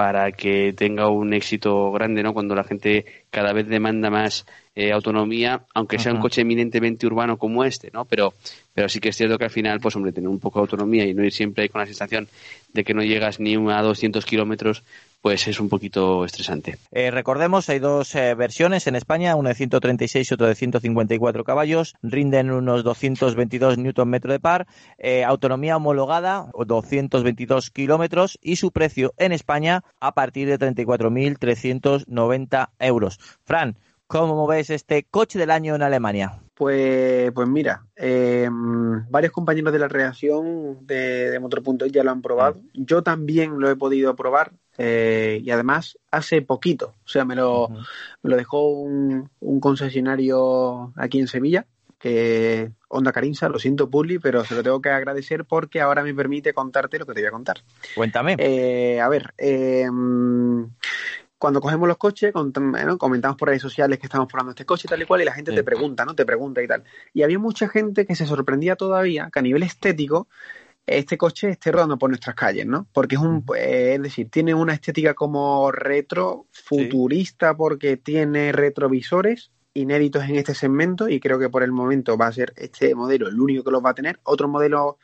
para 0.00 0.32
que 0.32 0.72
tenga 0.72 1.10
un 1.10 1.34
éxito 1.34 1.92
grande, 1.92 2.22
¿no? 2.22 2.32
Cuando 2.32 2.54
la 2.54 2.64
gente 2.64 3.04
cada 3.28 3.52
vez 3.52 3.68
demanda 3.68 4.08
más 4.08 4.46
eh, 4.74 4.92
autonomía, 4.92 5.66
aunque 5.74 5.98
sea 5.98 6.14
un 6.14 6.20
coche 6.20 6.40
eminentemente 6.40 7.06
urbano 7.06 7.36
como 7.36 7.64
este, 7.64 7.90
¿no? 7.92 8.06
Pero, 8.06 8.32
pero 8.72 8.88
sí 8.88 8.98
que 8.98 9.10
es 9.10 9.16
cierto 9.18 9.36
que 9.36 9.44
al 9.44 9.50
final, 9.50 9.78
pues 9.78 9.94
hombre, 9.96 10.12
tener 10.12 10.30
un 10.30 10.40
poco 10.40 10.58
de 10.58 10.62
autonomía 10.62 11.04
y 11.04 11.12
no 11.12 11.22
ir 11.22 11.32
siempre 11.32 11.68
con 11.68 11.82
la 11.82 11.86
sensación 11.86 12.28
de 12.72 12.82
que 12.82 12.94
no 12.94 13.02
llegas 13.02 13.40
ni 13.40 13.56
a 13.56 13.82
200 13.82 14.24
kilómetros, 14.24 14.84
pues 15.20 15.46
es 15.48 15.60
un 15.60 15.68
poquito 15.68 16.24
estresante. 16.24 16.78
Eh, 16.90 17.10
recordemos, 17.10 17.68
hay 17.68 17.78
dos 17.78 18.14
eh, 18.14 18.34
versiones 18.34 18.86
en 18.86 18.96
España, 18.96 19.36
una 19.36 19.50
de 19.50 19.54
136 19.54 20.30
y 20.30 20.34
otra 20.34 20.48
de 20.48 20.54
154 20.54 21.44
caballos, 21.44 21.94
rinden 22.02 22.50
unos 22.50 22.82
222 22.84 23.76
Nm 23.78 24.20
de 24.20 24.40
par, 24.40 24.66
eh, 24.98 25.24
autonomía 25.24 25.76
homologada, 25.76 26.50
222 26.66 27.70
kilómetros 27.70 28.38
y 28.40 28.56
su 28.56 28.72
precio 28.72 29.12
en 29.18 29.32
España 29.32 29.84
a 30.00 30.14
partir 30.14 30.48
de 30.48 30.58
34.390 30.58 32.70
euros. 32.78 33.18
Fran, 33.44 33.76
¿cómo 34.06 34.46
ves 34.46 34.70
este 34.70 35.04
coche 35.04 35.38
del 35.38 35.50
año 35.50 35.74
en 35.74 35.82
Alemania? 35.82 36.40
Pues, 36.54 37.30
pues 37.32 37.48
mira, 37.48 37.84
varios 37.96 39.32
compañeros 39.32 39.72
de 39.72 39.78
la 39.78 39.88
redacción 39.88 40.86
de, 40.86 41.30
de 41.30 41.40
Motor.es 41.40 41.90
ya 41.90 42.04
lo 42.04 42.10
han 42.10 42.20
probado. 42.20 42.60
Yo 42.74 43.02
también 43.02 43.58
lo 43.58 43.70
he 43.70 43.76
podido 43.76 44.14
probar. 44.14 44.52
Eh, 44.82 45.42
y 45.44 45.50
además 45.50 45.98
hace 46.10 46.40
poquito, 46.40 46.94
o 47.04 47.08
sea, 47.08 47.26
me 47.26 47.36
lo, 47.36 47.68
me 47.68 48.30
lo 48.30 48.36
dejó 48.36 48.70
un, 48.70 49.28
un, 49.40 49.60
concesionario 49.60 50.94
aquí 50.96 51.20
en 51.20 51.28
Sevilla, 51.28 51.66
que 51.98 52.70
Onda 52.88 53.12
Carinsa, 53.12 53.50
lo 53.50 53.58
siento 53.58 53.90
Puli, 53.90 54.18
pero 54.18 54.42
se 54.42 54.54
lo 54.54 54.62
tengo 54.62 54.80
que 54.80 54.88
agradecer 54.88 55.44
porque 55.44 55.82
ahora 55.82 56.02
me 56.02 56.14
permite 56.14 56.54
contarte 56.54 56.98
lo 56.98 57.04
que 57.04 57.12
te 57.12 57.20
voy 57.20 57.28
a 57.28 57.32
contar. 57.32 57.58
Cuéntame. 57.94 58.36
Eh, 58.38 58.98
a 59.00 59.08
ver, 59.10 59.34
eh, 59.36 59.86
cuando 61.36 61.60
cogemos 61.60 61.86
los 61.86 61.98
coches, 61.98 62.32
comentamos 62.32 63.36
por 63.36 63.48
redes 63.48 63.60
sociales 63.60 63.98
que 63.98 64.06
estamos 64.06 64.28
probando 64.28 64.52
este 64.52 64.64
coche 64.64 64.88
tal 64.88 65.02
y 65.02 65.04
cual, 65.04 65.20
y 65.20 65.24
la 65.26 65.34
gente 65.34 65.52
te 65.52 65.62
pregunta, 65.62 66.06
¿no? 66.06 66.14
Te 66.14 66.24
pregunta 66.24 66.62
y 66.62 66.66
tal. 66.66 66.84
Y 67.12 67.22
había 67.22 67.38
mucha 67.38 67.68
gente 67.68 68.06
que 68.06 68.14
se 68.14 68.24
sorprendía 68.24 68.76
todavía 68.76 69.28
que 69.30 69.38
a 69.38 69.42
nivel 69.42 69.62
estético 69.62 70.26
este 70.86 71.16
coche 71.16 71.50
esté 71.50 71.72
rodando 71.72 71.98
por 71.98 72.10
nuestras 72.10 72.34
calles, 72.34 72.66
¿no? 72.66 72.88
Porque 72.92 73.14
es 73.16 73.20
un, 73.20 73.44
eh, 73.56 73.94
es 73.94 74.02
decir, 74.02 74.30
tiene 74.30 74.54
una 74.54 74.74
estética 74.74 75.14
como 75.14 75.70
retro, 75.70 76.46
futurista, 76.52 77.56
porque 77.56 77.96
tiene 77.96 78.52
retrovisores 78.52 79.52
inéditos 79.72 80.24
en 80.24 80.36
este 80.36 80.54
segmento 80.54 81.08
y 81.08 81.20
creo 81.20 81.38
que 81.38 81.48
por 81.48 81.62
el 81.62 81.70
momento 81.72 82.16
va 82.16 82.26
a 82.26 82.32
ser 82.32 82.52
este 82.56 82.94
modelo 82.94 83.28
el 83.28 83.40
único 83.40 83.62
que 83.64 83.70
los 83.70 83.84
va 83.84 83.90
a 83.90 83.94
tener. 83.94 84.18
Otros 84.24 84.50
modelos 84.50 84.96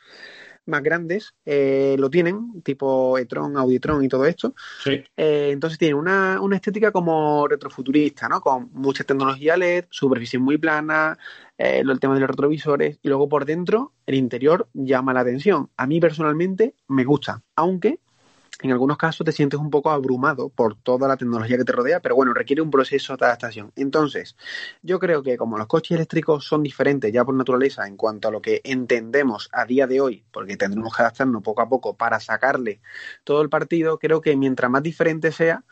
más 0.67 0.83
grandes 0.83 1.33
eh, 1.45 1.95
lo 1.97 2.09
tienen, 2.09 2.61
tipo 2.63 3.17
e-tron, 3.17 3.57
Auditron 3.57 4.03
y 4.03 4.07
todo 4.07 4.25
esto. 4.25 4.53
Sí. 4.83 5.03
Eh, 5.15 5.49
entonces 5.51 5.79
tiene 5.79 5.95
una, 5.95 6.39
una, 6.41 6.55
estética 6.55 6.91
como 6.91 7.47
retrofuturista, 7.47 8.27
¿no? 8.27 8.41
Con 8.41 8.69
mucha 8.73 9.03
tecnología 9.03 9.57
LED, 9.57 9.85
superficie 9.89 10.39
muy 10.39 10.57
plana, 10.57 11.17
eh, 11.57 11.79
el 11.79 11.99
tema 11.99 12.13
de 12.13 12.21
los 12.21 12.29
retrovisores 12.29 12.99
y 13.01 13.07
luego 13.07 13.27
por 13.27 13.45
dentro 13.45 13.93
el 14.05 14.15
interior 14.15 14.69
llama 14.73 15.13
la 15.13 15.21
atención. 15.21 15.69
A 15.77 15.87
mí 15.87 15.99
personalmente 15.99 16.75
me 16.87 17.03
gusta, 17.03 17.43
aunque 17.55 17.99
en 18.61 18.71
algunos 18.71 18.97
casos 18.97 19.23
te 19.25 19.31
sientes 19.31 19.59
un 19.59 19.69
poco 19.69 19.91
abrumado 19.91 20.49
por 20.49 20.75
toda 20.75 21.07
la 21.07 21.17
tecnología 21.17 21.57
que 21.57 21.63
te 21.63 21.71
rodea, 21.71 21.99
pero 21.99 22.15
bueno, 22.15 22.33
requiere 22.33 22.61
un 22.61 22.71
proceso 22.71 23.15
de 23.15 23.25
adaptación. 23.25 23.71
Entonces, 23.75 24.35
yo 24.81 24.99
creo 24.99 25.21
que 25.21 25.37
como 25.37 25.57
los 25.57 25.67
coches 25.67 25.95
eléctricos 25.95 26.45
son 26.45 26.63
diferentes 26.63 27.11
ya 27.11 27.23
por 27.23 27.35
naturaleza 27.35 27.87
en 27.87 27.97
cuanto 27.97 28.27
a 28.27 28.31
lo 28.31 28.41
que 28.41 28.61
entendemos 28.63 29.49
a 29.51 29.65
día 29.65 29.85
de 29.85 30.01
hoy, 30.01 30.23
porque 30.31 30.57
tendremos 30.57 30.95
que 30.95 31.03
adaptarnos 31.03 31.43
poco 31.43 31.61
a 31.61 31.69
poco 31.69 31.95
para 31.95 32.19
sacarle 32.19 32.81
todo 33.23 33.41
el 33.41 33.49
partido, 33.49 33.99
creo 33.99 34.21
que 34.21 34.35
mientras 34.35 34.71
más 34.71 34.83
diferente 34.83 35.31
sea, 35.31 35.63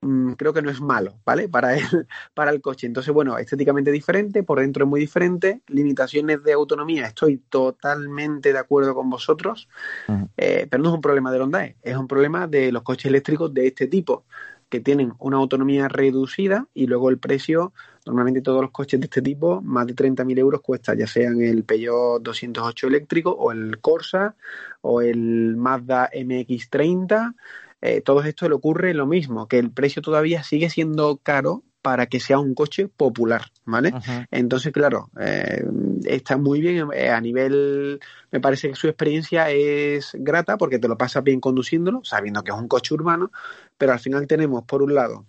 mmm, 0.00 0.32
creo 0.32 0.52
que 0.52 0.62
no 0.62 0.70
es 0.70 0.80
malo, 0.80 1.18
¿vale? 1.24 1.48
Para 1.48 1.76
el, 1.76 1.82
para 2.34 2.50
el 2.50 2.60
coche. 2.60 2.86
Entonces, 2.86 3.12
bueno, 3.12 3.38
estéticamente 3.38 3.90
diferente, 3.90 4.42
por 4.42 4.60
dentro 4.60 4.84
es 4.84 4.90
muy 4.90 5.00
diferente, 5.00 5.62
limitaciones 5.68 6.42
de 6.42 6.52
autonomía, 6.52 7.06
estoy 7.06 7.38
totalmente 7.48 8.52
de 8.52 8.58
acuerdo 8.58 8.94
con 8.94 9.10
vosotros, 9.10 9.68
uh 10.08 10.12
-huh. 10.12 10.28
eh, 10.36 10.66
pero 10.70 10.82
no 10.82 10.90
es 10.90 10.94
un 10.94 11.00
problema 11.00 11.32
de 11.32 11.40
Honda, 11.40 11.64
es 11.82 11.96
un 11.96 12.08
problema 12.08 12.46
de 12.46 12.72
los 12.72 12.82
coches 12.82 13.06
eléctricos 13.06 13.52
de 13.52 13.66
este 13.66 13.86
tipo 13.86 14.24
que 14.68 14.80
tienen 14.80 15.14
una 15.18 15.38
autonomía 15.38 15.88
reducida 15.88 16.66
y 16.74 16.86
luego 16.86 17.08
el 17.10 17.18
precio, 17.18 17.72
normalmente 18.04 18.42
todos 18.42 18.60
los 18.60 18.70
coches 18.70 19.00
de 19.00 19.06
este 19.06 19.22
tipo, 19.22 19.62
más 19.62 19.86
de 19.86 19.94
30.000 19.94 20.38
euros 20.38 20.60
cuesta, 20.60 20.94
ya 20.94 21.06
sean 21.06 21.40
el 21.40 21.64
Peugeot 21.64 22.22
208 22.22 22.86
eléctrico 22.86 23.30
o 23.30 23.52
el 23.52 23.80
Corsa 23.80 24.36
o 24.82 25.00
el 25.00 25.56
Mazda 25.56 26.10
MX30, 26.12 27.34
eh, 27.80 28.00
todo 28.00 28.22
esto 28.22 28.48
le 28.48 28.54
ocurre 28.54 28.94
lo 28.94 29.06
mismo, 29.06 29.46
que 29.46 29.58
el 29.58 29.70
precio 29.70 30.02
todavía 30.02 30.42
sigue 30.42 30.70
siendo 30.70 31.18
caro 31.18 31.62
para 31.80 32.06
que 32.06 32.20
sea 32.20 32.38
un 32.38 32.54
coche 32.54 32.88
popular, 32.88 33.52
¿vale? 33.64 33.94
Entonces, 34.30 34.72
claro, 34.72 35.10
eh, 35.18 35.64
está 36.04 36.36
muy 36.36 36.60
bien 36.60 36.88
eh, 36.92 37.10
a 37.10 37.20
nivel, 37.20 38.00
me 38.30 38.40
parece 38.40 38.68
que 38.68 38.74
su 38.74 38.88
experiencia 38.88 39.50
es 39.50 40.10
grata 40.14 40.58
porque 40.58 40.78
te 40.78 40.88
lo 40.88 40.98
pasas 40.98 41.22
bien 41.22 41.40
conduciéndolo, 41.40 42.00
sabiendo 42.04 42.42
que 42.42 42.50
es 42.50 42.56
un 42.56 42.68
coche 42.68 42.94
urbano, 42.94 43.30
pero 43.78 43.92
al 43.92 44.00
final 44.00 44.26
tenemos, 44.26 44.64
por 44.64 44.82
un 44.82 44.94
lado, 44.94 45.24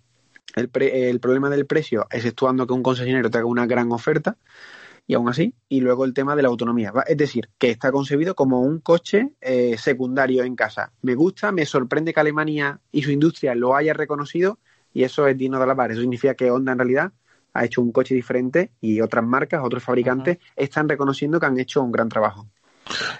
el, 0.56 0.68
pre, 0.68 1.08
el 1.08 1.20
problema 1.20 1.50
del 1.50 1.66
precio, 1.66 2.06
exceptuando 2.10 2.66
que 2.66 2.74
un 2.74 2.82
concesionario 2.82 3.30
te 3.30 3.38
haga 3.38 3.46
una 3.46 3.66
gran 3.66 3.92
oferta, 3.92 4.36
y 5.06 5.14
aún 5.14 5.28
así, 5.28 5.54
y 5.68 5.80
luego 5.80 6.04
el 6.04 6.14
tema 6.14 6.36
de 6.36 6.42
la 6.42 6.48
autonomía. 6.48 6.92
Es 7.06 7.16
decir, 7.16 7.48
que 7.58 7.70
está 7.70 7.90
concebido 7.92 8.34
como 8.34 8.60
un 8.60 8.80
coche 8.80 9.30
eh, 9.40 9.76
secundario 9.78 10.44
en 10.44 10.56
casa. 10.56 10.92
Me 11.02 11.14
gusta, 11.14 11.52
me 11.52 11.66
sorprende 11.66 12.12
que 12.14 12.20
Alemania 12.20 12.80
y 12.92 13.02
su 13.02 13.10
industria 13.10 13.54
lo 13.54 13.74
haya 13.74 13.92
reconocido 13.92 14.58
y 14.92 15.04
eso 15.04 15.26
es 15.26 15.36
digno 15.36 15.58
de 15.58 15.64
alabar. 15.64 15.90
Eso 15.90 16.00
significa 16.00 16.34
que 16.34 16.50
Honda 16.50 16.72
en 16.72 16.78
realidad 16.78 17.12
ha 17.52 17.64
hecho 17.64 17.82
un 17.82 17.92
coche 17.92 18.14
diferente 18.14 18.70
y 18.80 19.00
otras 19.00 19.24
marcas, 19.24 19.62
otros 19.64 19.82
fabricantes 19.82 20.36
uh 20.36 20.40
-huh. 20.40 20.52
están 20.56 20.88
reconociendo 20.88 21.40
que 21.40 21.46
han 21.46 21.58
hecho 21.58 21.82
un 21.82 21.92
gran 21.92 22.08
trabajo. 22.08 22.46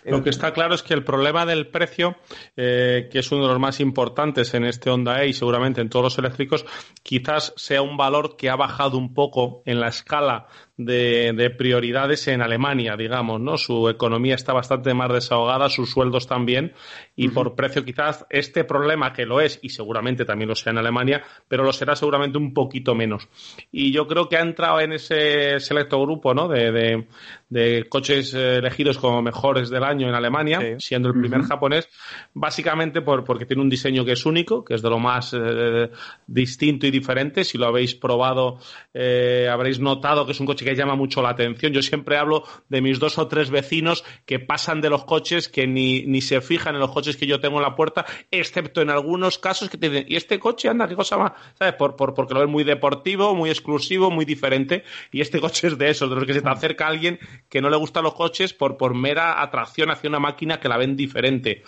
Lo 0.04 0.22
que 0.22 0.30
está 0.30 0.52
claro 0.52 0.74
es 0.74 0.82
que 0.82 0.94
el 0.94 1.04
problema 1.04 1.46
del 1.46 1.68
precio, 1.68 2.16
eh, 2.56 3.08
que 3.10 3.20
es 3.20 3.30
uno 3.32 3.42
de 3.42 3.48
los 3.48 3.60
más 3.60 3.80
importantes 3.80 4.52
en 4.54 4.64
este 4.64 4.90
Honda 4.90 5.22
E 5.22 5.28
y 5.28 5.32
seguramente 5.32 5.80
en 5.80 5.88
todos 5.88 6.04
los 6.04 6.18
eléctricos, 6.18 6.66
quizás 7.02 7.52
sea 7.56 7.82
un 7.82 7.96
valor 7.96 8.36
que 8.36 8.50
ha 8.50 8.56
bajado 8.56 8.98
un 8.98 9.14
poco 9.14 9.62
en 9.66 9.80
la 9.80 9.88
escala 9.88 10.46
de, 10.84 11.32
de, 11.34 11.50
prioridades 11.50 12.26
en 12.28 12.40
Alemania, 12.40 12.96
digamos, 12.96 13.40
¿no? 13.40 13.58
Su 13.58 13.88
economía 13.88 14.34
está 14.34 14.52
bastante 14.52 14.94
más 14.94 15.12
desahogada, 15.12 15.68
sus 15.68 15.90
sueldos 15.90 16.26
también, 16.26 16.72
y 17.16 17.26
uh 17.26 17.30
-huh. 17.30 17.34
por 17.34 17.54
precio 17.54 17.84
quizás 17.84 18.24
este 18.30 18.64
problema 18.64 19.12
que 19.12 19.26
lo 19.26 19.40
es, 19.40 19.58
y 19.62 19.68
seguramente 19.68 20.24
también 20.24 20.48
lo 20.48 20.54
sea 20.54 20.72
en 20.72 20.78
Alemania, 20.78 21.22
pero 21.48 21.64
lo 21.64 21.72
será 21.72 21.94
seguramente 21.96 22.38
un 22.38 22.54
poquito 22.54 22.94
menos. 22.94 23.28
Y 23.70 23.92
yo 23.92 24.06
creo 24.06 24.28
que 24.28 24.36
ha 24.36 24.40
entrado 24.40 24.80
en 24.80 24.92
ese 24.92 25.60
selecto 25.60 26.00
grupo, 26.00 26.32
¿no? 26.32 26.48
De, 26.48 26.72
de, 26.72 27.06
de 27.50 27.86
coches 27.88 28.32
elegidos 28.34 28.96
como 28.98 29.20
mejores 29.22 29.68
del 29.68 29.84
año 29.84 30.08
en 30.08 30.14
Alemania, 30.14 30.60
sí. 30.60 30.74
siendo 30.78 31.08
el 31.08 31.20
primer 31.20 31.40
uh 31.40 31.44
-huh. 31.44 31.48
japonés, 31.48 31.88
básicamente 32.32 33.02
por, 33.02 33.24
porque 33.24 33.44
tiene 33.44 33.62
un 33.62 33.68
diseño 33.68 34.04
que 34.04 34.12
es 34.12 34.24
único, 34.24 34.64
que 34.64 34.74
es 34.74 34.82
de 34.82 34.88
lo 34.88 34.98
más 34.98 35.34
eh, 35.34 35.90
distinto 36.26 36.86
y 36.86 36.90
diferente. 36.90 37.44
Si 37.44 37.58
lo 37.58 37.66
habéis 37.66 37.94
probado, 37.94 38.58
eh, 38.94 39.46
habréis 39.50 39.78
notado 39.78 40.24
que 40.24 40.32
es 40.32 40.40
un 40.40 40.46
coche 40.46 40.64
que 40.64 40.69
llama 40.74 40.94
mucho 40.94 41.22
la 41.22 41.30
atención. 41.30 41.72
Yo 41.72 41.82
siempre 41.82 42.16
hablo 42.16 42.44
de 42.68 42.80
mis 42.80 42.98
dos 42.98 43.18
o 43.18 43.28
tres 43.28 43.50
vecinos 43.50 44.04
que 44.26 44.38
pasan 44.38 44.80
de 44.80 44.90
los 44.90 45.04
coches, 45.04 45.48
que 45.48 45.66
ni, 45.66 46.02
ni 46.06 46.20
se 46.20 46.40
fijan 46.40 46.74
en 46.74 46.80
los 46.80 46.90
coches 46.90 47.16
que 47.16 47.26
yo 47.26 47.40
tengo 47.40 47.56
en 47.56 47.62
la 47.62 47.74
puerta, 47.74 48.04
excepto 48.30 48.82
en 48.82 48.90
algunos 48.90 49.38
casos 49.38 49.68
que 49.68 49.78
te 49.78 49.88
dicen, 49.88 50.06
¿y 50.08 50.16
este 50.16 50.38
coche 50.38 50.68
anda? 50.68 50.88
¿Qué 50.88 50.94
cosa 50.94 51.16
más? 51.16 51.32
¿Sabes? 51.58 51.74
Por, 51.74 51.96
por, 51.96 52.14
porque 52.14 52.34
lo 52.34 52.40
ven 52.40 52.50
muy 52.50 52.64
deportivo, 52.64 53.34
muy 53.34 53.50
exclusivo, 53.50 54.10
muy 54.10 54.24
diferente. 54.24 54.84
Y 55.12 55.20
este 55.20 55.40
coche 55.40 55.68
es 55.68 55.78
de 55.78 55.90
esos, 55.90 56.08
de 56.08 56.16
los 56.16 56.24
que 56.24 56.34
se 56.34 56.42
te 56.42 56.48
acerca 56.48 56.86
a 56.86 56.88
alguien 56.88 57.18
que 57.48 57.60
no 57.60 57.70
le 57.70 57.76
gustan 57.76 58.04
los 58.04 58.14
coches 58.14 58.52
por, 58.52 58.76
por 58.76 58.94
mera 58.94 59.40
atracción 59.42 59.90
hacia 59.90 60.08
una 60.08 60.18
máquina 60.18 60.60
que 60.60 60.68
la 60.68 60.76
ven 60.76 60.96
diferente. 60.96 61.62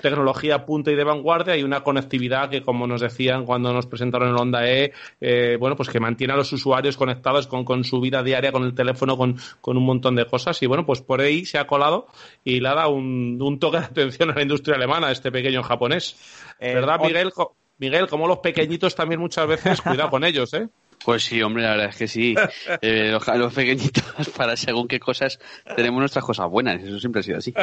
Tecnología 0.00 0.64
punta 0.64 0.90
y 0.90 0.94
de 0.94 1.04
vanguardia 1.04 1.56
y 1.56 1.62
una 1.62 1.82
conectividad 1.82 2.50
que, 2.50 2.62
como 2.62 2.86
nos 2.86 3.00
decían 3.00 3.44
cuando 3.44 3.72
nos 3.72 3.86
presentaron 3.86 4.28
el 4.28 4.36
Honda 4.36 4.68
E, 4.68 4.92
eh, 5.20 5.56
bueno, 5.58 5.76
pues 5.76 5.88
que 5.88 6.00
mantiene 6.00 6.32
a 6.32 6.36
los 6.36 6.52
usuarios 6.52 6.96
conectados 6.96 7.46
con, 7.46 7.64
con 7.64 7.84
su 7.84 8.00
vida 8.00 8.22
diaria 8.22 8.41
con 8.50 8.64
el 8.64 8.74
teléfono, 8.74 9.16
con, 9.16 9.36
con, 9.60 9.76
un 9.76 9.84
montón 9.84 10.16
de 10.16 10.26
cosas. 10.26 10.60
Y 10.62 10.66
bueno, 10.66 10.84
pues 10.84 11.02
por 11.02 11.20
ahí 11.20 11.44
se 11.44 11.58
ha 11.58 11.66
colado 11.66 12.08
y 12.42 12.60
le 12.60 12.68
ha 12.68 12.74
dado 12.74 12.90
un, 12.90 13.38
un 13.40 13.58
toque 13.58 13.78
de 13.78 13.84
atención 13.84 14.30
a 14.30 14.34
la 14.34 14.42
industria 14.42 14.76
alemana, 14.76 15.12
este 15.12 15.30
pequeño 15.30 15.62
japonés. 15.62 16.16
Eh, 16.58 16.74
¿Verdad, 16.74 16.98
Miguel? 17.00 17.30
Miguel, 17.78 18.08
como 18.08 18.26
los 18.26 18.38
pequeñitos 18.38 18.94
también 18.94 19.20
muchas 19.20 19.46
veces, 19.46 19.80
cuidado 19.82 20.10
con 20.10 20.24
ellos, 20.24 20.54
¿eh? 20.54 20.68
Pues 21.04 21.24
sí, 21.24 21.42
hombre, 21.42 21.62
la 21.64 21.70
verdad 21.70 21.88
es 21.88 21.96
que 21.96 22.08
sí. 22.08 22.34
Eh, 22.80 23.10
los, 23.10 23.26
los, 23.26 23.52
pequeñitos, 23.54 24.28
para 24.36 24.56
según 24.56 24.88
qué 24.88 24.98
cosas, 24.98 25.38
tenemos 25.76 26.00
nuestras 26.00 26.24
cosas 26.24 26.48
buenas. 26.48 26.82
Eso 26.82 26.98
siempre 26.98 27.20
ha 27.20 27.22
sido 27.22 27.38
así. 27.38 27.54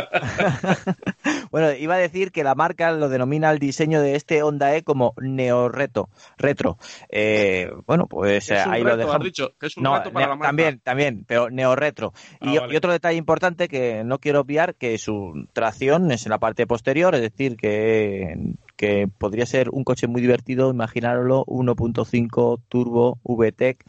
Bueno, 1.51 1.71
iba 1.73 1.95
a 1.95 1.97
decir 1.97 2.31
que 2.31 2.43
la 2.43 2.53
marca 2.53 2.91
lo 2.91 3.09
denomina 3.09 3.49
el 3.49 3.57
diseño 3.57 4.01
de 4.01 4.15
este 4.15 4.43
Honda 4.43 4.75
E 4.75 4.83
como 4.83 5.15
neorreto, 5.19 6.09
retro. 6.37 6.77
Eh, 7.09 7.71
bueno, 7.87 8.05
pues 8.05 8.51
Es 8.51 8.65
un 8.67 8.73
ahí 8.73 8.81
lo 8.83 8.89
reto, 8.91 8.97
dejamos. 8.97 9.15
has 9.21 9.23
dicho, 9.23 9.53
que 9.59 9.65
es 9.65 9.75
un 9.77 9.83
No, 9.83 9.97
reto 9.97 10.11
para 10.11 10.27
la 10.27 10.35
marca. 10.35 10.47
También, 10.47 10.79
también, 10.79 11.25
pero 11.27 11.49
neorretro. 11.49 12.13
Ah, 12.33 12.37
y, 12.41 12.57
vale. 12.59 12.73
y 12.73 12.77
otro 12.77 12.91
detalle 12.91 13.17
importante 13.17 13.67
que 13.67 14.03
no 14.03 14.19
quiero 14.19 14.41
obviar, 14.41 14.75
que 14.75 14.95
su 14.99 15.47
tracción 15.51 16.11
es 16.11 16.25
en 16.27 16.29
la 16.29 16.37
parte 16.37 16.67
posterior, 16.67 17.15
es 17.15 17.21
decir, 17.21 17.57
que, 17.57 18.35
que 18.80 19.09
podría 19.17 19.45
ser 19.45 19.69
un 19.71 19.84
coche 19.84 20.07
muy 20.07 20.21
divertido, 20.21 20.69
imaginarlo, 20.71 21.43
1.5 21.47 22.61
turbo 22.69 23.19
VTEC. 23.25 23.84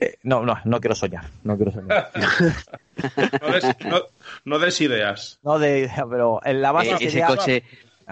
Eh, 0.00 0.16
no, 0.24 0.42
no, 0.44 0.56
no 0.64 0.80
quiero 0.80 0.96
soñar, 0.96 1.26
no 1.44 1.56
quiero 1.56 1.70
soñar. 1.70 2.10
No 3.40 3.52
des, 3.52 3.64
no- 3.86 4.02
no 4.44 4.58
des 4.58 4.80
ideas. 4.80 5.38
No 5.44 5.58
de, 5.60 5.88
pero 6.10 6.40
en 6.44 6.60
la 6.60 6.72
base 6.72 6.90
Eh, 6.90 6.94
ese 6.96 7.10
sería- 7.10 7.26
coche, 7.28 7.62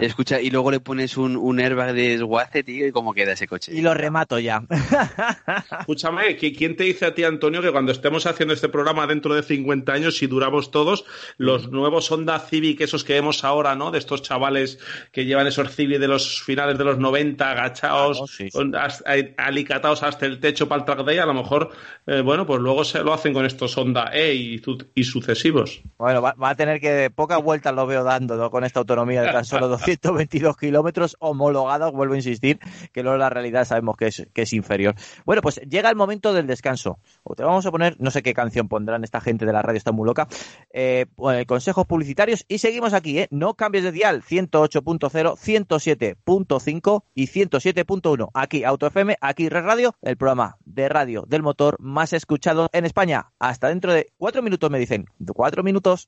escucha, 0.05 0.39
y 0.41 0.49
luego 0.49 0.71
le 0.71 0.79
pones 0.79 1.17
un, 1.17 1.35
un 1.37 1.59
airbag 1.59 1.93
de 1.93 2.09
desguace, 2.09 2.63
tío, 2.63 2.87
y 2.87 2.91
cómo 2.91 3.13
queda 3.13 3.33
ese 3.33 3.47
coche. 3.47 3.71
y 3.73 3.81
lo 3.81 3.93
remato 3.93 4.39
ya. 4.39 4.63
Escúchame, 5.81 6.37
¿qui- 6.37 6.55
¿quién 6.57 6.75
te 6.75 6.83
dice 6.85 7.05
a 7.05 7.13
ti, 7.13 7.23
Antonio, 7.23 7.61
que 7.61 7.71
cuando 7.71 7.91
estemos 7.91 8.25
haciendo 8.25 8.53
este 8.53 8.69
programa 8.69 9.07
dentro 9.07 9.33
de 9.35 9.43
50 9.43 9.91
años, 9.93 10.17
si 10.17 10.27
duramos 10.27 10.71
todos, 10.71 11.05
los 11.37 11.69
nuevos 11.71 12.11
Honda 12.11 12.39
Civic, 12.39 12.81
esos 12.81 13.03
que 13.03 13.13
vemos 13.13 13.43
ahora, 13.43 13.75
¿no? 13.75 13.91
De 13.91 13.99
estos 13.99 14.21
chavales 14.21 14.79
que 15.11 15.25
llevan 15.25 15.47
esos 15.47 15.73
Civic 15.75 15.99
de 15.99 16.07
los 16.07 16.41
finales 16.41 16.77
de 16.77 16.83
los 16.83 16.97
90, 16.97 17.49
agachados, 17.51 18.17
Claro, 18.17 18.27
sí, 18.27 18.43
sí. 18.45 18.51
con- 18.51 18.75
as- 18.75 19.03
a- 19.05 19.43
alicatados 19.45 20.03
hasta 20.03 20.25
el 20.25 20.39
techo 20.39 20.67
para 20.67 20.79
el 20.81 20.85
track 20.85 21.05
day, 21.05 21.17
a 21.17 21.25
lo 21.25 21.33
mejor, 21.33 21.69
eh, 22.07 22.21
bueno, 22.21 22.45
pues 22.45 22.59
luego 22.61 22.83
se 22.83 23.03
lo 23.03 23.13
hacen 23.13 23.33
con 23.33 23.45
estos 23.45 23.77
Honda 23.77 24.09
E 24.13 24.33
y, 24.33 24.59
su- 24.59 24.85
y 24.95 25.03
sucesivos. 25.03 25.81
Bueno, 25.97 26.21
va, 26.21 26.33
va 26.33 26.49
a 26.49 26.55
tener 26.55 26.79
que 26.79 27.09
pocas 27.13 27.41
vueltas 27.41 27.73
lo 27.73 27.85
veo 27.87 28.03
dando 28.03 28.35
¿no? 28.35 28.49
con 28.49 28.63
esta 28.63 28.79
autonomía 28.79 29.21
de 29.21 29.31
tan 29.31 29.45
solo 29.45 29.67
222 29.97 30.57
kilómetros 30.57 31.17
homologados, 31.19 31.91
vuelvo 31.91 32.13
a 32.13 32.17
insistir, 32.17 32.59
que 32.91 33.03
luego 33.03 33.17
la 33.17 33.29
realidad 33.29 33.65
sabemos 33.65 33.97
que 33.97 34.07
es, 34.07 34.27
que 34.33 34.43
es 34.43 34.53
inferior. 34.53 34.95
Bueno, 35.25 35.41
pues 35.41 35.61
llega 35.67 35.89
el 35.89 35.95
momento 35.95 36.33
del 36.33 36.47
descanso. 36.47 36.99
O 37.23 37.35
te 37.35 37.43
vamos 37.43 37.65
a 37.65 37.71
poner, 37.71 37.95
no 37.99 38.11
sé 38.11 38.21
qué 38.21 38.33
canción 38.33 38.67
pondrán 38.67 39.03
esta 39.03 39.21
gente 39.21 39.45
de 39.45 39.53
la 39.53 39.61
radio, 39.61 39.77
está 39.77 39.91
muy 39.91 40.05
loca, 40.05 40.27
eh, 40.71 41.05
bueno, 41.15 41.43
consejos 41.45 41.85
publicitarios 41.85 42.45
y 42.47 42.59
seguimos 42.59 42.93
aquí, 42.93 43.19
¿eh? 43.19 43.27
No 43.31 43.55
cambies 43.55 43.83
de 43.83 43.91
dial, 43.91 44.23
108.0, 44.23 45.09
107.5 45.35 47.03
y 47.13 47.27
107.1. 47.27 48.29
Aquí 48.33 48.63
Auto 48.63 48.87
FM, 48.87 49.17
aquí 49.21 49.49
Red 49.49 49.63
Radio, 49.63 49.95
el 50.01 50.17
programa 50.17 50.57
de 50.65 50.89
radio 50.89 51.23
del 51.27 51.43
motor 51.43 51.77
más 51.79 52.13
escuchado 52.13 52.69
en 52.73 52.85
España. 52.85 53.31
Hasta 53.39 53.69
dentro 53.69 53.93
de 53.93 54.11
cuatro 54.17 54.41
minutos 54.41 54.69
me 54.69 54.79
dicen. 54.79 55.05
Cuatro 55.33 55.63
minutos. 55.63 56.07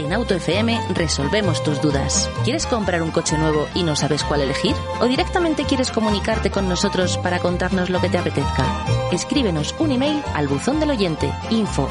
En 0.00 0.14
Auto 0.14 0.34
FM 0.34 0.80
resolvemos 0.94 1.62
tus 1.62 1.82
dudas. 1.82 2.30
¿Quieres 2.42 2.64
comprar 2.64 3.02
un 3.02 3.10
coche 3.10 3.36
nuevo 3.36 3.68
y 3.74 3.82
no 3.82 3.94
sabes 3.94 4.24
cuál 4.24 4.40
elegir? 4.40 4.74
¿O 4.98 5.04
directamente 5.04 5.64
quieres 5.64 5.90
comunicarte 5.90 6.50
con 6.50 6.70
nosotros 6.70 7.18
para 7.18 7.38
contarnos 7.38 7.90
lo 7.90 8.00
que 8.00 8.08
te 8.08 8.16
apetezca? 8.16 8.64
Escríbenos 9.12 9.74
un 9.78 9.92
email 9.92 10.22
al 10.32 10.48
buzón 10.48 10.80
del 10.80 10.88
oyente 10.88 11.30
info. 11.50 11.90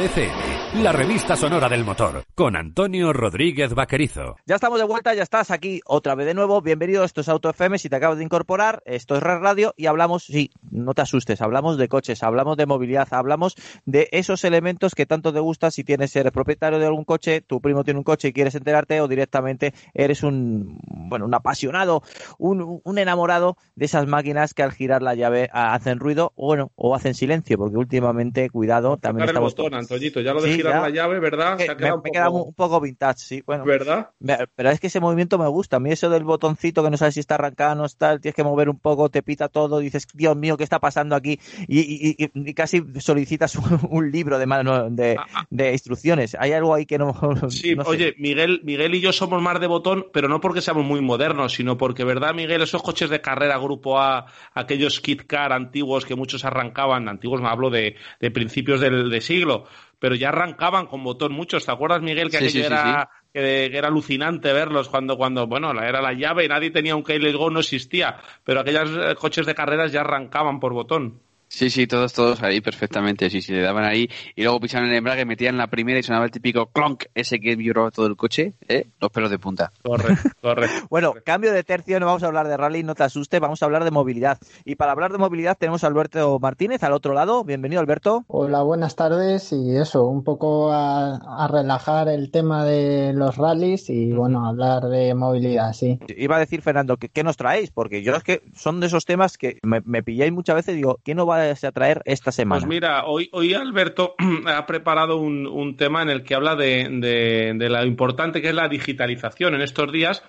FM, 0.00 0.82
la 0.82 0.92
revista 0.92 1.36
sonora 1.36 1.68
del 1.68 1.84
motor, 1.84 2.24
con 2.34 2.56
Antonio 2.56 3.12
Rodríguez 3.12 3.74
Vaquerizo. 3.74 4.36
Ya 4.46 4.54
estamos 4.54 4.78
de 4.78 4.86
vuelta, 4.86 5.12
ya 5.12 5.22
estás 5.22 5.50
aquí 5.50 5.82
otra 5.84 6.14
vez 6.14 6.26
de 6.26 6.32
nuevo. 6.32 6.62
Bienvenido, 6.62 7.04
esto 7.04 7.20
es 7.20 7.28
Auto 7.28 7.50
FM. 7.50 7.78
Si 7.78 7.90
te 7.90 7.96
acabas 7.96 8.16
de 8.16 8.24
incorporar, 8.24 8.82
esto 8.86 9.14
es 9.14 9.22
Red 9.22 9.40
Radio 9.40 9.74
y 9.76 9.86
hablamos, 9.86 10.24
sí, 10.24 10.50
no 10.84 10.94
te 10.94 11.02
asustes, 11.02 11.40
hablamos 11.40 11.76
de 11.78 11.88
coches, 11.88 12.22
hablamos 12.22 12.56
de 12.56 12.66
movilidad, 12.66 13.08
hablamos 13.12 13.54
de 13.84 14.08
esos 14.12 14.44
elementos 14.44 14.94
que 14.94 15.06
tanto 15.06 15.32
te 15.32 15.40
gustan 15.40 15.70
si 15.72 15.84
tienes, 15.84 16.14
eres 16.16 16.32
propietario 16.32 16.78
de 16.78 16.86
algún 16.86 17.04
coche, 17.04 17.40
tu 17.40 17.60
primo 17.60 17.84
tiene 17.84 17.98
un 17.98 18.04
coche 18.04 18.28
y 18.28 18.32
quieres 18.32 18.54
enterarte 18.54 19.00
o 19.00 19.08
directamente 19.08 19.74
eres 19.94 20.22
un, 20.22 20.78
bueno, 20.86 21.24
un 21.26 21.34
apasionado, 21.34 22.02
un, 22.38 22.80
un 22.82 22.98
enamorado 22.98 23.56
de 23.74 23.84
esas 23.86 24.06
máquinas 24.06 24.54
que 24.54 24.62
al 24.62 24.72
girar 24.72 25.02
la 25.02 25.14
llave 25.14 25.48
hacen 25.52 25.98
ruido 25.98 26.32
o, 26.36 26.46
bueno, 26.46 26.72
o 26.76 26.94
hacen 26.94 27.14
silencio, 27.14 27.58
porque 27.58 27.76
últimamente, 27.76 28.48
cuidado, 28.50 28.96
también 28.96 29.24
el 29.24 29.30
estamos 29.30 29.54
botón, 29.54 29.74
Antoñito, 29.74 30.20
ya 30.20 30.32
lo 30.34 30.40
de 30.42 30.50
Sí, 30.50 30.56
girar 30.56 30.74
ya. 30.74 30.80
la 30.80 30.90
llave, 30.90 31.20
¿verdad? 31.20 31.56
que 31.56 31.64
Se 31.66 31.70
ha 31.72 31.74
me, 31.74 31.80
me 31.82 31.92
un 31.94 32.02
quedado 32.02 32.30
poco- 32.32 32.44
un 32.44 32.54
poco 32.54 32.80
vintage, 32.80 33.18
sí, 33.18 33.42
bueno. 33.46 33.64
¿Verdad? 33.64 34.10
Me- 34.18 34.38
Pero 34.54 34.70
es 34.70 34.80
que 34.80 34.86
ese 34.88 35.00
movimiento 35.00 35.38
me 35.38 35.46
gusta. 35.48 35.76
A 35.76 35.80
mí 35.80 35.90
eso 35.90 36.08
del 36.10 36.24
botoncito 36.24 36.82
que 36.82 36.90
no 36.90 36.96
sabes 36.96 37.14
si 37.14 37.20
está 37.20 37.36
arrancado 37.36 37.74
no 37.74 37.84
está, 37.84 38.18
tienes 38.18 38.34
que 38.34 38.42
mover 38.44 38.68
un 38.68 38.78
poco, 38.78 39.08
te 39.08 39.22
pita 39.22 39.48
todo, 39.48 39.78
dices, 39.78 40.06
Dios 40.14 40.36
mío, 40.36 40.56
¿qué 40.56 40.64
está 40.70 40.78
pasando 40.78 41.16
aquí? 41.16 41.38
Y, 41.66 41.80
y- 41.80 42.16
y- 42.24 42.50
y 42.50 42.54
casi 42.54 42.82
solicitas 43.00 43.54
un, 43.56 43.80
un 43.90 44.10
libro 44.10 44.38
de, 44.38 44.46
mano- 44.46 44.88
de, 44.88 45.18
de 45.50 45.72
instrucciones. 45.72 46.36
Hay 46.38 46.52
algo 46.52 46.74
ahí 46.74 46.86
que 46.86 46.98
no. 46.98 47.12
Sí, 47.50 47.74
no 47.74 47.84
sé. 47.84 47.90
oye, 47.90 48.14
Miguel, 48.18 48.60
Miguel 48.64 48.94
y 48.94 49.00
yo 49.00 49.12
somos 49.12 49.42
más 49.42 49.60
de 49.60 49.66
botón, 49.66 50.06
pero 50.12 50.28
no 50.28 50.40
porque 50.40 50.60
seamos 50.60 50.84
muy 50.84 51.00
modernos, 51.00 51.52
sino 51.54 51.76
porque, 51.76 52.04
¿verdad, 52.04 52.32
Miguel? 52.34 52.62
Esos 52.62 52.82
coches 52.82 53.10
de 53.10 53.20
carrera 53.20 53.58
Grupo 53.58 53.98
A, 53.98 54.26
aquellos 54.54 55.00
Kit 55.00 55.26
Car 55.26 55.52
antiguos 55.52 56.04
que 56.06 56.14
muchos 56.14 56.44
arrancaban, 56.44 57.08
antiguos 57.08 57.40
me 57.42 57.48
hablo 57.48 57.70
de, 57.70 57.96
de 58.20 58.30
principios 58.30 58.80
del 58.80 59.10
de 59.10 59.20
siglo, 59.20 59.64
pero 59.98 60.14
ya 60.14 60.28
arrancaban 60.28 60.86
con 60.86 61.02
botón 61.02 61.32
muchos. 61.32 61.66
¿Te 61.66 61.72
acuerdas, 61.72 62.00
Miguel, 62.02 62.30
que 62.30 62.38
Sí, 62.38 62.44
aquello 62.44 62.50
sí, 62.52 62.60
sí, 62.60 62.66
era, 62.66 63.10
Que, 63.32 63.68
que 63.70 63.78
era 63.78 63.88
alucinante 63.88 64.52
verlos 64.52 64.88
cuando, 64.88 65.16
cuando, 65.16 65.46
bueno, 65.46 65.70
era 65.80 66.00
la 66.02 66.12
llave 66.12 66.44
y 66.44 66.48
nadie 66.48 66.70
tenía 66.70 66.96
un 66.96 67.04
Keyless 67.04 67.36
Go, 67.36 67.48
no 67.48 67.60
existía, 67.60 68.16
pero 68.42 68.60
aquellos 68.60 68.90
eh, 68.90 69.14
coches 69.14 69.46
de 69.46 69.54
carreras 69.54 69.92
ya 69.92 70.00
arrancaban 70.00 70.58
por 70.58 70.72
botón. 70.72 71.20
Sí, 71.52 71.68
sí, 71.68 71.88
todos, 71.88 72.12
todos 72.12 72.44
ahí 72.44 72.60
perfectamente. 72.60 73.28
Sí, 73.28 73.42
sí, 73.42 73.52
le 73.52 73.60
daban 73.60 73.84
ahí 73.84 74.08
y 74.36 74.44
luego 74.44 74.60
pisaban 74.60 74.88
el 74.88 74.94
embrague, 74.94 75.24
metían 75.24 75.58
la 75.58 75.66
primera 75.66 75.98
y 75.98 76.02
sonaba 76.04 76.24
el 76.24 76.30
típico 76.30 76.66
clonk, 76.66 77.06
ese 77.12 77.40
que 77.40 77.56
vibraba 77.56 77.90
todo 77.90 78.06
el 78.06 78.16
coche, 78.16 78.54
¿eh? 78.68 78.86
Los 79.00 79.10
pelos 79.10 79.32
de 79.32 79.38
punta. 79.40 79.72
Correcto, 79.82 80.28
correcto. 80.40 80.86
Bueno, 80.88 81.12
cambio 81.24 81.52
de 81.52 81.64
tercio, 81.64 81.98
no 81.98 82.06
vamos 82.06 82.22
a 82.22 82.28
hablar 82.28 82.46
de 82.46 82.56
rally, 82.56 82.84
no 82.84 82.94
te 82.94 83.02
asustes, 83.02 83.40
vamos 83.40 83.60
a 83.62 83.66
hablar 83.66 83.82
de 83.82 83.90
movilidad. 83.90 84.38
Y 84.64 84.76
para 84.76 84.92
hablar 84.92 85.10
de 85.10 85.18
movilidad 85.18 85.58
tenemos 85.58 85.82
a 85.82 85.88
Alberto 85.88 86.38
Martínez 86.38 86.84
al 86.84 86.92
otro 86.92 87.14
lado. 87.14 87.42
Bienvenido, 87.42 87.80
Alberto. 87.80 88.24
Hola, 88.28 88.62
buenas 88.62 88.94
tardes 88.94 89.52
y 89.52 89.76
eso, 89.76 90.06
un 90.06 90.22
poco 90.22 90.70
a, 90.72 91.16
a 91.16 91.48
relajar 91.48 92.08
el 92.08 92.30
tema 92.30 92.64
de 92.64 93.12
los 93.12 93.36
rallies 93.36 93.90
y 93.90 94.12
bueno, 94.12 94.46
hablar 94.46 94.84
de 94.84 95.14
movilidad, 95.14 95.72
sí. 95.72 95.98
Iba 96.16 96.36
a 96.36 96.38
decir, 96.38 96.62
Fernando, 96.62 96.96
¿qué, 96.96 97.08
qué 97.08 97.24
nos 97.24 97.36
traéis? 97.36 97.72
Porque 97.72 98.04
yo 98.04 98.14
es 98.14 98.22
que 98.22 98.42
son 98.54 98.78
de 98.78 98.86
esos 98.86 99.04
temas 99.04 99.36
que 99.36 99.58
me, 99.64 99.80
me 99.84 100.04
pilláis 100.04 100.32
muchas 100.32 100.54
veces 100.54 100.74
y 100.74 100.76
digo, 100.76 101.00
¿qué 101.02 101.16
nos 101.16 101.26
vais 101.26 101.39
a 101.39 101.39
traer 101.72 102.02
esta 102.04 102.32
semana? 102.32 102.60
Pues 102.60 102.68
mira, 102.68 103.04
hoy, 103.04 103.28
hoy 103.32 103.54
Alberto 103.54 104.14
ha 104.46 104.66
preparado 104.66 105.16
un, 105.18 105.46
un 105.46 105.76
tema 105.76 106.02
en 106.02 106.10
el 106.10 106.22
que 106.22 106.34
habla 106.34 106.56
de, 106.56 106.88
de, 106.90 107.52
de 107.56 107.68
lo 107.68 107.84
importante 107.84 108.40
que 108.40 108.48
es 108.48 108.54
la 108.54 108.68
digitalización 108.68 109.54
en 109.54 109.62
estos 109.62 109.90
días 109.92 110.22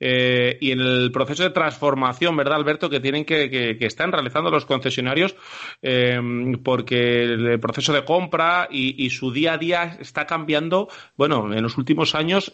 eh, 0.00 0.58
y 0.60 0.72
en 0.72 0.80
el 0.80 1.10
proceso 1.12 1.42
de 1.42 1.50
transformación, 1.50 2.36
¿verdad, 2.36 2.56
Alberto? 2.56 2.90
Que 2.90 3.00
tienen 3.00 3.24
que, 3.24 3.50
que, 3.50 3.76
que 3.78 3.86
están 3.86 4.12
realizando 4.12 4.50
los 4.50 4.66
concesionarios 4.66 5.36
eh, 5.82 6.20
porque 6.62 7.22
el 7.22 7.60
proceso 7.60 7.92
de 7.92 8.04
compra 8.04 8.68
y, 8.70 9.04
y 9.04 9.10
su 9.10 9.32
día 9.32 9.54
a 9.54 9.58
día 9.58 9.96
está 10.00 10.26
cambiando. 10.26 10.88
Bueno, 11.16 11.52
en 11.52 11.62
los 11.62 11.78
últimos 11.78 12.14
años 12.14 12.52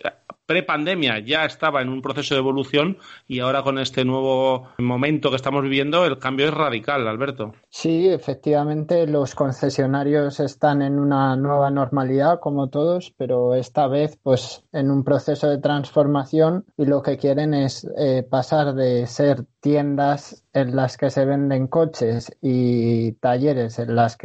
pre-pandemia 0.50 1.20
ya 1.20 1.44
estaba 1.44 1.80
en 1.80 1.88
un 1.88 2.02
proceso 2.02 2.34
de 2.34 2.40
evolución 2.40 2.98
y 3.28 3.38
ahora 3.38 3.62
con 3.62 3.78
este 3.78 4.04
nuevo 4.04 4.68
momento 4.78 5.30
que 5.30 5.36
estamos 5.36 5.62
viviendo 5.62 6.04
el 6.04 6.18
cambio 6.18 6.48
es 6.48 6.54
radical, 6.54 7.06
Alberto. 7.06 7.54
Sí, 7.68 7.99
efectivamente, 8.08 9.06
los 9.06 9.34
concesionarios 9.34 10.40
están 10.40 10.82
en 10.82 10.98
una 10.98 11.36
nueva 11.36 11.70
normalidad, 11.70 12.40
como 12.40 12.68
todos, 12.68 13.12
pero 13.16 13.54
esta 13.54 13.86
vez, 13.86 14.18
pues, 14.22 14.62
en 14.72 14.90
un 14.90 15.04
proceso 15.04 15.48
de 15.48 15.58
transformación 15.58 16.64
y 16.76 16.86
lo 16.86 17.02
que 17.02 17.16
quieren 17.16 17.54
es 17.54 17.86
eh, 17.96 18.22
pasar 18.22 18.74
de 18.74 19.06
ser 19.06 19.44
tiendas 19.60 20.44
en 20.52 20.76
las 20.76 20.96
que 20.96 21.10
se 21.10 21.24
venden 21.24 21.66
coches 21.66 22.32
y 22.40 23.12
talleres 23.12 23.78
en 23.78 23.94
los 23.94 24.16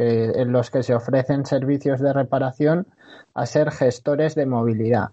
que 0.70 0.82
se 0.82 0.94
ofrecen 0.94 1.46
servicios 1.46 2.00
de 2.00 2.12
reparación 2.12 2.86
a 3.34 3.46
ser 3.46 3.70
gestores 3.70 4.34
de 4.34 4.46
movilidad. 4.46 5.10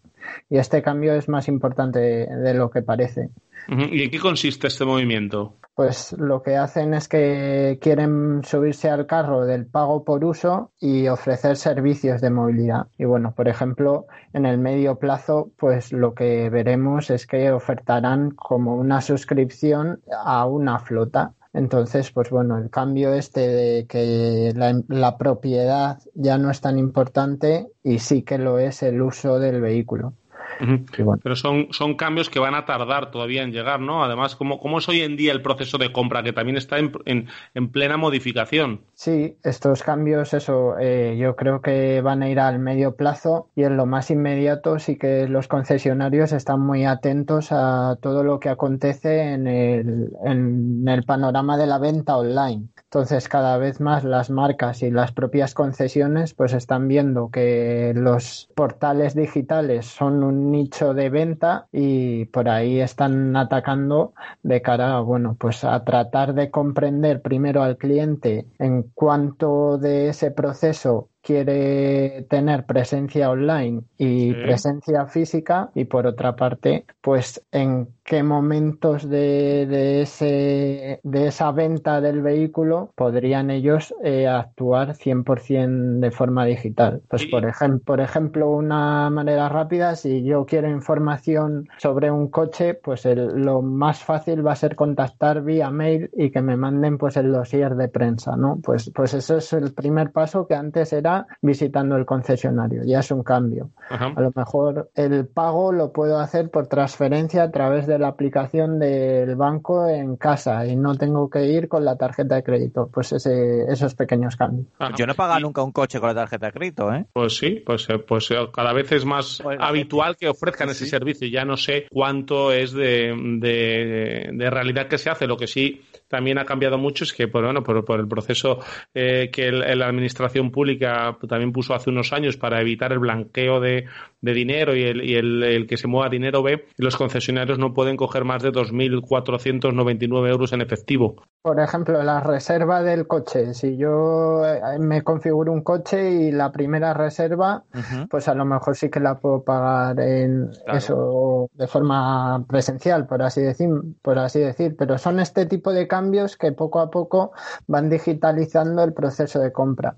Y 0.49 0.57
este 0.57 0.81
cambio 0.81 1.13
es 1.13 1.29
más 1.29 1.47
importante 1.47 1.99
de 1.99 2.53
lo 2.53 2.69
que 2.69 2.81
parece. 2.81 3.29
¿Y 3.67 4.03
en 4.03 4.11
qué 4.11 4.19
consiste 4.19 4.67
este 4.67 4.85
movimiento? 4.85 5.55
Pues 5.75 6.13
lo 6.19 6.43
que 6.43 6.55
hacen 6.55 6.93
es 6.93 7.07
que 7.07 7.79
quieren 7.81 8.41
subirse 8.43 8.89
al 8.89 9.07
carro 9.07 9.45
del 9.45 9.65
pago 9.65 10.03
por 10.03 10.23
uso 10.23 10.71
y 10.79 11.07
ofrecer 11.07 11.57
servicios 11.57 12.21
de 12.21 12.29
movilidad. 12.29 12.87
Y 12.97 13.05
bueno, 13.05 13.33
por 13.35 13.47
ejemplo, 13.47 14.05
en 14.33 14.45
el 14.45 14.59
medio 14.59 14.99
plazo, 14.99 15.51
pues 15.57 15.91
lo 15.91 16.13
que 16.13 16.51
veremos 16.51 17.09
es 17.09 17.25
que 17.25 17.51
ofertarán 17.51 18.31
como 18.31 18.75
una 18.75 19.01
suscripción 19.01 20.01
a 20.23 20.45
una 20.45 20.77
flota. 20.77 21.33
Entonces, 21.53 22.11
pues 22.11 22.29
bueno, 22.31 22.57
el 22.57 22.69
cambio 22.69 23.13
este 23.13 23.47
de 23.47 23.87
que 23.87 24.53
la, 24.55 24.81
la 24.87 25.17
propiedad 25.17 25.99
ya 26.15 26.37
no 26.37 26.49
es 26.51 26.61
tan 26.61 26.79
importante 26.79 27.71
y 27.83 27.99
sí 27.99 28.23
que 28.23 28.39
lo 28.39 28.59
es 28.59 28.83
el 28.83 29.01
uso 29.01 29.39
del 29.39 29.61
vehículo. 29.61 30.13
Bueno, 30.59 31.19
Pero 31.23 31.35
son, 31.35 31.67
son 31.71 31.95
cambios 31.95 32.29
que 32.29 32.39
van 32.39 32.55
a 32.55 32.65
tardar 32.65 33.11
todavía 33.11 33.43
en 33.43 33.51
llegar, 33.51 33.79
¿no? 33.79 34.03
Además, 34.03 34.35
¿cómo, 34.35 34.59
cómo 34.59 34.79
es 34.79 34.87
hoy 34.89 35.01
en 35.01 35.17
día 35.17 35.31
el 35.31 35.41
proceso 35.41 35.77
de 35.77 35.91
compra, 35.91 36.23
que 36.23 36.33
también 36.33 36.57
está 36.57 36.77
en, 36.79 36.91
en- 37.05 37.27
en 37.53 37.71
plena 37.71 37.97
modificación? 37.97 38.81
Sí, 38.95 39.37
estos 39.43 39.83
cambios, 39.83 40.33
eso, 40.33 40.77
eh, 40.79 41.17
yo 41.19 41.35
creo 41.35 41.61
que 41.61 41.99
van 42.01 42.21
a 42.23 42.29
ir 42.29 42.39
al 42.39 42.59
medio 42.59 42.95
plazo 42.95 43.49
y 43.55 43.63
en 43.63 43.75
lo 43.75 43.85
más 43.85 44.11
inmediato 44.11 44.79
sí 44.79 44.97
que 44.97 45.27
los 45.27 45.47
concesionarios 45.47 46.31
están 46.31 46.61
muy 46.61 46.85
atentos 46.85 47.47
a 47.51 47.97
todo 48.01 48.23
lo 48.23 48.39
que 48.39 48.49
acontece 48.49 49.33
en 49.33 49.47
el, 49.47 50.11
en 50.23 50.87
el 50.87 51.03
panorama 51.05 51.57
de 51.57 51.65
la 51.67 51.79
venta 51.79 52.15
online. 52.17 52.69
Entonces, 52.93 53.27
cada 53.27 53.57
vez 53.57 53.81
más 53.81 54.03
las 54.03 54.29
marcas 54.29 54.83
y 54.83 54.91
las 54.91 55.11
propias 55.11 55.55
concesiones 55.55 56.35
pues 56.35 56.53
están 56.53 56.87
viendo 56.87 57.31
que 57.31 57.91
los 57.95 58.51
portales 58.53 59.15
digitales 59.15 59.87
son 59.87 60.23
un 60.23 60.51
nicho 60.51 60.93
de 60.93 61.09
venta 61.09 61.65
y 61.71 62.25
por 62.25 62.47
ahí 62.49 62.79
están 62.79 63.35
atacando 63.35 64.13
de 64.43 64.61
cara 64.61 64.95
a, 64.95 64.99
bueno, 64.99 65.35
pues 65.39 65.63
a 65.63 65.83
tratar 65.83 66.35
de 66.35 66.51
comprender 66.51 67.23
primero 67.23 67.63
al 67.63 67.77
cliente 67.77 68.45
en 68.59 68.83
cuánto 68.93 69.79
de 69.79 70.09
ese 70.09 70.29
proceso 70.29 71.09
quiere 71.23 72.27
tener 72.29 72.65
presencia 72.65 73.31
online 73.31 73.81
y 73.97 74.33
Sí. 74.33 74.35
presencia 74.43 75.05
física 75.07 75.69
y 75.73 75.85
por 75.85 76.05
otra 76.05 76.35
parte 76.35 76.85
pues 77.01 77.41
en 77.51 77.87
qué 78.03 78.21
momentos 78.23 79.07
de, 79.09 79.65
de 79.69 80.01
ese 80.01 80.99
de 81.03 81.27
esa 81.27 81.51
venta 81.51 82.01
del 82.01 82.21
vehículo 82.21 82.91
podrían 82.95 83.49
ellos 83.49 83.93
eh, 84.03 84.27
actuar 84.27 84.95
100% 84.95 85.99
de 85.99 86.11
forma 86.11 86.45
digital. 86.45 87.01
Pues 87.09 87.25
por 87.27 87.45
ejemplo 87.45 87.81
por 87.85 88.01
ejemplo 88.01 88.49
una 88.49 89.09
manera 89.09 89.49
rápida 89.49 89.95
si 89.95 90.23
yo 90.23 90.45
quiero 90.45 90.69
información 90.69 91.67
sobre 91.77 92.11
un 92.11 92.27
coche 92.29 92.73
pues 92.73 93.05
el- 93.05 93.41
lo 93.41 93.61
más 93.61 94.03
fácil 94.03 94.45
va 94.45 94.51
a 94.53 94.55
ser 94.55 94.75
contactar 94.75 95.41
vía 95.43 95.69
mail 95.69 96.09
y 96.13 96.29
que 96.31 96.41
me 96.41 96.57
manden 96.57 96.97
pues 96.97 97.15
el 97.17 97.31
dossier 97.31 97.75
de 97.75 97.87
prensa 97.87 98.35
no 98.35 98.59
pues 98.63 98.91
pues 98.93 99.13
eso 99.13 99.37
es 99.37 99.53
el 99.53 99.73
primer 99.73 100.11
paso 100.11 100.45
que 100.47 100.55
antes 100.55 100.93
era 100.93 101.25
visitando 101.41 101.95
el 101.95 102.05
concesionario. 102.05 102.83
Ya 102.83 102.99
es 102.99 103.11
un 103.11 103.23
cambio. 103.23 103.69
Ajá. 103.89 104.13
a 104.15 104.21
lo 104.21 104.31
mejor 104.35 104.89
el 104.95 105.27
pago 105.27 105.71
lo 105.71 105.91
puedo 105.91 106.19
hacer 106.19 106.49
por 106.49 106.67
transferencia 106.67 107.43
a 107.43 107.51
través 107.51 107.85
de 107.87 107.92
la 107.99 108.07
aplicación 108.09 108.79
del 108.79 109.35
banco 109.35 109.87
en 109.87 110.15
casa 110.17 110.65
y 110.65 110.75
no 110.75 110.95
tengo 110.95 111.29
que 111.29 111.45
ir 111.45 111.67
con 111.67 111.83
la 111.85 111.95
tarjeta 111.95 112.35
de 112.35 112.43
crédito. 112.43 112.89
Pues 112.93 113.11
ese, 113.13 113.63
esos 113.71 113.95
pequeños 113.95 114.35
cambios. 114.35 114.67
Ajá. 114.79 114.95
Yo 114.97 115.05
no 115.05 115.13
he 115.13 115.15
pagado 115.15 115.39
Y- 115.39 115.43
nunca 115.43 115.63
un 115.63 115.71
coche 115.71 115.99
con 115.99 116.09
la 116.09 116.15
tarjeta 116.15 116.47
de 116.47 116.51
crédito, 116.53 116.93
¿eh? 116.93 117.05
Pues 117.13 117.37
sí, 117.37 117.61
pues, 117.65 117.89
eh, 117.89 117.99
pues 117.99 118.29
eh, 118.31 118.35
cada 118.53 118.73
vez 118.73 118.91
es 118.91 119.05
más 119.05 119.41
Bueno, 119.43 119.63
habitual 119.63 120.15
que 120.17 120.27
ofrezcan 120.29 120.69
ese 120.69 120.85
servicio. 120.85 121.27
Ya 121.27 121.45
no 121.45 121.57
sé 121.57 121.85
cuánto 121.91 122.51
es 122.51 122.73
de, 122.73 123.13
de, 123.39 124.29
de 124.33 124.49
realidad 124.49 124.87
que 124.87 124.97
se 124.97 125.09
hace. 125.09 125.27
Lo 125.27 125.37
que 125.37 125.47
sí 125.47 125.81
también 126.13 126.37
ha 126.37 126.45
cambiado 126.45 126.77
mucho 126.77 127.03
es 127.03 127.11
que, 127.11 127.27
pues, 127.27 127.43
bueno, 127.43 127.63
por, 127.63 127.83
por 127.83 127.99
el 127.99 128.07
proceso 128.07 128.59
eh, 128.93 129.29
que 129.33 129.47
el- 129.47 129.79
la 129.79 129.87
administración 129.87 130.51
pública 130.51 131.17
también 131.27 131.51
puso 131.51 131.73
hace 131.73 131.89
unos 131.89 132.13
años 132.13 132.37
para 132.37 132.61
evitar 132.61 132.91
el 132.91 132.99
blanqueo 132.99 133.59
de, 133.59 133.85
de 134.21 134.33
dinero 134.33 134.75
y, 134.75 134.83
el, 134.83 135.03
y 135.03 135.15
el, 135.15 135.41
el, 135.43 135.65
que 135.67 135.75
se 135.77 135.87
mueva 135.87 136.09
dinero 136.09 136.43
B, 136.43 136.65
los 136.77 136.95
concesionarios 136.95 137.57
no 137.57 137.73
pueden 137.73 137.97
coger 137.97 138.23
más 138.25 138.43
de 138.43 138.51
2.499 138.51 140.29
euros 140.29 140.53
en 140.53 140.61
efectivo. 140.61 141.15
Por 141.41 141.59
ejemplo, 141.59 142.01
la 142.03 142.21
reserva 142.21 142.83
del 142.83 143.07
coche. 143.07 143.53
Si 143.53 143.75
yo 143.75 144.43
eh, 144.45 144.61
me 144.79 145.01
configuro 145.01 145.51
un 145.51 145.61
coche 145.63 146.11
y 146.11 146.31
la 146.31 146.51
primera 146.51 146.93
reserva, 146.93 147.63
uh 147.73 147.77
-huh. 147.77 148.07
pues 148.09 148.27
a 148.27 148.33
lo 148.35 148.45
mejor 148.45 148.75
sí 148.75 148.89
que 148.89 148.99
la 148.99 149.15
puedo 149.19 149.43
pagar 149.43 149.99
en 149.99 150.49
claro. 150.63 150.77
eso 150.77 151.49
de 151.53 151.67
forma 151.67 152.45
presencial, 152.47 153.05
por 153.07 153.21
así 153.23 153.41
decir, 153.41 153.69
por 154.01 154.19
así 154.19 154.39
decir. 154.39 154.75
Pero 154.77 154.97
son 154.97 155.19
este 155.19 155.45
tipo 155.45 155.73
de 155.73 155.87
cambios 155.87 156.02
que 156.37 156.51
poco 156.51 156.79
a 156.79 156.89
poco 156.89 157.31
van 157.67 157.89
digitalizando 157.89 158.83
el 158.83 158.93
proceso 158.93 159.39
de 159.39 159.51
compra. 159.51 159.95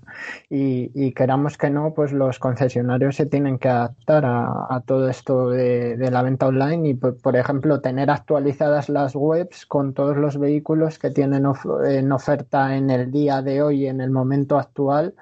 Y, 0.50 1.12
queramos 1.12 1.56
que 1.56 1.70
no, 1.70 1.92
pues 1.94 2.12
los 2.12 2.38
concesionarios 2.38 3.16
se 3.16 3.26
tienen 3.26 3.58
que 3.58 3.68
adaptar 3.68 4.24
a, 4.26 4.82
todo 4.86 5.08
esto 5.08 5.50
de, 5.50 5.96
la 6.10 6.22
venta 6.22 6.46
online 6.46 6.90
y, 6.90 6.94
por, 6.94 7.36
ejemplo, 7.36 7.80
tener 7.80 8.10
actualizadas 8.10 8.88
las 8.88 9.14
webs 9.14 9.66
con 9.66 9.94
todos 9.94 10.16
los 10.16 10.38
vehículos 10.38 10.98
que 10.98 11.10
tienen 11.10 11.44
en 11.86 12.12
oferta 12.12 12.76
en 12.76 12.90
el 12.90 13.10
día 13.10 13.42
de 13.42 13.62
hoy, 13.62 13.86
en 13.86 14.00
el 14.00 14.10
momento 14.10 14.58
actual, 14.58 15.14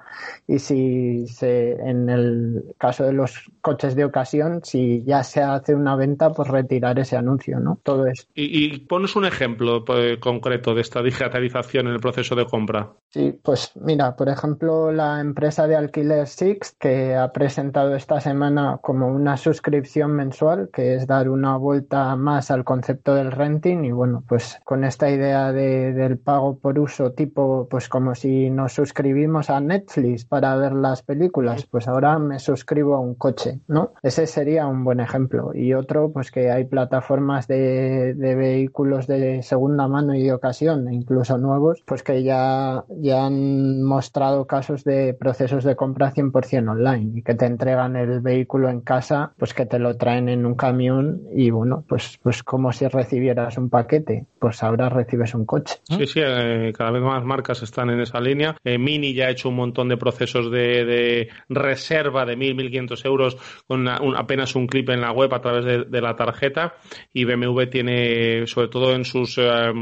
y 0.47 0.59
si 0.59 1.27
se, 1.27 1.73
en 1.73 2.09
el 2.09 2.75
caso 2.77 3.03
de 3.03 3.13
los 3.13 3.51
coches 3.61 3.95
de 3.95 4.05
ocasión, 4.05 4.61
si 4.63 5.03
ya 5.03 5.23
se 5.23 5.41
hace 5.41 5.75
una 5.75 5.95
venta, 5.95 6.31
pues 6.31 6.47
retirar 6.49 6.97
ese 6.99 7.17
anuncio, 7.17 7.59
¿no? 7.59 7.79
Todo 7.83 8.07
esto. 8.07 8.31
Y, 8.35 8.65
y 8.65 8.79
ponos 8.79 9.15
un 9.15 9.25
ejemplo 9.25 9.83
pues, 9.83 10.17
concreto 10.19 10.64
de 10.73 10.81
esta 10.81 11.01
digitalización 11.01 11.87
en 11.87 11.93
el 11.93 11.99
proceso 11.99 12.35
de 12.35 12.45
compra. 12.45 12.93
Sí, 13.09 13.37
pues 13.43 13.71
mira, 13.75 14.15
por 14.15 14.29
ejemplo, 14.29 14.91
la 14.91 15.19
empresa 15.19 15.67
de 15.67 15.75
alquiler 15.75 16.27
Six, 16.27 16.75
que 16.79 17.15
ha 17.15 17.31
presentado 17.31 17.95
esta 17.95 18.21
semana 18.21 18.79
como 18.81 19.07
una 19.07 19.37
suscripción 19.37 20.11
mensual, 20.11 20.69
que 20.71 20.95
es 20.95 21.07
dar 21.07 21.29
una 21.29 21.57
vuelta 21.57 22.15
más 22.15 22.51
al 22.51 22.63
concepto 22.63 23.15
del 23.15 23.31
renting, 23.31 23.83
y 23.83 23.91
bueno, 23.91 24.23
pues 24.27 24.59
con 24.63 24.83
esta 24.83 25.09
idea 25.09 25.51
de, 25.51 25.93
de 25.93 26.05
del 26.05 26.17
pago 26.19 26.59
por 26.59 26.77
uso 26.79 27.11
tipo 27.11 27.67
pues 27.69 27.89
como 27.89 28.15
si 28.15 28.49
nos 28.49 28.73
suscribimos 28.73 29.49
a 29.49 29.59
Netflix 29.59 30.25
para 30.25 30.55
ver 30.55 30.73
las 30.73 31.01
películas 31.01 31.65
pues 31.65 31.87
ahora 31.87 32.19
me 32.19 32.39
suscribo 32.39 32.95
a 32.95 32.99
un 32.99 33.15
coche 33.15 33.59
no 33.67 33.93
ese 34.03 34.27
sería 34.27 34.67
un 34.67 34.83
buen 34.83 34.99
ejemplo 34.99 35.51
y 35.53 35.73
otro 35.73 36.11
pues 36.11 36.31
que 36.31 36.51
hay 36.51 36.65
plataformas 36.65 37.47
de, 37.47 38.13
de 38.13 38.35
vehículos 38.35 39.07
de 39.07 39.41
segunda 39.41 39.87
mano 39.87 40.13
y 40.13 40.23
de 40.23 40.33
ocasión 40.33 40.54
incluso 40.61 41.37
nuevos 41.37 41.81
pues 41.85 42.03
que 42.03 42.23
ya 42.23 42.83
ya 42.89 43.25
han 43.25 43.83
mostrado 43.83 44.45
casos 44.45 44.83
de 44.83 45.13
procesos 45.13 45.63
de 45.63 45.75
compra 45.75 46.13
100% 46.13 46.69
online 46.69 47.19
y 47.19 47.21
que 47.21 47.35
te 47.35 47.45
entregan 47.45 47.95
el 47.95 48.21
vehículo 48.21 48.69
en 48.69 48.81
casa 48.81 49.33
pues 49.37 49.53
que 49.53 49.65
te 49.65 49.79
lo 49.79 49.97
traen 49.97 50.29
en 50.29 50.45
un 50.45 50.55
camión 50.55 51.21
y 51.35 51.49
bueno 51.49 51.83
pues 51.87 52.19
pues 52.21 52.43
como 52.43 52.71
si 52.71 52.87
recibieras 52.87 53.57
un 53.57 53.69
paquete 53.69 54.25
pues 54.39 54.61
ahora 54.63 54.89
recibes 54.89 55.33
un 55.33 55.45
coche 55.45 55.75
Sí, 55.89 56.07
sí, 56.07 56.19
eh, 56.23 56.73
cada 56.75 56.91
vez 56.91 57.01
más 57.01 57.23
marcas 57.23 57.61
están 57.61 57.89
en 57.89 58.01
esa 58.01 58.19
línea. 58.19 58.55
Eh, 58.63 58.77
Mini 58.77 59.13
ya 59.13 59.27
ha 59.27 59.29
hecho 59.29 59.49
un 59.49 59.55
montón 59.55 59.87
de 59.89 59.97
procesos 59.97 60.51
de, 60.51 60.85
de 60.85 61.29
reserva 61.49 62.25
de 62.25 62.37
1.000, 62.37 62.71
1.500 62.71 63.05
euros 63.05 63.37
con 63.67 63.81
una, 63.81 64.01
un, 64.01 64.15
apenas 64.15 64.55
un 64.55 64.67
clip 64.67 64.89
en 64.89 65.01
la 65.01 65.11
web 65.11 65.33
a 65.33 65.41
través 65.41 65.65
de, 65.65 65.85
de, 65.85 66.01
la 66.01 66.15
tarjeta. 66.15 66.75
Y 67.13 67.25
BMW 67.25 67.63
tiene, 67.69 68.47
sobre 68.47 68.67
todo 68.67 68.93
en 68.93 69.05
sus 69.05 69.37
eh, 69.37 69.73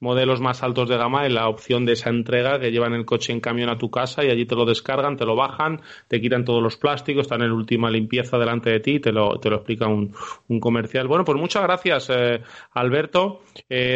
modelos 0.00 0.40
más 0.40 0.62
altos 0.62 0.88
de 0.88 0.96
gama, 0.96 1.26
en 1.26 1.34
la 1.34 1.48
opción 1.48 1.84
de 1.84 1.92
esa 1.92 2.10
entrega 2.10 2.58
que 2.58 2.70
llevan 2.70 2.94
el 2.94 3.04
coche 3.04 3.32
en 3.32 3.40
camión 3.40 3.68
a 3.68 3.78
tu 3.78 3.90
casa 3.90 4.24
y 4.24 4.30
allí 4.30 4.46
te 4.46 4.54
lo 4.54 4.64
descargan, 4.64 5.16
te 5.16 5.24
lo 5.24 5.36
bajan, 5.36 5.80
te 6.08 6.20
quitan 6.20 6.44
todos 6.44 6.62
los 6.62 6.76
plásticos, 6.76 7.22
están 7.22 7.42
en 7.42 7.52
última 7.52 7.90
limpieza 7.90 8.38
delante 8.38 8.70
de 8.70 8.80
ti 8.80 8.92
y 8.92 9.00
te 9.00 9.12
lo, 9.12 9.38
te 9.38 9.50
lo 9.50 9.56
explica 9.56 9.86
un, 9.86 10.14
un 10.48 10.60
comercial. 10.60 11.06
Bueno, 11.06 11.24
pues 11.24 11.38
muchas 11.38 11.62
gracias, 11.62 12.10
eh, 12.10 12.42
Alberto. 12.72 13.42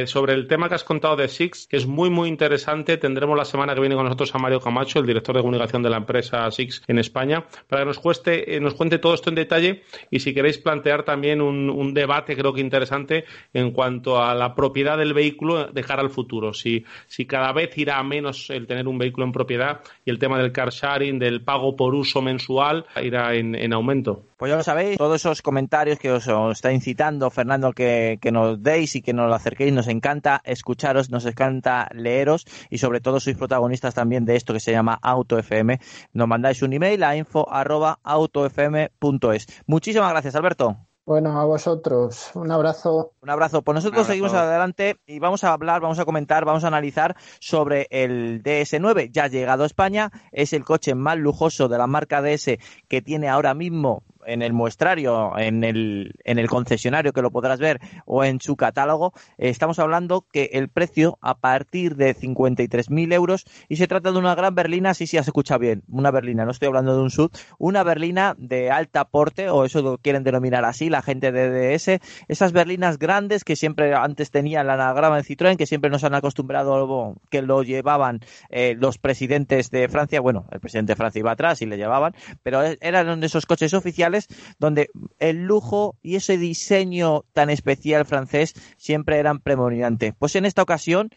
sobre 0.06 0.34
el 0.34 0.46
tema 0.46 0.68
que 0.68 0.74
has 0.74 0.84
contado 0.84 1.16
de 1.16 1.28
Six, 1.28 1.66
que 1.66 1.76
es 1.76 1.86
muy, 1.86 2.10
muy 2.10 2.28
interesante. 2.28 2.96
Tendremos 2.96 3.36
la 3.36 3.44
semana 3.44 3.74
que 3.74 3.80
viene 3.80 3.94
con 3.94 4.04
nosotros 4.04 4.34
a 4.34 4.38
Mario 4.38 4.60
Camacho, 4.60 4.98
el 4.98 5.06
director 5.06 5.34
de 5.34 5.42
comunicación 5.42 5.82
de 5.82 5.90
la 5.90 5.96
empresa 5.96 6.50
Six 6.50 6.82
en 6.86 6.98
España, 6.98 7.44
para 7.68 7.82
que 7.82 7.86
nos, 7.86 7.98
cueste, 7.98 8.56
eh, 8.56 8.60
nos 8.60 8.74
cuente 8.74 8.98
todo 8.98 9.14
esto 9.14 9.30
en 9.30 9.36
detalle 9.36 9.82
y 10.10 10.20
si 10.20 10.34
queréis 10.34 10.58
plantear 10.58 11.04
también 11.04 11.40
un, 11.40 11.70
un, 11.70 11.94
debate, 11.94 12.36
creo 12.36 12.52
que 12.52 12.60
interesante, 12.60 13.24
en 13.52 13.70
cuanto 13.70 14.22
a 14.22 14.34
la 14.34 14.54
propiedad 14.54 14.98
del 14.98 15.14
vehículo 15.14 15.66
al 16.00 16.10
futuro. 16.10 16.52
Si, 16.52 16.84
si 17.06 17.26
cada 17.26 17.52
vez 17.52 17.76
irá 17.78 18.02
menos 18.02 18.50
el 18.50 18.66
tener 18.66 18.88
un 18.88 18.98
vehículo 18.98 19.26
en 19.26 19.32
propiedad 19.32 19.80
y 20.04 20.10
el 20.10 20.18
tema 20.18 20.38
del 20.38 20.52
car 20.52 20.70
sharing, 20.70 21.18
del 21.18 21.42
pago 21.42 21.76
por 21.76 21.94
uso 21.94 22.22
mensual, 22.22 22.86
irá 23.02 23.34
en, 23.34 23.54
en 23.54 23.72
aumento. 23.72 24.24
Pues 24.36 24.50
ya 24.50 24.56
lo 24.56 24.62
sabéis, 24.62 24.98
todos 24.98 25.16
esos 25.16 25.42
comentarios 25.42 25.98
que 25.98 26.10
os, 26.10 26.28
está 26.50 26.72
incitando 26.72 27.30
Fernando 27.30 27.72
que, 27.72 28.18
que, 28.20 28.32
nos 28.32 28.62
deis 28.62 28.96
y 28.96 29.02
que 29.02 29.12
nos 29.12 29.28
lo 29.28 29.34
acerquéis, 29.34 29.72
nos 29.72 29.88
encanta 29.88 30.42
escucharos, 30.44 31.08
nos 31.10 31.24
encanta 31.24 31.88
leeros 31.94 32.44
y 32.68 32.78
sobre 32.78 33.00
todo 33.00 33.20
sois 33.20 33.36
protagonistas 33.36 33.94
también 33.94 34.24
de 34.24 34.36
esto 34.36 34.52
que 34.52 34.60
se 34.60 34.72
llama 34.72 34.98
Auto 35.00 35.38
FM. 35.38 35.78
Nos 36.12 36.28
mandáis 36.28 36.62
un 36.62 36.72
email 36.72 37.02
a 37.04 37.16
info 37.16 37.50
arroba 37.50 38.00
autofm.es. 38.02 39.46
Muchísimas 39.66 40.10
gracias, 40.10 40.34
Alberto. 40.34 40.76
Bueno, 41.06 41.38
a 41.38 41.44
vosotros. 41.44 42.30
Un 42.34 42.50
abrazo. 42.50 43.12
Un 43.20 43.28
abrazo. 43.28 43.60
Pues 43.60 43.74
nosotros 43.74 43.98
abrazo. 43.98 44.12
seguimos 44.12 44.32
adelante 44.32 44.96
y 45.06 45.18
vamos 45.18 45.44
a 45.44 45.52
hablar, 45.52 45.82
vamos 45.82 45.98
a 45.98 46.06
comentar, 46.06 46.46
vamos 46.46 46.64
a 46.64 46.68
analizar 46.68 47.14
sobre 47.40 47.86
el 47.90 48.42
DS9. 48.42 49.10
Ya 49.12 49.24
ha 49.24 49.28
llegado 49.28 49.64
a 49.64 49.66
España. 49.66 50.10
Es 50.32 50.54
el 50.54 50.64
coche 50.64 50.94
más 50.94 51.18
lujoso 51.18 51.68
de 51.68 51.76
la 51.76 51.86
marca 51.86 52.22
DS 52.22 52.56
que 52.88 53.02
tiene 53.02 53.28
ahora 53.28 53.52
mismo 53.52 54.02
en 54.26 54.42
el 54.42 54.52
muestrario, 54.52 55.36
en 55.38 55.64
el, 55.64 56.14
en 56.24 56.38
el 56.38 56.48
concesionario 56.48 57.12
que 57.12 57.22
lo 57.22 57.30
podrás 57.30 57.58
ver 57.58 57.80
o 58.06 58.24
en 58.24 58.40
su 58.40 58.56
catálogo, 58.56 59.12
eh, 59.38 59.48
estamos 59.48 59.78
hablando 59.78 60.26
que 60.32 60.50
el 60.52 60.68
precio 60.68 61.18
a 61.20 61.38
partir 61.38 61.96
de 61.96 62.14
53.000 62.14 63.12
euros 63.12 63.44
y 63.68 63.76
se 63.76 63.86
trata 63.86 64.12
de 64.12 64.18
una 64.18 64.34
gran 64.34 64.54
berlina, 64.54 64.94
sí, 64.94 65.06
sí, 65.06 65.18
has 65.18 65.26
escuchado 65.26 65.60
bien, 65.60 65.82
una 65.88 66.10
berlina, 66.10 66.44
no 66.44 66.50
estoy 66.50 66.68
hablando 66.68 66.96
de 66.96 67.02
un 67.02 67.10
sud, 67.10 67.30
una 67.58 67.82
berlina 67.82 68.34
de 68.38 68.70
alta 68.70 69.04
porte 69.04 69.50
o 69.50 69.64
eso 69.64 69.82
lo 69.82 69.98
quieren 69.98 70.24
denominar 70.24 70.64
así 70.64 70.88
la 70.88 71.02
gente 71.02 71.32
de 71.32 71.74
DS, 71.76 72.00
esas 72.28 72.52
berlinas 72.52 72.98
grandes 72.98 73.44
que 73.44 73.56
siempre 73.56 73.94
antes 73.94 74.30
tenían 74.30 74.66
la 74.66 74.74
anagrama 74.74 75.16
de 75.16 75.24
Citroën, 75.24 75.56
que 75.56 75.66
siempre 75.66 75.90
nos 75.90 76.04
han 76.04 76.14
acostumbrado 76.14 77.14
que 77.30 77.42
lo 77.42 77.62
llevaban 77.62 78.20
eh, 78.50 78.76
los 78.78 78.98
presidentes 78.98 79.70
de 79.70 79.88
Francia, 79.88 80.20
bueno, 80.20 80.46
el 80.50 80.60
presidente 80.60 80.92
de 80.92 80.96
Francia 80.96 81.18
iba 81.18 81.32
atrás 81.32 81.62
y 81.62 81.66
le 81.66 81.76
llevaban, 81.76 82.14
pero 82.42 82.62
eran 82.80 83.22
esos 83.22 83.46
coches 83.46 83.74
oficiales 83.74 84.13
donde 84.58 84.90
el 85.18 85.44
lujo 85.44 85.96
y 86.02 86.16
ese 86.16 86.38
diseño 86.38 87.24
tan 87.32 87.50
especial 87.50 88.04
francés 88.04 88.54
siempre 88.76 89.18
eran 89.18 89.40
predominantes. 89.40 90.14
Pues 90.18 90.36
en 90.36 90.44
esta 90.44 90.62
ocasión 90.62 91.10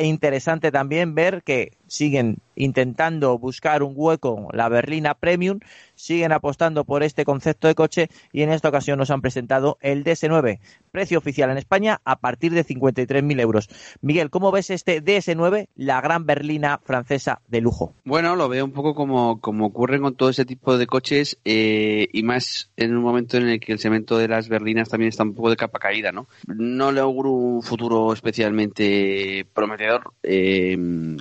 interesante 0.00 0.72
también 0.72 1.14
ver 1.14 1.42
que 1.42 1.76
siguen 1.92 2.38
intentando 2.54 3.38
buscar 3.38 3.82
un 3.82 3.92
hueco 3.94 4.48
la 4.52 4.68
berlina 4.68 5.14
premium, 5.14 5.60
siguen 5.94 6.32
apostando 6.32 6.84
por 6.84 7.02
este 7.02 7.24
concepto 7.24 7.68
de 7.68 7.74
coche 7.74 8.08
y 8.32 8.42
en 8.42 8.50
esta 8.50 8.68
ocasión 8.68 8.98
nos 8.98 9.10
han 9.10 9.20
presentado 9.20 9.78
el 9.80 10.04
DS9, 10.04 10.58
precio 10.90 11.18
oficial 11.18 11.50
en 11.50 11.58
España 11.58 12.00
a 12.04 12.16
partir 12.16 12.52
de 12.52 12.64
53.000 12.64 13.40
euros. 13.40 13.68
Miguel, 14.00 14.30
¿cómo 14.30 14.50
ves 14.50 14.70
este 14.70 15.02
DS9, 15.02 15.68
la 15.76 16.00
gran 16.00 16.26
berlina 16.26 16.80
francesa 16.82 17.40
de 17.48 17.60
lujo? 17.60 17.94
Bueno, 18.04 18.36
lo 18.36 18.48
veo 18.48 18.64
un 18.64 18.72
poco 18.72 18.94
como, 18.94 19.40
como 19.40 19.66
ocurre 19.66 20.00
con 20.00 20.14
todo 20.14 20.30
ese 20.30 20.44
tipo 20.44 20.78
de 20.78 20.86
coches 20.86 21.38
eh, 21.44 22.08
y 22.12 22.22
más 22.22 22.70
en 22.76 22.96
un 22.96 23.02
momento 23.02 23.36
en 23.36 23.48
el 23.48 23.60
que 23.60 23.72
el 23.72 23.78
cemento 23.78 24.16
de 24.16 24.28
las 24.28 24.48
berlinas 24.48 24.88
también 24.88 25.10
está 25.10 25.24
un 25.24 25.34
poco 25.34 25.50
de 25.50 25.56
capa 25.56 25.78
caída, 25.78 26.10
¿no? 26.10 26.26
No 26.46 26.90
le 26.90 27.00
auguro 27.00 27.30
un 27.30 27.62
futuro 27.62 28.12
especialmente 28.12 29.46
prometedor, 29.52 30.12
eh, 30.22 30.76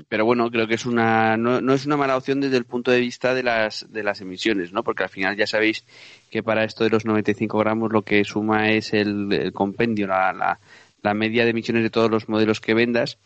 pero 0.08 0.26
bueno, 0.26 0.50
creo 0.50 0.61
que 0.68 0.76
es 0.76 0.86
una 0.86 1.38
no, 1.38 1.62
no, 1.62 1.74
es 1.74 1.86
una 1.86 1.98
mala 1.98 2.18
opción 2.18 2.42
desde 2.42 2.58
el 2.58 2.66
punto 2.66 2.92
de 2.92 3.00
vista 3.00 3.34
de 3.34 3.44
las 3.44 3.92
de 3.92 4.04
las 4.04 4.22
emisiones, 4.22 4.72
¿no? 4.74 4.84
Porque 4.84 5.04
al 5.04 5.10
final 5.10 5.36
ya 5.36 5.48
sabéis 5.48 5.86
que 6.30 6.44
para 6.44 6.64
esto 6.64 6.84
de 6.84 6.90
los 6.90 7.06
95 7.06 7.58
gramos 7.58 7.92
lo 7.92 8.04
que 8.04 8.24
suma 8.24 8.72
es 8.72 8.94
el, 8.94 9.32
el 9.32 9.54
compendio, 9.54 10.08
la, 10.08 10.34
la, 10.34 10.60
la, 11.02 11.14
media 11.14 11.44
de 11.44 11.52
emisiones 11.52 11.84
de 11.84 11.90
todos 11.90 12.10
los 12.10 12.30
modelos 12.30 12.62
que 12.62 12.74
vendas 12.74 13.18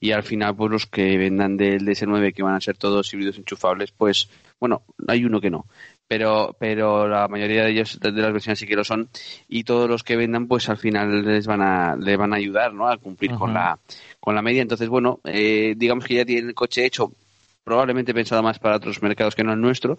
y 0.00 0.12
al 0.12 0.22
final 0.22 0.56
pues 0.56 0.70
los 0.70 0.86
que 0.86 1.16
vendan 1.18 1.56
del 1.56 1.86
DS9 1.86 2.34
que 2.34 2.42
van 2.42 2.54
a 2.54 2.60
ser 2.60 2.76
todos 2.76 3.12
híbridos 3.12 3.38
enchufables, 3.38 3.92
pues 3.92 4.28
bueno, 4.60 4.82
hay 5.08 5.24
uno 5.24 5.40
que 5.40 5.50
no, 5.50 5.66
pero 6.12 6.54
pero 6.58 7.08
la 7.08 7.26
mayoría 7.26 7.64
de 7.64 7.70
ellos 7.70 7.98
de 7.98 8.12
las 8.12 8.34
versiones 8.34 8.58
sí 8.58 8.66
que 8.66 8.76
lo 8.76 8.84
son. 8.84 9.08
Y 9.48 9.64
todos 9.64 9.88
los 9.88 10.02
que 10.02 10.14
vendan 10.14 10.46
pues 10.46 10.68
al 10.68 10.76
final 10.76 11.24
les 11.24 11.46
van 11.46 11.62
a 11.62 11.96
les 11.96 12.18
van 12.18 12.34
a 12.34 12.36
ayudar 12.36 12.74
no 12.74 12.86
a 12.86 12.98
cumplir 12.98 13.32
con 13.32 13.54
la 13.54 13.78
con 14.20 14.34
la 14.34 14.42
media. 14.42 14.60
Entonces 14.60 14.90
bueno 14.90 15.20
eh, 15.24 15.72
digamos 15.74 16.04
que 16.04 16.16
ya 16.16 16.26
tienen 16.26 16.48
el 16.48 16.54
coche 16.54 16.84
hecho 16.84 17.12
probablemente 17.64 18.12
pensado 18.12 18.42
más 18.42 18.58
para 18.58 18.76
otros 18.76 19.00
mercados 19.00 19.34
que 19.34 19.42
no 19.42 19.54
el 19.54 19.60
nuestro. 19.62 19.96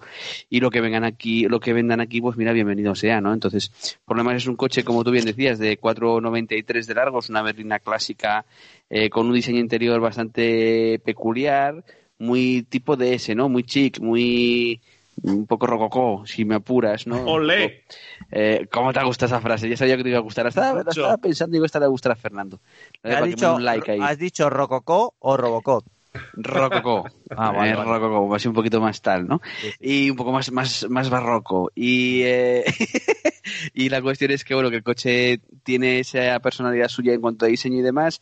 Y 0.51 0.59
lo 0.59 0.69
que 0.69 0.81
vengan 0.81 1.03
aquí 1.03 1.45
lo 1.45 1.59
que 1.59 1.73
vendan 1.73 1.99
aquí 1.99 2.21
pues 2.21 2.37
mira 2.37 2.53
bienvenido 2.53 2.93
sea 2.93 3.19
no 3.19 3.33
entonces 3.33 3.97
por 4.05 4.15
lo 4.15 4.23
menos 4.23 4.43
es 4.43 4.47
un 4.47 4.55
coche 4.55 4.83
como 4.83 5.03
tú 5.03 5.09
bien 5.09 5.25
decías 5.25 5.57
de 5.57 5.79
4.93 5.79 6.85
de 6.85 6.93
largo 6.93 7.17
es 7.17 7.29
una 7.29 7.41
berlina 7.41 7.79
clásica 7.79 8.45
eh, 8.87 9.09
con 9.09 9.25
un 9.25 9.33
diseño 9.33 9.59
interior 9.59 9.99
bastante 9.99 11.01
peculiar 11.03 11.83
muy 12.19 12.61
tipo 12.69 12.95
de 12.97 13.15
ese 13.15 13.33
no 13.33 13.49
muy 13.49 13.63
chic 13.63 13.99
muy 13.99 14.79
un 15.21 15.45
poco 15.45 15.67
rococó, 15.67 16.23
si 16.25 16.45
me 16.45 16.55
apuras, 16.55 17.07
¿no? 17.07 17.23
¡Olé! 17.23 17.83
Eh, 18.31 18.67
¿Cómo 18.71 18.91
te 18.93 19.03
gusta 19.03 19.27
esa 19.27 19.39
frase? 19.41 19.69
Ya 19.69 19.77
sabía 19.77 19.97
que 19.97 20.03
te 20.03 20.09
iba 20.09 20.17
a 20.17 20.21
gustar. 20.21 20.47
Estaba, 20.47 21.17
pensando, 21.17 21.53
digo, 21.53 21.65
esta 21.65 21.79
le 21.79 21.83
va 21.83 21.87
a 21.87 21.91
gustar 21.91 22.11
a 22.11 22.15
Fernando. 22.15 22.59
Le 23.03 23.15
¿Has 23.15 23.25
dicho, 23.25 23.55
un 23.55 23.63
like 23.63 23.91
ahí. 23.91 23.99
¿Has 24.01 24.17
dicho 24.17 24.49
Rococó 24.49 25.13
o 25.19 25.37
Robocop? 25.37 25.85
Rococó. 26.33 27.05
Ah, 27.35 27.51
vale, 27.51 27.71
Eh, 27.71 27.75
vale. 27.75 27.89
rococó, 27.89 28.35
así 28.35 28.47
un 28.47 28.53
poquito 28.53 28.81
más 28.81 29.01
tal, 29.01 29.27
¿no? 29.27 29.41
Y 29.79 30.09
un 30.09 30.15
poco 30.15 30.31
más, 30.31 30.51
más, 30.51 30.87
más 30.89 31.09
barroco. 31.09 31.71
Y, 31.75 32.21
eh, 32.23 32.63
y 33.73 33.89
la 33.89 34.01
cuestión 34.01 34.31
es 34.31 34.43
que, 34.43 34.53
bueno, 34.53 34.69
que 34.69 34.77
el 34.77 34.83
coche 34.83 35.41
tiene 35.63 35.99
esa 35.99 36.39
personalidad 36.39 36.87
suya 36.87 37.13
en 37.13 37.21
cuanto 37.21 37.45
a 37.45 37.49
diseño 37.49 37.79
y 37.79 37.83
demás. 37.83 38.21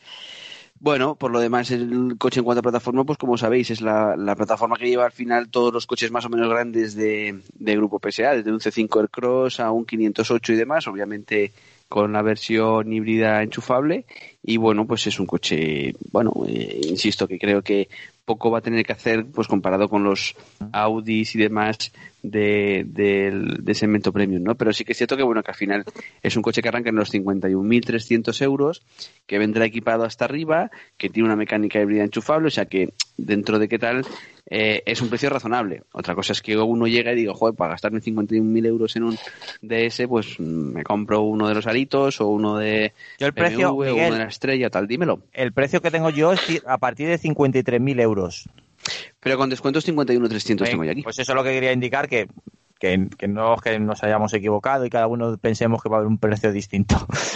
Bueno, 0.84 1.16
por 1.16 1.30
lo 1.30 1.40
demás, 1.40 1.70
el 1.70 2.16
coche 2.18 2.40
en 2.40 2.44
cuanto 2.44 2.62
a 2.62 2.64
plataforma, 2.64 3.04
pues 3.04 3.20
como 3.20 3.38
sabéis, 3.38 3.70
es 3.70 3.82
la, 3.82 4.16
la 4.18 4.36
plataforma 4.36 4.78
que 4.78 4.90
lleva 4.90 5.06
al 5.06 5.12
final 5.12 5.48
todos 5.52 5.72
los 5.72 5.86
coches 5.86 6.10
más 6.10 6.26
o 6.26 6.30
menos 6.30 6.50
grandes 6.50 6.96
de, 6.96 7.40
de 7.54 7.76
Grupo 7.76 8.00
PSA, 8.00 8.38
desde 8.38 8.52
un 8.52 8.60
C5 8.60 9.00
Aircross 9.00 9.60
a 9.60 9.70
un 9.70 9.86
508 9.86 10.54
y 10.54 10.56
demás, 10.56 10.88
obviamente 10.88 11.54
con 11.92 12.14
la 12.14 12.22
versión 12.22 12.94
híbrida 12.94 13.44
enchufable. 13.44 14.06
Y 14.42 14.56
bueno, 14.56 14.88
pues 14.88 15.06
es 15.08 15.20
un 15.20 15.26
coche, 15.26 15.94
bueno, 16.10 16.32
eh, 16.48 16.80
insisto 16.88 17.28
que 17.28 17.38
creo 17.38 17.62
que 17.62 17.90
poco 18.24 18.50
va 18.50 18.60
a 18.60 18.62
tener 18.62 18.86
que 18.86 18.94
hacer 18.94 19.26
pues 19.26 19.50
comparado 19.50 19.90
con 19.90 20.06
los 20.06 20.34
Audis 20.72 21.36
y 21.36 21.40
demás 21.40 21.92
de, 22.24 22.86
del 22.88 23.66
de 23.66 23.76
segmento 23.76 24.14
premium, 24.14 24.42
¿no? 24.42 24.56
Pero 24.56 24.72
sí 24.72 24.86
que 24.86 24.94
es 24.94 24.98
cierto 24.98 25.18
que 25.18 25.24
bueno 25.24 25.44
que 25.44 25.52
al 25.52 25.58
final 25.58 25.84
es 26.24 26.38
un 26.38 26.44
coche 26.44 26.62
que 26.62 26.70
arranca 26.70 26.92
en 26.92 26.96
los 26.96 27.14
51.300 27.14 28.42
euros, 28.42 28.84
que 29.28 29.38
vendrá 29.38 29.66
equipado 29.66 30.06
hasta 30.06 30.24
arriba, 30.24 30.72
que 30.98 31.10
tiene 31.10 31.28
una 31.28 31.36
mecánica 31.36 31.82
híbrida 31.82 32.06
enchufable, 32.06 32.48
o 32.48 32.52
sea 32.52 32.68
que 32.68 32.94
dentro 33.18 33.60
de 33.60 33.68
qué 33.68 33.80
tal 33.80 34.06
eh, 34.54 34.84
es 34.86 35.02
un 35.02 35.08
precio 35.08 35.30
razonable. 35.30 35.84
Otra 35.94 36.14
cosa 36.14 36.34
es 36.34 36.42
que 36.42 36.58
uno 36.58 36.86
llega 36.86 37.14
y 37.14 37.16
digo, 37.16 37.34
joder, 37.34 37.56
para 37.56 37.72
gastarme 37.72 38.02
51.000 38.02 38.66
euros 38.68 38.94
en 38.98 39.04
un 39.04 39.18
DS, 39.62 40.08
pues 40.10 40.38
mm, 40.38 40.74
me 40.74 40.84
compro 40.84 41.22
uno 41.22 41.48
de 41.48 41.56
los 41.56 41.68
aritos 41.68 42.20
o 42.20 42.28
uno 42.28 42.58
de 42.58 42.92
Yo 43.18 43.28
el 43.28 43.34
precio, 43.34 43.72
o 43.72 43.76
uno 43.76 43.86
de 43.94 44.10
la 44.10 44.26
estrella, 44.26 44.70
tal, 44.70 44.88
dímelo. 44.88 45.22
el 45.32 45.54
precio 45.54 45.82
que 45.82 45.90
tengo 45.90 46.10
yo 46.10 46.34
es 46.34 46.42
a 46.66 46.78
partir 46.80 47.08
de 47.08 47.18
53.000 47.18 48.02
euros. 48.02 48.50
Pero 49.22 49.38
con 49.38 49.50
descuentos 49.50 49.88
51.300 49.88 50.70
tengo 50.70 50.84
yo 50.84 50.92
aquí. 50.92 51.04
Pues 51.04 51.18
eso 51.18 51.32
es 51.32 51.36
lo 51.36 51.44
que 51.46 51.52
quería 51.52 51.72
indicar, 51.72 52.10
que, 52.10 52.28
que, 52.82 53.08
que 53.16 53.28
no 53.28 53.54
es 53.54 53.62
que 53.62 53.80
nos 53.80 54.04
hayamos 54.04 54.34
equivocado 54.34 54.86
y 54.86 54.90
cada 54.90 55.06
uno 55.06 55.38
pensemos 55.38 55.84
que 55.84 55.88
va 55.88 55.98
a 55.98 56.00
haber 56.00 56.08
un 56.08 56.18
precio 56.18 56.52
distinto. 56.52 56.96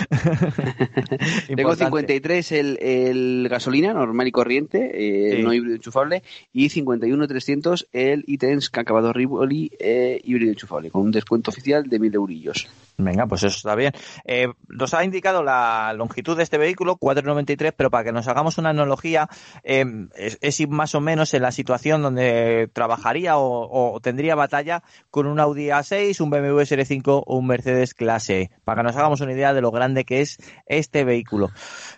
Tengo 1.48 1.72
Importante. 1.72 1.86
53 1.86 2.52
el, 2.54 2.80
el 2.82 3.48
gasolina 3.50 3.94
normal 3.94 4.28
y 4.28 4.32
corriente, 4.32 4.92
eh, 4.94 5.36
Sí. 5.38 5.44
no 5.44 5.54
híbrido 5.54 5.76
enchufable, 5.76 6.24
y 6.52 6.70
51.300 6.70 7.88
el 7.94 8.24
iTens 8.28 8.70
que 8.70 8.80
ha 8.80 8.82
acabado 8.82 9.14
Rivoli 9.14 9.72
eh, 9.80 10.20
híbrido 10.24 10.52
enchufable, 10.52 10.90
con 10.90 11.04
un 11.04 11.12
descuento 11.12 11.52
oficial 11.52 11.84
de 11.88 12.00
1.000 12.00 12.16
eurillos. 12.16 12.68
Venga, 12.98 13.28
pues 13.28 13.44
eso 13.44 13.58
está 13.58 13.76
bien. 13.76 13.92
Eh, 14.24 14.48
nos 14.70 14.94
ha 14.94 15.04
indicado 15.04 15.44
la 15.44 15.94
longitud 15.96 16.36
de 16.38 16.44
este 16.44 16.58
vehículo, 16.58 16.96
4,93, 16.98 17.74
pero 17.76 17.92
para 17.92 18.06
que 18.06 18.12
nos 18.14 18.28
hagamos 18.28 18.58
una 18.58 18.70
analogía, 18.70 19.28
eh, 19.64 19.86
es, 20.16 20.40
es 20.42 20.68
más 20.70 20.96
o 20.96 21.02
menos 21.02 21.34
en 21.34 21.42
la 21.42 21.52
situación 21.52 22.02
donde 22.02 22.70
trabajaría 22.74 23.38
o, 23.38 23.94
o 23.96 24.00
tendría 24.00 24.36
batalla 24.36 24.82
con 25.12 25.28
un 25.28 25.35
Audi 25.40 25.68
A6, 25.68 26.20
un 26.22 26.30
BMW 26.30 26.60
SR5 26.62 27.24
o 27.26 27.38
un 27.38 27.48
Mercedes 27.48 27.94
Clase 27.94 28.42
E, 28.42 28.52
para 28.64 28.82
que 28.82 28.88
nos 28.88 28.96
hagamos 28.96 29.22
una 29.22 29.34
idea 29.34 29.54
de 29.54 29.62
lo 29.62 29.72
grande 29.72 30.06
que 30.06 30.22
es 30.22 30.38
este 30.66 31.04
vehículo. 31.04 31.52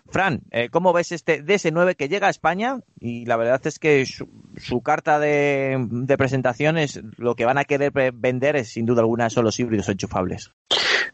Fran, 0.09 0.41
eh, 0.51 0.69
¿cómo 0.69 0.93
ves 0.93 1.11
este 1.11 1.43
DS9 1.43 1.95
que 1.95 2.09
llega 2.09 2.27
a 2.27 2.31
España? 2.31 2.79
Y 2.99 3.25
la 3.25 3.37
verdad 3.37 3.61
es 3.65 3.79
que 3.79 4.05
su, 4.05 4.81
carta 4.81 5.19
de, 5.19 5.87
de 5.89 6.17
presentación 6.17 6.77
es 6.77 7.01
lo 7.17 7.35
que 7.35 7.45
van 7.45 7.57
a 7.57 7.65
querer 7.65 7.91
vender 8.13 8.55
es 8.55 8.69
sin 8.69 8.85
duda 8.85 9.01
alguna 9.01 9.29
son 9.29 9.45
los 9.45 9.59
híbridos 9.59 9.89
enchufables. 9.89 10.51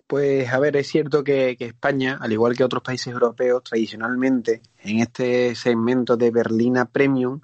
Pues 0.07 0.51
a 0.51 0.59
ver, 0.59 0.75
es 0.77 0.87
cierto 0.87 1.23
que 1.23 1.55
España, 1.59 2.17
al 2.19 2.31
igual 2.31 2.55
que 2.55 2.63
otros 2.63 2.83
países 2.83 3.13
europeos, 3.13 3.63
tradicionalmente 3.63 4.61
en 4.83 4.99
este 4.99 5.55
segmento 5.55 6.17
de 6.17 6.29
berlina 6.29 6.85
premium 6.85 7.41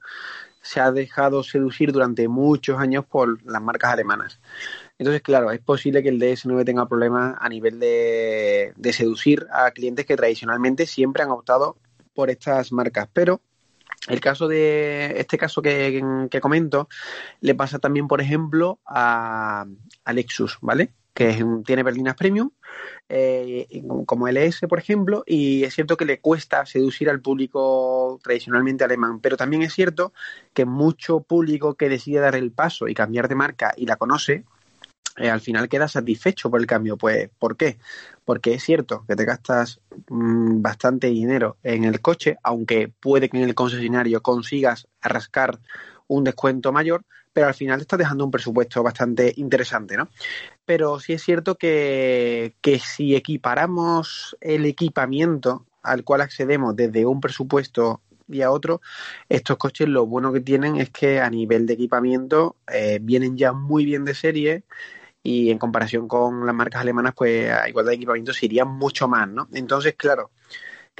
se 0.69 0.79
ha 0.79 0.91
dejado 0.91 1.41
seducir 1.41 1.91
durante 1.91 2.27
muchos 2.27 2.77
años 2.77 3.03
por 3.03 3.43
las 3.43 3.59
marcas 3.59 3.91
alemanas. 3.91 4.39
Entonces, 4.99 5.23
claro, 5.23 5.49
es 5.49 5.59
posible 5.61 6.03
que 6.03 6.09
el 6.09 6.19
DS9 6.19 6.63
tenga 6.63 6.87
problemas 6.87 7.35
a 7.39 7.49
nivel 7.49 7.79
de, 7.79 8.73
de 8.75 8.93
seducir 8.93 9.47
a 9.51 9.71
clientes 9.71 10.05
que 10.05 10.15
tradicionalmente 10.15 10.85
siempre 10.85 11.23
han 11.23 11.31
optado 11.31 11.77
por 12.13 12.29
estas 12.29 12.71
marcas. 12.71 13.09
Pero 13.11 13.41
el 14.09 14.19
caso 14.19 14.47
de 14.47 15.15
este 15.19 15.39
caso 15.39 15.63
que, 15.63 16.27
que 16.29 16.39
comento 16.39 16.87
le 17.41 17.55
pasa 17.55 17.79
también, 17.79 18.07
por 18.07 18.21
ejemplo, 18.21 18.79
a, 18.85 19.65
a 20.05 20.13
Lexus, 20.13 20.59
¿vale? 20.61 20.93
Que 21.19 21.45
tiene 21.65 21.83
berlinas 21.83 22.15
premium, 22.15 22.49
eh, 23.09 23.67
como 24.05 24.27
LS, 24.27 24.67
por 24.67 24.79
ejemplo, 24.79 25.23
y 25.25 25.63
es 25.65 25.73
cierto 25.73 25.97
que 25.97 26.05
le 26.05 26.21
cuesta 26.21 26.65
seducir 26.65 27.09
al 27.09 27.19
público 27.19 28.19
tradicionalmente 28.23 28.85
alemán, 28.85 29.19
pero 29.19 29.35
también 29.35 29.61
es 29.61 29.73
cierto 29.73 30.13
que 30.53 30.63
mucho 30.63 31.19
público 31.19 31.75
que 31.75 31.89
decide 31.89 32.19
dar 32.19 32.35
el 32.35 32.51
paso 32.51 32.87
y 32.87 32.93
cambiar 32.93 33.27
de 33.27 33.35
marca 33.35 33.73
y 33.75 33.85
la 33.85 33.97
conoce, 33.97 34.45
eh, 35.17 35.29
al 35.29 35.41
final 35.41 35.67
queda 35.67 35.89
satisfecho 35.89 36.49
por 36.49 36.61
el 36.61 36.67
cambio. 36.67 36.97
Pues, 36.97 37.29
¿por 37.37 37.57
qué? 37.57 37.77
Porque 38.23 38.53
es 38.53 38.63
cierto 38.63 39.03
que 39.05 39.17
te 39.17 39.25
gastas 39.25 39.81
mm, 40.07 40.61
bastante 40.61 41.07
dinero 41.07 41.57
en 41.63 41.83
el 41.83 41.99
coche, 41.99 42.37
aunque 42.43 42.87
puede 42.87 43.29
que 43.29 43.37
en 43.37 43.43
el 43.43 43.55
concesionario 43.55 44.21
consigas 44.21 44.87
rascar 45.01 45.59
un 46.07 46.23
descuento 46.23 46.71
mayor, 46.71 47.03
pero 47.33 47.47
al 47.47 47.53
final 47.53 47.77
te 47.77 47.83
estás 47.83 47.99
dejando 47.99 48.25
un 48.25 48.31
presupuesto 48.31 48.83
bastante 48.83 49.33
interesante, 49.37 49.97
¿no? 49.97 50.09
Pero 50.65 50.99
sí 50.99 51.13
es 51.13 51.23
cierto 51.23 51.55
que, 51.55 52.55
que 52.61 52.79
si 52.79 53.15
equiparamos 53.15 54.37
el 54.41 54.65
equipamiento 54.65 55.65
al 55.81 56.03
cual 56.03 56.21
accedemos 56.21 56.75
desde 56.75 57.05
un 57.05 57.21
presupuesto 57.21 58.01
y 58.27 58.41
a 58.41 58.51
otro, 58.51 58.81
estos 59.27 59.57
coches 59.57 59.87
lo 59.87 60.05
bueno 60.05 60.31
que 60.31 60.41
tienen 60.41 60.75
es 60.75 60.89
que 60.89 61.19
a 61.19 61.29
nivel 61.29 61.65
de 61.65 61.73
equipamiento 61.73 62.57
eh, 62.71 62.99
vienen 63.01 63.37
ya 63.37 63.53
muy 63.53 63.85
bien 63.85 64.05
de 64.05 64.13
serie 64.13 64.63
y 65.23 65.51
en 65.51 65.57
comparación 65.57 66.07
con 66.07 66.45
las 66.45 66.55
marcas 66.55 66.81
alemanas, 66.81 67.13
pues 67.15 67.51
a 67.51 67.67
igualdad 67.67 67.91
de 67.91 67.95
equipamiento 67.95 68.33
se 68.33 68.47
mucho 68.65 69.07
más, 69.07 69.27
¿no? 69.27 69.47
Entonces, 69.53 69.95
claro, 69.95 70.31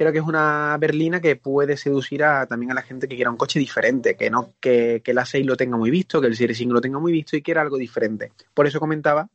creo 0.00 0.12
que 0.12 0.18
es 0.18 0.24
una 0.24 0.78
berlina 0.80 1.20
que 1.20 1.36
puede 1.36 1.76
seducir 1.76 2.24
a, 2.24 2.46
también 2.46 2.72
a 2.72 2.74
la 2.74 2.80
gente 2.80 3.06
que 3.06 3.16
quiera 3.16 3.30
un 3.30 3.36
coche 3.36 3.58
diferente, 3.58 4.16
que 4.16 4.30
no 4.30 4.54
que, 4.58 5.02
que 5.04 5.10
el 5.10 5.18
A6 5.18 5.44
lo 5.44 5.58
tenga 5.58 5.76
muy 5.76 5.90
visto, 5.90 6.22
que 6.22 6.26
el 6.26 6.36
Series 6.36 6.56
5 6.56 6.72
lo 6.72 6.80
tenga 6.80 6.98
muy 6.98 7.12
visto 7.12 7.36
y 7.36 7.42
quiera 7.42 7.60
algo 7.60 7.76
diferente. 7.76 8.32
Por 8.54 8.66
eso 8.66 8.80
comentaba 8.80 9.28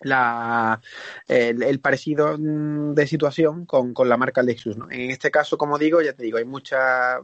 la, 0.00 0.80
el, 1.28 1.62
el 1.62 1.80
parecido 1.80 2.36
mm, 2.38 2.94
de 2.94 3.06
situación 3.06 3.66
con, 3.66 3.92
con 3.92 4.08
la 4.08 4.16
marca 4.16 4.42
Lexus. 4.42 4.76
¿no? 4.76 4.90
En 4.90 5.10
este 5.10 5.30
caso, 5.30 5.58
como 5.58 5.78
digo, 5.78 6.00
ya 6.02 6.12
te 6.12 6.22
digo, 6.22 6.38
hay 6.38 6.44
mucha, 6.44 7.18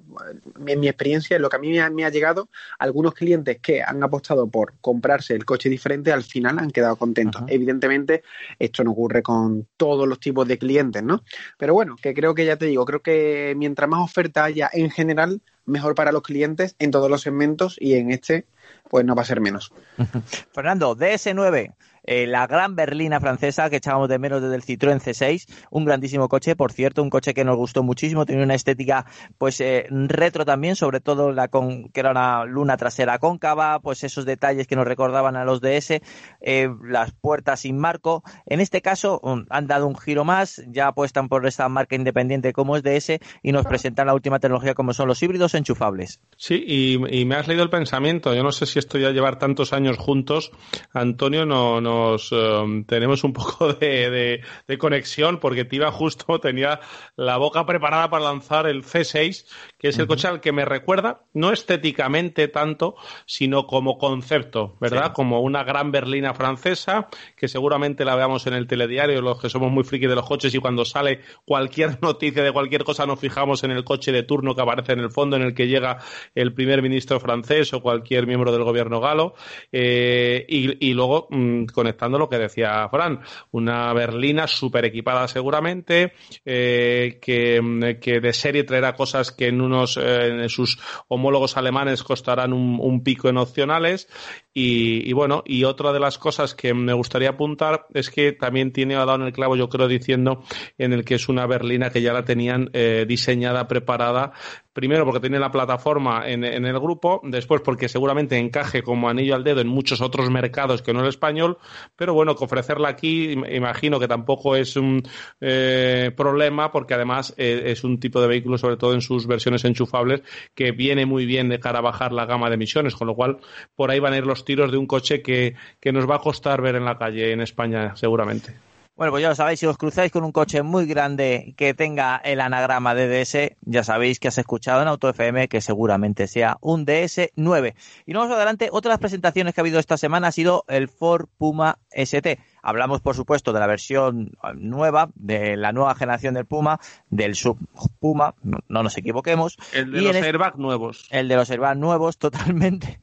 en 0.67 0.81
mi 0.81 0.89
experiencia, 0.89 1.37
en 1.37 1.43
lo 1.43 1.49
que 1.49 1.57
a 1.57 1.59
mí 1.59 1.71
me 1.71 1.81
ha, 1.81 1.91
me 1.91 2.05
ha 2.05 2.11
llegado, 2.11 2.49
algunos 2.79 3.15
clientes 3.15 3.59
que 3.61 3.83
han 3.83 4.03
apostado 4.03 4.47
por 4.49 4.75
comprarse 4.81 5.35
el 5.35 5.45
coche 5.45 5.69
diferente, 5.69 6.13
al 6.13 6.23
final 6.23 6.59
han 6.59 6.71
quedado 6.71 6.97
contentos. 6.97 7.43
Evidentemente, 7.49 8.23
esto 8.59 8.85
no 8.85 8.93
ocurre 8.93 9.23
con 9.23 9.67
todos 9.77 10.07
los 10.07 10.21
tipos 10.21 10.47
de 10.47 10.59
clientes, 10.59 11.03
¿no? 11.03 11.23
Pero 11.59 11.75
bueno, 11.75 11.97
que 12.01 12.15
creo 12.15 12.35
que 12.35 12.45
ya 12.45 12.57
te 12.57 12.67
digo, 12.67 12.85
creo 12.85 13.01
que 13.01 13.55
mientras 13.57 13.89
más 13.89 14.03
oferta 14.03 14.45
haya 14.45 14.71
en 14.73 14.91
general, 14.91 15.41
mejor 15.65 15.95
para 15.95 16.13
los 16.13 16.23
clientes 16.23 16.77
en 16.79 16.91
todos 16.91 17.11
los 17.11 17.23
segmentos 17.23 17.77
y 17.79 17.95
en 17.95 18.11
este, 18.11 18.47
pues 18.89 19.05
no 19.05 19.15
va 19.15 19.23
a 19.23 19.27
ser 19.27 19.41
menos. 19.41 19.73
Fernando, 20.53 20.97
DS9, 20.97 21.75
eh, 22.07 22.27
la 22.27 22.47
gran 22.47 22.77
berlina 22.77 23.21
francesa 23.21 23.69
que 23.71 23.77
echábamos 23.77 24.09
de 24.09 24.19
menos 24.19 24.43
desde 24.43 24.55
el 24.55 24.63
Citroën 24.63 25.01
C6, 25.01 25.47
un 25.71 25.85
grandísimo 25.85 26.29
coche, 26.29 26.57
por 26.57 26.73
cierto, 26.73 27.03
un 27.03 27.11
coche 27.11 27.35
que 27.35 27.45
nos 27.45 27.57
gustó 27.57 27.83
muchísimo, 27.83 28.25
tenía 28.25 28.45
una 28.45 28.55
estética 28.55 29.07
pues 29.39 29.61
eh, 29.61 29.87
retro 29.91 30.45
también, 30.45 30.77
sobre 30.77 31.01
todo 31.01 31.33
la 31.33 31.49
con 31.49 31.89
que 31.91 32.01
era 32.01 32.11
una 32.11 32.45
luna 32.45 32.77
trasera 32.77 33.19
cóncava, 33.19 33.81
pues 33.81 34.05
esos 34.05 34.25
detalles 34.25 34.67
que 34.67 34.77
nos 34.77 34.87
recordaban 34.87 35.37
a 35.37 35.45
los 35.45 35.61
DS, 35.61 36.01
eh, 36.41 36.69
las 36.85 37.13
puertas 37.13 37.61
sin 37.61 37.79
marco. 37.79 38.23
En 38.47 38.61
este 38.61 38.83
caso 38.83 39.21
um, 39.23 39.45
han 39.51 39.67
dado 39.67 39.87
un 39.87 39.97
giro 39.97 40.25
más, 40.25 40.63
ya 40.69 40.89
apuestan 40.89 41.29
por 41.29 41.47
esta 41.47 41.69
marca 41.69 41.97
independiente 41.97 42.53
como 42.53 42.77
es 42.77 42.83
DS 42.83 43.19
y 43.43 43.53
nos 43.53 43.67
presentan 43.67 44.07
la 44.07 44.15
última 44.15 44.39
tecnología 44.39 44.75
como 44.75 44.93
son 44.93 45.09
los 45.09 45.23
híbridos 45.23 45.55
enchufables. 45.55 46.21
Sí, 46.37 46.63
y, 46.67 47.21
y 47.21 47.25
me 47.25 47.37
has 47.37 47.49
leído 47.49 47.63
el 47.63 47.71
pensamiento. 47.71 48.35
Yo 48.35 48.43
no 48.43 48.53
sé 48.53 48.67
si 48.67 48.79
esto 48.79 48.99
ya 48.99 49.11
llevar 49.11 49.39
tantos 49.39 49.73
años 49.73 49.97
juntos, 49.99 50.53
Antonio, 50.93 51.47
no, 51.47 51.81
nos 51.97 52.29
eh, 52.33 52.85
tenemos 52.87 53.25
un 53.25 53.33
poco 53.33 53.73
de, 53.75 54.43
de- 54.69 54.79
conexión 54.79 55.39
porque 55.41 55.65
te 55.65 55.77
iba 55.77 55.91
justo, 55.91 56.39
tenía 56.41 56.81
la 57.17 57.37
boca 57.39 57.65
preparada 57.67 58.11
para 58.11 58.25
lanzar 58.25 58.67
el 58.67 58.85
C6, 58.85 59.47
que 59.87 59.91
es 59.91 59.99
el 60.01 60.09
coche 60.09 60.27
al 60.27 60.41
que 60.41 60.51
me 60.51 60.65
recuerda, 60.65 61.21
no 61.33 61.53
estéticamente 61.53 62.49
tanto, 62.49 62.97
sino 63.25 63.69
como 63.69 63.99
concepto, 63.99 64.77
¿verdad? 64.81 65.13
Como 65.13 65.41
una 65.43 65.63
gran 65.63 65.93
berlina 65.93 66.35
francesa, 66.35 67.07
que 67.37 67.47
seguramente 67.47 68.05
la 68.05 68.17
veamos 68.17 68.49
en 68.49 68.55
el 68.55 68.67
telediario, 68.67 69.23
los 69.23 69.41
que 69.41 69.49
somos 69.49 69.71
muy 69.71 69.85
friki 69.85 70.09
de 70.09 70.17
los 70.17 70.27
coches 70.27 70.53
y 70.57 70.59
cuando 70.59 70.85
sale 70.85 71.21
cualquier 71.45 71.99
noticia 72.03 72.43
de 72.43 72.51
cualquier 72.51 72.83
cosa 72.83 73.07
nos 73.07 73.21
fijamos 73.21 73.63
en 73.63 73.71
el 73.71 73.85
coche 73.85 74.11
de 74.11 74.25
turno 74.25 74.57
que 74.57 74.63
aparece 74.63 74.95
en 74.95 75.01
el 75.01 75.11
fondo 75.11 75.37
en 75.37 75.43
el 75.43 75.55
que 75.55 75.69
llega 75.69 75.99
el 76.35 76.53
primer 76.53 76.83
ministro 76.83 77.21
francés 77.21 77.73
o 77.73 77.81
cualquier 77.81 78.27
miembro 78.27 78.51
del 78.51 78.65
gobierno 78.65 79.01
galo. 79.01 79.35
Eh, 79.71 80.45
y, 80.49 80.95
luego, 80.95 81.29
mm, 81.31 81.67
conectando 81.67 82.19
lo 82.19 82.29
que 82.29 82.39
decía 82.39 82.89
Fran, 82.89 83.21
una 83.53 83.93
berlina 83.93 84.49
súper 84.49 84.87
equipada 84.87 85.29
seguramente, 85.29 86.13
eh, 86.45 87.21
que, 87.23 87.99
que, 88.01 88.21
de 88.21 88.33
serie 88.33 88.65
traerá 88.65 88.95
cosas 88.95 89.31
que 89.31 89.47
en 89.47 89.61
unos 89.77 89.99
eh, 90.01 90.49
sus 90.49 90.79
homólogos 91.09 91.57
alemanes 91.57 92.03
costarán 92.03 92.53
un, 92.53 92.79
un 92.81 93.03
pico 93.03 93.29
en 93.29 93.37
opcionales. 93.39 94.09
Y, 94.53 95.09
y, 95.09 95.13
bueno, 95.13 95.43
y 95.45 95.65
otra 95.65 95.93
de 95.93 96.01
las 96.01 96.19
cosas 96.19 96.55
que 96.55 96.73
me 96.73 96.95
gustaría 96.95 97.31
apuntar 97.31 97.87
es 97.93 98.11
que 98.11 98.33
también 98.33 98.73
tiene 98.73 98.97
ha 98.97 99.05
dado 99.05 99.17
en 99.17 99.23
el 99.23 99.33
clavo, 99.33 99.55
yo 99.57 99.69
creo, 99.69 99.87
diciendo 99.87 100.43
en 100.79 100.93
el 100.93 101.05
que 101.05 101.17
es 101.17 101.29
una 101.29 101.47
berlina 101.47 101.91
que 101.91 102.03
ya 102.03 102.13
la 102.13 102.25
tenían 102.25 102.71
eh, 102.73 103.05
diseñada, 103.07 103.69
preparada 103.69 104.33
primero 104.77 105.07
porque 105.07 105.21
tiene 105.21 105.39
la 105.39 105.51
plataforma 105.51 106.29
en, 106.29 106.45
el 106.45 106.79
grupo, 106.79 107.23
después 107.25 107.63
porque 107.63 107.89
seguramente 107.89 108.37
encaje 108.37 108.83
como 108.83 109.09
anillo 109.09 109.35
al 109.35 109.43
dedo 109.43 109.63
en 109.63 109.69
muchos 109.69 110.03
otros 110.03 110.29
mercados 110.29 110.83
que 110.83 110.93
no 110.93 111.01
el 111.01 111.09
español, 111.09 111.57
pero 111.97 112.13
bueno, 112.13 112.37
que 112.37 112.45
ofrecerla 112.45 112.91
aquí 112.91 113.33
imagino 113.33 113.99
que 113.99 114.07
tampoco 114.07 114.55
es 114.55 114.77
un 114.77 115.03
eh, 115.41 116.13
problema 116.15 116.71
porque 116.73 116.93
además 116.93 117.33
eh, 117.39 117.63
es 117.65 117.85
un 117.85 117.99
tipo 117.99 118.21
de 118.21 118.29
vehículo, 118.29 118.59
sobre 118.59 118.77
todo 118.77 118.93
en 118.93 119.01
sus 119.01 119.27
versiones 119.27 119.65
enchufables, 119.65 120.21
que 120.55 120.73
viene 120.73 121.07
muy 121.07 121.25
bien 121.25 121.49
de 121.49 121.59
cara 121.59 121.79
a 121.79 121.83
bajar 121.83 122.13
la 122.13 122.27
gama 122.27 122.51
de 122.51 122.57
emisiones, 122.57 122.95
con 122.95 123.07
lo 123.07 123.15
cual 123.15 123.39
por 123.75 123.91
ahí 123.91 123.99
van 123.99 124.13
a 124.13 124.19
ir 124.19 124.27
los 124.27 124.45
tiros 124.45 124.71
de 124.71 124.77
un 124.77 124.87
coche 124.87 125.23
que, 125.23 125.55
que 125.81 125.91
nos 125.91 126.07
va 126.09 126.17
a 126.17 126.21
costar 126.21 126.61
ver 126.61 126.77
en 126.77 126.85
la 126.85 126.99
calle 126.99 127.33
en 127.33 127.41
España 127.41 127.97
seguramente. 127.97 128.76
Bueno, 128.97 129.11
pues 129.13 129.21
ya 129.21 129.29
lo 129.29 129.35
sabéis, 129.35 129.61
si 129.61 129.67
os 129.67 129.77
cruzáis 129.77 130.11
con 130.11 130.25
un 130.25 130.33
coche 130.33 130.63
muy 130.63 130.87
grande 130.87 131.53
que 131.59 131.75
tenga 131.75 132.17
el 132.17 132.41
anagrama 132.41 132.95
DDS, 132.95 133.51
ya 133.61 133.85
sabéis 133.85 134.19
que 134.19 134.29
has 134.29 134.39
escuchado 134.39 134.81
en 134.81 134.89
Auto 134.89 135.11
FM 135.11 135.49
que 135.49 135.61
seguramente 135.61 136.27
sea 136.27 136.57
un 136.63 136.87
DS9. 136.87 137.75
Y 138.07 138.13
no 138.15 138.21
vamos 138.21 138.35
adelante, 138.35 138.71
otra 138.73 138.89
de 138.89 138.93
las 138.95 139.01
presentaciones 139.01 139.53
que 139.53 139.61
ha 139.61 139.65
habido 139.65 139.79
esta 139.79 139.99
semana 139.99 140.29
ha 140.29 140.33
sido 140.33 140.65
el 140.69 140.89
Ford 140.89 141.27
Puma 141.37 141.79
ST. 141.91 142.39
Hablamos, 142.67 143.01
por 143.01 143.15
supuesto, 143.15 143.53
de 143.53 143.61
la 143.61 143.69
versión 143.69 144.33
nueva, 144.57 145.11
de 145.15 145.57
la 145.57 145.71
nueva 145.71 145.95
generación 145.95 146.35
del 146.35 146.47
Puma, 146.47 146.81
del 147.11 147.37
sub 147.37 147.59
Puma, 148.01 148.35
no, 148.43 148.59
no 148.69 148.83
nos 148.83 148.99
equivoquemos. 148.99 149.57
El 149.73 149.93
de 149.93 150.03
y 150.03 150.05
los 150.07 150.17
airbags 150.17 150.59
nuevos. 150.59 151.07
El 151.11 151.29
de 151.29 151.37
los 151.37 151.49
airbags 151.49 151.79
nuevos, 151.79 152.19
totalmente. 152.19 152.99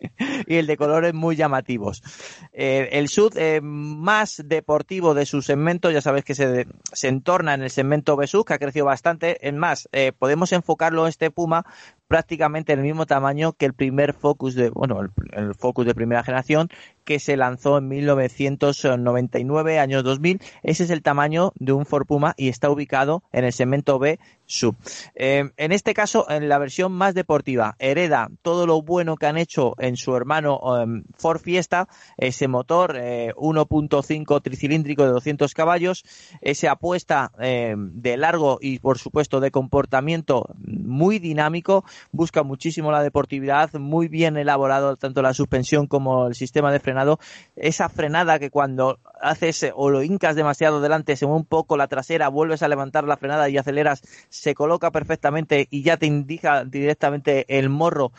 y 0.47 0.55
el 0.55 0.67
de 0.67 0.75
colores 0.75 1.13
muy 1.13 1.37
llamativos. 1.37 2.03
Eh, 2.51 2.89
el 2.91 3.07
sub 3.07 3.31
eh, 3.37 3.61
más 3.63 4.43
deportivo 4.45 5.13
de 5.13 5.25
su 5.25 5.41
segmento, 5.41 5.91
ya 5.91 6.01
sabéis 6.01 6.25
que 6.25 6.35
se, 6.35 6.67
se 6.91 7.07
entorna 7.07 7.53
en 7.53 7.61
el 7.61 7.69
segmento 7.69 8.17
B-Sub, 8.17 8.45
que 8.45 8.55
ha 8.55 8.59
crecido 8.59 8.87
bastante. 8.87 9.47
Es 9.47 9.53
más, 9.53 9.87
eh, 9.93 10.11
podemos 10.11 10.51
enfocarlo 10.51 11.07
este 11.07 11.31
Puma 11.31 11.65
prácticamente 12.13 12.73
el 12.73 12.81
mismo 12.81 13.07
tamaño 13.07 13.53
que 13.53 13.65
el 13.65 13.73
primer 13.73 14.13
Focus 14.13 14.53
de, 14.53 14.69
bueno, 14.69 14.99
el, 15.31 15.55
Focus 15.55 15.87
de 15.87 15.95
primera 15.95 16.21
generación 16.23 16.69
que 17.05 17.17
se 17.17 17.35
lanzó 17.37 17.79
en 17.79 17.87
1999, 17.87 19.79
años 19.79 20.03
2000. 20.03 20.39
Ese 20.61 20.83
es 20.83 20.91
el 20.91 21.01
tamaño 21.01 21.53
de 21.55 21.71
un 21.71 21.87
Ford 21.87 22.05
Puma 22.05 22.35
y 22.37 22.49
está 22.49 22.69
ubicado 22.69 23.23
en 23.31 23.45
el 23.45 23.51
segmento 23.51 23.97
B 23.97 24.19
sub. 24.45 24.75
Eh, 25.15 25.51
en 25.57 25.71
este 25.71 25.93
caso, 25.93 26.29
en 26.29 26.49
la 26.49 26.57
versión 26.57 26.91
más 26.91 27.13
deportiva, 27.13 27.75
hereda 27.79 28.29
todo 28.41 28.67
lo 28.67 28.81
bueno 28.81 29.15
que 29.15 29.25
han 29.25 29.37
hecho 29.37 29.73
en 29.79 29.97
su 29.97 30.15
hermano 30.15 30.59
Ford 31.17 31.39
Fiesta, 31.39 31.87
ese 32.17 32.47
motor 32.47 32.95
eh, 32.97 33.33
1.5 33.35 34.41
tricilíndrico 34.41 35.03
de 35.03 35.11
200 35.11 35.53
caballos, 35.53 36.03
esa 36.41 36.71
apuesta 36.71 37.31
eh, 37.39 37.75
de 37.77 38.17
largo 38.17 38.59
y 38.61 38.79
por 38.79 38.97
supuesto 38.97 39.39
de 39.39 39.51
comportamiento 39.51 40.49
muy 40.57 41.19
dinámico, 41.19 41.85
busca 42.11 42.43
muchísimo 42.43 42.91
la 42.91 43.03
deportividad, 43.03 43.73
muy 43.73 44.07
bien 44.07 44.37
elaborado 44.37 44.95
tanto 44.97 45.21
la 45.21 45.33
suspensión 45.33 45.87
como 45.87 46.27
el 46.27 46.35
sistema 46.35 46.71
de 46.71 46.79
frenado, 46.79 47.19
esa 47.55 47.89
frenada 47.89 48.39
que 48.39 48.49
cuando 48.49 48.99
haces 49.21 49.71
o 49.75 49.89
lo 49.89 50.03
hincas 50.03 50.35
demasiado 50.35 50.81
delante, 50.81 51.15
se 51.15 51.25
mueve 51.25 51.39
un 51.41 51.45
poco 51.45 51.77
la 51.77 51.87
trasera, 51.87 52.27
vuelves 52.27 52.61
a 52.63 52.67
levantar 52.67 53.05
la 53.05 53.17
frenada 53.17 53.49
y 53.49 53.57
aceleras, 53.57 54.01
se 54.43 54.55
coloca 54.55 54.91
perfectamente 54.91 55.69
y 55.71 55.83
ya 55.83 55.95
te 55.95 56.05
indica 56.05 56.65
directamente 56.65 57.45
el 57.47 57.69
morro 57.69 58.11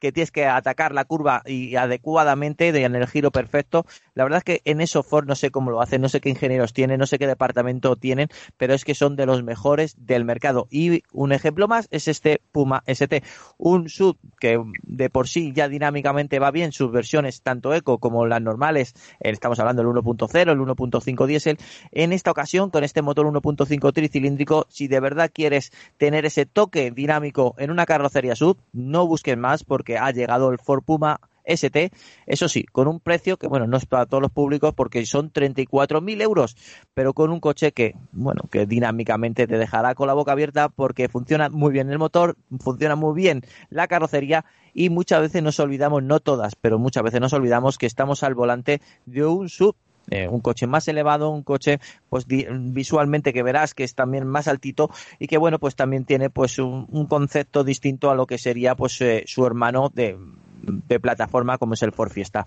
que 0.00 0.12
tienes 0.12 0.30
que 0.30 0.46
atacar 0.46 0.92
la 0.92 1.04
curva 1.04 1.42
y 1.46 1.76
adecuadamente 1.76 2.68
en 2.68 2.94
el 2.94 3.06
giro 3.06 3.30
perfecto. 3.30 3.86
La 4.14 4.24
verdad 4.24 4.38
es 4.38 4.44
que 4.44 4.62
en 4.64 4.80
eso 4.80 5.02
Ford 5.02 5.26
no 5.26 5.34
sé 5.34 5.50
cómo 5.50 5.70
lo 5.70 5.80
hacen, 5.80 6.00
no 6.00 6.08
sé 6.08 6.20
qué 6.20 6.28
ingenieros 6.28 6.72
tienen, 6.72 6.98
no 6.98 7.06
sé 7.06 7.18
qué 7.18 7.26
departamento 7.26 7.96
tienen, 7.96 8.28
pero 8.56 8.74
es 8.74 8.84
que 8.84 8.94
son 8.94 9.16
de 9.16 9.26
los 9.26 9.42
mejores 9.42 9.94
del 9.98 10.24
mercado. 10.24 10.68
Y 10.70 11.02
un 11.12 11.32
ejemplo 11.32 11.68
más 11.68 11.88
es 11.90 12.08
este 12.08 12.40
Puma 12.52 12.82
ST, 12.86 13.22
un 13.58 13.88
sub 13.88 14.18
que 14.40 14.60
de 14.82 15.10
por 15.10 15.28
sí 15.28 15.52
ya 15.54 15.68
dinámicamente 15.68 16.38
va 16.38 16.50
bien, 16.50 16.72
sus 16.72 16.90
versiones 16.90 17.42
tanto 17.42 17.74
eco 17.74 17.98
como 17.98 18.26
las 18.26 18.40
normales, 18.40 18.94
estamos 19.20 19.58
hablando 19.58 19.82
del 19.82 19.92
1.0, 19.92 20.50
el 20.50 20.58
1.5 20.58 21.26
diésel, 21.26 21.58
en 21.92 22.12
esta 22.12 22.30
ocasión 22.30 22.70
con 22.70 22.84
este 22.84 23.02
motor 23.02 23.26
1.5 23.26 23.92
tricilíndrico, 23.92 24.66
si 24.68 24.88
de 24.88 25.00
verdad 25.00 25.30
quieres 25.32 25.72
tener 25.96 26.26
ese 26.26 26.46
toque 26.46 26.90
dinámico 26.90 27.54
en 27.58 27.70
una 27.70 27.86
carrocería 27.86 28.36
sub, 28.36 28.58
no 28.72 29.06
busques 29.06 29.36
más 29.36 29.64
ha 29.98 30.10
llegado 30.10 30.50
el 30.50 30.58
Ford 30.58 30.82
Puma 30.82 31.20
ST, 31.46 31.92
eso 32.26 32.48
sí, 32.48 32.64
con 32.64 32.88
un 32.88 33.00
precio 33.00 33.36
que, 33.36 33.46
bueno, 33.46 33.66
no 33.66 33.76
es 33.76 33.86
para 33.86 34.06
todos 34.06 34.20
los 34.20 34.32
públicos 34.32 34.74
porque 34.74 35.04
son 35.06 35.32
34.000 35.32 36.20
euros, 36.22 36.56
pero 36.92 37.14
con 37.14 37.30
un 37.30 37.40
coche 37.40 37.72
que, 37.72 37.94
bueno, 38.12 38.42
que 38.50 38.66
dinámicamente 38.66 39.46
te 39.46 39.56
dejará 39.56 39.94
con 39.94 40.08
la 40.08 40.14
boca 40.14 40.32
abierta 40.32 40.68
porque 40.68 41.08
funciona 41.08 41.48
muy 41.48 41.72
bien 41.72 41.90
el 41.90 41.98
motor, 41.98 42.36
funciona 42.58 42.96
muy 42.96 43.14
bien 43.14 43.42
la 43.70 43.86
carrocería 43.86 44.44
y 44.74 44.90
muchas 44.90 45.20
veces 45.20 45.42
nos 45.42 45.58
olvidamos, 45.60 46.02
no 46.02 46.20
todas, 46.20 46.56
pero 46.56 46.78
muchas 46.78 47.04
veces 47.04 47.20
nos 47.20 47.32
olvidamos 47.32 47.78
que 47.78 47.86
estamos 47.86 48.22
al 48.22 48.34
volante 48.34 48.80
de 49.06 49.24
un 49.24 49.48
sub 49.48 49.76
eh, 50.10 50.28
un 50.28 50.40
coche 50.40 50.66
más 50.66 50.88
elevado, 50.88 51.30
un 51.30 51.42
coche 51.42 51.80
pues 52.08 52.26
visualmente 52.26 53.32
que 53.32 53.42
verás 53.42 53.74
que 53.74 53.84
es 53.84 53.94
también 53.94 54.26
más 54.26 54.48
altito 54.48 54.90
y 55.18 55.26
que 55.26 55.38
bueno 55.38 55.58
pues 55.58 55.74
también 55.74 56.04
tiene 56.04 56.30
pues 56.30 56.58
un, 56.58 56.86
un 56.90 57.06
concepto 57.06 57.64
distinto 57.64 58.10
a 58.10 58.14
lo 58.14 58.26
que 58.26 58.38
sería 58.38 58.74
pues 58.74 59.00
eh, 59.00 59.24
su 59.26 59.46
hermano 59.46 59.90
de, 59.92 60.16
de, 60.62 61.00
plataforma 61.00 61.58
como 61.58 61.74
es 61.74 61.82
el 61.82 61.92
Ford 61.92 62.10
Fiesta. 62.10 62.46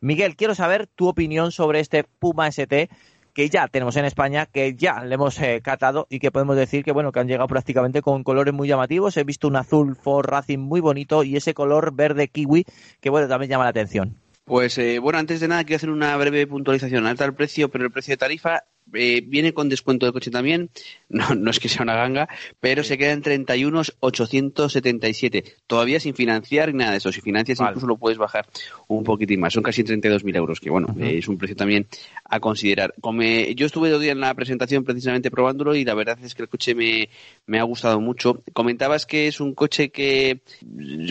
Miguel, 0.00 0.36
quiero 0.36 0.54
saber 0.54 0.86
tu 0.86 1.08
opinión 1.08 1.52
sobre 1.52 1.80
este 1.80 2.04
Puma 2.04 2.48
ST 2.48 2.88
que 3.36 3.50
ya 3.50 3.68
tenemos 3.68 3.94
en 3.96 4.06
España, 4.06 4.46
que 4.46 4.74
ya 4.76 5.04
le 5.04 5.14
hemos 5.14 5.38
eh, 5.42 5.60
catado 5.62 6.06
y 6.08 6.20
que 6.20 6.30
podemos 6.30 6.56
decir 6.56 6.82
que 6.82 6.92
bueno, 6.92 7.12
que 7.12 7.20
han 7.20 7.28
llegado 7.28 7.46
prácticamente 7.48 8.00
con 8.00 8.24
colores 8.24 8.54
muy 8.54 8.66
llamativos. 8.66 9.14
He 9.18 9.24
visto 9.24 9.46
un 9.46 9.56
azul 9.56 9.94
Ford 9.94 10.24
Racing 10.24 10.58
muy 10.58 10.80
bonito 10.80 11.22
y 11.22 11.36
ese 11.36 11.52
color 11.52 11.94
verde 11.94 12.28
kiwi 12.28 12.64
que 12.98 13.10
bueno, 13.10 13.28
también 13.28 13.50
llama 13.50 13.64
la 13.64 13.70
atención. 13.70 14.16
Pues 14.46 14.78
eh, 14.78 15.00
bueno, 15.00 15.18
antes 15.18 15.40
de 15.40 15.48
nada 15.48 15.64
quiero 15.64 15.76
hacer 15.78 15.90
una 15.90 16.16
breve 16.16 16.46
puntualización. 16.46 17.04
Alta 17.04 17.24
el 17.24 17.34
precio, 17.34 17.68
pero 17.68 17.84
el 17.84 17.90
precio 17.90 18.12
de 18.12 18.16
tarifa 18.18 18.64
eh, 18.94 19.22
viene 19.26 19.52
con 19.52 19.68
descuento 19.68 20.06
de 20.06 20.12
coche 20.12 20.30
también. 20.30 20.70
No, 21.08 21.36
no 21.36 21.52
es 21.52 21.60
que 21.60 21.68
sea 21.68 21.84
una 21.84 21.94
ganga, 21.94 22.28
pero 22.58 22.82
sí. 22.82 22.88
se 22.88 22.98
queda 22.98 23.12
en 23.12 23.22
31.877. 23.22 25.44
Todavía 25.68 26.00
sin 26.00 26.16
financiar 26.16 26.72
ni 26.72 26.78
nada 26.78 26.90
de 26.90 26.96
eso. 26.96 27.12
Si 27.12 27.20
financias 27.20 27.58
vale. 27.58 27.70
incluso 27.70 27.86
lo 27.86 27.96
puedes 27.96 28.18
bajar 28.18 28.44
un 28.88 29.04
poquitín 29.04 29.38
más. 29.38 29.52
Son 29.52 29.62
casi 29.62 29.84
32.000 29.84 30.36
euros, 30.36 30.58
que 30.58 30.68
bueno, 30.68 30.88
uh 30.90 30.94
-huh. 30.94 31.04
eh, 31.04 31.18
es 31.18 31.28
un 31.28 31.38
precio 31.38 31.54
también 31.54 31.86
a 32.24 32.40
considerar. 32.40 32.92
Como 33.00 33.18
me, 33.18 33.54
yo 33.54 33.66
estuve 33.66 33.88
dos 33.88 34.00
días 34.00 34.14
en 34.14 34.20
la 34.20 34.34
presentación 34.34 34.82
precisamente 34.82 35.30
probándolo 35.30 35.76
y 35.76 35.84
la 35.84 35.94
verdad 35.94 36.18
es 36.24 36.34
que 36.34 36.42
el 36.42 36.48
coche 36.48 36.74
me, 36.74 37.08
me 37.46 37.60
ha 37.60 37.62
gustado 37.62 38.00
mucho. 38.00 38.42
Comentabas 38.52 39.06
que 39.06 39.28
es 39.28 39.38
un 39.38 39.54
coche 39.54 39.90
que, 39.90 40.40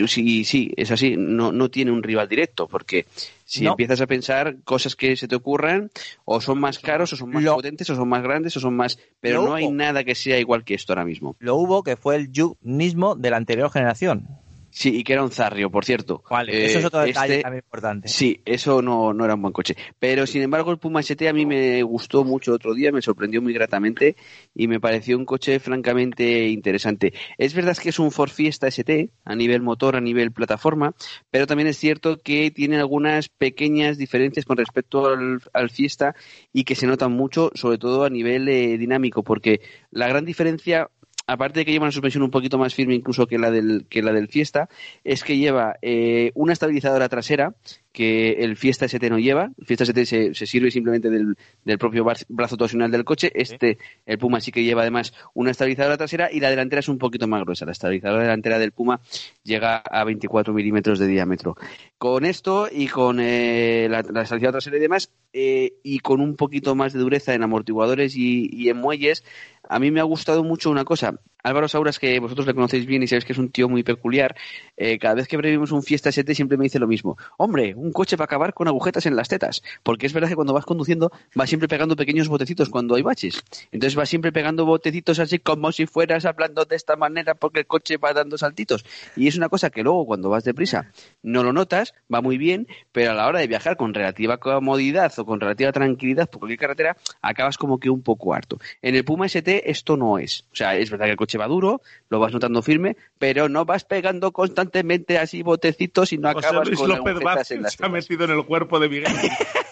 sí, 0.06 0.44
sí, 0.44 0.72
es 0.76 0.90
así, 0.90 1.14
no, 1.16 1.52
no 1.52 1.70
tiene 1.70 1.90
un 1.90 2.02
rival 2.02 2.28
directo, 2.28 2.68
porque 2.68 3.06
si 3.44 3.64
no. 3.64 3.70
empiezas 3.70 4.00
a 4.00 4.06
pensar 4.06 4.56
cosas 4.64 4.96
que 4.96 5.16
se 5.16 5.28
te 5.28 5.36
ocurran, 5.36 5.90
o 6.24 6.40
son 6.40 6.58
más 6.58 6.78
caros, 6.78 7.12
o 7.12 7.16
son 7.16 7.30
más 7.30 7.42
lo... 7.42 7.58
potentes, 7.66 7.90
o 7.90 7.96
son 7.96 8.08
más 8.08 8.22
grandes, 8.22 8.56
o 8.56 8.60
son 8.60 8.76
más. 8.76 8.98
Pero 9.20 9.42
lo 9.42 9.48
no 9.48 9.54
hay 9.54 9.70
nada 9.70 10.04
que 10.04 10.14
sea 10.14 10.38
igual 10.38 10.64
que 10.64 10.74
esto 10.74 10.92
ahora 10.92 11.04
mismo. 11.04 11.36
Lo 11.40 11.56
hubo 11.56 11.82
que 11.82 11.96
fue 11.96 12.16
el 12.16 12.30
Juke 12.34 12.58
mismo 12.62 13.16
de 13.16 13.30
la 13.30 13.36
anterior 13.36 13.70
generación. 13.70 14.28
Sí, 14.76 14.94
y 14.94 15.04
que 15.04 15.14
era 15.14 15.22
un 15.22 15.30
zarrio, 15.30 15.70
por 15.70 15.86
cierto. 15.86 16.22
Vale, 16.28 16.52
eh, 16.52 16.66
eso 16.66 16.80
es 16.80 16.84
otro 16.84 17.00
detalle 17.00 17.36
este, 17.36 17.42
también 17.42 17.64
importante. 17.64 18.08
Sí, 18.08 18.42
eso 18.44 18.82
no, 18.82 19.14
no 19.14 19.24
era 19.24 19.34
un 19.34 19.40
buen 19.40 19.54
coche. 19.54 19.74
Pero 19.98 20.26
sin 20.26 20.42
embargo, 20.42 20.70
el 20.70 20.76
Puma 20.76 21.00
ST 21.00 21.26
a 21.26 21.32
mí 21.32 21.46
me 21.46 21.82
gustó 21.82 22.24
mucho 22.24 22.50
el 22.50 22.56
otro 22.56 22.74
día, 22.74 22.92
me 22.92 23.00
sorprendió 23.00 23.40
muy 23.40 23.54
gratamente 23.54 24.16
y 24.54 24.68
me 24.68 24.78
pareció 24.78 25.16
un 25.16 25.24
coche 25.24 25.60
francamente 25.60 26.48
interesante. 26.48 27.14
Es 27.38 27.54
verdad 27.54 27.74
que 27.74 27.88
es 27.88 27.98
un 27.98 28.10
Ford 28.10 28.28
Fiesta 28.28 28.66
ST 28.66 29.08
a 29.24 29.34
nivel 29.34 29.62
motor, 29.62 29.96
a 29.96 30.00
nivel 30.02 30.30
plataforma, 30.30 30.94
pero 31.30 31.46
también 31.46 31.68
es 31.68 31.78
cierto 31.78 32.20
que 32.20 32.50
tiene 32.50 32.76
algunas 32.76 33.30
pequeñas 33.30 33.96
diferencias 33.96 34.44
con 34.44 34.58
respecto 34.58 35.06
al, 35.06 35.40
al 35.54 35.70
Fiesta 35.70 36.14
y 36.52 36.64
que 36.64 36.74
se 36.74 36.86
notan 36.86 37.12
mucho, 37.12 37.50
sobre 37.54 37.78
todo 37.78 38.04
a 38.04 38.10
nivel 38.10 38.46
eh, 38.50 38.76
dinámico, 38.76 39.22
porque 39.22 39.62
la 39.90 40.06
gran 40.06 40.26
diferencia 40.26 40.90
aparte 41.26 41.60
de 41.60 41.64
que 41.64 41.72
lleva 41.72 41.84
una 41.84 41.92
suspensión 41.92 42.22
un 42.22 42.30
poquito 42.30 42.58
más 42.58 42.74
firme 42.74 42.94
incluso 42.94 43.26
que 43.26 43.38
la 43.38 43.50
del, 43.50 43.86
que 43.88 44.02
la 44.02 44.12
del 44.12 44.28
Fiesta, 44.28 44.68
es 45.04 45.24
que 45.24 45.38
lleva 45.38 45.76
eh, 45.82 46.32
una 46.34 46.52
estabilizadora 46.52 47.08
trasera 47.08 47.54
que 47.96 48.32
el 48.44 48.58
Fiesta 48.58 48.84
ST 48.84 49.08
no 49.08 49.18
lleva. 49.18 49.52
El 49.56 49.64
Fiesta 49.64 49.84
ST 49.84 50.04
se, 50.04 50.34
se 50.34 50.46
sirve 50.46 50.70
simplemente 50.70 51.08
del, 51.08 51.34
del 51.64 51.78
propio 51.78 52.04
brazo 52.28 52.56
torsional 52.58 52.90
del 52.90 53.04
coche. 53.04 53.32
Este, 53.34 53.78
el 54.04 54.18
Puma 54.18 54.42
sí 54.42 54.52
que 54.52 54.62
lleva 54.62 54.82
además 54.82 55.14
una 55.32 55.50
estabilizadora 55.50 55.96
trasera 55.96 56.30
y 56.30 56.40
la 56.40 56.50
delantera 56.50 56.80
es 56.80 56.90
un 56.90 56.98
poquito 56.98 57.26
más 57.26 57.40
gruesa. 57.40 57.64
La 57.64 57.72
estabilizadora 57.72 58.24
delantera 58.24 58.58
del 58.58 58.72
Puma 58.72 59.00
llega 59.44 59.78
a 59.78 60.04
24 60.04 60.52
milímetros 60.52 60.98
de 60.98 61.06
diámetro. 61.06 61.56
Con 61.96 62.26
esto 62.26 62.68
y 62.70 62.88
con 62.88 63.18
eh, 63.18 63.88
la, 63.88 64.02
la 64.02 64.22
estabilizadora 64.22 64.52
trasera 64.52 64.76
y 64.76 64.80
demás, 64.80 65.10
eh, 65.32 65.72
y 65.82 66.00
con 66.00 66.20
un 66.20 66.36
poquito 66.36 66.74
más 66.74 66.92
de 66.92 66.98
dureza 66.98 67.32
en 67.32 67.44
amortiguadores 67.44 68.14
y, 68.14 68.50
y 68.52 68.68
en 68.68 68.76
muelles, 68.76 69.24
a 69.68 69.78
mí 69.78 69.90
me 69.90 70.00
ha 70.00 70.04
gustado 70.04 70.44
mucho 70.44 70.70
una 70.70 70.84
cosa. 70.84 71.18
Álvaro 71.42 71.68
Sauras, 71.68 71.98
que 71.98 72.18
vosotros 72.18 72.46
le 72.46 72.54
conocéis 72.54 72.86
bien 72.86 73.02
y 73.02 73.06
sabéis 73.06 73.24
que 73.24 73.32
es 73.32 73.38
un 73.38 73.50
tío 73.50 73.68
muy 73.68 73.84
peculiar, 73.84 74.34
eh, 74.76 74.98
cada 74.98 75.14
vez 75.14 75.28
que 75.28 75.36
vemos 75.36 75.70
un 75.70 75.82
Fiesta 75.82 76.08
ST 76.08 76.34
siempre 76.34 76.58
me 76.58 76.64
dice 76.64 76.80
lo 76.80 76.88
mismo. 76.88 77.16
Hombre, 77.38 77.74
un 77.76 77.85
coche 77.92 78.16
para 78.16 78.26
acabar 78.26 78.54
con 78.54 78.68
agujetas 78.68 79.06
en 79.06 79.16
las 79.16 79.28
tetas. 79.28 79.62
Porque 79.82 80.06
es 80.06 80.12
verdad 80.12 80.28
que 80.28 80.34
cuando 80.34 80.52
vas 80.52 80.64
conduciendo 80.64 81.10
vas 81.34 81.48
siempre 81.48 81.68
pegando 81.68 81.96
pequeños 81.96 82.28
botecitos 82.28 82.68
cuando 82.68 82.94
hay 82.94 83.02
baches. 83.02 83.42
Entonces 83.72 83.94
vas 83.94 84.08
siempre 84.08 84.32
pegando 84.32 84.64
botecitos 84.64 85.18
así 85.18 85.38
como 85.38 85.72
si 85.72 85.86
fueras 85.86 86.24
hablando 86.24 86.64
de 86.64 86.76
esta 86.76 86.96
manera 86.96 87.34
porque 87.34 87.60
el 87.60 87.66
coche 87.66 87.96
va 87.96 88.12
dando 88.12 88.38
saltitos. 88.38 88.84
Y 89.16 89.28
es 89.28 89.36
una 89.36 89.48
cosa 89.48 89.70
que 89.70 89.82
luego 89.82 90.06
cuando 90.06 90.30
vas 90.30 90.44
deprisa 90.44 90.90
no 91.22 91.42
lo 91.42 91.52
notas, 91.52 91.94
va 92.12 92.20
muy 92.20 92.38
bien, 92.38 92.68
pero 92.92 93.12
a 93.12 93.14
la 93.14 93.26
hora 93.26 93.40
de 93.40 93.46
viajar 93.46 93.76
con 93.76 93.94
relativa 93.94 94.38
comodidad 94.38 95.12
o 95.18 95.24
con 95.24 95.40
relativa 95.40 95.72
tranquilidad 95.72 96.28
por 96.28 96.40
cualquier 96.40 96.58
carretera, 96.58 96.96
acabas 97.22 97.58
como 97.58 97.78
que 97.78 97.90
un 97.90 98.02
poco 98.02 98.34
harto. 98.34 98.58
En 98.82 98.94
el 98.94 99.04
Puma 99.04 99.26
ST 99.26 99.70
esto 99.70 99.96
no 99.96 100.18
es. 100.18 100.44
O 100.52 100.56
sea, 100.56 100.76
es 100.76 100.90
verdad 100.90 101.06
que 101.06 101.12
el 101.12 101.16
coche 101.16 101.38
va 101.38 101.46
duro, 101.46 101.80
lo 102.08 102.18
vas 102.18 102.32
notando 102.32 102.62
firme, 102.62 102.96
pero 103.18 103.48
no 103.48 103.64
vas 103.64 103.84
pegando 103.84 104.32
constantemente 104.32 105.18
así 105.18 105.42
botecitos 105.42 106.12
y 106.12 106.18
no 106.18 106.28
acabas 106.28 106.70
con 106.70 106.90
Vázquez 107.22 107.52
en 107.52 107.62
las 107.62 107.65
se 107.70 107.84
ha 107.84 107.88
metido 107.88 108.24
en 108.24 108.30
el 108.30 108.44
cuerpo 108.44 108.78
de 108.78 108.88
Miguel. 108.88 109.12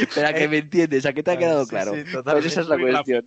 Espera 0.00 0.32
que 0.34 0.48
me 0.48 0.58
entiendes, 0.58 1.06
a 1.06 1.12
qué 1.12 1.22
te 1.22 1.30
ha 1.32 1.36
quedado 1.38 1.64
Sí, 1.64 1.70
claro. 1.70 1.94
sí, 1.94 2.02
Pues 2.24 2.46
esa 2.46 2.60
es 2.62 2.68
la 2.68 2.78
cuestión. 2.78 3.24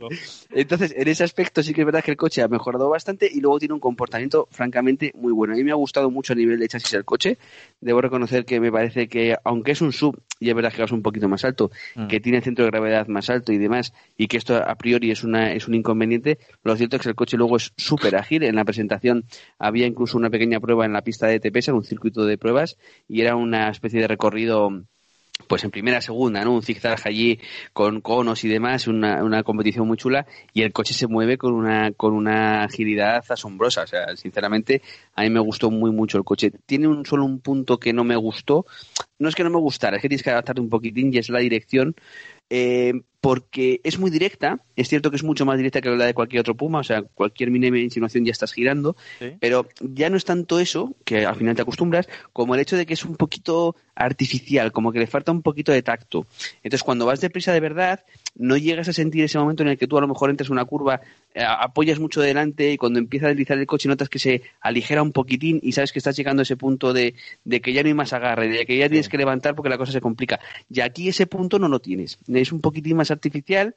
Entonces, 0.52 0.94
en 0.96 1.08
ese 1.08 1.24
aspecto 1.24 1.64
sí 1.64 1.74
que 1.74 1.82
es 1.82 1.86
verdad 1.86 2.04
que 2.04 2.12
el 2.12 2.18
coche 2.18 2.42
ha 2.42 2.48
mejorado 2.48 2.90
bastante 2.90 3.30
y 3.32 3.40
luego 3.42 3.60
tiene 3.60 3.74
un 3.74 3.80
comportamiento 3.80 4.48
francamente 4.52 5.12
muy 5.16 5.32
bueno. 5.34 5.54
A 5.54 5.58
mí 5.58 5.64
me 5.64 5.72
ha 5.72 5.76
gustado 5.76 6.10
mucho 6.10 6.34
a 6.34 6.36
nivel 6.36 6.60
de 6.60 6.68
chasis 6.68 6.94
el 6.94 7.06
coche. 7.06 7.38
Debo 7.82 8.02
reconocer 8.02 8.46
que 8.46 8.60
me 8.60 8.72
parece 8.72 9.08
que, 9.08 9.36
aunque 9.44 9.72
es 9.72 9.82
un 9.82 9.94
sub, 9.94 10.20
y 10.40 10.50
es 10.50 10.56
verdad 10.56 10.72
que 10.74 10.84
es 10.84 10.92
un 10.92 11.02
poquito 11.02 11.28
más 11.28 11.44
alto, 11.46 11.72
Mm. 11.96 12.08
que 12.08 12.20
tiene 12.20 12.42
centro 12.42 12.66
de 12.66 12.72
gravedad 12.72 13.08
más 13.08 13.30
alto 13.30 13.52
y 13.52 13.58
demás, 13.58 13.94
y 14.18 14.28
que 14.28 14.38
esto 14.38 14.56
a 14.56 14.76
priori 14.76 15.12
es, 15.12 15.24
una, 15.24 15.54
es 15.54 15.68
un 15.68 15.74
inconveniente, 15.76 16.38
lo 16.64 16.76
cierto 16.76 16.96
es 16.98 17.02
que 17.02 17.10
el 17.10 17.16
coche 17.16 17.38
luego 17.38 17.58
es 17.58 17.74
súper 17.78 18.16
ágil. 18.16 18.44
En 18.44 18.56
la 18.56 18.66
presentación 18.66 19.26
había 19.58 19.88
incluso 19.88 20.18
una 20.18 20.30
pequeña 20.30 20.60
prueba 20.60 20.86
en 20.86 20.94
la 20.94 21.02
pista 21.02 21.28
de 21.28 21.40
TPS, 21.40 21.70
en 21.70 21.76
un 21.76 21.84
circuito 21.84 22.26
de 22.26 22.38
pruebas, 22.38 22.78
y 23.08 23.22
era 23.22 23.36
una 23.36 23.70
especie 23.70 24.02
de 24.02 24.08
recorrido 24.08 24.84
pues 25.48 25.64
en 25.64 25.72
primera, 25.72 26.02
segunda, 26.02 26.44
¿no? 26.44 26.54
Un 26.54 26.64
zigzag 26.64 27.00
allí 27.06 27.40
con 27.74 28.02
conos 28.02 28.44
y 28.44 28.48
demás, 28.48 28.88
una, 28.88 29.24
una 29.24 29.44
competición 29.44 29.88
muy 29.88 29.98
chula 29.98 30.26
y 30.54 30.64
el 30.64 30.74
coche 30.74 30.94
se 30.94 31.08
mueve 31.08 31.38
con 31.38 31.54
una, 31.54 31.92
con 31.92 32.14
una 32.14 32.64
agilidad 32.64 33.24
asombrosa. 33.30 33.84
O 33.84 33.88
sea, 33.88 34.16
sinceramente, 34.16 34.82
a 35.16 35.24
mí 35.24 35.30
me 35.30 35.40
gustó 35.40 35.70
muy 35.70 35.92
mucho 35.92 36.18
el 36.18 36.24
coche. 36.24 36.52
Tiene 36.66 36.88
un 36.88 37.06
solo 37.06 37.26
un 37.26 37.40
punto 37.40 37.78
que 37.78 37.94
no 37.94 38.04
me 38.04 38.16
gustó. 38.16 38.66
No 39.20 39.30
es 39.30 39.36
que 39.36 39.44
no 39.44 39.50
me 39.50 39.60
gustara, 39.60 39.98
es 39.98 40.02
que 40.02 40.10
tienes 40.10 40.24
que 40.24 40.30
adaptarte 40.30 40.62
un 40.62 40.70
poquitín 40.70 41.14
y 41.14 41.18
es 41.18 41.30
la 41.30 41.40
dirección. 41.40 41.96
Eh, 42.50 42.94
porque 43.20 43.82
es 43.84 44.00
muy 44.00 44.10
directa, 44.10 44.62
es 44.76 44.88
cierto 44.88 45.10
que 45.10 45.18
es 45.18 45.24
mucho 45.24 45.46
más 45.46 45.58
directa 45.58 45.82
que 45.82 45.90
la 45.90 46.06
de 46.06 46.14
cualquier 46.14 46.40
otro 46.42 46.56
Puma, 46.56 46.80
o 46.80 46.84
sea, 46.84 47.02
cualquier 47.02 47.52
mínima 47.52 47.78
insinuación 47.78 48.24
ya 48.24 48.32
estás 48.32 48.54
girando, 48.54 48.96
pero 49.40 49.68
ya 49.82 50.10
no 50.10 50.18
es 50.18 50.24
tanto 50.24 50.60
eso, 50.60 50.96
que 51.04 51.26
al 51.26 51.36
final 51.36 51.56
te 51.56 51.64
acostumbras, 51.64 52.08
como 52.32 52.56
el 52.56 52.62
hecho 52.62 52.78
de 52.78 52.86
que 52.86 52.94
es 52.94 53.04
un 53.04 53.18
poquito 53.18 53.76
artificial, 53.96 54.72
como 54.72 54.92
que 54.92 55.00
le 55.00 55.08
falta 55.08 55.32
un 55.32 55.42
poquito 55.42 55.72
de 55.72 55.82
tacto. 55.82 56.28
Entonces, 56.64 56.84
cuando 56.84 57.06
vas 57.06 57.20
deprisa 57.20 57.52
de 57.52 57.60
verdad, 57.60 58.06
no 58.38 58.58
llegas 58.58 58.88
a 58.88 58.94
sentir 58.94 59.24
ese 59.24 59.38
momento 59.40 59.64
en 59.64 59.70
el 59.70 59.78
que 59.78 59.88
tú 59.88 59.98
a 59.98 60.02
lo 60.02 60.08
mejor 60.08 60.30
entras 60.30 60.48
en 60.50 60.54
una 60.54 60.66
curva, 60.66 61.02
eh, 61.34 61.44
apoyas 61.44 62.00
mucho 62.00 62.22
delante 62.22 62.72
y 62.72 62.78
cuando 62.78 63.00
empieza 63.00 63.26
a 63.26 63.30
deslizar 63.30 63.58
el 63.58 63.66
coche 63.66 63.90
notas 63.90 64.10
que 64.10 64.20
se 64.20 64.42
aligera 64.62 65.02
un 65.02 65.12
poquitín 65.12 65.60
y 65.64 65.72
sabes 65.72 65.92
que 65.92 66.00
estás 66.00 66.16
llegando 66.16 66.42
a 66.42 66.44
ese 66.44 66.56
punto 66.58 66.94
de, 66.94 67.16
de 67.44 67.62
que 67.62 67.74
ya 67.74 67.82
no 67.84 67.88
hay 67.88 67.94
más 67.94 68.14
agarre, 68.14 68.48
de 68.50 68.66
que 68.66 68.78
ya 68.78 68.88
tienes 68.90 69.10
que 69.10 69.18
levantar 69.18 69.56
porque 69.56 69.70
la 69.70 69.78
cosa 69.78 69.92
se 69.92 70.02
complica. 70.02 70.40
Y 70.70 70.82
aquí 70.82 71.10
ese 71.10 71.28
punto 71.28 71.60
no 71.60 71.68
lo 71.68 71.80
tienes. 71.80 72.18
Es 72.28 72.52
un 72.52 72.62
poquitín 72.62 72.98
más 72.98 73.12
artificial 73.12 73.76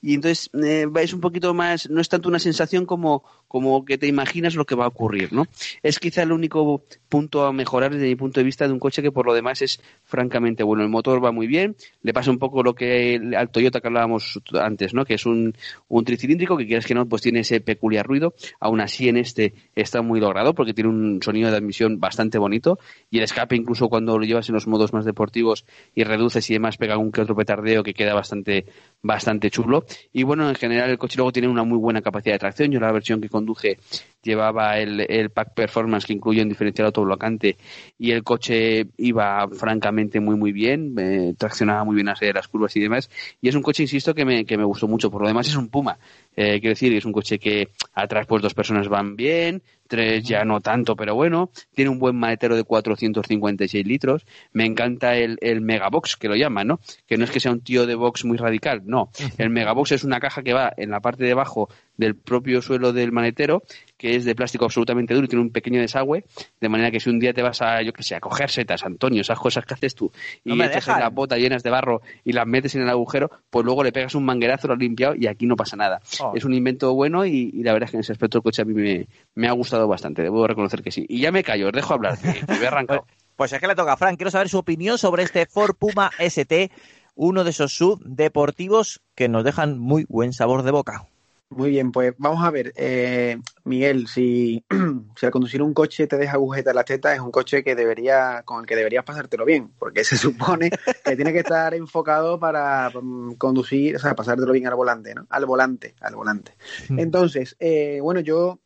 y 0.00 0.14
entonces 0.14 0.50
eh, 0.62 0.86
es 1.00 1.12
un 1.12 1.20
poquito 1.20 1.54
más, 1.54 1.88
no 1.90 2.00
es 2.00 2.08
tanto 2.08 2.28
una 2.28 2.38
sensación 2.38 2.86
como, 2.86 3.24
como 3.48 3.84
que 3.84 3.98
te 3.98 4.06
imaginas 4.06 4.54
lo 4.54 4.64
que 4.64 4.74
va 4.74 4.84
a 4.84 4.88
ocurrir, 4.88 5.32
¿no? 5.32 5.46
Es 5.82 5.98
quizá 5.98 6.22
el 6.22 6.32
único 6.32 6.82
punto 7.08 7.44
a 7.46 7.52
mejorar 7.52 7.92
desde 7.92 8.06
mi 8.06 8.16
punto 8.16 8.40
de 8.40 8.44
vista 8.44 8.66
de 8.66 8.72
un 8.72 8.78
coche 8.78 9.02
que 9.02 9.12
por 9.12 9.26
lo 9.26 9.34
demás 9.34 9.62
es 9.62 9.80
francamente 10.04 10.62
bueno. 10.62 10.82
El 10.82 10.88
motor 10.88 11.24
va 11.24 11.32
muy 11.32 11.46
bien, 11.46 11.76
le 12.02 12.12
pasa 12.12 12.30
un 12.30 12.38
poco 12.38 12.62
lo 12.62 12.74
que 12.74 13.14
el- 13.14 13.34
al 13.34 13.50
Toyota 13.50 13.80
que 13.80 13.88
hablábamos 14.02 14.40
antes, 14.60 14.94
¿no? 14.94 15.04
Que 15.04 15.14
es 15.14 15.26
un, 15.26 15.54
un 15.88 16.04
tricilíndrico 16.04 16.56
que 16.56 16.66
quieras 16.66 16.86
que 16.86 16.94
no, 16.94 17.06
pues 17.06 17.22
tiene 17.22 17.40
ese 17.40 17.60
peculiar 17.60 18.06
ruido. 18.06 18.34
Aún 18.60 18.80
así 18.80 19.08
en 19.08 19.16
este 19.16 19.54
está 19.74 20.02
muy 20.02 20.20
logrado 20.20 20.54
porque 20.54 20.74
tiene 20.74 20.90
un 20.90 21.20
sonido 21.22 21.50
de 21.50 21.56
admisión 21.56 22.00
bastante 22.00 22.38
bonito 22.38 22.78
y 23.10 23.18
el 23.18 23.24
escape 23.24 23.56
incluso 23.56 23.88
cuando 23.88 24.18
lo 24.18 24.24
llevas 24.24 24.48
en 24.48 24.54
los 24.54 24.66
modos 24.66 24.92
más 24.92 25.04
deportivos 25.04 25.64
y 25.94 26.04
reduces 26.04 26.48
y 26.50 26.54
demás 26.54 26.76
pega 26.76 26.98
un 26.98 27.12
que 27.12 27.20
otro 27.20 27.36
petardeo 27.36 27.82
que 27.82 27.94
queda 27.94 28.14
bastante 28.14 28.66
bastante 29.02 29.50
chulo 29.50 29.84
y 30.12 30.22
bueno 30.22 30.48
en 30.48 30.54
general 30.54 30.90
el 30.90 30.98
coche 30.98 31.16
luego 31.16 31.32
tiene 31.32 31.48
una 31.48 31.64
muy 31.64 31.78
buena 31.78 32.02
capacidad 32.02 32.34
de 32.34 32.38
tracción 32.38 32.70
yo 32.70 32.80
la 32.80 32.92
versión 32.92 33.20
que 33.20 33.28
conduje 33.28 33.78
llevaba 34.22 34.78
el, 34.78 35.00
el 35.08 35.30
pack 35.30 35.54
performance 35.54 36.06
que 36.06 36.12
incluye 36.12 36.42
un 36.42 36.48
diferencial 36.48 36.86
autoblocante 36.86 37.56
y 37.98 38.12
el 38.12 38.22
coche 38.22 38.86
iba 38.98 39.48
francamente 39.48 40.20
muy 40.20 40.36
muy 40.36 40.52
bien 40.52 40.94
eh, 40.98 41.34
traccionaba 41.36 41.84
muy 41.84 41.96
bien 41.96 42.06
las 42.06 42.48
curvas 42.48 42.76
y 42.76 42.80
demás 42.80 43.10
y 43.40 43.48
es 43.48 43.54
un 43.54 43.62
coche 43.62 43.82
insisto 43.92 44.14
que 44.14 44.24
me, 44.24 44.44
que 44.44 44.56
me 44.56 44.64
gustó 44.64 44.88
mucho. 44.88 45.10
Por 45.10 45.22
lo 45.22 45.28
demás 45.28 45.48
es 45.48 45.56
un 45.56 45.68
Puma. 45.68 45.98
Eh, 46.34 46.60
quiero 46.60 46.70
decir 46.70 46.92
es 46.94 47.04
un 47.04 47.12
coche 47.12 47.38
que 47.38 47.68
atrás 47.94 48.26
pues 48.26 48.42
dos 48.42 48.54
personas 48.54 48.88
van 48.88 49.16
bien 49.16 49.62
tres 49.92 50.24
ya 50.24 50.42
no 50.46 50.62
tanto 50.62 50.96
pero 50.96 51.14
bueno 51.14 51.50
tiene 51.74 51.90
un 51.90 51.98
buen 51.98 52.16
maletero 52.16 52.56
de 52.56 52.64
456 52.64 53.86
litros. 53.86 54.24
Me 54.54 54.64
encanta 54.64 55.16
el, 55.16 55.36
el 55.42 55.60
megabox 55.60 56.16
que 56.16 56.28
lo 56.28 56.34
llaman 56.34 56.66
no 56.66 56.80
que 57.06 57.18
no 57.18 57.24
es 57.24 57.30
que 57.30 57.40
sea 57.40 57.52
un 57.52 57.60
tío 57.60 57.84
de 57.84 57.94
box 57.94 58.24
muy 58.24 58.38
radical 58.38 58.80
no. 58.86 59.10
El 59.36 59.50
megabox 59.50 59.92
es 59.92 60.04
una 60.04 60.18
caja 60.18 60.42
que 60.42 60.54
va 60.54 60.72
en 60.78 60.90
la 60.90 61.00
parte 61.00 61.24
de 61.24 61.32
abajo 61.32 61.68
del 61.98 62.16
propio 62.16 62.62
suelo 62.62 62.94
del 62.94 63.12
maletero 63.12 63.62
que 63.98 64.16
es 64.16 64.24
de 64.24 64.34
plástico 64.34 64.64
absolutamente 64.64 65.12
duro 65.12 65.26
y 65.26 65.28
tiene 65.28 65.44
un 65.44 65.50
pequeño 65.50 65.78
desagüe 65.78 66.24
de 66.58 66.68
manera 66.70 66.90
que 66.90 66.98
si 66.98 67.10
un 67.10 67.20
día 67.20 67.34
te 67.34 67.42
vas 67.42 67.60
a 67.60 67.82
yo 67.82 67.92
que 67.92 68.02
sé 68.02 68.14
a 68.14 68.20
coger 68.20 68.50
setas 68.50 68.82
Antonio 68.84 69.20
esas 69.20 69.38
cosas 69.38 69.66
que 69.66 69.74
haces 69.74 69.94
tú 69.94 70.10
y 70.42 70.56
No 70.56 70.64
echas 70.64 70.88
en 70.88 71.00
las 71.00 71.12
botas 71.12 71.38
llenas 71.38 71.62
de 71.62 71.68
barro 71.68 72.00
y 72.24 72.32
las 72.32 72.46
metes 72.46 72.74
en 72.74 72.82
el 72.82 72.88
agujero 72.88 73.30
pues 73.50 73.64
luego 73.66 73.84
le 73.84 73.92
pegas 73.92 74.14
un 74.14 74.24
manguerazo 74.24 74.68
lo 74.68 74.74
has 74.74 74.80
limpiado 74.80 75.14
y 75.14 75.26
aquí 75.26 75.46
no 75.46 75.56
pasa 75.56 75.76
nada. 75.76 76.00
Oh. 76.20 76.32
es 76.34 76.44
un 76.44 76.54
invento 76.54 76.94
bueno 76.94 77.26
y, 77.26 77.50
y 77.52 77.62
la 77.62 77.72
verdad 77.72 77.86
es 77.86 77.90
que 77.90 77.96
en 77.98 78.00
ese 78.00 78.12
aspecto 78.12 78.38
el 78.38 78.42
coche 78.42 78.62
a 78.62 78.64
mí 78.64 78.74
me, 78.74 79.06
me 79.34 79.48
ha 79.48 79.52
gustado 79.52 79.81
bastante 79.88 80.22
debo 80.22 80.46
reconocer 80.46 80.82
que 80.82 80.90
sí 80.90 81.06
y 81.08 81.20
ya 81.20 81.32
me 81.32 81.44
callo 81.44 81.68
os 81.68 81.72
dejo 81.72 81.94
hablar 81.94 82.18
que, 82.18 82.32
que 82.32 82.52
me 82.52 82.64
he 82.64 82.66
arrancado 82.66 83.06
Pues 83.36 83.52
es 83.52 83.60
que 83.60 83.66
le 83.66 83.74
toca 83.74 83.94
a 83.94 83.96
Frank. 83.96 84.18
Quiero 84.18 84.30
saber 84.30 84.48
su 84.48 84.58
opinión 84.58 84.98
sobre 84.98 85.22
este 85.22 85.46
Ford 85.46 85.74
Puma 85.74 86.10
ST, 86.18 86.70
uno 87.14 87.44
de 87.44 87.50
esos 87.50 87.74
sub 87.74 88.00
deportivos 88.04 89.02
que 89.14 89.28
nos 89.28 89.42
dejan 89.42 89.78
muy 89.78 90.04
buen 90.08 90.32
sabor 90.32 90.62
de 90.62 90.70
boca. 90.70 91.08
Muy 91.50 91.68
bien, 91.68 91.92
pues 91.92 92.14
vamos 92.16 92.42
a 92.44 92.50
ver, 92.50 92.72
eh, 92.76 93.38
Miguel, 93.64 94.08
si, 94.08 94.64
si 95.16 95.26
al 95.26 95.32
conducir 95.32 95.60
un 95.60 95.74
coche 95.74 96.06
te 96.06 96.16
deja 96.16 96.34
agujeta 96.34 96.70
en 96.70 96.76
la 96.76 96.84
teta, 96.84 97.12
es 97.14 97.20
un 97.20 97.30
coche 97.30 97.62
que 97.62 97.74
debería, 97.74 98.42
con 98.46 98.60
el 98.60 98.66
que 98.66 98.74
deberías 98.74 99.04
pasártelo 99.04 99.44
bien, 99.44 99.70
porque 99.78 100.02
se 100.02 100.16
supone 100.16 100.70
que 101.04 101.16
tiene 101.16 101.32
que 101.32 101.40
estar 101.40 101.74
enfocado 101.74 102.40
para 102.40 102.90
mm, 102.90 103.34
conducir, 103.34 103.96
o 103.96 103.98
sea, 103.98 104.14
pasártelo 104.14 104.52
bien 104.52 104.66
al 104.66 104.76
volante, 104.76 105.14
¿no? 105.14 105.26
Al 105.28 105.44
volante, 105.44 105.94
al 106.00 106.14
volante. 106.14 106.54
Entonces, 106.96 107.54
eh, 107.60 107.98
bueno, 108.00 108.20
yo 108.20 108.60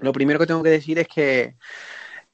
lo 0.00 0.12
primero 0.12 0.38
que 0.38 0.46
tengo 0.46 0.62
que 0.62 0.70
decir 0.70 0.98
es 0.98 1.08
que, 1.08 1.56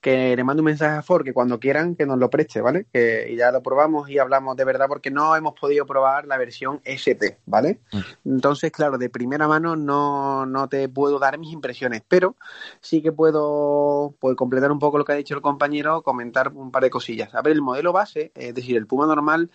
que 0.01 0.36
le 0.36 0.44
mando 0.44 0.60
un 0.60 0.66
mensaje 0.66 0.97
a 0.97 1.02
Ford 1.02 1.24
que 1.24 1.32
cuando 1.32 1.59
quieran 1.59 1.97
que 1.97 2.06
nos 2.06 2.18
lo 2.18 2.31
preste, 2.31 2.60
¿vale? 2.60 2.86
Que 2.93 3.28
y 3.31 3.36
ya 3.36 3.51
lo 3.51 3.62
probamos 3.62 4.09
y 4.09 4.18
hablamos 4.18 4.56
de 4.56 4.64
verdad 4.64 4.86
porque 4.89 5.10
no 5.10 5.35
hemos 5.35 5.55
podido 5.59 5.86
probar 5.86 6.27
la 6.27 6.36
versión 6.36 6.81
ST, 6.85 7.39
¿vale? 7.47 7.81
Entonces, 8.24 8.70
claro, 8.70 8.98
de 8.98 9.10
primera 9.10 9.48
mano 9.48 9.74
no, 9.74 10.47
no 10.47 10.68
te 10.68 10.89
puedo 10.89 11.18
dar 11.18 11.39
mis 11.39 11.52
impresiones, 11.52 12.02
pero 12.06 12.36
sí 12.81 13.02
que 13.02 13.12
puedo 13.12 14.14
pues, 14.20 14.36
completar 14.36 14.70
un 14.70 14.78
poco 14.78 14.98
lo 14.98 15.05
que 15.05 15.12
ha 15.12 15.16
dicho 15.16 15.35
el 15.35 15.43
compañero, 15.43 16.02
comentar 16.02 16.52
un 16.55 16.70
par 16.70 16.82
de 16.82 16.90
cosillas. 16.90 17.35
A 17.35 17.43
ver, 17.43 17.55
el 17.55 17.62
modelo 17.62 17.93
base, 17.93 18.32
es 18.35 18.55
decir, 18.55 18.77
el 18.77 18.86
Puma 18.86 19.06
normal, 19.06 19.51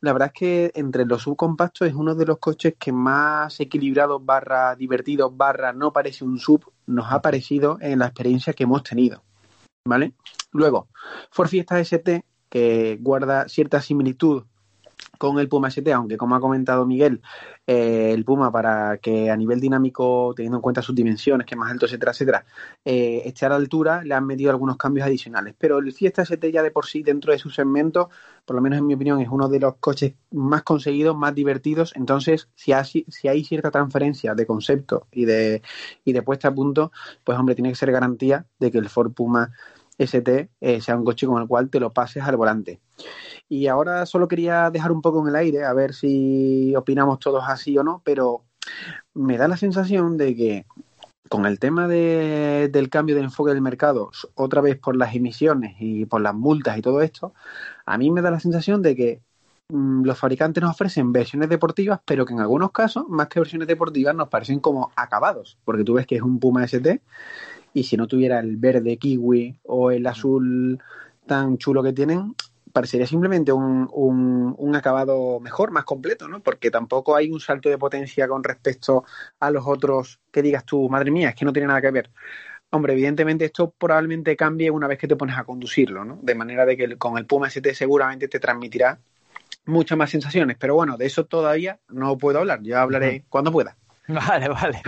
la 0.00 0.12
verdad 0.12 0.30
es 0.34 0.38
que 0.38 0.72
entre 0.74 1.04
los 1.04 1.22
subcompactos 1.22 1.88
es 1.88 1.94
uno 1.94 2.14
de 2.14 2.26
los 2.26 2.38
coches 2.38 2.74
que 2.78 2.92
más 2.92 3.60
equilibrados 3.60 4.24
barra 4.24 4.74
divertidos 4.74 5.36
barra 5.36 5.72
no 5.72 5.92
parece 5.92 6.24
un 6.24 6.38
sub 6.38 6.72
nos 6.86 7.12
ha 7.12 7.20
parecido 7.22 7.78
en 7.80 8.00
la 8.00 8.06
experiencia 8.06 8.52
que 8.52 8.64
hemos 8.64 8.82
tenido. 8.82 9.22
¿Vale? 9.84 10.14
Luego, 10.52 10.88
Ford 11.30 11.48
Fiesta 11.48 11.80
ST, 11.80 12.24
que 12.48 12.98
guarda 13.00 13.48
cierta 13.48 13.80
similitud 13.80 14.44
con 15.18 15.38
el 15.38 15.48
Puma 15.48 15.68
ST, 15.68 15.92
aunque 15.92 16.16
como 16.16 16.34
ha 16.34 16.40
comentado 16.40 16.84
Miguel, 16.84 17.20
eh, 17.64 18.10
el 18.12 18.24
Puma 18.24 18.50
para 18.50 18.98
que 18.98 19.30
a 19.30 19.36
nivel 19.36 19.60
dinámico, 19.60 20.32
teniendo 20.34 20.58
en 20.58 20.62
cuenta 20.62 20.82
sus 20.82 20.96
dimensiones, 20.96 21.46
que 21.46 21.54
es 21.54 21.58
más 21.58 21.70
alto, 21.70 21.86
etcétera, 21.86 22.10
etcétera, 22.10 22.44
eh, 22.84 23.22
esté 23.24 23.46
a 23.46 23.50
la 23.50 23.54
altura, 23.54 24.02
le 24.02 24.14
han 24.14 24.26
metido 24.26 24.50
algunos 24.50 24.76
cambios 24.76 25.06
adicionales. 25.06 25.54
Pero 25.56 25.78
el 25.78 25.92
Fiesta 25.92 26.22
ST 26.22 26.50
ya 26.50 26.64
de 26.64 26.72
por 26.72 26.86
sí, 26.86 27.04
dentro 27.04 27.32
de 27.32 27.38
su 27.38 27.50
segmento, 27.50 28.10
por 28.44 28.56
lo 28.56 28.62
menos 28.62 28.80
en 28.80 28.86
mi 28.88 28.94
opinión, 28.94 29.20
es 29.20 29.28
uno 29.28 29.48
de 29.48 29.60
los 29.60 29.76
coches 29.76 30.14
más 30.32 30.64
conseguidos, 30.64 31.16
más 31.16 31.34
divertidos. 31.34 31.92
Entonces, 31.94 32.48
si 32.56 32.72
si 33.08 33.28
hay 33.28 33.44
cierta 33.44 33.70
transferencia 33.70 34.34
de 34.34 34.44
concepto 34.44 35.06
y 35.12 35.24
de, 35.24 35.62
y 36.04 36.12
de 36.12 36.22
puesta 36.22 36.48
a 36.48 36.54
punto, 36.54 36.90
pues 37.22 37.38
hombre, 37.38 37.54
tiene 37.54 37.70
que 37.70 37.76
ser 37.76 37.92
garantía 37.92 38.46
de 38.58 38.72
que 38.72 38.78
el 38.78 38.88
Ford 38.88 39.12
Puma 39.12 39.52
ST 39.98 40.50
eh, 40.60 40.80
sea 40.80 40.96
un 40.96 41.04
coche 41.04 41.26
con 41.26 41.40
el 41.40 41.48
cual 41.48 41.70
te 41.70 41.80
lo 41.80 41.90
pases 41.90 42.22
al 42.22 42.36
volante. 42.36 42.80
Y 43.48 43.66
ahora 43.66 44.06
solo 44.06 44.28
quería 44.28 44.70
dejar 44.70 44.92
un 44.92 45.02
poco 45.02 45.22
en 45.22 45.28
el 45.28 45.36
aire, 45.36 45.64
a 45.64 45.72
ver 45.72 45.94
si 45.94 46.74
opinamos 46.76 47.18
todos 47.18 47.44
así 47.46 47.76
o 47.76 47.84
no, 47.84 48.00
pero 48.04 48.44
me 49.14 49.36
da 49.36 49.48
la 49.48 49.56
sensación 49.56 50.16
de 50.16 50.34
que 50.34 50.66
con 51.28 51.46
el 51.46 51.58
tema 51.58 51.88
de, 51.88 52.68
del 52.70 52.90
cambio 52.90 53.14
de 53.14 53.22
enfoque 53.22 53.52
del 53.52 53.62
mercado, 53.62 54.10
otra 54.34 54.60
vez 54.60 54.78
por 54.78 54.96
las 54.96 55.14
emisiones 55.14 55.76
y 55.80 56.04
por 56.04 56.20
las 56.20 56.34
multas 56.34 56.76
y 56.76 56.82
todo 56.82 57.00
esto, 57.00 57.32
a 57.86 57.96
mí 57.96 58.10
me 58.10 58.20
da 58.20 58.30
la 58.30 58.40
sensación 58.40 58.82
de 58.82 58.94
que 58.94 59.22
mm, 59.70 60.04
los 60.04 60.18
fabricantes 60.18 60.62
nos 60.62 60.72
ofrecen 60.72 61.12
versiones 61.12 61.48
deportivas, 61.48 62.00
pero 62.04 62.26
que 62.26 62.34
en 62.34 62.40
algunos 62.40 62.70
casos, 62.70 63.08
más 63.08 63.28
que 63.28 63.40
versiones 63.40 63.66
deportivas, 63.66 64.14
nos 64.14 64.28
parecen 64.28 64.60
como 64.60 64.92
acabados, 64.94 65.58
porque 65.64 65.84
tú 65.84 65.94
ves 65.94 66.06
que 66.06 66.16
es 66.16 66.22
un 66.22 66.38
Puma 66.38 66.64
ST 66.64 67.00
y 67.74 67.84
si 67.84 67.96
no 67.96 68.06
tuviera 68.06 68.38
el 68.40 68.56
verde 68.56 68.96
kiwi 68.96 69.60
o 69.64 69.90
el 69.90 70.06
azul 70.06 70.78
tan 71.26 71.58
chulo 71.58 71.82
que 71.82 71.92
tienen, 71.92 72.34
parecería 72.72 73.06
simplemente 73.06 73.52
un, 73.52 73.88
un, 73.92 74.54
un, 74.56 74.76
acabado 74.76 75.40
mejor, 75.40 75.70
más 75.70 75.84
completo, 75.84 76.28
¿no? 76.28 76.40
Porque 76.40 76.70
tampoco 76.70 77.14
hay 77.14 77.30
un 77.30 77.40
salto 77.40 77.68
de 77.68 77.78
potencia 77.78 78.26
con 78.28 78.42
respecto 78.42 79.04
a 79.40 79.50
los 79.50 79.66
otros 79.66 80.20
que 80.30 80.42
digas 80.42 80.64
tú, 80.64 80.88
madre 80.88 81.10
mía, 81.10 81.30
es 81.30 81.34
que 81.34 81.44
no 81.44 81.52
tiene 81.52 81.68
nada 81.68 81.80
que 81.80 81.90
ver. 81.90 82.10
Hombre, 82.70 82.94
evidentemente 82.94 83.44
esto 83.44 83.70
probablemente 83.76 84.34
cambie 84.34 84.70
una 84.70 84.86
vez 84.86 84.98
que 84.98 85.06
te 85.06 85.16
pones 85.16 85.36
a 85.36 85.44
conducirlo, 85.44 86.04
¿no? 86.04 86.18
De 86.22 86.34
manera 86.34 86.64
de 86.64 86.76
que 86.76 86.96
con 86.96 87.18
el 87.18 87.26
Puma 87.26 87.48
ST 87.48 87.74
seguramente 87.74 88.28
te 88.28 88.40
transmitirá 88.40 88.98
muchas 89.66 89.98
más 89.98 90.10
sensaciones. 90.10 90.56
Pero 90.58 90.74
bueno, 90.74 90.96
de 90.96 91.04
eso 91.06 91.26
todavía 91.26 91.78
no 91.88 92.16
puedo 92.16 92.38
hablar. 92.38 92.62
Yo 92.62 92.78
hablaré 92.78 93.08
uh 93.08 93.18
-huh. 93.18 93.24
cuando 93.28 93.52
pueda. 93.52 93.76
Vale, 94.28 94.48
vale. 94.48 94.82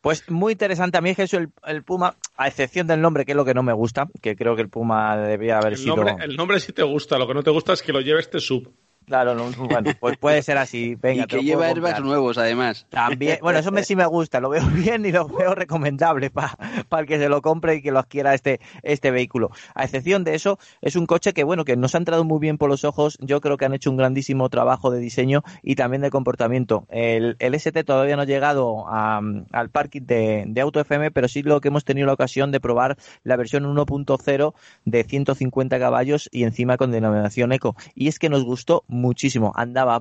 Pues 0.00 0.28
muy 0.30 0.52
interesante. 0.52 0.98
A 0.98 1.00
mí 1.00 1.14
Jesús, 1.14 1.40
el, 1.40 1.48
el, 1.66 1.82
Puma, 1.82 2.16
a 2.36 2.48
excepción 2.48 2.86
del 2.86 3.00
nombre, 3.00 3.24
que 3.24 3.32
es 3.32 3.36
lo 3.36 3.44
que 3.44 3.54
no 3.54 3.62
me 3.62 3.72
gusta, 3.72 4.08
que 4.22 4.36
creo 4.36 4.56
que 4.56 4.62
el 4.62 4.68
Puma 4.68 5.16
debía 5.16 5.58
haber 5.58 5.72
el 5.72 5.78
sido. 5.78 5.96
Nombre, 5.96 6.16
el 6.24 6.36
nombre 6.36 6.60
sí 6.60 6.72
te 6.72 6.82
gusta, 6.82 7.18
lo 7.18 7.26
que 7.26 7.34
no 7.34 7.42
te 7.42 7.50
gusta 7.50 7.72
es 7.72 7.82
que 7.82 7.92
lo 7.92 8.00
lleve 8.00 8.20
este 8.20 8.40
sub. 8.40 8.72
Claro, 9.10 9.34
no, 9.34 9.50
bueno, 9.66 9.90
pues 9.98 10.16
puede 10.18 10.40
ser 10.40 10.56
así. 10.56 10.94
Venga, 11.02 11.24
y 11.24 11.26
que 11.26 11.42
lleva 11.42 11.66
airbags 11.66 12.00
nuevos, 12.00 12.38
además. 12.38 12.86
También, 12.90 13.38
bueno, 13.42 13.58
eso 13.58 13.72
me, 13.72 13.82
sí 13.82 13.96
me 13.96 14.06
gusta, 14.06 14.38
lo 14.38 14.50
veo 14.50 14.64
bien 14.72 15.04
y 15.04 15.10
lo 15.10 15.26
veo 15.26 15.56
recomendable 15.56 16.30
para 16.30 16.56
pa 16.88 17.00
el 17.00 17.06
que 17.06 17.18
se 17.18 17.28
lo 17.28 17.42
compre 17.42 17.74
y 17.74 17.82
que 17.82 17.90
lo 17.90 17.98
adquiera 17.98 18.34
este, 18.34 18.60
este 18.84 19.10
vehículo. 19.10 19.50
A 19.74 19.82
excepción 19.82 20.22
de 20.22 20.36
eso, 20.36 20.60
es 20.80 20.94
un 20.94 21.06
coche 21.06 21.32
que, 21.32 21.42
bueno, 21.42 21.64
que 21.64 21.76
nos 21.76 21.96
ha 21.96 21.98
entrado 21.98 22.22
muy 22.22 22.38
bien 22.38 22.56
por 22.56 22.70
los 22.70 22.84
ojos. 22.84 23.18
Yo 23.20 23.40
creo 23.40 23.56
que 23.56 23.64
han 23.64 23.74
hecho 23.74 23.90
un 23.90 23.96
grandísimo 23.96 24.48
trabajo 24.48 24.92
de 24.92 25.00
diseño 25.00 25.42
y 25.60 25.74
también 25.74 26.02
de 26.02 26.10
comportamiento. 26.10 26.86
El, 26.88 27.34
el 27.40 27.54
ST 27.56 27.82
todavía 27.82 28.14
no 28.14 28.22
ha 28.22 28.26
llegado 28.26 28.84
a, 28.86 29.20
al 29.50 29.70
parking 29.70 30.02
de, 30.02 30.44
de 30.46 30.60
Auto 30.60 30.78
FM, 30.78 31.10
pero 31.10 31.26
sí 31.26 31.42
lo 31.42 31.60
que 31.60 31.66
hemos 31.66 31.84
tenido 31.84 32.06
la 32.06 32.12
ocasión 32.12 32.52
de 32.52 32.60
probar 32.60 32.96
la 33.24 33.34
versión 33.34 33.64
1.0 33.64 34.54
de 34.84 35.02
150 35.02 35.78
caballos 35.80 36.28
y 36.30 36.44
encima 36.44 36.76
con 36.76 36.92
denominación 36.92 37.50
Eco. 37.50 37.74
Y 37.96 38.06
es 38.06 38.20
que 38.20 38.28
nos 38.28 38.44
gustó 38.44 38.84
muchísimo. 39.00 39.52
Andaba 39.56 40.00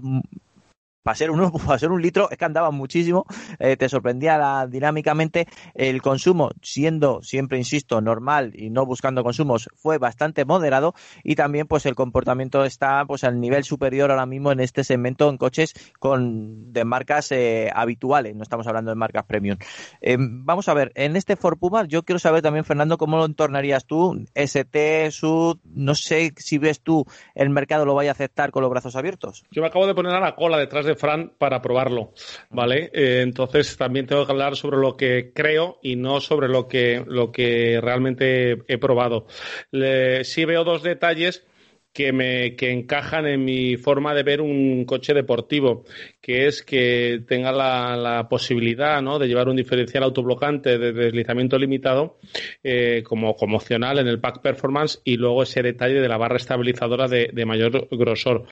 para 1.04 1.16
ser, 1.16 1.32
un, 1.32 1.52
para 1.66 1.80
ser 1.80 1.92
un 1.92 2.02
litro 2.02 2.30
es 2.30 2.38
que 2.38 2.46
andaba 2.46 2.72
muchísimo, 2.72 3.26
eh, 3.60 3.78
te 3.78 3.90
sorprendía 3.90 4.68
dinámicamente 4.70 5.48
el 5.74 6.02
consumo, 6.02 6.52
siendo 6.62 7.22
siempre, 7.22 7.58
insisto, 7.58 8.02
normal 8.02 8.52
y 8.56 8.70
no 8.70 8.86
buscando 8.86 9.24
consumos, 9.24 9.70
fue 9.76 9.98
bastante 9.98 10.46
moderado 10.46 10.94
y 11.24 11.36
también 11.36 11.68
pues 11.68 11.86
el 11.86 11.96
comportamiento 11.96 12.66
está 12.66 13.06
pues 13.06 13.24
al 13.24 13.40
nivel 13.40 13.64
superior 13.64 14.12
ahora 14.12 14.26
mismo 14.26 14.52
en 14.52 14.60
este 14.60 14.84
segmento 14.84 15.30
en 15.30 15.38
coches 15.38 15.74
con 16.00 16.74
de 16.74 16.86
marcas 16.86 17.32
eh, 17.32 17.70
habituales, 17.74 18.36
no 18.36 18.44
estamos 18.44 18.68
hablando 18.68 18.92
de 18.92 18.96
marcas 18.96 19.26
premium. 19.26 19.58
Eh, 20.02 20.18
vamos 20.20 20.68
a 20.70 20.74
ver, 20.74 20.92
en 20.96 21.16
este 21.16 21.36
Ford 21.36 21.58
Puma 21.58 21.86
yo 21.86 22.04
quiero 22.04 22.20
saber 22.20 22.42
también, 22.42 22.66
Fernando, 22.66 22.98
cómo 22.98 23.18
lo 23.18 23.26
entornarías 23.26 23.86
tú, 23.86 24.26
ST, 24.36 25.12
SUV, 25.12 25.60
no 25.64 25.96
sé 25.96 26.34
si 26.38 26.58
ves 26.58 26.82
tú 26.82 27.06
el 27.36 27.50
mercado 27.50 27.86
lo 27.86 27.96
vaya 27.96 28.12
a 28.12 28.14
aceptar 28.14 28.52
con 28.52 28.62
los 28.62 28.70
brazos 28.70 28.96
abiertos. 28.96 29.44
Yo 29.52 29.62
me 29.62 29.68
acabo 29.68 29.88
de 29.88 29.96
poner 29.96 30.14
a 30.14 30.20
la 30.20 30.36
cola 30.36 30.58
detrás 30.58 30.86
de 30.90 30.95
Fran 30.95 31.34
para 31.38 31.61
probarlo, 31.61 32.14
¿vale? 32.49 32.91
Eh, 32.94 33.22
entonces 33.22 33.78
también 33.78 34.06
tengo 34.06 34.26
que 34.26 34.32
hablar 34.32 34.56
sobre 34.56 34.78
lo 34.78 34.98
que 34.98 35.32
creo 35.34 35.80
y 35.82 35.95
no 35.95 36.20
sobre 36.20 36.49
lo 36.49 36.68
que, 36.68 37.03
lo 37.07 37.32
que 37.32 37.80
realmente 37.82 38.57
he 38.68 38.78
probado. 38.78 39.28
Le, 39.72 40.24
sí 40.24 40.45
veo 40.45 40.64
dos 40.64 40.84
detalles 40.84 41.45
que 41.94 42.14
me 42.14 42.56
que 42.56 42.72
encajan 42.72 43.26
en 43.26 43.44
mi 43.44 43.76
forma 43.78 44.14
de 44.14 44.24
ver 44.24 44.41
un 44.41 44.86
coche 44.86 45.14
deportivo, 45.14 45.86
que 46.22 46.48
es 46.48 46.64
que 46.64 47.22
tenga 47.28 47.52
la, 47.52 48.28
posibilidad 48.30 49.02
¿no? 49.02 49.20
de 49.20 49.28
llevar 49.28 49.48
un 49.48 49.56
diferencial 49.56 50.04
autoblocante 50.04 50.78
de 50.78 50.91
deslizamiento 50.91 51.58
limitado 51.58 52.18
eh, 52.64 53.04
como, 53.06 53.36
como 53.36 53.58
opcional 53.58 54.00
en 54.00 54.08
el 54.08 54.20
pack 54.20 54.41
performance 54.41 55.02
y 55.04 55.16
luego 55.18 55.44
ese 55.44 55.62
detalle 55.62 56.02
de 56.02 56.08
la 56.08 56.18
barra 56.18 56.38
estabilizadora 56.38 57.08
de, 57.08 57.46
mayor 57.46 57.88
grosor. 57.91 58.46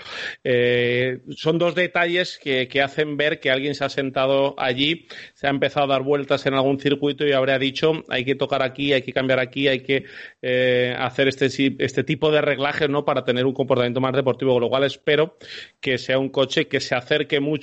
Eh, 0.44 1.20
son 1.36 1.58
dos 1.58 1.76
detalles 1.76 2.40
que, 2.42 2.68
hacen 2.82 3.18
ver 3.18 3.40
que 3.40 3.52
alguien 3.52 3.76
se 3.76 3.84
ha 3.84 3.90
sentado 3.90 4.56
allí, 4.58 5.08
se 5.34 5.48
ha 5.48 5.50
empezado 5.50 5.86
a 5.86 5.90
dar 5.90 6.04
vueltas 6.04 6.46
en 6.46 6.54
algún 6.54 6.80
circuito 6.80 7.26
y 7.26 7.34
habría 7.34 7.60
dicho 7.60 8.04
hay 8.10 8.24
que 8.24 8.36
tocar 8.36 8.64
aquí, 8.64 8.94
hay 8.94 9.02
que 9.02 9.14
cambiar 9.14 9.40
aquí, 9.40 9.68
hay 9.68 9.82
que 9.82 10.06
eh, 10.42 10.96
hacer 10.98 11.28
este, 11.28 11.48
este 11.80 12.04
tipo 12.04 12.32
de 12.32 12.42
reglajes 12.42 12.90
¿no? 12.90 13.04
para 13.04 13.24
tener 13.24 13.46
un 13.46 13.54
comportamiento 13.54 14.00
más 14.00 14.14
deportivo, 14.14 14.54
con 14.54 14.62
lo 14.62 14.70
cual 14.70 14.84
espero 14.84 15.38
que 15.82 15.98
sea 15.98 16.18
un 16.18 16.30
coche 16.30 16.68
que 16.68 16.80
se 16.80 16.96
acerque 16.96 17.40
mucho, 17.40 17.57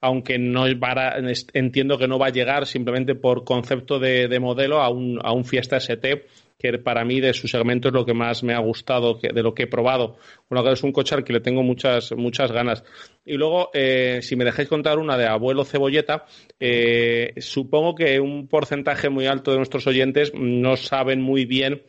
aunque 0.00 0.38
no 0.38 0.64
para, 0.78 1.16
entiendo 1.52 1.98
que 1.98 2.08
no 2.08 2.18
va 2.18 2.26
a 2.26 2.30
llegar 2.30 2.66
simplemente 2.66 3.14
por 3.14 3.44
concepto 3.44 3.98
de, 3.98 4.28
de 4.28 4.40
modelo 4.40 4.80
a 4.80 4.88
un, 4.88 5.18
a 5.22 5.32
un 5.32 5.44
Fiesta 5.44 5.76
ST 5.76 6.26
que 6.60 6.78
para 6.78 7.06
mí 7.06 7.20
de 7.20 7.32
su 7.32 7.48
segmento 7.48 7.88
es 7.88 7.94
lo 7.94 8.04
que 8.04 8.12
más 8.12 8.42
me 8.42 8.52
ha 8.52 8.58
gustado 8.58 9.14
de 9.14 9.42
lo 9.42 9.54
que 9.54 9.62
he 9.62 9.66
probado. 9.66 10.18
Bueno, 10.48 10.62
que 10.62 10.72
es 10.72 10.82
un 10.82 10.92
coche 10.92 11.14
al 11.14 11.24
que 11.24 11.32
le 11.32 11.40
tengo 11.40 11.62
muchas, 11.62 12.12
muchas 12.12 12.52
ganas. 12.52 12.84
Y 13.24 13.38
luego, 13.38 13.70
eh, 13.72 14.18
si 14.20 14.36
me 14.36 14.44
dejáis 14.44 14.68
contar 14.68 14.98
una 14.98 15.16
de 15.16 15.26
abuelo 15.26 15.64
cebolleta, 15.64 16.26
eh, 16.58 17.32
supongo 17.38 17.94
que 17.94 18.20
un 18.20 18.46
porcentaje 18.46 19.08
muy 19.08 19.26
alto 19.26 19.52
de 19.52 19.56
nuestros 19.56 19.86
oyentes 19.86 20.32
no 20.34 20.76
saben 20.76 21.22
muy 21.22 21.46
bien 21.46 21.82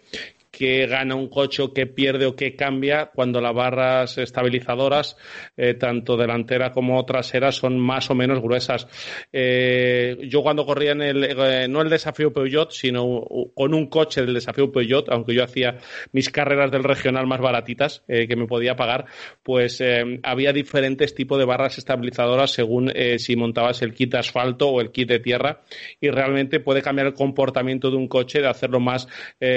que 0.52 0.86
gana 0.86 1.16
un 1.16 1.30
coche 1.30 1.64
o 1.64 1.74
que 1.74 1.88
pierde 1.88 2.26
o 2.26 2.36
que 2.36 2.56
cambia 2.56 3.10
cuando 3.14 3.40
las 3.40 3.54
barras 3.54 4.18
estabilizadoras, 4.18 5.16
eh, 5.56 5.76
tanto 5.76 6.18
delantera 6.18 6.72
como 6.72 7.04
trasera, 7.06 7.52
son 7.52 7.80
más 7.80 8.12
o 8.12 8.16
menos 8.16 8.42
gruesas. 8.42 8.88
Eh, 9.32 10.18
yo 10.30 10.44
cuando 10.44 10.66
corría 10.66 10.92
en 10.92 11.02
el, 11.02 11.24
eh, 11.24 11.68
no 11.70 11.82
el 11.82 11.90
desafío 11.90 12.34
Peugeot, 12.34 12.72
sino 12.72 13.26
con 13.56 13.74
un 13.74 13.88
coche 13.88 14.22
del 14.22 14.34
desafío 14.34 14.72
Peugeot, 14.72 15.10
aunque 15.10 15.34
yo 15.34 15.44
hacía 15.44 15.78
mis 16.12 16.30
carreras 16.30 16.70
del 16.70 16.84
regional 16.84 17.26
más 17.28 17.40
baratitas 17.40 18.04
que 18.08 18.36
me 18.36 18.46
podía 18.46 18.76
pagar, 18.76 19.06
pues 19.44 19.82
había 20.24 20.52
diferentes 20.52 21.16
tipos 21.16 21.40
de 21.40 21.46
barras 21.46 21.78
estabilizadoras 21.78 22.52
según 22.52 22.92
si 23.18 23.36
montabas 23.36 23.82
el 23.82 23.94
kit 23.94 24.12
de 24.12 24.18
asfalto 24.20 24.70
o 24.70 24.82
el 24.82 24.92
kit 24.92 25.08
de 25.08 25.20
tierra 25.20 25.62
y 26.00 26.10
realmente 26.10 26.60
puede 26.60 26.82
cambiar 26.82 27.08
el 27.08 27.14
comportamiento 27.14 27.90
de 27.90 27.98
un 27.98 28.08
coche, 28.08 28.42
de 28.42 28.50
hacerlo 28.50 28.80
más 28.80 29.08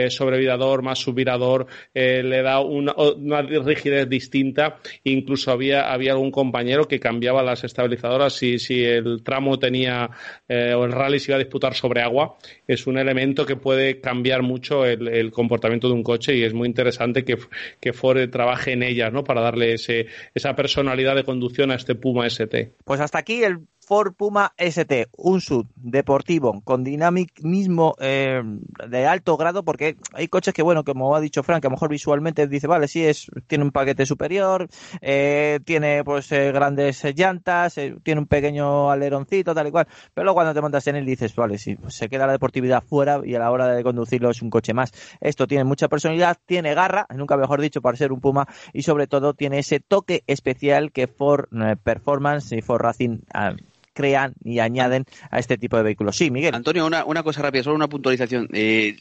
sobrevidador, 0.08 0.82
más 0.84 0.98
subvirador, 1.00 1.66
eh, 1.92 2.22
le 2.22 2.42
da 2.42 2.60
una, 2.60 2.94
una, 2.94 3.42
rigidez 3.42 4.08
distinta. 4.08 4.76
Incluso 5.02 5.50
había, 5.50 5.92
había 5.92 6.12
algún 6.12 6.30
compañero 6.30 6.86
que 6.86 7.00
cambiaba 7.00 7.42
las 7.42 7.64
estabilizadoras 7.64 8.34
si, 8.34 8.58
si 8.58 8.84
el 8.84 9.22
tramo 9.22 9.58
tenía 9.58 10.10
eh, 10.48 10.74
o 10.74 10.84
el 10.84 10.92
rally 10.92 11.18
se 11.18 11.32
iba 11.32 11.36
a 11.36 11.42
disputar 11.42 11.74
sobre 11.74 12.02
agua. 12.02 12.36
Es 12.66 12.86
un 12.86 12.98
elemento 12.98 13.44
que 13.44 13.56
puede 13.56 14.00
cambiar 14.00 14.42
mucho 14.42 14.84
el, 14.84 15.08
el 15.08 15.30
comportamiento 15.32 15.88
de 15.88 15.94
un 15.94 16.02
coche 16.02 16.36
y 16.36 16.44
es 16.44 16.54
muy 16.54 16.68
interesante 16.68 17.24
que, 17.24 17.36
que 17.80 17.92
Ford 17.92 18.30
trabaje 18.30 18.72
en 18.72 18.82
ellas, 18.82 19.12
¿no? 19.12 19.24
Para 19.24 19.40
darle 19.40 19.72
ese, 19.72 20.06
esa 20.34 20.54
personalidad 20.54 21.16
de 21.16 21.24
conducción 21.24 21.70
a 21.70 21.76
este 21.76 21.94
Puma 21.94 22.26
ST. 22.26 22.74
Pues 22.84 23.00
hasta 23.00 23.18
aquí 23.18 23.42
el 23.42 23.58
Ford 23.86 24.14
Puma 24.14 24.52
ST, 24.56 25.08
un 25.16 25.40
sub 25.40 25.66
deportivo 25.76 26.60
con 26.62 26.84
dinamismo 26.84 27.94
eh, 28.00 28.42
de 28.88 29.06
alto 29.06 29.36
grado, 29.36 29.64
porque 29.64 29.96
hay 30.12 30.28
coches 30.28 30.54
que, 30.54 30.62
bueno, 30.62 30.84
como 30.84 31.14
ha 31.14 31.20
dicho 31.20 31.42
Frank, 31.42 31.64
a 31.64 31.68
lo 31.68 31.72
mejor 31.72 31.90
visualmente 31.90 32.46
dice, 32.46 32.66
vale, 32.66 32.88
sí, 32.88 33.04
es, 33.04 33.30
tiene 33.46 33.64
un 33.64 33.70
paquete 33.70 34.06
superior, 34.06 34.68
eh, 35.00 35.60
tiene 35.64 36.02
pues 36.04 36.30
eh, 36.32 36.52
grandes 36.52 37.04
llantas, 37.14 37.78
eh, 37.78 37.96
tiene 38.02 38.20
un 38.20 38.26
pequeño 38.26 38.90
aleroncito, 38.90 39.54
tal 39.54 39.68
y 39.68 39.70
cual, 39.70 39.86
pero 40.12 40.24
luego 40.24 40.36
cuando 40.36 40.54
te 40.54 40.60
montas 40.60 40.86
en 40.86 40.96
él 40.96 41.06
dices, 41.06 41.34
vale, 41.34 41.58
sí, 41.58 41.76
pues 41.76 41.94
se 41.94 42.08
queda 42.08 42.26
la 42.26 42.32
deportividad 42.32 42.82
fuera 42.82 43.20
y 43.24 43.34
a 43.34 43.38
la 43.38 43.50
hora 43.50 43.68
de 43.68 43.82
conducirlo 43.82 44.30
es 44.30 44.42
un 44.42 44.50
coche 44.50 44.74
más. 44.74 44.92
Esto 45.20 45.46
tiene 45.46 45.64
mucha 45.64 45.88
personalidad, 45.88 46.38
tiene 46.46 46.74
garra, 46.74 47.06
nunca 47.14 47.36
mejor 47.36 47.60
dicho, 47.60 47.82
para 47.82 47.96
ser 47.96 48.12
un 48.12 48.20
Puma, 48.20 48.48
y 48.72 48.82
sobre 48.82 49.06
todo 49.06 49.34
tiene 49.34 49.58
ese 49.58 49.80
toque 49.80 50.24
especial 50.26 50.92
que 50.92 51.06
Ford 51.06 51.46
eh, 51.52 51.76
Performance 51.76 52.52
y 52.52 52.62
Ford 52.62 52.80
Racing 52.80 53.18
ah, 53.32 53.54
crean 53.94 54.34
y 54.44 54.58
añaden 54.58 55.04
a 55.30 55.38
este 55.38 55.56
tipo 55.56 55.76
de 55.76 55.84
vehículos. 55.84 56.16
Sí, 56.16 56.30
Miguel. 56.30 56.54
Antonio, 56.54 56.86
una, 56.86 57.04
una 57.04 57.22
cosa 57.22 57.40
rápida, 57.40 57.62
solo 57.62 57.76
una 57.76 57.88
puntualización. 57.88 58.48
Eh, 58.52 58.96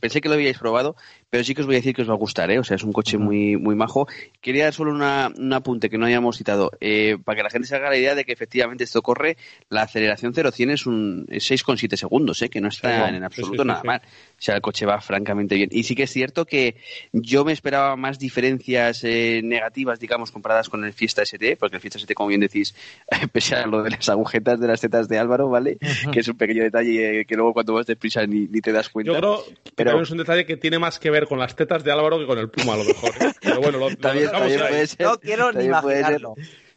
pensé 0.00 0.20
que 0.20 0.28
lo 0.28 0.34
habíais 0.34 0.58
probado, 0.58 0.96
pero 1.28 1.44
sí 1.44 1.54
que 1.54 1.60
os 1.60 1.66
voy 1.66 1.76
a 1.76 1.78
decir 1.78 1.94
que 1.94 2.02
os 2.02 2.08
va 2.08 2.14
a 2.14 2.16
gustar, 2.16 2.50
¿eh? 2.50 2.58
O 2.58 2.64
sea, 2.64 2.74
es 2.76 2.82
un 2.82 2.92
coche 2.92 3.18
muy, 3.18 3.56
muy 3.56 3.76
majo. 3.76 4.08
Quería 4.40 4.72
solo 4.72 4.90
una, 4.90 5.30
un 5.36 5.52
apunte 5.52 5.88
que 5.88 5.98
no 5.98 6.06
hayamos 6.06 6.38
citado, 6.38 6.72
eh, 6.80 7.16
para 7.24 7.36
que 7.36 7.42
la 7.44 7.50
gente 7.50 7.68
se 7.68 7.76
haga 7.76 7.90
la 7.90 7.96
idea 7.96 8.14
de 8.14 8.24
que 8.24 8.32
efectivamente 8.32 8.84
esto 8.84 9.02
corre, 9.02 9.36
la 9.68 9.82
aceleración 9.82 10.34
0-100 10.34 10.70
es 10.72 10.86
un 10.86 11.26
es 11.28 11.48
6,7 11.50 11.96
segundos, 11.96 12.42
¿eh? 12.42 12.48
Que 12.48 12.60
no 12.60 12.68
está 12.68 13.08
Sí, 13.08 13.14
en 13.14 13.22
absoluto 13.22 13.62
sí, 13.62 13.68
nada 13.68 13.82
mal. 13.84 14.00
O 14.04 14.42
sea, 14.42 14.56
el 14.56 14.62
coche 14.62 14.86
va 14.86 15.00
francamente 15.00 15.54
bien. 15.54 15.68
Y 15.70 15.82
sí 15.82 15.94
que 15.94 16.04
es 16.04 16.10
cierto 16.10 16.46
que 16.46 16.76
yo 17.12 17.44
me 17.44 17.52
esperaba 17.52 17.94
más 17.96 18.18
diferencias 18.18 19.04
eh, 19.04 19.40
negativas, 19.44 20.00
digamos, 20.00 20.30
comparadas 20.30 20.68
con 20.68 20.84
el 20.84 20.92
Fiesta 20.92 21.22
ST, 21.22 21.56
porque 21.58 21.76
el 21.76 21.82
Fiesta 21.82 21.98
ST, 21.98 22.14
como 22.14 22.28
bien 22.28 22.40
decís, 22.40 22.74
pese 23.32 23.54
a 23.54 23.66
lo 23.66 23.82
de 23.82 23.90
las 23.90 24.08
agujetas 24.30 24.60
de 24.60 24.66
las 24.68 24.80
tetas 24.80 25.08
de 25.08 25.18
Álvaro, 25.18 25.48
¿vale? 25.48 25.78
Que 26.12 26.20
es 26.20 26.28
un 26.28 26.36
pequeño 26.36 26.62
detalle 26.62 27.20
eh, 27.20 27.24
que 27.24 27.34
luego 27.36 27.52
cuando 27.52 27.74
vas 27.74 27.86
deprisa 27.86 28.24
ni, 28.26 28.46
ni 28.46 28.60
te 28.60 28.72
das 28.72 28.88
cuenta. 28.88 29.12
Yo 29.12 29.18
creo 29.18 29.44
que 29.64 29.72
Pero- 29.74 29.90
también 29.90 30.02
es 30.04 30.10
un 30.10 30.18
detalle 30.18 30.46
que 30.46 30.56
tiene 30.56 30.78
más 30.78 30.98
que 30.98 31.10
ver 31.10 31.26
con 31.26 31.38
las 31.38 31.54
tetas 31.56 31.82
de 31.84 31.90
Álvaro 31.92 32.18
que 32.18 32.26
con 32.26 32.38
el 32.38 32.48
Puma, 32.48 32.74
a 32.74 32.76
lo 32.78 32.84
mejor. 32.84 33.10
¿eh? 33.20 33.32
Pero 33.42 33.60
bueno, 33.60 33.78
lo, 33.78 33.90
lo 33.90 33.96
También, 33.96 34.26
dejamos 34.26 34.48
también 34.48 34.60
puede 34.68 34.86
ser. 34.86 35.06
No 35.06 35.18
quiero 35.18 35.52
ni 35.52 35.68
puede 35.80 36.04
ser. 36.04 36.20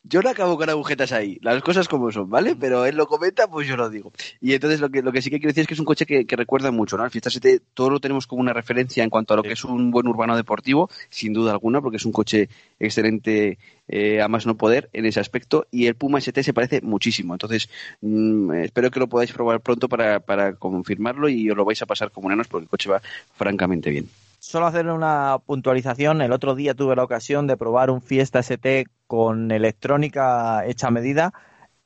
Yo 0.06 0.22
no 0.22 0.30
acabo 0.30 0.58
con 0.58 0.70
agujetas 0.70 1.14
ahí, 1.14 1.40
las 1.42 1.64
cosas 1.64 1.88
como 1.88 2.12
son, 2.12 2.30
¿vale? 2.30 2.58
Pero 2.58 2.86
él 2.86 2.98
lo 2.98 3.08
comenta, 3.08 3.48
pues 3.48 3.66
yo 3.68 3.78
lo 3.78 3.90
digo. 3.90 4.12
Y 4.42 4.54
entonces 4.54 4.82
lo 4.82 4.90
que, 4.90 5.02
lo 5.02 5.14
que 5.14 5.22
sí 5.22 5.30
que 5.30 5.38
quiero 5.38 5.52
decir 5.52 5.62
es 5.62 5.68
que 5.68 5.76
es 5.76 5.80
un 5.80 5.86
coche 5.86 6.06
que, 6.06 6.26
que 6.26 6.36
recuerda 6.36 6.72
mucho, 6.72 6.98
¿no? 6.98 7.06
El 7.06 7.12
Fiesta 7.12 7.30
7 7.30 7.62
todo 7.74 7.90
lo 7.90 8.02
tenemos 8.02 8.28
como 8.28 8.42
una 8.42 8.52
referencia 8.52 9.02
en 9.04 9.10
cuanto 9.10 9.34
a 9.34 9.38
lo 9.38 9.44
que 9.44 9.54
es 9.54 9.64
un 9.64 9.92
buen 9.92 10.06
urbano 10.08 10.36
deportivo, 10.36 10.90
sin 11.10 11.32
duda 11.32 11.54
alguna, 11.54 11.82
porque 11.82 11.98
es 11.98 12.06
un 12.06 12.12
coche 12.12 12.50
excelente 12.80 13.58
eh, 13.88 14.22
a 14.22 14.28
más 14.28 14.46
no 14.46 14.58
poder 14.58 14.90
en 14.92 15.06
ese 15.06 15.22
aspecto. 15.22 15.68
Y 15.72 15.88
el 15.88 15.96
Puma 15.96 16.20
ST 16.20 16.44
se 16.44 16.54
parece 16.54 16.82
muchísimo. 16.82 17.34
Entonces, 17.34 17.70
mm, 18.02 18.52
espero 18.56 18.92
que 18.92 19.00
lo 19.00 19.08
podáis 19.08 19.32
probar 19.32 19.62
pronto 19.62 19.88
para, 19.88 20.20
para 20.20 20.56
confirmarlo 20.56 21.30
y 21.30 21.50
os 21.50 21.56
lo 21.56 21.64
vais 21.64 21.82
a 21.82 21.86
pasar 21.86 22.12
como 22.12 22.28
enanos 22.28 22.50
porque 22.50 22.66
el 22.66 22.70
coche 22.70 22.90
va 22.90 23.02
francamente 23.36 23.90
bien. 23.90 24.10
Solo 24.46 24.66
hacer 24.66 24.88
una 24.88 25.38
puntualización. 25.46 26.22
El 26.22 26.34
otro 26.34 26.54
día 26.54 26.74
tuve 26.74 26.98
la 26.98 27.06
ocasión 27.06 27.48
de 27.48 27.56
probar 27.56 27.90
un 27.90 28.02
Fiesta 28.02 28.40
ST 28.40 28.88
con 29.08 29.52
electrónica 29.52 30.66
hecha 30.66 30.88
a 30.88 30.92
medida 30.92 31.34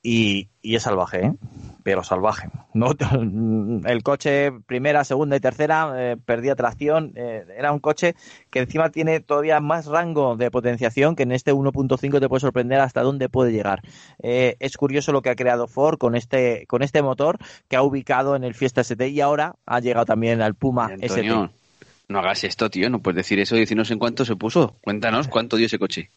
y, 0.02 0.48
y 0.60 0.74
es 0.74 0.82
salvaje, 0.82 1.26
¿eh? 1.26 1.34
pero 1.84 2.02
salvaje. 2.02 2.48
No, 2.74 2.90
el 3.88 4.02
coche 4.02 4.50
primera, 4.66 5.04
segunda 5.04 5.36
y 5.36 5.40
tercera 5.40 5.92
eh, 5.94 6.16
perdía 6.16 6.56
tracción. 6.56 7.12
eh, 7.14 7.46
era 7.56 7.70
un 7.70 7.78
coche 7.78 8.16
que 8.50 8.58
encima 8.58 8.90
tiene 8.90 9.20
todavía 9.20 9.60
más 9.60 9.86
rango 9.86 10.34
de 10.36 10.50
potenciación 10.50 11.14
que 11.14 11.22
en 11.22 11.30
este 11.30 11.54
1.5 11.54 12.18
te 12.18 12.28
puede 12.28 12.40
sorprender 12.40 12.80
hasta 12.80 13.02
dónde 13.02 13.28
puede 13.28 13.52
llegar. 13.52 13.82
Eh, 14.20 14.56
es 14.58 14.76
curioso 14.76 15.12
lo 15.12 15.22
que 15.22 15.30
ha 15.30 15.36
creado 15.36 15.68
Ford 15.68 15.96
con 15.96 16.16
este, 16.16 16.66
con 16.66 16.82
este 16.82 17.02
motor 17.02 17.38
que 17.68 17.76
ha 17.76 17.82
ubicado 17.82 18.34
en 18.34 18.42
el 18.42 18.54
Fiesta 18.54 18.80
ST 18.80 19.10
y 19.10 19.20
ahora 19.20 19.54
ha 19.64 19.78
llegado 19.78 20.06
también 20.06 20.42
al 20.42 20.56
Puma 20.56 20.90
ST. 21.00 21.50
No 22.08 22.20
hagas 22.20 22.44
esto, 22.44 22.70
tío. 22.70 22.88
No 22.90 23.00
puedes 23.00 23.16
decir 23.16 23.38
eso 23.38 23.56
y 23.56 23.60
decirnos 23.60 23.90
en 23.90 23.98
cuánto 23.98 24.24
se 24.24 24.34
puso. 24.36 24.76
Cuéntanos 24.82 25.28
cuánto 25.28 25.56
dio 25.56 25.66
ese 25.66 25.78
coche. 25.78 26.10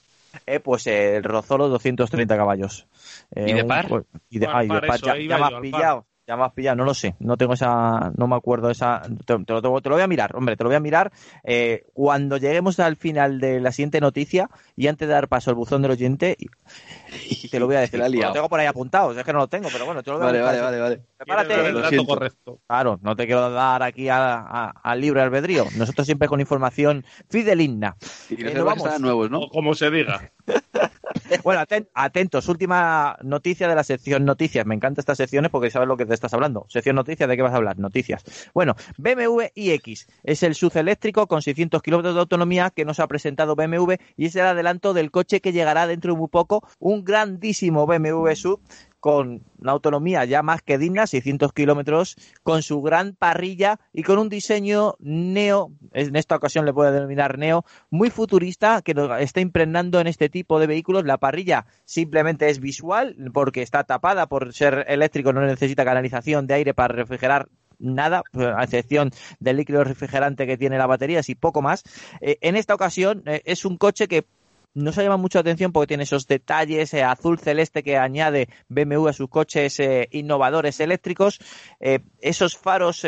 Eh, 0.45 0.61
pues 0.61 0.87
eh, 0.87 1.17
el 1.17 1.23
Rozolo 1.23 1.67
230 1.67 2.37
caballos. 2.37 2.87
Eh, 3.35 3.45
¿Y 3.49 3.53
de 3.53 3.61
un- 3.63 3.67
par? 3.67 3.87
pues, 3.89 4.05
y 4.29 4.39
de, 4.39 4.45
Par, 4.45 4.55
ay, 4.55 4.67
de 4.67 4.73
par, 4.73 4.87
par, 4.87 4.95
eso, 4.95 5.05
ya, 5.07 5.17
ya 5.17 5.37
me 5.37 5.43
has 5.55 5.61
pillado. 5.61 6.05
Ya 6.31 6.37
me 6.37 6.45
has 6.45 6.53
pillado, 6.53 6.77
no 6.77 6.85
lo 6.85 6.93
sé, 6.93 7.13
no 7.19 7.35
tengo 7.35 7.55
esa, 7.55 8.13
no 8.15 8.25
me 8.25 8.37
acuerdo 8.37 8.69
esa, 8.69 9.01
te, 9.25 9.37
te 9.43 9.51
lo, 9.51 9.61
te 9.81 9.89
lo 9.89 9.95
voy 9.95 10.01
a 10.01 10.07
mirar, 10.07 10.33
hombre, 10.33 10.55
te 10.55 10.63
lo 10.63 10.69
voy 10.69 10.77
a 10.77 10.79
mirar 10.79 11.11
eh, 11.43 11.83
cuando 11.93 12.37
lleguemos 12.37 12.79
al 12.79 12.95
final 12.95 13.41
de 13.41 13.59
la 13.59 13.73
siguiente 13.73 13.99
noticia 13.99 14.49
y 14.77 14.87
antes 14.87 15.09
de 15.09 15.13
dar 15.13 15.27
paso 15.27 15.49
al 15.49 15.57
buzón 15.57 15.81
del 15.81 15.91
oyente, 15.91 16.37
y- 16.39 17.49
te 17.49 17.59
lo 17.59 17.65
voy 17.67 17.75
a 17.75 17.79
decir. 17.81 17.99
liado. 17.99 18.27
Lo 18.29 18.31
tengo 18.31 18.47
por 18.47 18.61
ahí 18.61 18.65
apuntado, 18.65 19.11
es 19.11 19.25
que 19.25 19.33
no 19.33 19.39
lo 19.39 19.47
tengo, 19.49 19.67
pero 19.73 19.85
bueno, 19.85 20.03
te 20.03 20.09
lo 20.09 20.19
voy 20.19 20.23
a 20.23 20.25
Vale, 20.27 20.39
buscar. 20.41 20.55
vale, 20.63 20.79
vale, 20.79 20.79
vale. 20.95 21.01
Prepárate. 21.17 21.67
El 21.67 21.73
dato 21.75 21.89
siento. 21.89 22.05
correcto. 22.07 22.59
Claro, 22.65 22.97
no 23.01 23.13
te 23.17 23.25
quiero 23.25 23.51
dar 23.51 23.83
aquí 23.83 24.07
a- 24.07 24.37
a- 24.39 24.73
al 24.83 25.01
libre 25.01 25.21
albedrío. 25.23 25.65
Nosotros 25.75 26.05
siempre 26.05 26.29
con 26.29 26.39
información 26.39 27.03
fideligna. 27.29 27.97
Y 28.29 28.41
Eh, 28.41 28.61
vamos. 28.61 29.01
nuevos, 29.01 29.29
¿no? 29.29 29.39
O 29.39 29.49
como 29.49 29.75
se 29.75 29.91
diga. 29.91 30.31
Bueno, 31.43 31.61
aten- 31.61 31.87
atentos, 31.93 32.47
última 32.49 33.17
noticia 33.23 33.67
de 33.67 33.75
la 33.75 33.83
sección 33.83 34.25
noticias. 34.25 34.65
Me 34.65 34.75
encantan 34.75 35.01
estas 35.01 35.17
secciones 35.17 35.51
porque 35.51 35.71
sabes 35.71 35.87
lo 35.87 35.97
que 35.97 36.05
te 36.05 36.13
estás 36.13 36.33
hablando. 36.33 36.65
Sección 36.69 36.95
noticias, 36.95 37.27
¿de 37.29 37.35
qué 37.35 37.41
vas 37.41 37.53
a 37.53 37.57
hablar? 37.57 37.79
Noticias. 37.79 38.23
Bueno, 38.53 38.75
BMW 38.97 39.45
iX 39.55 40.07
es 40.23 40.43
el 40.43 40.51
SUV 40.55 40.77
eléctrico 40.79 41.27
con 41.27 41.41
600 41.41 41.81
kilómetros 41.81 42.13
de 42.15 42.19
autonomía 42.21 42.69
que 42.69 42.85
nos 42.85 42.99
ha 42.99 43.07
presentado 43.07 43.55
BMW 43.55 43.93
y 44.17 44.25
es 44.25 44.35
el 44.35 44.41
adelanto 44.45 44.93
del 44.93 45.11
coche 45.11 45.41
que 45.41 45.51
llegará 45.53 45.87
dentro 45.87 46.13
de 46.13 46.19
muy 46.19 46.27
poco, 46.27 46.67
un 46.79 47.03
grandísimo 47.03 47.85
BMW 47.85 48.27
SUV 48.35 48.59
con 49.01 49.43
una 49.59 49.71
autonomía 49.73 50.23
ya 50.25 50.43
más 50.43 50.61
que 50.61 50.77
digna, 50.77 51.07
600 51.07 51.51
kilómetros, 51.51 52.15
con 52.43 52.61
su 52.61 52.81
gran 52.81 53.15
parrilla 53.15 53.79
y 53.91 54.03
con 54.03 54.19
un 54.19 54.29
diseño 54.29 54.95
neo, 54.99 55.71
en 55.91 56.15
esta 56.15 56.35
ocasión 56.37 56.65
le 56.65 56.73
puedo 56.73 56.91
denominar 56.91 57.37
neo, 57.37 57.65
muy 57.89 58.11
futurista 58.11 58.81
que 58.83 58.93
nos 58.93 59.19
está 59.19 59.41
impregnando 59.41 59.99
en 59.99 60.07
este 60.07 60.29
tipo 60.29 60.59
de 60.59 60.67
vehículos. 60.67 61.03
La 61.03 61.17
parrilla 61.17 61.65
simplemente 61.83 62.49
es 62.49 62.59
visual 62.59 63.17
porque 63.33 63.63
está 63.63 63.83
tapada 63.83 64.27
por 64.27 64.53
ser 64.53 64.85
eléctrico, 64.87 65.33
no 65.33 65.41
necesita 65.41 65.83
canalización 65.83 66.45
de 66.45 66.53
aire 66.53 66.73
para 66.73 66.93
refrigerar 66.93 67.49
nada, 67.79 68.21
a 68.55 68.63
excepción 68.63 69.09
del 69.39 69.57
líquido 69.57 69.83
refrigerante 69.83 70.45
que 70.45 70.57
tiene 70.57 70.77
la 70.77 70.85
batería, 70.85 71.21
y 71.27 71.35
poco 71.35 71.63
más. 71.63 71.83
Eh, 72.21 72.37
en 72.41 72.55
esta 72.55 72.75
ocasión 72.75 73.23
eh, 73.25 73.41
es 73.45 73.65
un 73.65 73.77
coche 73.77 74.07
que 74.07 74.25
nos 74.73 74.97
ha 74.97 75.03
llamado 75.03 75.19
mucho 75.19 75.39
atención 75.39 75.71
porque 75.71 75.87
tiene 75.87 76.03
esos 76.03 76.27
detalles 76.27 76.93
eh, 76.93 77.03
azul 77.03 77.39
celeste 77.39 77.83
que 77.83 77.97
añade 77.97 78.49
BMW 78.69 79.07
a 79.07 79.13
sus 79.13 79.29
coches 79.29 79.79
eh, 79.79 80.07
innovadores 80.11 80.79
eléctricos. 80.79 81.39
Eh, 81.79 81.99
esos 82.21 82.57
faros 82.57 83.05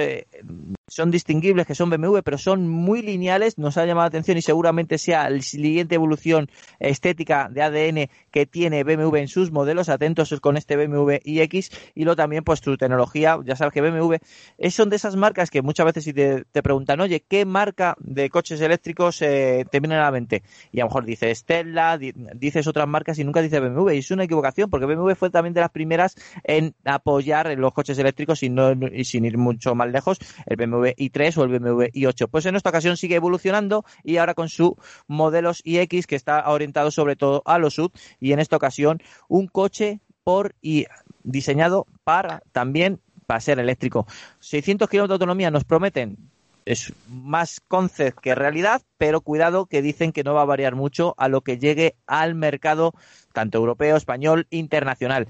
son 0.93 1.09
distinguibles 1.11 1.65
que 1.65 1.75
son 1.75 1.89
BMW, 1.89 2.19
pero 2.23 2.37
son 2.37 2.67
muy 2.69 3.01
lineales. 3.01 3.57
Nos 3.57 3.77
ha 3.77 3.85
llamado 3.85 4.05
la 4.05 4.09
atención 4.09 4.37
y 4.37 4.41
seguramente 4.41 4.97
sea 4.97 5.29
la 5.29 5.41
siguiente 5.41 5.95
evolución 5.95 6.49
estética 6.79 7.49
de 7.51 7.61
ADN 7.63 8.09
que 8.31 8.45
tiene 8.45 8.83
BMW 8.83 9.15
en 9.17 9.27
sus 9.27 9.51
modelos. 9.51 9.89
Atentos 9.89 10.39
con 10.39 10.55
este 10.55 10.75
BMW 10.75 11.17
iX 11.23 11.69
y 11.95 12.03
luego 12.03 12.15
también 12.15 12.43
pues 12.43 12.59
su 12.59 12.77
tecnología. 12.77 13.39
Ya 13.43 13.55
sabes 13.55 13.73
que 13.73 13.81
BMW 13.81 14.17
es, 14.57 14.75
son 14.75 14.89
de 14.89 14.95
esas 14.97 15.15
marcas 15.15 15.49
que 15.49 15.61
muchas 15.61 15.85
veces 15.85 16.03
si 16.03 16.13
te, 16.13 16.45
preguntan, 16.61 17.01
oye, 17.01 17.23
¿qué 17.27 17.45
marca 17.45 17.95
de 17.99 18.29
coches 18.29 18.61
eléctricos 18.61 19.21
eh, 19.21 19.65
te 19.71 19.79
viene 19.79 19.95
a 19.95 20.01
la 20.01 20.11
mente? 20.11 20.43
Y 20.71 20.79
a 20.79 20.83
lo 20.83 20.89
mejor 20.89 21.05
dices 21.05 21.43
Tesla, 21.43 21.97
di- 21.97 22.13
dices 22.35 22.67
otras 22.67 22.87
marcas 22.87 23.17
y 23.17 23.23
nunca 23.23 23.41
dices 23.41 23.59
BMW. 23.61 23.91
Y 23.95 23.97
es 23.99 24.11
una 24.11 24.25
equivocación 24.25 24.69
porque 24.69 24.85
BMW 24.85 25.13
fue 25.15 25.29
también 25.31 25.53
de 25.53 25.61
las 25.61 25.71
primeras 25.71 26.15
en 26.43 26.75
apoyar 26.85 27.57
los 27.57 27.73
coches 27.73 27.97
eléctricos 27.97 28.43
y, 28.43 28.49
no, 28.49 28.71
y 28.71 29.05
sin 29.05 29.25
ir 29.25 29.37
mucho 29.37 29.73
más 29.75 29.89
lejos, 29.91 30.19
el 30.45 30.55
BMW 30.57 30.82
i3 30.91 31.37
o 31.37 31.43
el 31.43 31.49
BMW 31.49 31.83
i8. 31.93 32.27
Pues 32.29 32.45
en 32.45 32.55
esta 32.55 32.69
ocasión 32.69 32.97
sigue 32.97 33.15
evolucionando 33.15 33.85
y 34.03 34.17
ahora 34.17 34.33
con 34.33 34.49
su 34.49 34.77
modelos 35.07 35.61
iX 35.63 36.07
que 36.07 36.15
está 36.15 36.49
orientado 36.49 36.91
sobre 36.91 37.15
todo 37.15 37.41
a 37.45 37.57
los 37.57 37.75
SUV 37.75 37.91
y 38.19 38.33
en 38.33 38.39
esta 38.39 38.57
ocasión 38.57 39.01
un 39.27 39.47
coche 39.47 39.99
por 40.23 40.55
y 40.61 40.85
diseñado 41.23 41.87
para 42.03 42.41
también 42.51 42.99
para 43.25 43.39
ser 43.39 43.59
eléctrico. 43.59 44.05
600 44.39 44.89
kilómetros 44.89 45.19
de 45.19 45.23
autonomía 45.23 45.51
nos 45.51 45.63
prometen 45.63 46.17
es 46.65 46.93
más 47.09 47.59
concept 47.59 48.19
que 48.19 48.35
realidad, 48.35 48.81
pero 48.97 49.21
cuidado 49.21 49.65
que 49.65 49.81
dicen 49.81 50.11
que 50.11 50.23
no 50.23 50.33
va 50.33 50.41
a 50.41 50.45
variar 50.45 50.75
mucho 50.75 51.13
a 51.17 51.27
lo 51.27 51.41
que 51.41 51.57
llegue 51.57 51.95
al 52.07 52.35
mercado 52.35 52.93
tanto 53.33 53.57
europeo, 53.57 53.97
español, 53.97 54.47
internacional. 54.49 55.27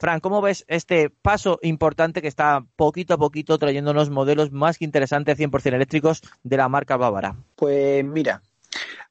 Fran, 0.00 0.20
¿cómo 0.20 0.40
ves 0.40 0.64
este 0.66 1.10
paso 1.10 1.58
importante 1.60 2.22
que 2.22 2.28
está 2.28 2.64
poquito 2.76 3.12
a 3.12 3.18
poquito 3.18 3.58
trayéndonos 3.58 4.08
modelos 4.08 4.50
más 4.50 4.78
que 4.78 4.86
interesantes 4.86 5.38
100% 5.38 5.74
eléctricos 5.74 6.22
de 6.42 6.56
la 6.56 6.70
marca 6.70 6.96
bávara? 6.96 7.36
Pues 7.54 8.02
mira, 8.02 8.40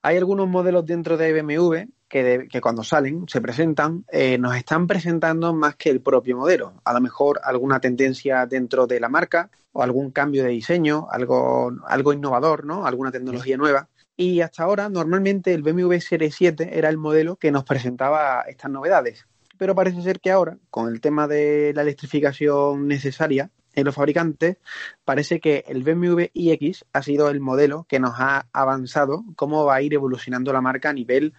hay 0.01 0.17
algunos 0.17 0.47
modelos 0.47 0.87
dentro 0.87 1.15
de 1.15 1.31
BMW 1.31 1.75
que, 2.07 2.23
de- 2.23 2.47
que 2.47 2.59
cuando 2.59 2.83
salen, 2.83 3.25
se 3.27 3.39
presentan, 3.39 4.03
eh, 4.11 4.39
nos 4.39 4.55
están 4.55 4.87
presentando 4.87 5.53
más 5.53 5.75
que 5.75 5.91
el 5.91 6.01
propio 6.01 6.35
modelo. 6.35 6.73
A 6.83 6.93
lo 6.93 7.01
mejor 7.01 7.39
alguna 7.43 7.79
tendencia 7.79 8.47
dentro 8.47 8.87
de 8.87 8.99
la 8.99 9.09
marca 9.09 9.51
o 9.73 9.83
algún 9.83 10.09
cambio 10.09 10.43
de 10.43 10.49
diseño, 10.49 11.07
algo, 11.11 11.71
algo 11.85 12.13
innovador, 12.13 12.65
¿no? 12.65 12.87
Alguna 12.87 13.11
tecnología 13.11 13.57
nueva. 13.57 13.87
Y 14.17 14.41
hasta 14.41 14.63
ahora, 14.63 14.89
normalmente 14.89 15.53
el 15.53 15.61
BMW 15.61 15.99
Serie 15.99 16.31
7 16.31 16.79
era 16.79 16.89
el 16.89 16.97
modelo 16.97 17.35
que 17.35 17.51
nos 17.51 17.63
presentaba 17.63 18.41
estas 18.47 18.71
novedades. 18.71 19.27
Pero 19.59 19.75
parece 19.75 20.01
ser 20.01 20.21
que 20.21 20.31
ahora, 20.31 20.57
con 20.69 20.87
el 20.87 21.01
tema 21.01 21.27
de 21.27 21.73
la 21.75 21.81
electrificación 21.81 22.87
necesaria 22.87 23.51
en 23.75 23.83
los 23.83 23.93
fabricantes, 23.93 24.55
parece 25.03 25.41
que 25.41 25.65
el 25.67 25.83
BMW 25.83 26.31
iX 26.33 26.85
ha 26.93 27.03
sido 27.03 27.29
el 27.29 27.41
modelo 27.41 27.85
que 27.89 27.99
nos 27.99 28.13
ha 28.17 28.47
avanzado 28.53 29.25
cómo 29.35 29.65
va 29.65 29.75
a 29.75 29.81
ir 29.81 29.93
evolucionando 29.93 30.53
la 30.53 30.61
marca 30.61 30.91
a 30.91 30.93
nivel 30.93 31.33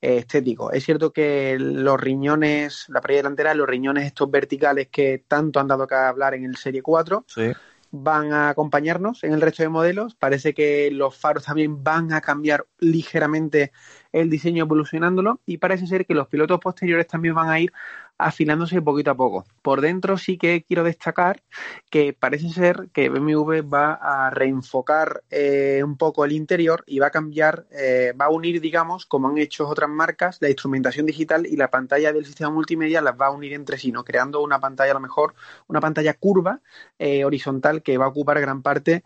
eh, 0.00 0.16
estético. 0.16 0.72
Es 0.72 0.84
cierto 0.84 1.12
que 1.12 1.58
los 1.60 2.00
riñones, 2.00 2.86
la 2.88 3.02
pared 3.02 3.16
delantera, 3.16 3.54
los 3.54 3.68
riñones 3.68 4.06
estos 4.06 4.30
verticales 4.30 4.88
que 4.88 5.22
tanto 5.28 5.60
han 5.60 5.68
dado 5.68 5.86
que 5.86 5.96
hablar 5.96 6.32
en 6.32 6.46
el 6.46 6.56
Serie 6.56 6.80
4, 6.80 7.26
Sí. 7.28 7.52
Van 7.90 8.32
a 8.32 8.48
acompañarnos 8.48 9.24
en 9.24 9.32
el 9.32 9.40
resto 9.40 9.62
de 9.62 9.68
modelos. 9.68 10.14
Parece 10.14 10.54
que 10.54 10.90
los 10.90 11.16
faros 11.16 11.44
también 11.44 11.82
van 11.82 12.12
a 12.12 12.20
cambiar 12.20 12.66
ligeramente 12.78 13.72
el 14.12 14.30
diseño 14.30 14.64
evolucionándolo 14.64 15.40
y 15.46 15.58
parece 15.58 15.86
ser 15.86 16.06
que 16.06 16.14
los 16.14 16.28
pilotos 16.28 16.60
posteriores 16.60 17.06
también 17.06 17.34
van 17.34 17.48
a 17.48 17.60
ir 17.60 17.72
afilándose 18.18 18.82
poquito 18.82 19.10
a 19.10 19.16
poco. 19.16 19.44
Por 19.62 19.80
dentro 19.80 20.18
sí 20.18 20.38
que 20.38 20.64
quiero 20.64 20.84
destacar 20.84 21.42
que 21.90 22.12
parece 22.12 22.50
ser 22.50 22.88
que 22.92 23.08
BMW 23.08 23.62
va 23.62 23.94
a 23.94 24.30
reenfocar 24.30 25.22
eh, 25.30 25.82
un 25.84 25.96
poco 25.96 26.24
el 26.24 26.32
interior 26.32 26.82
y 26.86 26.98
va 26.98 27.08
a 27.08 27.10
cambiar, 27.10 27.66
eh, 27.70 28.12
va 28.18 28.26
a 28.26 28.30
unir, 28.30 28.60
digamos, 28.60 29.06
como 29.06 29.28
han 29.28 29.38
hecho 29.38 29.68
otras 29.68 29.90
marcas, 29.90 30.38
la 30.40 30.48
instrumentación 30.48 31.06
digital 31.06 31.46
y 31.46 31.56
la 31.56 31.70
pantalla 31.70 32.12
del 32.12 32.26
sistema 32.26 32.50
multimedia 32.50 33.00
las 33.02 33.20
va 33.20 33.26
a 33.26 33.30
unir 33.30 33.52
entre 33.52 33.78
sí, 33.78 33.92
¿no? 33.92 34.04
creando 34.04 34.42
una 34.42 34.60
pantalla 34.60 34.92
a 34.92 34.94
lo 34.94 35.00
mejor, 35.00 35.34
una 35.66 35.80
pantalla 35.80 36.14
curva, 36.14 36.60
eh, 36.98 37.24
horizontal, 37.24 37.82
que 37.82 37.98
va 37.98 38.06
a 38.06 38.08
ocupar 38.08 38.40
gran 38.40 38.62
parte 38.62 39.04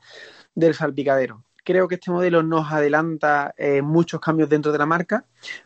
del 0.54 0.74
salpicadero 0.74 1.44
creo 1.64 1.88
que 1.88 1.96
este 1.96 2.10
modelo 2.10 2.42
nos 2.42 2.70
adelanta 2.72 3.54
eh, 3.56 3.82
muchos 3.82 4.20
cambios 4.20 4.48
dentro 4.48 4.72
de 4.72 4.78
la 4.78 4.86
marca. 4.86 5.24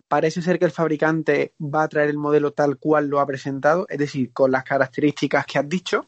Parece 0.08 0.42
ser 0.42 0.58
que 0.58 0.64
el 0.64 0.70
fabricante 0.70 1.54
va 1.60 1.84
a 1.84 1.88
traer 1.88 2.10
el 2.10 2.18
modelo 2.18 2.52
tal 2.52 2.78
cual 2.78 3.08
lo 3.08 3.20
ha 3.20 3.26
presentado, 3.26 3.86
es 3.88 3.98
decir, 3.98 4.32
con 4.32 4.50
las 4.50 4.64
características 4.64 5.46
que 5.46 5.58
has 5.58 5.68
dicho. 5.68 6.06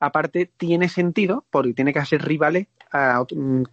Aparte, 0.00 0.50
tiene 0.56 0.88
sentido 0.88 1.44
porque 1.50 1.74
tiene 1.74 1.92
que 1.92 1.98
hacer 1.98 2.22
rivales 2.22 2.68
a, 2.92 3.24
con, 3.28 3.66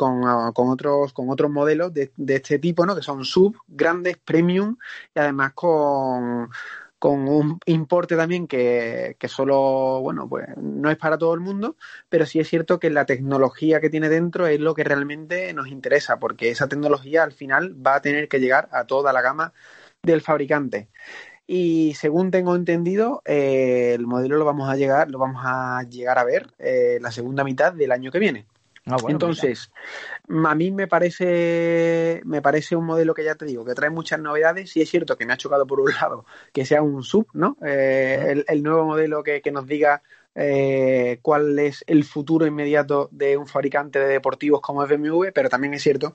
otros, 0.53 1.13
con 1.13 1.29
otros 1.29 1.51
modelos 1.51 1.93
de, 1.93 2.11
de 2.15 2.35
este 2.35 2.59
tipo, 2.59 2.85
¿no? 2.85 2.95
que 2.95 3.01
son 3.01 3.23
sub, 3.23 3.55
grandes, 3.67 4.17
premium 4.17 4.77
y 5.15 5.19
además 5.19 5.53
con 5.53 6.49
con 7.05 7.27
un 7.29 7.59
importe 7.67 8.15
también 8.15 8.47
que, 8.47 9.15
solo, 9.27 10.01
bueno, 10.01 10.27
pues 10.27 10.47
no 10.57 10.89
es 10.89 10.97
para 10.97 11.19
todo 11.19 11.35
el 11.35 11.39
mundo, 11.39 11.75
pero 12.09 12.25
sí 12.25 12.39
es 12.39 12.49
cierto 12.49 12.79
que 12.79 12.89
la 12.89 13.05
tecnología 13.05 13.79
que 13.79 13.91
tiene 13.91 14.09
dentro 14.09 14.47
es 14.47 14.59
lo 14.59 14.73
que 14.73 14.83
realmente 14.83 15.53
nos 15.53 15.67
interesa, 15.67 16.17
porque 16.17 16.49
esa 16.49 16.67
tecnología 16.67 17.21
al 17.21 17.31
final 17.31 17.75
va 17.85 17.93
a 17.93 18.01
tener 18.01 18.27
que 18.27 18.39
llegar 18.39 18.69
a 18.71 18.85
toda 18.85 19.13
la 19.13 19.21
gama 19.21 19.53
del 20.01 20.21
fabricante. 20.21 20.89
Y 21.45 21.93
según 21.93 22.31
tengo 22.31 22.55
entendido, 22.55 23.21
eh, 23.23 23.91
el 23.93 24.07
modelo 24.07 24.37
lo 24.37 24.45
vamos 24.45 24.67
a 24.67 24.75
llegar, 24.75 25.11
lo 25.11 25.19
vamos 25.19 25.43
a 25.45 25.83
llegar 25.83 26.17
a 26.17 26.23
ver 26.23 26.47
eh, 26.57 26.97
la 27.01 27.11
segunda 27.11 27.43
mitad 27.43 27.71
del 27.71 27.91
año 27.91 28.09
que 28.11 28.17
viene. 28.17 28.47
Ah, 28.87 28.97
bueno, 29.01 29.15
Entonces, 29.15 29.71
mira. 30.27 30.51
a 30.51 30.55
mí 30.55 30.71
me 30.71 30.87
parece, 30.87 32.21
me 32.23 32.41
parece 32.41 32.75
un 32.75 32.85
modelo 32.85 33.15
que 33.15 33.23
ya 33.23 33.33
te 33.33 33.45
digo, 33.45 33.65
que 33.65 33.73
trae 33.73 33.89
muchas 33.89 34.19
novedades. 34.19 34.69
Sí 34.69 34.81
es 34.81 34.89
cierto 34.89 35.17
que 35.17 35.25
me 35.25 35.33
ha 35.33 35.37
chocado 35.37 35.65
por 35.65 35.79
un 35.79 35.87
lado 36.01 36.25
que 36.53 36.65
sea 36.65 36.83
un 36.83 37.01
sub, 37.03 37.27
¿no? 37.33 37.57
Eh, 37.65 38.27
el, 38.29 38.45
el, 38.47 38.63
nuevo 38.63 38.85
modelo 38.85 39.23
que, 39.23 39.41
que 39.41 39.51
nos 39.51 39.65
diga 39.65 40.03
eh, 40.35 41.19
cuál 41.21 41.57
es 41.59 41.83
el 41.87 42.03
futuro 42.03 42.45
inmediato 42.45 43.07
de 43.11 43.37
un 43.37 43.47
fabricante 43.47 43.99
de 43.99 44.07
deportivos 44.07 44.59
como 44.59 44.83
es 44.83 44.89
BMW, 44.89 45.31
pero 45.33 45.47
también 45.49 45.73
es 45.73 45.81
cierto 45.81 46.13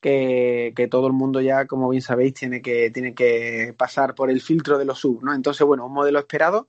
que, 0.00 0.72
que, 0.76 0.86
todo 0.88 1.08
el 1.08 1.12
mundo 1.12 1.40
ya, 1.40 1.66
como 1.66 1.88
bien 1.88 2.02
sabéis, 2.02 2.34
tiene 2.34 2.62
que, 2.62 2.90
tiene 2.90 3.14
que 3.14 3.74
pasar 3.76 4.14
por 4.14 4.30
el 4.30 4.40
filtro 4.40 4.78
de 4.78 4.84
los 4.84 5.00
sub, 5.00 5.22
¿no? 5.24 5.34
Entonces, 5.34 5.66
bueno, 5.66 5.86
un 5.86 5.92
modelo 5.94 6.20
esperado 6.20 6.68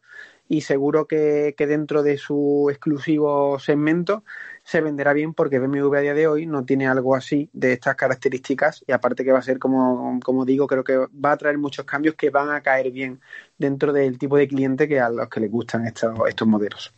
y 0.50 0.62
seguro 0.62 1.08
que, 1.08 1.54
que 1.58 1.68
dentro 1.68 2.04
de 2.04 2.18
su 2.18 2.68
exclusivo 2.72 3.60
segmento 3.60 4.24
se 4.68 4.82
venderá 4.82 5.14
bien 5.14 5.34
porque 5.34 5.60
BMW 5.60 5.96
a 5.96 6.02
día 6.02 6.14
de 6.14 6.28
hoy 6.28 6.46
no 6.46 6.66
tiene 6.66 6.88
algo 6.88 7.16
así 7.16 7.50
de 7.54 7.72
estas 7.72 7.96
características 7.96 8.84
y 8.86 8.92
aparte 8.92 9.24
que 9.24 9.32
va 9.32 9.40
a 9.40 9.42
ser, 9.42 9.60
como, 9.60 10.20
como 10.22 10.44
digo, 10.44 10.68
creo 10.68 10.84
que 10.84 10.98
va 10.98 11.32
a 11.32 11.38
traer 11.38 11.58
muchos 11.58 11.86
cambios 11.86 12.16
que 12.16 12.32
van 12.32 12.50
a 12.50 12.60
caer 12.60 12.92
bien 12.92 13.22
dentro 13.58 13.94
del 13.94 14.18
tipo 14.18 14.36
de 14.36 14.46
cliente 14.46 14.86
que 14.86 15.00
a 15.00 15.10
los 15.10 15.30
que 15.30 15.40
les 15.40 15.50
gustan 15.50 15.88
estos, 15.88 16.20
estos 16.28 16.46
modelos. 16.50 16.94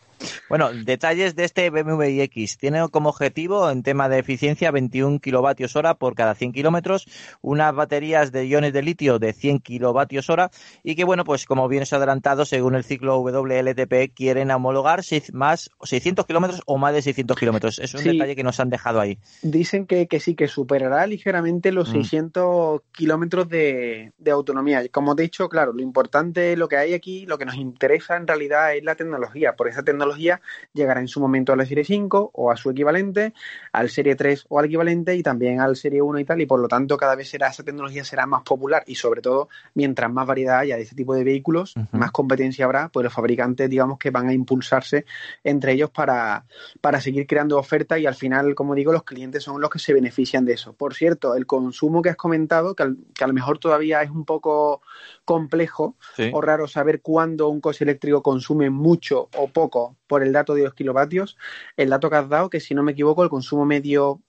Bueno, 0.49 0.71
detalles 0.73 1.35
de 1.35 1.45
este 1.45 1.69
BMW 1.69 2.23
iX. 2.23 2.57
Tiene 2.57 2.87
como 2.89 3.09
objetivo 3.09 3.69
en 3.69 3.83
tema 3.83 4.09
de 4.09 4.19
eficiencia 4.19 4.71
21 4.71 5.19
kilovatios 5.19 5.75
hora 5.75 5.95
por 5.95 6.15
cada 6.15 6.35
100 6.35 6.53
kilómetros, 6.53 7.05
unas 7.41 7.73
baterías 7.73 8.31
de 8.31 8.47
iones 8.47 8.73
de 8.73 8.81
litio 8.81 9.19
de 9.19 9.33
100 9.33 9.59
kilovatios 9.59 10.29
hora 10.29 10.51
y 10.83 10.95
que, 10.95 11.03
bueno, 11.03 11.23
pues 11.23 11.45
como 11.45 11.67
bien 11.67 11.83
os 11.83 11.93
he 11.93 11.95
adelantado, 11.95 12.45
según 12.45 12.75
el 12.75 12.83
ciclo 12.83 13.19
WLTP, 13.19 14.13
quieren 14.13 14.51
homologar 14.51 15.01
más 15.33 15.69
600 15.83 16.25
kilómetros 16.25 16.61
o 16.65 16.77
más 16.77 16.93
de 16.93 17.01
600 17.01 17.37
kilómetros. 17.37 17.79
Es 17.79 17.93
un 17.93 18.01
sí. 18.01 18.09
detalle 18.09 18.35
que 18.35 18.43
nos 18.43 18.59
han 18.59 18.69
dejado 18.69 18.99
ahí. 18.99 19.19
Dicen 19.41 19.85
que, 19.85 20.07
que 20.07 20.19
sí, 20.19 20.35
que 20.35 20.47
superará 20.47 21.05
ligeramente 21.07 21.71
los 21.71 21.89
mm. 21.89 21.93
600 21.93 22.81
kilómetros 22.91 23.47
de, 23.49 24.13
de 24.17 24.31
autonomía. 24.31 24.87
Como 24.89 25.15
te 25.15 25.23
he 25.23 25.25
dicho, 25.25 25.47
claro, 25.49 25.73
lo 25.73 25.81
importante, 25.81 26.57
lo 26.57 26.67
que 26.67 26.77
hay 26.77 26.93
aquí, 26.93 27.25
lo 27.25 27.37
que 27.37 27.45
nos 27.45 27.55
interesa 27.55 28.17
en 28.17 28.27
realidad 28.27 28.75
es 28.75 28.83
la 28.83 28.95
tecnología, 28.95 29.55
por 29.55 29.67
esa 29.67 29.83
tecnología 29.83 30.08
llegará 30.17 30.99
en 30.99 31.07
su 31.07 31.19
momento 31.19 31.53
a 31.53 31.55
la 31.55 31.65
Serie 31.65 31.83
5 31.83 32.31
o 32.33 32.51
a 32.51 32.57
su 32.57 32.69
equivalente, 32.69 33.33
al 33.71 33.89
Serie 33.89 34.15
3 34.15 34.45
o 34.49 34.59
al 34.59 34.65
equivalente 34.65 35.15
y 35.15 35.23
también 35.23 35.59
al 35.59 35.75
Serie 35.75 36.01
1 36.01 36.19
y 36.19 36.25
tal, 36.25 36.41
y 36.41 36.45
por 36.45 36.59
lo 36.59 36.67
tanto 36.67 36.97
cada 36.97 37.15
vez 37.15 37.29
será 37.29 37.49
esa 37.49 37.63
tecnología 37.63 38.03
será 38.03 38.25
más 38.25 38.43
popular 38.43 38.83
y 38.87 38.95
sobre 38.95 39.21
todo 39.21 39.49
mientras 39.73 40.11
más 40.11 40.25
variedad 40.25 40.59
haya 40.59 40.75
de 40.75 40.83
este 40.83 40.95
tipo 40.95 41.13
de 41.15 41.23
vehículos, 41.23 41.75
uh 41.75 41.81
-huh. 41.81 41.87
más 41.91 42.11
competencia 42.11 42.65
habrá, 42.65 42.89
pues 42.89 43.03
los 43.03 43.13
fabricantes 43.13 43.69
digamos 43.69 43.97
que 43.99 44.09
van 44.11 44.27
a 44.27 44.33
impulsarse 44.33 45.05
entre 45.43 45.73
ellos 45.73 45.89
para, 45.89 46.45
para 46.81 47.01
seguir 47.01 47.27
creando 47.27 47.57
ofertas 47.57 47.99
y 47.99 48.05
al 48.05 48.15
final, 48.15 48.55
como 48.55 48.75
digo, 48.75 48.91
los 48.91 49.03
clientes 49.03 49.43
son 49.43 49.61
los 49.61 49.69
que 49.69 49.79
se 49.79 49.93
benefician 49.93 50.45
de 50.45 50.53
eso. 50.53 50.73
Por 50.73 50.93
cierto, 50.93 51.35
el 51.35 51.45
consumo 51.45 52.01
que 52.01 52.09
has 52.09 52.15
comentado, 52.15 52.75
que, 52.75 52.83
al, 52.83 52.97
que 53.13 53.23
a 53.23 53.27
lo 53.27 53.33
mejor 53.33 53.59
todavía 53.59 54.01
es 54.01 54.09
un 54.09 54.25
poco 54.25 54.81
complejo 55.25 55.95
sí. 56.15 56.29
o 56.33 56.41
raro 56.41 56.67
saber 56.67 57.01
cuándo 57.01 57.49
un 57.49 57.61
coche 57.61 57.83
eléctrico 57.83 58.21
consume 58.21 58.69
mucho 58.69 59.29
o 59.37 59.47
poco 59.47 59.95
por 60.09 60.23
el 60.23 60.33
dato 60.33 60.55
de 60.55 60.63
los 60.63 60.73
kilovatios. 60.73 61.37
El 61.77 61.89
dato 61.91 62.09
que 62.09 62.17
has 62.17 62.27
dado, 62.27 62.49
que 62.49 62.59
si 62.59 62.73
no 62.75 62.83
me 62.83 62.91
equivoco, 62.91 63.23
el 63.23 63.29
consumo 63.29 63.65
medio 63.65 64.21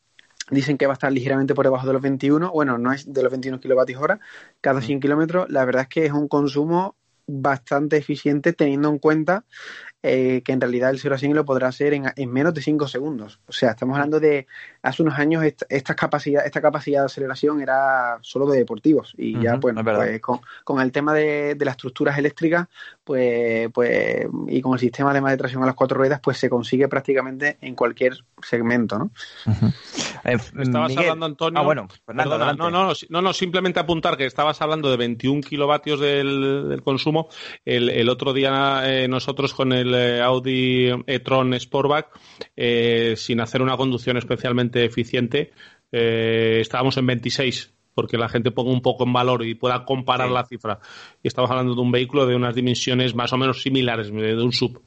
dicen 0.51 0.77
que 0.79 0.87
va 0.87 0.93
a 0.93 0.95
estar 0.95 1.11
ligeramente 1.11 1.55
por 1.55 1.65
debajo 1.65 1.87
de 1.87 1.95
los 1.95 2.03
21, 2.03 2.53
bueno, 2.53 2.79
no 2.79 2.93
es 2.93 3.13
de 3.13 3.23
los 3.23 3.31
21 3.31 3.61
kilovatios 3.61 4.01
hora 4.01 4.21
cada 4.61 4.81
100 4.81 5.01
kilómetros, 5.01 5.49
la 5.49 5.65
verdad 5.65 5.83
es 5.83 5.89
que 5.89 6.07
es 6.07 6.13
un 6.13 6.29
consumo 6.29 6.97
bastante 7.27 7.97
eficiente 7.97 8.53
teniendo 8.53 8.89
en 8.89 8.99
cuenta 8.99 9.45
eh, 10.03 10.43
que 10.45 10.53
en 10.53 10.61
realidad 10.61 10.91
el 10.91 10.99
0 10.99 11.15
a 11.15 11.19
100 11.19 11.35
lo 11.35 11.45
podrá 11.45 11.69
hacer 11.69 11.95
en, 11.95 12.07
en, 12.17 12.33
menos 12.33 12.55
de 12.55 12.63
5 12.63 12.89
segundos. 12.89 13.41
O 13.47 13.53
sea, 13.53 13.71
estamos 13.71 13.95
hablando 13.95 14.19
de 14.19 14.47
hace 14.83 15.03
unos 15.03 15.19
años 15.19 15.45
esta, 15.45 15.67
esta, 15.69 15.95
capacidad, 15.95 16.45
esta 16.47 16.61
capacidad 16.61 17.01
de 17.01 17.07
aceleración 17.07 17.61
era 17.61 18.19
solo 18.23 18.47
de 18.47 18.59
deportivos 18.59 19.15
y 19.17 19.37
uh 19.37 19.39
-huh, 19.39 19.43
ya 19.43 19.57
bueno, 19.57 19.85
pues 19.85 20.21
con, 20.21 20.41
con, 20.65 20.81
el 20.81 20.93
tema 20.93 21.13
de, 21.15 21.55
de, 21.55 21.65
las 21.65 21.73
estructuras 21.73 22.19
eléctricas 22.19 22.69
pues, 23.05 23.69
pues 23.73 24.27
y 24.49 24.61
con 24.61 24.75
el 24.75 24.79
sistema 24.79 25.13
de, 25.13 25.21
de 25.21 25.37
tracción 25.37 25.63
a 25.63 25.67
las 25.67 25.75
cuatro 25.75 25.99
ruedas 25.99 26.21
pues 26.21 26.39
se 26.39 26.49
consigue 26.49 26.89
prácticamente 26.89 27.59
en 27.61 27.75
cualquier 27.75 28.15
segmento, 28.43 28.99
¿no? 28.99 29.11
Uh 29.47 29.51
-huh. 29.51 29.75
eh, 30.25 30.37
estabas 30.63 30.89
Miguel. 30.91 31.05
hablando, 31.05 31.27
Antonio. 31.27 31.61
Ah, 31.61 31.65
bueno, 31.65 31.89
Fernando, 32.07 32.31
perdona, 32.31 32.53
no, 32.55 32.71
no, 32.71 32.93
no, 33.09 33.23
no, 33.23 33.33
simplemente 33.33 33.81
apuntar 33.81 34.17
que 34.17 34.27
estabas 34.27 34.61
hablando 34.63 34.91
de 34.91 34.97
21 34.97 35.43
kilovatios 35.43 36.01
del, 36.01 36.69
del 36.69 36.83
consumo. 36.83 37.29
El, 37.65 37.91
el, 37.91 38.09
otro 38.09 38.33
día 38.33 38.83
eh, 38.85 39.09
nosotros 39.09 39.55
con 39.55 39.73
el 39.73 40.21
Audi 40.23 40.91
e-tron 41.07 41.59
Sportback, 41.59 42.09
eh, 42.57 43.15
sin 43.17 43.41
hacer 43.41 43.63
una 43.63 43.77
conducción 43.77 44.17
especialmente 44.17 44.70
eficiente, 44.75 45.53
eh, 45.93 46.59
estábamos 46.61 46.97
en 46.97 47.07
26 47.07 47.73
porque 47.95 48.17
la 48.17 48.29
gente 48.29 48.51
ponga 48.51 48.71
un 48.71 48.81
poco 48.81 49.05
en 49.05 49.13
valor 49.13 49.45
y 49.45 49.55
pueda 49.55 49.85
comparar 49.85 50.29
sí. 50.29 50.35
la 50.35 50.45
cifra. 50.47 50.79
Y 51.23 51.29
estamos 51.29 51.51
hablando 51.51 51.75
de 51.75 51.81
un 51.81 51.91
vehículo 51.91 52.25
de 52.27 52.37
unas 52.37 52.55
dimensiones 52.55 53.15
más 53.15 53.33
o 53.33 53.37
menos 53.37 53.63
similares, 53.63 54.11
de 54.11 54.43
un 54.43 54.53
sub. 54.53 54.81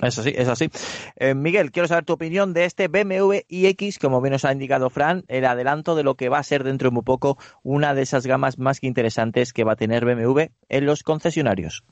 Es 0.00 0.18
así, 0.18 0.32
es 0.34 0.46
así. 0.46 0.70
Eh, 1.16 1.34
Miguel, 1.34 1.72
quiero 1.72 1.88
saber 1.88 2.04
tu 2.04 2.12
opinión 2.12 2.54
de 2.54 2.64
este 2.64 2.86
BMW 2.86 3.40
iX, 3.48 3.98
como 3.98 4.20
bien 4.20 4.32
nos 4.32 4.44
ha 4.44 4.52
indicado 4.52 4.88
Fran, 4.88 5.24
el 5.26 5.44
adelanto 5.44 5.96
de 5.96 6.04
lo 6.04 6.14
que 6.14 6.28
va 6.28 6.38
a 6.38 6.44
ser 6.44 6.62
dentro 6.62 6.90
de 6.90 6.94
muy 6.94 7.02
poco 7.02 7.38
una 7.64 7.92
de 7.92 8.02
esas 8.02 8.24
gamas 8.24 8.58
más 8.58 8.78
que 8.78 8.86
interesantes 8.86 9.52
que 9.52 9.64
va 9.64 9.72
a 9.72 9.76
tener 9.76 10.04
BMW 10.04 10.42
en 10.68 10.86
los 10.86 11.02
concesionarios. 11.02 11.82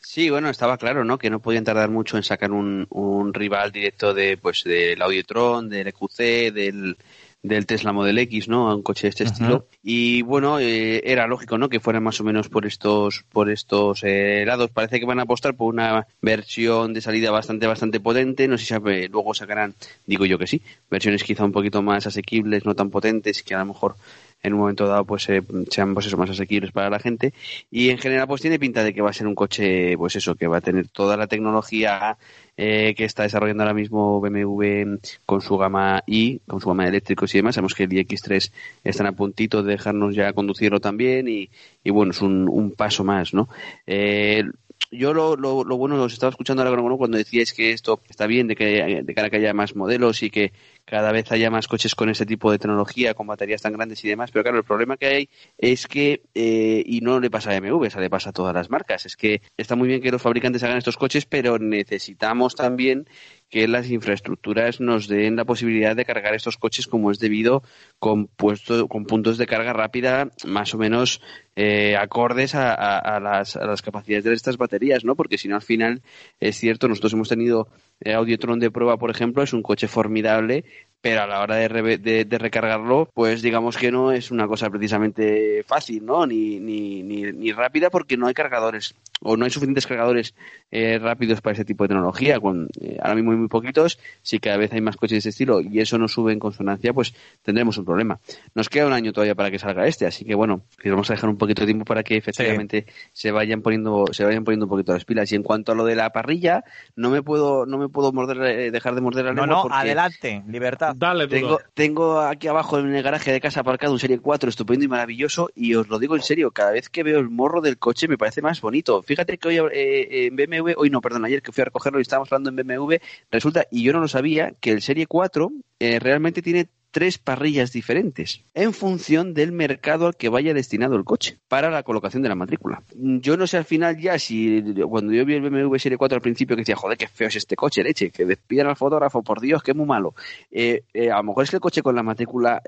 Sí, 0.00 0.30
bueno, 0.30 0.48
estaba 0.48 0.78
claro, 0.78 1.04
¿no? 1.04 1.18
Que 1.18 1.30
no 1.30 1.40
podían 1.40 1.64
tardar 1.64 1.90
mucho 1.90 2.16
en 2.16 2.22
sacar 2.22 2.52
un, 2.52 2.86
un 2.90 3.34
rival 3.34 3.72
directo 3.72 4.14
de, 4.14 4.36
pues, 4.36 4.64
del 4.64 5.00
Auditron, 5.02 5.68
del 5.68 5.88
EQC, 5.88 6.52
del, 6.52 6.96
del 7.42 7.66
Tesla 7.66 7.92
Model 7.92 8.18
X, 8.18 8.48
¿no? 8.48 8.70
A 8.70 8.74
un 8.74 8.82
coche 8.82 9.02
de 9.02 9.08
este 9.10 9.24
estilo. 9.24 9.68
Y 9.82 10.22
bueno, 10.22 10.58
eh, 10.58 11.02
era 11.04 11.26
lógico, 11.26 11.58
¿no? 11.58 11.68
Que 11.68 11.80
fueran 11.80 12.02
más 12.02 12.20
o 12.20 12.24
menos 12.24 12.48
por 12.48 12.66
estos, 12.66 13.24
por 13.30 13.50
estos 13.50 14.02
eh, 14.02 14.44
lados. 14.46 14.70
Parece 14.70 14.98
que 14.98 15.06
van 15.06 15.20
a 15.20 15.22
apostar 15.22 15.54
por 15.54 15.72
una 15.72 16.06
versión 16.20 16.92
de 16.92 17.00
salida 17.00 17.30
bastante, 17.30 17.66
bastante 17.66 18.00
potente. 18.00 18.48
No 18.48 18.58
sé 18.58 18.64
si 18.64 18.68
sabe, 18.68 19.08
luego 19.08 19.34
sacarán, 19.34 19.74
digo 20.06 20.26
yo 20.26 20.38
que 20.38 20.46
sí, 20.46 20.62
versiones 20.90 21.22
quizá 21.22 21.44
un 21.44 21.52
poquito 21.52 21.82
más 21.82 22.06
asequibles, 22.06 22.64
no 22.64 22.74
tan 22.74 22.90
potentes, 22.90 23.42
que 23.42 23.54
a 23.54 23.58
lo 23.58 23.66
mejor 23.66 23.96
en 24.42 24.54
un 24.54 24.60
momento 24.60 24.86
dado 24.86 25.04
pues 25.04 25.28
eh, 25.28 25.42
sean 25.70 25.94
pues 25.94 26.06
eso, 26.06 26.16
más 26.16 26.30
asequibles 26.30 26.72
para 26.72 26.90
la 26.90 26.98
gente 26.98 27.32
y 27.70 27.90
en 27.90 27.98
general 27.98 28.28
pues 28.28 28.42
tiene 28.42 28.58
pinta 28.58 28.84
de 28.84 28.94
que 28.94 29.02
va 29.02 29.10
a 29.10 29.12
ser 29.12 29.26
un 29.26 29.34
coche 29.34 29.96
pues 29.96 30.16
eso 30.16 30.34
que 30.34 30.46
va 30.46 30.58
a 30.58 30.60
tener 30.60 30.88
toda 30.88 31.16
la 31.16 31.26
tecnología 31.26 32.16
eh, 32.56 32.94
que 32.96 33.04
está 33.04 33.24
desarrollando 33.24 33.64
ahora 33.64 33.74
mismo 33.74 34.20
BMW 34.20 34.98
con 35.26 35.42
su 35.42 35.58
gama 35.58 36.02
i, 36.06 36.40
con 36.46 36.60
su 36.60 36.68
gama 36.68 36.84
de 36.84 36.88
eléctricos 36.88 37.34
y 37.34 37.38
demás. 37.38 37.54
Sabemos 37.54 37.74
que 37.74 37.82
el 37.84 37.90
iX3 37.90 38.50
están 38.82 39.06
a 39.06 39.12
puntito 39.12 39.62
de 39.62 39.72
dejarnos 39.72 40.14
ya 40.14 40.32
conducirlo 40.32 40.80
también 40.80 41.28
y, 41.28 41.50
y 41.84 41.90
bueno, 41.90 42.12
es 42.12 42.22
un, 42.22 42.48
un 42.48 42.72
paso 42.72 43.04
más, 43.04 43.34
¿no? 43.34 43.50
Eh, 43.86 44.42
yo 44.90 45.12
lo, 45.12 45.36
lo, 45.36 45.64
lo, 45.64 45.76
bueno, 45.76 46.00
os 46.02 46.12
estaba 46.12 46.30
escuchando 46.30 46.62
ahora 46.62 46.80
cuando 46.96 47.18
decíais 47.18 47.52
que 47.52 47.72
esto 47.72 48.00
está 48.08 48.26
bien 48.26 48.46
de 48.46 48.56
que 48.56 49.02
de 49.04 49.14
cara 49.14 49.26
a 49.26 49.30
que 49.30 49.36
haya 49.36 49.52
más 49.52 49.74
modelos 49.74 50.22
y 50.22 50.30
que 50.30 50.52
cada 50.86 51.12
vez 51.12 51.30
haya 51.32 51.50
más 51.50 51.66
coches 51.66 51.94
con 51.94 52.08
ese 52.08 52.24
tipo 52.24 52.50
de 52.50 52.58
tecnología, 52.58 53.12
con 53.12 53.26
baterías 53.26 53.60
tan 53.60 53.72
grandes 53.72 54.02
y 54.04 54.08
demás, 54.08 54.30
pero 54.30 54.44
claro, 54.44 54.58
el 54.58 54.64
problema 54.64 54.96
que 54.96 55.06
hay 55.06 55.28
es 55.58 55.86
que, 55.86 56.22
eh, 56.34 56.82
y 56.86 57.00
no 57.00 57.20
le 57.20 57.28
pasa 57.28 57.50
a 57.50 57.60
BMW, 57.60 57.88
o 57.94 58.00
le 58.00 58.08
pasa 58.10 58.30
a 58.30 58.32
todas 58.32 58.54
las 58.54 58.70
marcas, 58.70 59.04
es 59.04 59.16
que 59.16 59.42
está 59.56 59.74
muy 59.74 59.88
bien 59.88 60.00
que 60.00 60.12
los 60.12 60.22
fabricantes 60.22 60.62
hagan 60.62 60.78
estos 60.78 60.96
coches, 60.96 61.26
pero 61.26 61.58
necesitamos 61.58 62.54
también 62.54 63.06
que 63.48 63.68
las 63.68 63.90
infraestructuras 63.90 64.80
nos 64.80 65.08
den 65.08 65.36
la 65.36 65.44
posibilidad 65.44 65.94
de 65.94 66.04
cargar 66.04 66.34
estos 66.34 66.56
coches 66.56 66.86
como 66.86 67.10
es 67.10 67.18
debido 67.18 67.62
con, 67.98 68.26
puesto, 68.26 68.88
con 68.88 69.06
puntos 69.06 69.38
de 69.38 69.46
carga 69.46 69.72
rápida 69.72 70.30
más 70.44 70.74
o 70.74 70.78
menos 70.78 71.20
eh, 71.54 71.96
acordes 71.96 72.54
a, 72.54 73.20
las, 73.20 73.56
a, 73.56 73.64
las, 73.64 73.82
capacidades 73.82 74.24
de 74.24 74.34
estas 74.34 74.56
baterías, 74.56 75.04
¿no? 75.04 75.14
Porque 75.14 75.38
si 75.38 75.48
no, 75.48 75.54
al 75.54 75.62
final 75.62 76.02
es 76.40 76.56
cierto, 76.56 76.88
nosotros 76.88 77.12
hemos 77.14 77.28
tenido 77.28 77.68
eh, 78.00 78.14
Audiotron 78.14 78.60
de 78.60 78.70
prueba, 78.70 78.96
por 78.96 79.10
ejemplo, 79.10 79.42
es 79.42 79.52
un 79.52 79.62
coche 79.62 79.88
formidable, 79.88 80.64
pero 81.00 81.22
a 81.22 81.26
la 81.26 81.40
hora 81.40 81.56
de, 81.56 82.24
de, 82.24 82.38
recargarlo, 82.38 83.08
pues 83.14 83.40
digamos 83.40 83.76
que 83.76 83.92
no 83.92 84.12
es 84.12 84.30
una 84.30 84.48
cosa 84.48 84.70
precisamente 84.70 85.62
fácil, 85.64 86.04
¿no? 86.04 86.26
Ni, 86.26 86.58
ni, 86.58 87.02
ni, 87.02 87.32
ni 87.32 87.52
rápida 87.52 87.90
porque 87.90 88.16
no 88.16 88.26
hay 88.26 88.34
cargadores 88.34 88.94
o 89.20 89.36
no 89.36 89.44
hay 89.44 89.50
suficientes 89.50 89.86
cargadores 89.86 90.34
eh, 90.70 90.98
rápidos 90.98 91.40
para 91.40 91.54
ese 91.54 91.64
tipo 91.64 91.84
de 91.84 91.88
tecnología. 91.88 92.40
Con, 92.40 92.68
eh, 92.80 92.98
ahora 93.00 93.14
mismo 93.14 93.32
hay 93.32 93.38
muy 93.38 93.48
poquitos, 93.48 93.98
si 94.22 94.38
cada 94.38 94.56
vez 94.56 94.72
hay 94.72 94.80
más 94.80 94.96
coches 94.96 95.16
de 95.16 95.18
ese 95.18 95.28
estilo 95.30 95.60
y 95.60 95.80
eso 95.80 95.98
no 95.98 96.08
sube 96.08 96.32
en 96.32 96.38
consonancia, 96.38 96.92
pues 96.92 97.14
tendremos 97.42 97.78
un 97.78 97.84
problema. 97.84 98.18
Nos 98.54 98.68
queda 98.68 98.86
un 98.86 98.92
año 98.92 99.12
todavía 99.12 99.34
para 99.34 99.50
que 99.50 99.58
salga 99.58 99.86
este, 99.86 100.06
así 100.06 100.24
que 100.24 100.34
bueno, 100.34 100.62
vamos 100.84 101.10
a 101.10 101.14
dejar 101.14 101.30
un 101.30 101.38
poquito 101.38 101.62
de 101.62 101.66
tiempo 101.66 101.84
para 101.84 102.02
que 102.02 102.16
efectivamente 102.16 102.86
sí. 102.86 102.94
se 103.12 103.30
vayan 103.30 103.62
poniendo, 103.62 104.06
se 104.12 104.24
vayan 104.24 104.44
poniendo 104.44 104.66
un 104.66 104.70
poquito 104.70 104.92
las 104.92 105.04
pilas. 105.04 105.30
Y 105.32 105.36
en 105.36 105.42
cuanto 105.42 105.72
a 105.72 105.74
lo 105.74 105.84
de 105.84 105.94
la 105.94 106.10
parrilla, 106.10 106.64
no 106.94 107.10
me 107.10 107.22
puedo, 107.22 107.66
no 107.66 107.78
me 107.78 107.88
puedo 107.88 108.12
morder, 108.12 108.42
eh, 108.42 108.70
dejar 108.70 108.94
de 108.94 109.00
morder 109.00 109.24
la 109.24 109.32
no, 109.32 109.42
lengua. 109.42 109.56
No, 109.56 109.62
porque 109.62 109.76
adelante, 109.76 110.42
libertad. 110.48 110.94
Dale, 110.96 111.28
tengo, 111.28 111.60
tengo 111.74 112.20
aquí 112.20 112.48
abajo 112.48 112.78
en 112.78 112.94
el 112.94 113.02
garaje 113.02 113.32
de 113.32 113.40
casa 113.40 113.60
aparcado 113.60 113.92
un 113.92 113.98
Serie 113.98 114.18
4 114.18 114.48
estupendo 114.48 114.84
y 114.84 114.88
maravilloso 114.88 115.50
y 115.54 115.74
os 115.74 115.88
lo 115.88 115.98
digo 115.98 116.16
en 116.16 116.22
serio, 116.22 116.50
cada 116.50 116.72
vez 116.72 116.88
que 116.88 117.02
veo 117.02 117.18
el 117.18 117.30
morro 117.30 117.60
del 117.60 117.78
coche 117.78 118.08
me 118.08 118.18
parece 118.18 118.42
más 118.42 118.60
bonito. 118.60 119.02
Fíjate 119.02 119.38
que 119.38 119.48
hoy 119.48 119.70
eh, 119.72 120.26
en 120.26 120.36
BMW, 120.36 120.55
hoy 120.60 120.90
no, 120.90 121.00
perdón, 121.00 121.24
ayer 121.24 121.42
que 121.42 121.52
fui 121.52 121.62
a 121.62 121.66
recogerlo 121.66 121.98
y 121.98 122.02
estábamos 122.02 122.32
hablando 122.32 122.50
en 122.50 122.68
BMW, 122.68 122.94
resulta, 123.30 123.66
y 123.70 123.82
yo 123.82 123.92
no 123.92 124.00
lo 124.00 124.08
sabía, 124.08 124.52
que 124.60 124.70
el 124.70 124.82
Serie 124.82 125.06
4 125.06 125.50
eh, 125.78 125.98
realmente 125.98 126.42
tiene 126.42 126.68
tres 126.96 127.18
parrillas 127.18 127.72
diferentes 127.72 128.46
en 128.54 128.72
función 128.72 129.34
del 129.34 129.52
mercado 129.52 130.06
al 130.06 130.16
que 130.16 130.30
vaya 130.30 130.54
destinado 130.54 130.96
el 130.96 131.04
coche 131.04 131.38
para 131.46 131.68
la 131.68 131.82
colocación 131.82 132.22
de 132.22 132.30
la 132.30 132.34
matrícula. 132.34 132.82
Yo 132.94 133.36
no 133.36 133.46
sé 133.46 133.58
al 133.58 133.66
final 133.66 133.98
ya 133.98 134.18
si 134.18 134.64
cuando 134.88 135.12
yo 135.12 135.26
vi 135.26 135.34
el 135.34 135.42
BMW 135.42 135.76
Serie 135.76 135.98
4 135.98 136.16
al 136.16 136.22
principio 136.22 136.56
que 136.56 136.62
decía, 136.62 136.74
joder, 136.74 136.96
qué 136.96 137.06
feo 137.06 137.28
es 137.28 137.36
este 137.36 137.54
coche, 137.54 137.82
leche, 137.82 138.10
que 138.10 138.24
despidan 138.24 138.68
al 138.68 138.76
fotógrafo, 138.76 139.22
por 139.22 139.42
Dios, 139.42 139.62
que 139.62 139.72
es 139.72 139.76
muy 139.76 139.84
malo. 139.84 140.14
Eh, 140.50 140.84
eh, 140.94 141.10
a 141.10 141.18
lo 141.18 141.24
mejor 141.24 141.44
es 141.44 141.50
que 141.50 141.56
el 141.56 141.60
coche 141.60 141.82
con 141.82 141.94
la 141.94 142.02
matrícula 142.02 142.62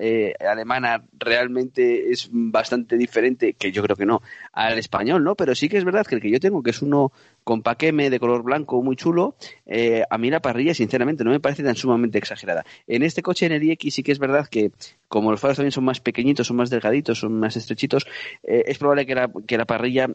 alemana 0.47 1.03
realmente 1.17 2.11
es 2.11 2.29
bastante 2.31 2.97
diferente, 2.97 3.53
que 3.53 3.71
yo 3.71 3.81
creo 3.81 3.95
que 3.95 4.05
no, 4.05 4.21
al 4.53 4.77
español, 4.77 5.23
¿no? 5.23 5.33
Pero 5.33 5.55
sí 5.55 5.69
que 5.69 5.79
es 5.79 5.85
verdad 5.85 6.05
que 6.05 6.13
el 6.13 6.21
que 6.21 6.29
yo 6.29 6.39
tengo, 6.39 6.61
que 6.61 6.69
es 6.69 6.83
uno 6.83 7.11
con 7.43 7.61
paqueme 7.61 8.09
de 8.09 8.19
color 8.19 8.43
blanco 8.43 8.81
muy 8.81 8.95
chulo, 8.95 9.35
eh, 9.65 10.03
a 10.09 10.17
mí 10.17 10.29
la 10.29 10.41
parrilla, 10.41 10.73
sinceramente, 10.73 11.23
no 11.23 11.31
me 11.31 11.39
parece 11.39 11.63
tan 11.63 11.75
sumamente 11.75 12.17
exagerada. 12.17 12.65
En 12.87 13.03
este 13.03 13.21
coche, 13.21 13.47
iX, 13.47 13.93
sí 13.93 14.03
que 14.03 14.11
es 14.11 14.19
verdad 14.19 14.47
que, 14.47 14.71
como 15.07 15.31
los 15.31 15.39
faros 15.39 15.57
también 15.57 15.71
son 15.71 15.85
más 15.85 15.99
pequeñitos, 15.99 16.47
son 16.47 16.57
más 16.57 16.69
delgaditos, 16.69 17.19
son 17.19 17.39
más 17.39 17.55
estrechitos, 17.55 18.05
eh, 18.43 18.63
es 18.67 18.77
probable 18.77 19.05
que 19.05 19.15
la, 19.15 19.31
que 19.47 19.57
la 19.57 19.65
parrilla 19.65 20.09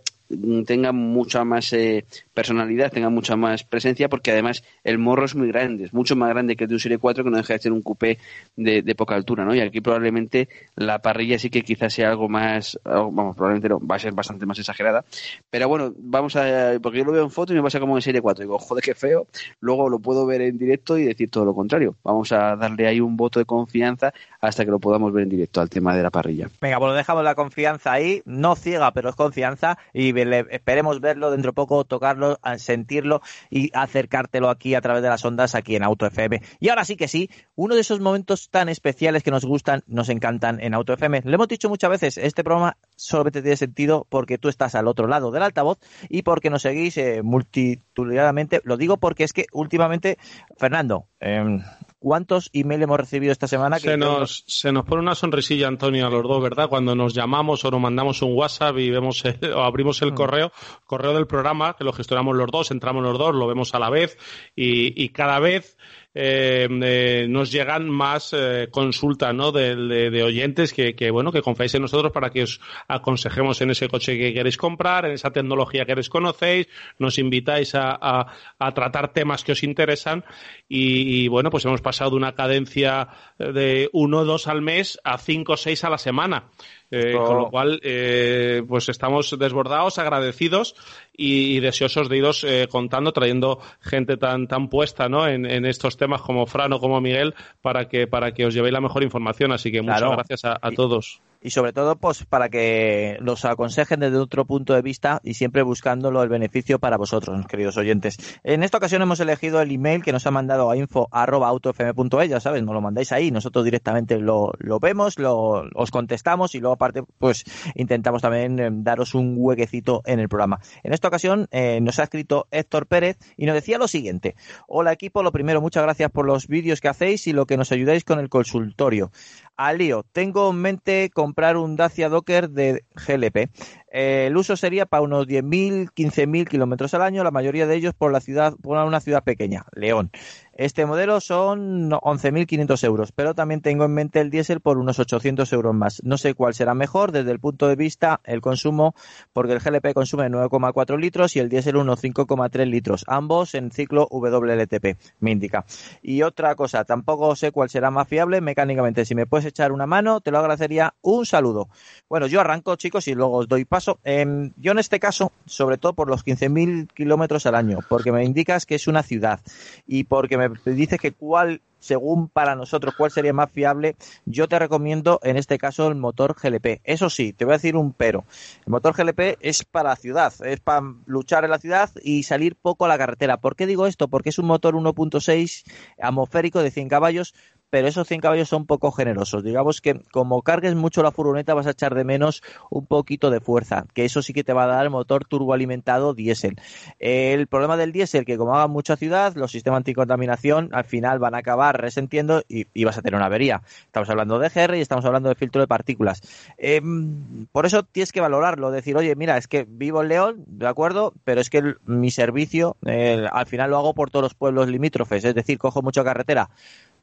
tenga 0.66 0.92
mucha 0.92 1.44
más 1.44 1.72
eh, 1.72 2.05
personalidad, 2.32 2.90
tenga 2.90 3.10
mucha 3.10 3.36
más 3.36 3.64
presencia, 3.64 4.09
porque 4.09 4.32
además 4.32 4.64
el 4.82 4.98
morro 4.98 5.24
es 5.24 5.34
muy 5.34 5.48
grande, 5.48 5.84
es 5.84 5.94
mucho 5.94 6.16
más 6.16 6.30
grande 6.30 6.56
que 6.56 6.64
el 6.64 6.68
de 6.68 6.74
un 6.74 6.80
Serie 6.80 6.98
4 6.98 7.24
que 7.24 7.30
no 7.30 7.36
deja 7.36 7.55
de 7.55 7.59
ser 7.59 7.72
un 7.72 7.82
coupé 7.82 8.18
de, 8.56 8.82
de, 8.82 8.94
poca 8.94 9.14
altura, 9.14 9.44
¿no? 9.44 9.55
Y 9.55 9.60
aquí 9.60 9.80
probablemente 9.80 10.48
la 10.76 11.01
parrilla 11.01 11.38
sí 11.38 11.51
que 11.51 11.62
quizás 11.62 11.92
sea 11.92 12.10
algo 12.10 12.28
más, 12.28 12.78
vamos, 12.84 13.36
probablemente 13.36 13.68
no, 13.68 13.80
va 13.80 13.96
a 13.96 13.98
ser 13.98 14.12
bastante 14.12 14.46
más 14.46 14.59
exagerada, 14.59 15.05
pero 15.51 15.68
bueno, 15.68 15.92
vamos 15.96 16.36
a, 16.36 16.72
porque 16.82 16.98
yo 16.98 17.05
lo 17.05 17.12
veo 17.12 17.24
en 17.24 17.30
foto 17.30 17.52
y 17.52 17.56
me 17.56 17.62
pasa 17.62 17.80
como 17.80 17.96
en 17.96 18.02
Serie 18.02 18.20
4, 18.20 18.42
digo, 18.42 18.59
joder, 18.59 18.82
qué 18.82 18.94
feo, 18.94 19.26
luego 19.60 19.88
lo 19.88 19.98
puedo 19.98 20.26
ver 20.26 20.40
en 20.42 20.59
directo 20.59 20.98
y 20.98 21.05
decir 21.05 21.30
todo 21.30 21.44
lo 21.44 21.55
contrario, 21.55 21.96
vamos 22.02 22.32
a 22.32 22.56
darle 22.56 22.86
ahí 22.86 23.01
un 23.01 23.16
voto 23.16 23.38
de 23.38 23.44
confianza 23.44 24.12
hasta 24.40 24.64
que 24.64 24.70
lo 24.70 24.78
podamos 24.78 25.12
ver 25.12 25.24
en 25.24 25.30
directo 25.30 25.60
al 25.60 25.70
tema 25.70 25.94
de 25.96 26.02
la 26.02 26.10
parrilla. 26.10 26.48
Venga, 26.60 26.78
pues 26.78 26.90
lo 26.90 26.94
dejamos 26.94 27.24
la 27.24 27.34
confianza 27.34 27.92
ahí, 27.92 28.22
no 28.24 28.56
ciega, 28.56 28.90
pero 28.92 29.10
es 29.10 29.16
confianza. 29.16 29.78
Y 29.92 30.12
esperemos 30.50 31.00
verlo 31.00 31.30
dentro 31.30 31.50
de 31.50 31.54
poco, 31.54 31.84
tocarlo, 31.84 32.38
sentirlo 32.56 33.20
y 33.50 33.70
acercártelo 33.74 34.50
aquí 34.50 34.74
a 34.74 34.80
través 34.80 35.02
de 35.02 35.08
las 35.08 35.24
ondas 35.24 35.54
aquí 35.54 35.76
en 35.76 35.84
Auto 35.84 36.06
FM. 36.06 36.42
Y 36.60 36.68
ahora 36.68 36.84
sí 36.84 36.96
que 36.96 37.08
sí, 37.08 37.30
uno 37.54 37.74
de 37.74 37.80
esos 37.80 38.00
momentos 38.00 38.50
tan 38.50 38.68
especiales 38.68 39.22
que 39.22 39.30
nos 39.30 39.44
gustan, 39.44 39.82
nos 39.86 40.08
encantan 40.08 40.60
en 40.60 40.74
Auto 40.74 40.92
FM. 40.92 41.22
Lo 41.24 41.34
hemos 41.34 41.48
dicho 41.48 41.68
muchas 41.68 41.90
veces, 41.90 42.18
este 42.18 42.44
programa 42.44 42.76
solamente 42.96 43.42
tiene 43.42 43.56
sentido 43.56 44.06
porque 44.08 44.38
tú 44.38 44.48
estás 44.48 44.74
al 44.74 44.88
otro 44.88 45.06
lado 45.06 45.30
del 45.30 45.42
altavoz 45.42 45.78
y 46.08 46.22
porque 46.22 46.50
nos 46.50 46.62
seguís 46.62 46.96
eh, 46.96 47.22
multitudinariamente. 47.22 48.60
Lo 48.64 48.76
digo 48.76 48.96
porque 48.98 49.24
es 49.24 49.32
que 49.32 49.46
últimamente, 49.52 50.18
Fernando, 50.56 51.06
eh, 51.20 51.58
¿Cuántos 52.05 52.51
emails 52.52 52.82
hemos 52.82 53.01
recibido 53.01 53.32
esta 53.32 53.48
semana? 53.48 53.78
Se, 53.78 53.97
nos, 53.97 54.44
se 54.47 54.70
nos 54.72 54.85
pone 54.85 55.01
una 55.01 55.14
sonrisilla, 55.14 55.68
Antonio, 55.68 56.06
a 56.06 56.10
los 56.10 56.22
dos, 56.22 56.43
¿verdad? 56.43 56.68
Cuando 56.68 56.94
nos 56.94 57.14
llamamos 57.14 57.64
o 57.64 57.70
nos 57.70 57.81
mandamos 57.81 58.20
un 58.20 58.35
WhatsApp 58.35 58.76
y 58.76 58.90
vemos 58.90 59.24
el, 59.24 59.39
o 59.55 59.62
abrimos 59.62 60.02
el 60.02 60.12
mm. 60.12 60.14
correo, 60.14 60.52
correo 60.85 61.14
del 61.14 61.26
programa, 61.26 61.76
que 61.78 61.82
lo 61.82 61.94
gestionamos 61.94 62.36
los 62.36 62.51
dos, 62.51 62.70
entramos 62.72 63.02
los 63.02 63.16
dos, 63.16 63.35
lo 63.35 63.47
vemos 63.47 63.74
a 63.74 63.78
la 63.78 63.89
vez 63.89 64.18
y, 64.55 65.02
y 65.02 65.09
cada 65.14 65.40
vez 65.40 65.78
eh, 66.14 66.68
eh, 66.70 67.26
nos 67.28 67.50
llegan 67.50 67.90
más 67.90 68.32
eh, 68.32 68.68
consultas 68.70 69.34
¿no? 69.34 69.50
de, 69.50 70.22
oyentes 70.22 70.72
que, 70.72 71.10
bueno, 71.10 71.32
que 71.32 71.42
confiáis 71.42 71.74
en 71.74 71.82
nosotros 71.82 72.12
para 72.12 72.30
que 72.30 72.44
os 72.44 72.60
aconsejemos 72.86 73.60
en 73.60 73.70
ese 73.70 73.88
coche 73.88 74.16
que 74.16 74.32
queréis 74.32 74.56
comprar, 74.56 75.06
en 75.06 75.12
esa 75.12 75.32
tecnología 75.32 75.84
que 75.84 75.94
desconocéis, 75.94 76.68
nos 76.98 77.18
invitáis 77.18 77.74
a 77.74 78.26
tratar 78.74 79.12
temas 79.12 79.42
que 79.42 79.52
os 79.52 79.62
interesan 79.64 80.24
y, 80.68 81.24
y, 81.24 81.28
bueno, 81.28 81.50
pues 81.50 81.64
hemos 81.64 81.80
pasado 81.80 82.10
de 82.10 82.16
una 82.16 82.34
cadencia 82.34 83.08
de 83.38 83.90
uno 83.92 84.18
o 84.18 84.24
dos 84.24 84.46
al 84.46 84.62
mes 84.62 85.00
a 85.02 85.18
cinco 85.18 85.54
o 85.54 85.56
seis 85.56 85.82
a 85.84 85.90
la 85.90 85.98
semana. 85.98 86.50
Eh, 86.90 87.15
oh. 87.19 87.24
Con 87.24 87.39
lo 87.39 87.51
cual, 87.51 87.81
eh, 87.82 88.62
pues 88.69 88.89
estamos 88.89 89.36
desbordados, 89.39 89.98
agradecidos 89.98 90.77
y, 91.16 91.56
y 91.56 91.61
deseosos 91.61 92.09
de 92.09 92.16
iros 92.19 92.44
eh, 92.44 92.69
contando, 92.70 93.12
trayendo 93.12 93.61
gente 93.81 94.16
tan, 94.16 94.47
tan 94.47 94.69
puesta 94.69 95.09
¿no? 95.09 95.27
en, 95.27 95.44
en, 95.47 95.66
estos 95.66 95.97
temas 95.97 96.20
como 96.23 96.47
Fran 96.47 96.73
o 96.73 96.81
como 96.81 97.01
Miguel 97.01 97.35
para 97.62 97.89
que, 97.89 98.06
para 98.06 98.32
que 98.32 98.47
os 98.47 98.55
llevéis 98.55 98.73
la 98.73 98.81
mejor 98.81 99.02
información. 99.02 99.52
Así 99.52 99.73
que 99.73 99.82
muchas 99.82 100.01
claro. 100.01 100.16
gracias 100.16 100.44
a, 100.44 100.59
a 100.61 100.70
todos 100.70 101.20
y 101.34 101.34
sobre 101.50 101.72
todo 101.72 101.96
pues 101.96 102.24
para 102.24 102.48
que 102.48 103.16
los 103.20 103.44
aconsejen 103.44 104.00
desde 104.00 104.16
otro 104.16 104.44
punto 104.44 104.74
de 104.74 104.82
vista 104.82 105.20
y 105.22 105.34
siempre 105.34 105.62
buscándolo 105.62 106.22
el 106.22 106.28
beneficio 106.28 106.78
para 106.78 106.96
vosotros, 106.96 107.46
queridos 107.46 107.76
oyentes. 107.76 108.16
En 108.42 108.62
esta 108.62 108.78
ocasión 108.78 109.02
hemos 109.02 109.20
elegido 109.20 109.60
el 109.60 109.70
email 109.70 110.02
que 110.02 110.12
nos 110.12 110.26
ha 110.26 110.30
mandado 110.30 110.70
a 110.70 110.76
info@autofm.es, 110.76 112.28
ya 112.28 112.40
sabes, 112.40 112.62
nos 112.62 112.74
lo 112.74 112.80
mandáis 112.80 113.12
ahí, 113.12 113.30
nosotros 113.30 113.64
directamente 113.64 114.18
lo, 114.18 114.52
lo 114.58 114.80
vemos, 114.80 115.18
lo, 115.18 115.64
os 115.74 115.90
contestamos 115.90 116.54
y 116.54 116.60
luego 116.60 116.74
aparte 116.74 117.02
pues 117.18 117.44
intentamos 117.74 118.22
también 118.22 118.58
eh, 118.58 118.68
daros 118.70 119.14
un 119.14 119.34
huequecito 119.36 120.02
en 120.06 120.20
el 120.20 120.28
programa. 120.28 120.60
En 120.82 120.92
esta 120.92 121.08
ocasión 121.08 121.46
eh, 121.50 121.80
nos 121.80 121.98
ha 121.98 122.04
escrito 122.04 122.46
Héctor 122.50 122.86
Pérez 122.86 123.18
y 123.36 123.46
nos 123.46 123.54
decía 123.54 123.78
lo 123.78 123.88
siguiente. 123.88 124.34
Hola 124.66 124.92
equipo, 124.92 125.22
lo 125.22 125.32
primero, 125.32 125.60
muchas 125.60 125.82
gracias 125.82 126.10
por 126.10 126.26
los 126.26 126.48
vídeos 126.48 126.80
que 126.80 126.88
hacéis 126.88 127.26
y 127.26 127.32
lo 127.32 127.46
que 127.46 127.56
nos 127.56 127.72
ayudáis 127.72 128.04
con 128.04 128.18
el 128.18 128.28
consultorio. 128.28 129.10
Al 129.56 129.78
lío, 129.78 130.05
tengo 130.12 130.51
en 130.51 130.56
mente 130.56 131.10
comprar 131.14 131.56
un 131.56 131.76
Dacia 131.76 132.09
Docker 132.09 132.51
de 132.51 132.85
GLP. 132.97 133.51
Eh, 133.96 134.26
el 134.26 134.36
uso 134.36 134.56
sería 134.56 134.86
para 134.86 135.02
unos 135.02 135.28
10.000, 135.28 135.92
15.000 135.94 136.48
kilómetros 136.48 136.94
al 136.94 137.02
año, 137.02 137.22
la 137.22 137.30
mayoría 137.30 137.68
de 137.68 137.76
ellos 137.76 137.94
por 137.94 138.10
la 138.10 138.18
ciudad, 138.18 138.54
por 138.60 138.76
una 138.76 138.98
ciudad 138.98 139.22
pequeña, 139.22 139.66
León. 139.72 140.10
Este 140.56 140.84
modelo 140.86 141.20
son 141.20 141.90
11.500 141.90 142.84
euros, 142.84 143.12
pero 143.12 143.34
también 143.34 143.60
tengo 143.60 143.84
en 143.84 143.94
mente 143.94 144.20
el 144.20 144.30
diésel 144.30 144.60
por 144.60 144.78
unos 144.78 145.00
800 145.00 145.52
euros 145.52 145.74
más. 145.74 146.00
No 146.04 146.16
sé 146.16 146.34
cuál 146.34 146.54
será 146.54 146.74
mejor 146.74 147.10
desde 147.10 147.32
el 147.32 147.40
punto 147.40 147.66
de 147.68 147.74
vista 147.74 148.20
el 148.24 148.40
consumo, 148.40 148.94
porque 149.32 149.52
el 149.52 149.60
GLP 149.60 149.92
consume 149.94 150.28
9,4 150.28 150.98
litros 150.98 151.34
y 151.34 151.40
el 151.40 151.48
diésel 151.48 151.76
unos 151.76 152.02
5,3 152.02 152.66
litros, 152.66 153.04
ambos 153.08 153.54
en 153.54 153.72
ciclo 153.72 154.06
WLTP, 154.10 154.96
me 155.20 155.32
indica. 155.32 155.66
Y 156.02 156.22
otra 156.22 156.54
cosa, 156.54 156.84
tampoco 156.84 157.34
sé 157.34 157.50
cuál 157.50 157.68
será 157.68 157.90
más 157.90 158.06
fiable 158.06 158.40
mecánicamente. 158.40 159.04
Si 159.04 159.16
me 159.16 159.26
puedes 159.26 159.46
echar 159.46 159.72
una 159.72 159.86
mano, 159.86 160.20
te 160.20 160.30
lo 160.30 160.38
agradecería. 160.38 160.94
Un 161.00 161.26
saludo. 161.26 161.68
Bueno, 162.08 162.28
yo 162.28 162.40
arranco, 162.40 162.76
chicos, 162.76 163.08
y 163.08 163.14
luego 163.14 163.38
os 163.38 163.48
doy 163.48 163.64
paso. 163.64 163.84
Em, 164.05 164.52
yo 164.56 164.73
en 164.73 164.78
este 164.78 165.01
caso, 165.01 165.32
sobre 165.47 165.78
todo 165.78 165.93
por 165.93 166.09
los 166.09 166.24
15.000 166.24 166.89
kilómetros 166.93 167.47
al 167.47 167.55
año, 167.55 167.78
porque 167.89 168.12
me 168.12 168.24
indicas 168.24 168.66
que 168.66 168.74
es 168.74 168.86
una 168.86 169.02
ciudad 169.02 169.40
y 169.86 170.05
porque 170.05 170.36
me 170.39 170.48
dices 170.65 171.01
que 171.01 171.12
cuál 171.12 171.61
según 171.85 172.28
para 172.28 172.55
nosotros 172.55 172.94
cuál 172.97 173.11
sería 173.11 173.35
más 173.35 173.52
fiable, 173.52 173.97
yo 174.24 174.48
te 174.48 174.59
recomiendo 174.59 175.20
en 175.23 175.36
este 175.36 175.59
caso 175.59 175.89
el 175.89 175.97
motor 175.97 176.35
GLP. 176.43 176.81
Eso 176.82 177.11
sí, 177.11 177.35
te 177.35 177.44
voy 177.44 177.52
a 177.52 177.59
decir 177.59 177.77
un 177.77 177.93
pero. 177.93 178.24
El 178.66 178.70
motor 178.70 178.97
GLP 178.97 179.36
es 179.40 179.65
para 179.65 179.90
la 179.90 179.97
ciudad, 179.97 180.32
es 180.44 180.61
para 180.61 180.94
luchar 181.05 181.44
en 181.44 181.51
la 181.51 181.59
ciudad 181.59 181.90
y 182.02 182.23
salir 182.23 182.56
poco 182.56 182.86
a 182.86 182.89
la 182.89 182.97
carretera. 182.97 183.36
¿Por 183.36 183.55
qué 183.55 183.66
digo 183.66 183.86
esto? 183.86 184.09
Porque 184.09 184.31
es 184.31 184.39
un 184.39 184.47
motor 184.47 184.74
1.6 184.74 185.65
atmosférico 186.01 186.62
de 186.62 186.70
100 186.70 186.89
caballos 186.89 187.35
pero 187.70 187.88
esos 187.88 188.06
100 188.06 188.20
caballos 188.20 188.48
son 188.48 188.66
poco 188.66 188.92
generosos. 188.92 189.42
Digamos 189.42 189.80
que 189.80 190.00
como 190.12 190.42
cargues 190.42 190.74
mucho 190.74 191.02
la 191.02 191.10
furgoneta 191.10 191.54
vas 191.54 191.66
a 191.66 191.70
echar 191.70 191.94
de 191.94 192.04
menos 192.04 192.42
un 192.70 192.86
poquito 192.86 193.30
de 193.30 193.40
fuerza, 193.40 193.86
que 193.94 194.04
eso 194.04 194.22
sí 194.22 194.32
que 194.32 194.44
te 194.44 194.52
va 194.52 194.64
a 194.64 194.68
dar 194.68 194.84
el 194.84 194.90
motor 194.90 195.24
turboalimentado 195.24 196.14
diésel. 196.14 196.56
El 196.98 197.46
problema 197.46 197.76
del 197.76 197.92
diésel, 197.92 198.24
que 198.24 198.36
como 198.36 198.54
haga 198.54 198.68
mucha 198.68 198.96
ciudad, 198.96 199.34
los 199.34 199.50
sistemas 199.50 199.74
anticontaminación 199.78 200.70
al 200.72 200.84
final 200.84 201.18
van 201.18 201.34
a 201.34 201.38
acabar 201.38 201.80
resentiendo 201.80 202.42
y, 202.48 202.84
vas 202.84 202.98
a 202.98 203.02
tener 203.02 203.16
una 203.16 203.26
avería. 203.26 203.62
Estamos 203.86 204.08
hablando 204.08 204.38
de 204.38 204.48
GR 204.48 204.76
y 204.76 204.80
estamos 204.80 205.04
hablando 205.04 205.28
de 205.28 205.34
filtro 205.34 205.60
de 205.60 205.66
partículas. 205.66 206.20
Em, 206.56 207.46
por 207.52 207.66
eso 207.66 207.82
tienes 207.82 208.12
que 208.12 208.20
valorarlo, 208.20 208.70
decir, 208.70 208.96
oye, 208.96 209.14
mira, 209.16 209.36
es 209.36 209.48
que 209.48 209.66
vivo 209.68 210.02
en 210.02 210.08
León, 210.08 210.44
de 210.46 210.66
acuerdo, 210.66 211.12
pero 211.24 211.40
es 211.40 211.50
que 211.50 211.74
mi 211.86 212.10
servicio 212.10 212.76
al 212.84 213.46
final 213.46 213.70
lo 213.70 213.78
hago 213.78 213.94
por 213.94 214.10
todos 214.10 214.22
los 214.22 214.34
pueblos 214.34 214.68
limítrofes, 214.68 215.24
es 215.24 215.34
decir, 215.34 215.58
cojo 215.58 215.82
mucha 215.82 216.04
carretera 216.04 216.50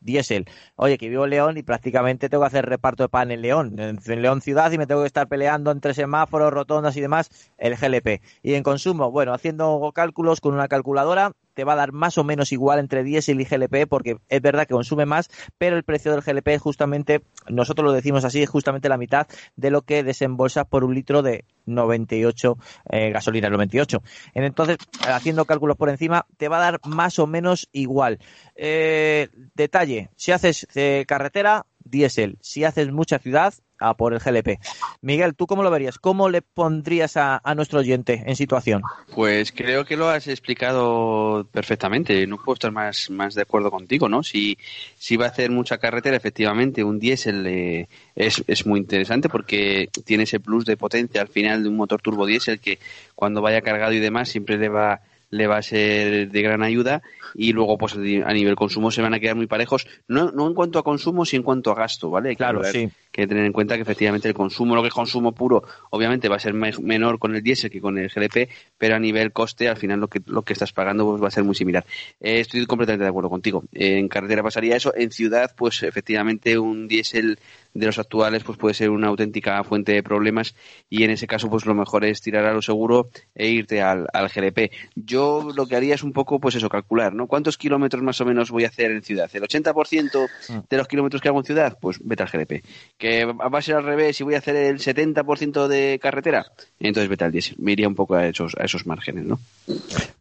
diésel. 0.02 0.45
Oye, 0.76 0.98
que 0.98 1.10
vivo 1.10 1.23
en 1.23 1.30
León 1.32 1.57
y 1.57 1.64
prácticamente 1.64 2.30
tengo 2.30 2.44
que 2.44 2.48
hacer 2.48 2.65
reparto 2.65 3.03
de 3.03 3.10
pan 3.10 3.32
en 3.32 3.41
León, 3.41 3.76
en 3.80 4.22
León 4.22 4.41
ciudad 4.41 4.72
y 4.72 4.78
me 4.78 4.88
tengo 4.88 5.02
que 5.02 5.07
estar 5.07 5.28
peleando 5.28 5.72
entre 5.72 5.94
semáforos, 5.94 6.52
rotondas 6.52 6.98
y 6.98 7.02
demás, 7.02 7.30
el 7.57 7.76
GLP. 7.78 8.22
Y 8.44 8.56
en 8.56 8.64
consumo, 8.64 9.11
bueno, 9.11 9.34
haciendo 9.34 9.91
cálculos 9.94 10.41
con 10.41 10.53
una 10.53 10.68
calculadora, 10.68 11.32
te 11.53 11.64
va 11.64 11.73
a 11.73 11.78
dar 11.78 11.91
más 11.91 12.18
o 12.18 12.23
menos 12.23 12.52
igual 12.52 12.80
entre 12.80 13.03
diésel 13.03 13.41
y 13.41 13.45
GLP 13.45 13.88
porque 13.88 14.18
es 14.30 14.41
verdad 14.41 14.68
que 14.68 14.73
consume 14.73 15.06
más, 15.06 15.30
pero 15.57 15.78
el 15.78 15.84
precio 15.84 16.11
del 16.11 16.22
GLP 16.22 16.49
es 16.49 16.61
justamente, 16.61 17.22
nosotros 17.48 17.86
lo 17.86 17.91
decimos 17.91 18.26
así, 18.26 18.41
es 18.41 18.49
justamente 18.49 18.90
la 18.90 18.98
mitad 18.98 19.28
de 19.56 19.72
lo 19.72 19.82
que 19.82 20.03
desembolsas 20.03 20.65
por 20.65 20.84
un 20.84 20.94
litro 20.94 21.22
de 21.22 21.45
98 21.65 22.57
eh, 22.90 23.11
gasolina 23.11 23.49
98. 23.49 24.02
Entonces, 24.34 24.78
haciendo 25.07 25.45
cálculos 25.45 25.78
por 25.78 25.90
encima, 25.90 26.26
te 26.38 26.48
va 26.48 26.57
a 26.57 26.72
dar 26.72 26.80
más 26.86 27.19
o 27.19 27.28
menos 27.28 27.69
igual. 27.72 28.19
Eh, 28.56 29.30
detalle, 29.56 30.10
si 30.15 30.32
haces 30.32 30.68
eh, 30.76 31.06
carretera, 31.07 31.65
diésel. 31.84 32.38
Si 32.41 32.64
haces 32.64 32.91
mucha 32.91 33.19
ciudad, 33.19 33.53
a 33.82 33.95
por 33.95 34.14
el 34.14 34.20
GLP. 34.20 34.60
Miguel, 35.02 35.36
¿tú 35.36 35.48
cómo 35.48 35.64
lo 35.64 35.72
verías? 35.72 35.98
¿Cómo 35.98 36.30
le 36.30 36.41
pondrías 36.41 37.18
a, 37.18 37.41
nuestro 37.56 37.80
oyente 37.80 38.24
en 38.26 38.36
situación? 38.36 38.82
Pues 39.14 39.52
creo 39.52 39.84
que 39.84 39.98
lo 39.98 40.10
has 40.10 40.28
explicado 40.28 41.48
perfectamente. 41.52 42.26
No 42.28 42.38
puedo 42.38 42.53
estar 42.53 42.72
más, 42.72 43.10
más 43.10 43.36
de 43.36 43.41
acuerdo 43.41 43.72
contigo, 43.72 44.08
¿no? 44.08 44.24
Si, 44.24 44.58
si 44.98 45.18
va 45.18 45.26
a 45.26 45.30
hacer 45.30 45.52
mucha 45.52 45.78
carretera, 45.78 46.16
efectivamente, 46.16 46.84
un 46.84 46.99
diésel 46.99 47.45
eh, 47.48 47.88
es, 48.16 48.44
es 48.48 48.66
muy 48.66 48.80
interesante 48.80 49.28
porque 49.28 49.90
tiene 50.06 50.24
ese 50.24 50.40
plus 50.40 50.66
de 50.66 50.78
potencia 50.78 51.22
al 51.22 51.28
final 51.28 51.64
de 51.64 51.70
un 51.70 51.76
motor 51.76 52.02
turbo 52.02 52.26
diésel 52.26 52.60
que 52.60 52.80
cuando 53.16 53.41
vaya 53.41 53.62
cargado 53.62 53.94
y 53.94 53.99
demás 53.99 54.30
siempre 54.30 54.58
le 54.58 54.70
va 54.70 55.02
le 55.32 55.48
va 55.48 55.58
a 55.58 55.62
ser 55.62 56.30
de 56.30 56.41
gran 56.41 56.62
ayuda 56.62 57.02
y 57.34 57.53
luego 57.53 57.78
pues 57.78 57.95
a 57.95 58.34
nivel 58.34 58.56
consumo 58.56 58.91
se 58.91 59.02
van 59.02 59.14
a 59.14 59.20
quedar 59.20 59.36
muy 59.36 59.48
parejos, 59.48 59.88
no, 60.08 60.32
no 60.32 60.48
en 60.48 60.53
cuanto 60.53 60.78
a 60.78 60.84
consumo, 60.84 61.26
sino 61.26 61.40
en 61.40 61.44
cuanto 61.44 61.72
a 61.72 61.76
gasto, 61.76 62.10
¿vale? 62.10 62.36
claro, 62.36 62.64
sí. 62.64 62.90
Que 63.12 63.28
tener 63.28 63.45
en 63.45 63.52
cuenta 63.52 63.76
que 63.76 63.82
efectivamente 63.82 64.30
el 64.30 64.34
consumo, 64.34 64.74
lo 64.74 64.82
que 64.82 64.88
es 64.88 64.94
consumo 64.94 65.34
puro, 65.34 65.64
obviamente 65.90 66.30
va 66.30 66.38
a 66.38 66.40
ser 66.40 66.53
menor 66.53 67.20
con 67.20 67.36
el 67.36 67.44
diésel 67.44 67.70
que 67.70 67.82
con 67.82 67.98
el 67.98 68.10
GLP, 68.10 68.49
pero 68.78 68.95
a 68.95 68.99
nivel 68.99 69.34
coste, 69.34 69.68
al 69.68 69.76
final 69.76 69.99
lo 69.99 70.08
que, 70.08 70.22
lo 70.28 70.44
que 70.44 70.53
estás 70.53 70.72
pagando 70.72 71.06
pues, 71.06 71.22
va 71.22 71.28
a 71.28 71.32
ser 71.32 71.44
muy 71.44 71.56
similar. 71.56 71.86
Eh, 72.22 72.40
estoy 72.40 72.66
completamente 72.66 73.03
de 73.03 73.10
acuerdo 73.10 73.30
contigo. 73.30 73.66
en 73.74 74.08
carretera 74.08 74.44
pasaría 74.44 74.78
eso, 74.78 74.94
en 74.95 75.12
ciudad, 75.12 75.53
pues 75.58 75.84
efectivamente 75.84 76.58
un 76.58 76.88
diésel 76.88 77.38
de 77.73 77.85
los 77.85 77.99
actuales 77.99 78.43
pues 78.43 78.57
puede 78.57 78.73
ser 78.73 78.89
una 78.89 79.07
auténtica 79.07 79.64
fuente 79.64 79.93
de 79.93 80.03
problemas 80.03 80.56
y 80.89 81.03
en 81.03 81.11
ese 81.11 81.27
caso 81.27 81.49
pues 81.49 81.65
lo 81.65 81.73
mejor 81.73 82.06
es 82.06 82.22
tirar 82.22 82.45
a 82.45 82.53
lo 82.53 82.61
seguro 82.61 83.10
e 83.35 83.49
irte 83.49 83.81
al, 83.81 84.07
al 84.14 84.30
GLP. 84.30 84.72
Yo 84.95 85.49
lo 85.56 85.65
que 85.68 85.76
haría 85.76 85.95
es 85.95 86.03
un 86.03 86.14
poco 86.14 86.39
pues 86.39 86.56
eso, 86.56 86.69
calcular, 86.69 87.14
¿no? 87.14 87.27
¿Cuántos 87.27 87.57
kilómetros 87.57 88.03
más 88.03 88.19
o 88.22 88.26
menos 88.26 88.52
voy 88.52 88.65
a 88.65 88.68
hacer 88.68 88.91
en 88.91 89.02
ciudad? 89.02 89.30
¿El 89.34 89.43
80% 89.43 90.30
mm. 90.49 90.60
de 90.69 90.77
los 90.77 90.88
kilómetros 90.88 91.22
que 91.22 91.30
hago 91.30 91.39
en 91.39 91.45
ciudad? 91.45 91.77
Pues 91.80 91.99
vete 92.03 92.23
al 92.23 92.30
GLP. 92.30 92.65
¿Que 92.98 93.26
va 93.26 93.57
a 93.57 93.61
ser 93.61 93.76
al 93.76 93.84
revés 93.84 94.19
y 94.19 94.23
voy 94.23 94.35
a 94.35 94.39
hacer 94.39 94.56
el 94.56 94.80
70% 94.80 95.68
de 95.68 95.99
carretera? 96.02 96.45
Entonces 96.80 97.10
vete 97.10 97.26
al 97.26 97.31
diésel. 97.31 97.56
Me 97.60 97.72
iría 97.72 97.88
un 97.88 97.95
poco 97.95 98.15
a 98.15 98.27
esos, 98.27 98.56
a 98.60 98.65
esos 98.65 98.85
márgenes, 98.85 99.26
¿no? 99.26 99.39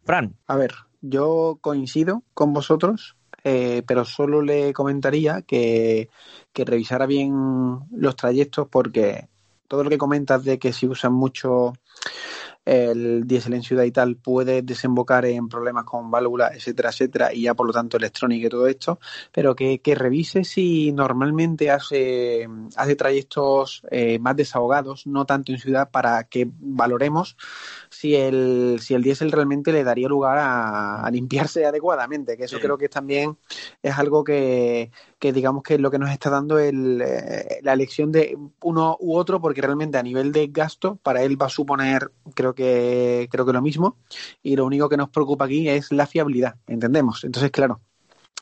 Fran. 0.03 0.35
A 0.47 0.55
ver, 0.55 0.71
yo 1.01 1.57
coincido 1.61 2.23
con 2.33 2.53
vosotros 2.53 3.15
eh, 3.43 3.83
pero 3.85 4.05
solo 4.05 4.41
le 4.41 4.73
comentaría 4.73 5.41
que, 5.41 6.09
que 6.53 6.65
revisara 6.65 7.05
bien 7.05 7.79
los 7.91 8.15
trayectos 8.15 8.67
porque 8.69 9.27
todo 9.67 9.83
lo 9.83 9.89
que 9.89 9.97
comentas 9.97 10.43
de 10.43 10.59
que 10.59 10.73
si 10.73 10.87
usan 10.87 11.13
mucho 11.13 11.73
el 12.65 13.25
diésel 13.25 13.55
en 13.55 13.63
ciudad 13.63 13.83
y 13.83 13.91
tal 13.91 14.15
puede 14.17 14.61
desembocar 14.61 15.25
en 15.25 15.49
problemas 15.49 15.85
con 15.85 16.11
válvulas, 16.11 16.53
etcétera, 16.53 16.89
etcétera, 16.89 17.33
y 17.33 17.43
ya 17.43 17.53
por 17.53 17.67
lo 17.67 17.73
tanto 17.73 17.97
electrónica 17.97 18.47
y 18.47 18.49
todo 18.49 18.67
esto, 18.67 18.99
pero 19.31 19.55
que, 19.55 19.79
que 19.79 19.95
revise 19.95 20.43
si 20.43 20.91
normalmente 20.91 21.71
hace, 21.71 22.47
hace 22.75 22.95
trayectos 22.95 23.83
eh, 23.89 24.19
más 24.19 24.35
desahogados, 24.35 25.07
no 25.07 25.25
tanto 25.25 25.51
en 25.51 25.59
ciudad, 25.59 25.89
para 25.89 26.23
que 26.25 26.49
valoremos 26.59 27.35
si 27.89 28.15
el, 28.15 28.79
si 28.81 28.93
el 28.93 29.03
diésel 29.03 29.31
realmente 29.31 29.71
le 29.71 29.83
daría 29.83 30.07
lugar 30.07 30.37
a, 30.39 31.09
limpiarse 31.11 31.65
adecuadamente, 31.65 32.37
que 32.37 32.45
eso 32.45 32.59
creo 32.59 32.77
que 32.77 32.89
también 32.89 33.37
es 33.81 33.97
algo 33.97 34.23
que, 34.23 34.91
que 35.21 35.31
digamos 35.31 35.61
que 35.61 35.77
lo 35.77 35.91
que 35.91 35.99
nos 35.99 36.09
está 36.09 36.31
dando 36.31 36.57
el, 36.57 36.99
eh, 36.99 37.59
la 37.61 37.73
elección 37.73 38.11
de 38.11 38.35
uno 38.63 38.97
u 38.99 39.15
otro, 39.15 39.39
porque 39.39 39.61
realmente 39.61 39.99
a 39.99 40.03
nivel 40.03 40.31
de 40.31 40.47
gasto 40.47 40.95
para 40.95 41.21
él 41.21 41.39
va 41.39 41.45
a 41.45 41.49
suponer, 41.49 42.11
creo 42.33 42.55
que, 42.55 43.29
creo 43.31 43.45
que 43.45 43.53
lo 43.53 43.61
mismo, 43.61 43.97
y 44.41 44.55
lo 44.55 44.65
único 44.65 44.89
que 44.89 44.97
nos 44.97 45.09
preocupa 45.09 45.45
aquí 45.45 45.69
es 45.69 45.91
la 45.91 46.07
fiabilidad, 46.07 46.55
entendemos. 46.65 47.23
Entonces, 47.23 47.51
claro, 47.51 47.81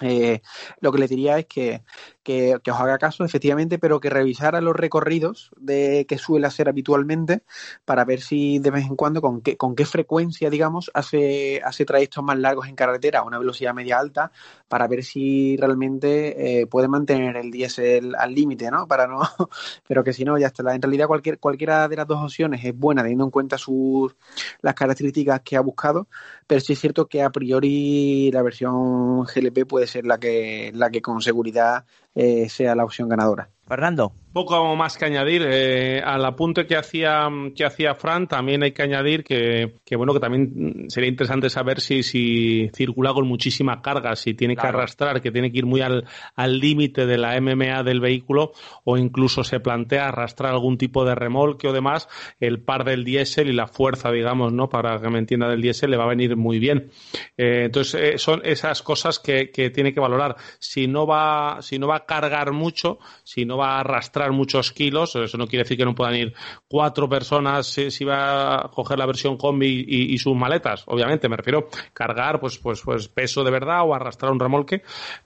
eh, 0.01 0.41
lo 0.79 0.91
que 0.91 0.99
le 0.99 1.07
diría 1.07 1.37
es 1.39 1.45
que 1.45 1.83
que, 2.29 2.71
os 2.71 2.79
haga 2.79 2.99
caso, 2.99 3.25
efectivamente, 3.25 3.79
pero 3.79 3.99
que 3.99 4.11
revisara 4.11 4.61
los 4.61 4.75
recorridos 4.75 5.49
de 5.57 6.05
que 6.07 6.19
suele 6.19 6.45
hacer 6.45 6.69
habitualmente 6.69 7.41
para 7.85 8.05
ver 8.05 8.21
si 8.21 8.59
de 8.59 8.69
vez 8.69 8.85
en 8.85 8.95
cuando, 8.95 9.19
con 9.19 9.41
qué, 9.41 9.57
con 9.57 9.75
qué 9.75 9.83
frecuencia, 9.83 10.51
digamos, 10.51 10.91
hace, 10.93 11.59
hace 11.63 11.85
trayectos 11.85 12.23
más 12.23 12.37
largos 12.37 12.67
en 12.67 12.75
carretera 12.75 13.19
a 13.19 13.23
una 13.23 13.39
velocidad 13.39 13.73
media 13.73 13.97
alta, 13.97 14.31
para 14.67 14.87
ver 14.87 15.03
si 15.03 15.57
realmente 15.57 16.61
eh, 16.61 16.67
puede 16.67 16.87
mantener 16.87 17.35
el 17.35 17.49
diésel 17.49 18.13
al 18.15 18.35
límite, 18.35 18.69
¿no? 18.69 18.87
Para 18.87 19.07
no, 19.07 19.21
pero 19.87 20.03
que 20.03 20.13
si 20.13 20.23
no, 20.23 20.37
ya 20.37 20.47
está. 20.47 20.75
En 20.75 20.83
realidad, 20.83 21.07
cualquier, 21.07 21.39
cualquiera 21.39 21.87
de 21.87 21.95
las 21.95 22.05
dos 22.05 22.23
opciones 22.23 22.63
es 22.63 22.77
buena, 22.77 23.01
teniendo 23.01 23.25
en 23.25 23.31
cuenta 23.31 23.57
sus, 23.57 24.15
las 24.61 24.75
características 24.75 25.41
que 25.41 25.57
ha 25.57 25.61
buscado, 25.61 26.07
pero 26.45 26.61
sí 26.61 26.73
es 26.73 26.79
cierto 26.79 27.07
que 27.07 27.23
a 27.23 27.31
priori 27.31 28.29
la 28.31 28.43
versión 28.43 29.23
GLP 29.23 29.65
puede 29.67 29.87
ser 29.89 30.05
la 30.05 30.17
que, 30.19 30.71
la 30.73 30.89
que 30.89 31.01
con 31.01 31.21
seguridad 31.21 31.85
eh, 32.15 32.47
sea 32.49 32.75
la 32.75 32.85
opción 32.85 33.09
ganadora. 33.09 33.49
Fernando 33.69 34.11
poco 34.33 34.75
más 34.75 34.97
que 34.97 35.05
añadir. 35.05 35.45
Eh, 35.45 36.01
al 36.03 36.23
apunte 36.25 36.65
que 36.65 36.77
hacía, 36.77 37.27
que 37.55 37.65
hacía 37.65 37.95
Fran, 37.95 38.27
también 38.27 38.63
hay 38.63 38.71
que 38.71 38.83
añadir 38.83 39.23
que, 39.23 39.79
bueno, 39.95 40.13
que 40.13 40.19
también 40.19 40.85
sería 40.89 41.09
interesante 41.09 41.49
saber 41.49 41.81
si, 41.81 42.03
si 42.03 42.69
circula 42.73 43.13
con 43.13 43.27
muchísima 43.27 43.81
carga, 43.81 44.15
si 44.15 44.33
tiene 44.33 44.55
que 44.55 44.67
arrastrar, 44.67 45.21
que 45.21 45.31
tiene 45.31 45.51
que 45.51 45.59
ir 45.59 45.65
muy 45.65 45.81
al 45.81 46.59
límite 46.59 47.05
de 47.05 47.17
la 47.17 47.39
MMA 47.39 47.83
del 47.83 47.99
vehículo 47.99 48.53
o 48.83 48.97
incluso 48.97 49.43
se 49.43 49.59
plantea 49.59 50.07
arrastrar 50.07 50.51
algún 50.53 50.77
tipo 50.77 51.05
de 51.05 51.15
remolque 51.15 51.67
o 51.67 51.73
demás, 51.73 52.07
el 52.39 52.61
par 52.61 52.83
del 52.83 53.03
diésel 53.03 53.49
y 53.49 53.53
la 53.53 53.67
fuerza, 53.67 54.11
digamos, 54.11 54.53
¿no? 54.53 54.69
Para 54.69 54.99
que 55.01 55.09
me 55.09 55.19
entienda 55.19 55.49
del 55.49 55.61
diésel 55.61 55.91
le 55.91 55.97
va 55.97 56.05
a 56.05 56.09
venir 56.09 56.35
muy 56.35 56.59
bien. 56.59 56.91
Eh, 57.37 57.63
entonces, 57.65 58.01
eh, 58.01 58.17
son 58.17 58.41
esas 58.43 58.81
cosas 58.83 59.19
que, 59.19 59.51
que 59.51 59.69
tiene 59.69 59.93
que 59.93 59.99
valorar. 59.99 60.35
Si 60.59 60.87
no 60.87 61.05
va, 61.05 61.61
si 61.61 61.79
no 61.79 61.87
va 61.87 61.97
a 61.97 62.05
cargar 62.05 62.51
mucho, 62.51 62.99
si 63.23 63.45
no 63.45 63.57
va 63.59 63.77
a 63.77 63.79
arrastrar 63.81 64.31
muchos 64.31 64.71
kilos. 64.71 65.15
Eso 65.15 65.37
no 65.37 65.47
quiere 65.47 65.63
decir 65.63 65.77
que 65.77 65.85
no 65.85 65.95
puedan 65.95 66.15
ir 66.15 66.33
cuatro 66.67 67.07
personas 67.07 67.67
si, 67.67 68.05
va 68.05 68.65
a 68.65 68.69
coger 68.69 68.97
la 68.97 69.05
versión 69.05 69.37
combi 69.37 69.85
y, 69.87 70.17
sus 70.17 70.35
maletas. 70.35 70.83
Obviamente, 70.87 71.29
me 71.29 71.37
refiero 71.37 71.67
cargar 71.93 72.39
pues, 72.39 72.57
pues, 72.57 72.81
pues 72.81 73.07
peso 73.07 73.43
de 73.43 73.51
verdad 73.51 73.81
o 73.85 73.93
arrastrar 73.93 74.31
un 74.31 74.39
remolque. 74.39 74.81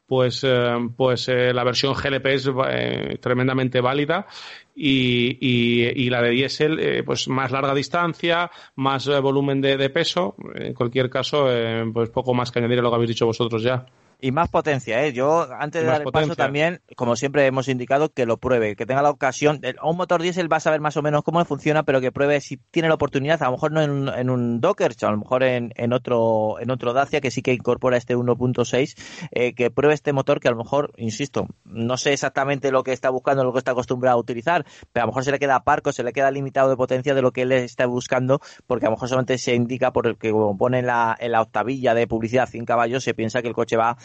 Pues, 0.05 0.43
eh, 0.43 0.75
pues 0.95 1.27
eh, 1.29 1.53
la 1.53 1.63
versión 1.63 1.93
GLP 1.93 2.25
es 2.27 2.49
eh, 2.69 3.17
tremendamente 3.19 3.81
válida 3.81 4.27
y, 4.75 5.37
y, 5.39 6.09
la 6.09 6.21
de 6.21 6.31
diésel, 6.31 6.79
eh, 6.79 7.03
pues 7.03 7.27
más 7.27 7.51
larga 7.51 7.73
distancia, 7.73 8.49
más 8.75 9.07
eh, 9.07 9.19
volumen 9.19 9.61
de, 9.61 9.89
peso. 9.89 10.35
En 10.55 10.73
cualquier 10.73 11.09
caso, 11.09 11.47
pues 11.93 12.09
poco 12.09 12.33
más 12.33 12.51
que 12.51 12.59
añadir 12.59 12.79
a 12.79 12.81
lo 12.81 12.89
que 12.89 12.95
habéis 12.95 13.09
dicho 13.09 13.25
vosotros 13.25 13.61
ya. 13.61 13.85
Y 14.25 14.31
más 14.31 14.47
potencia, 14.49 15.03
¿eh? 15.03 15.11
Yo, 15.11 15.45
antes 15.59 15.81
de 15.81 15.85
dar 15.91 16.01
el 16.01 16.05
paso 16.13 16.27
también, 16.45 16.81
como 16.95 17.17
siempre 17.17 17.45
hemos 17.45 17.67
indicado, 17.67 18.13
que 18.13 18.25
lo 18.25 18.37
pruebe, 18.37 18.77
que 18.77 18.85
tenga 18.85 19.01
la 19.01 19.09
ocasión. 19.09 19.59
Un 19.83 19.97
motor 19.97 20.21
diésel 20.21 20.49
va 20.49 20.57
a 20.57 20.59
saber 20.61 20.79
más 20.79 20.95
o 20.95 21.01
menos 21.01 21.23
cómo 21.23 21.43
funciona, 21.43 21.83
pero 21.83 21.99
que 21.99 22.13
pruebe 22.13 22.39
si 22.39 22.55
tiene 22.71 22.87
la 22.87 22.93
oportunidad, 22.95 23.43
a 23.43 23.47
lo 23.47 23.51
mejor 23.51 23.73
no 23.73 23.81
en, 23.81 23.91
un- 23.91 24.07
en 24.07 24.29
un 24.29 24.61
Docker, 24.61 24.93
a 25.01 25.11
lo 25.11 25.17
mejor 25.17 25.43
en, 25.43 25.73
en 25.75 25.91
otro 25.91 26.57
en 26.61 26.71
otro 26.71 26.93
Dacia 26.93 27.19
que 27.19 27.31
sí 27.31 27.41
que 27.41 27.51
incorpora 27.51 27.97
este 27.97 28.15
1.6, 28.15 28.95
eh, 29.31 29.53
que 29.55 29.69
pruebe 29.71 29.93
este 29.93 30.13
motor 30.13 30.39
que 30.39 30.47
a 30.47 30.51
lo 30.51 30.57
mejor, 30.57 30.93
insisto, 30.95 31.47
no 31.65 31.97
sé 31.97 32.13
exactamente 32.13 32.71
lo 32.71 32.83
que 32.83 32.93
está 32.93 33.09
buscando, 33.09 33.43
lo 33.43 33.51
que 33.51 33.59
está 33.59 33.71
acostumbrado 33.71 34.15
a 34.17 34.21
utilizar, 34.21 34.65
pero 34.93 35.03
a 35.03 35.05
lo 35.05 35.11
mejor 35.11 35.25
se 35.25 35.31
le 35.33 35.39
queda 35.39 35.65
parco, 35.65 35.91
se 35.91 36.01
le 36.01 36.13
queda 36.13 36.31
limitado 36.31 36.69
de 36.69 36.77
potencia 36.77 37.13
de 37.13 37.21
lo 37.21 37.31
que 37.33 37.41
él 37.41 37.51
está 37.51 37.87
buscando, 37.87 38.39
porque 38.67 38.85
a 38.85 38.89
lo 38.89 38.95
mejor 38.95 39.09
solamente 39.09 39.37
se 39.37 39.53
indica 39.53 39.91
por 39.91 40.07
el 40.07 40.17
que 40.17 40.31
como 40.31 40.57
pone 40.57 40.79
en 40.79 40.85
la, 40.87 41.13
en 41.19 41.33
la 41.33 41.41
octavilla 41.41 41.93
de 41.93 42.07
publicidad 42.07 42.47
100 42.47 42.63
caballos, 42.63 43.03
se 43.03 43.13
piensa 43.13 43.41
que 43.41 43.49
el 43.49 43.53
coche 43.53 43.75
va 43.75 43.97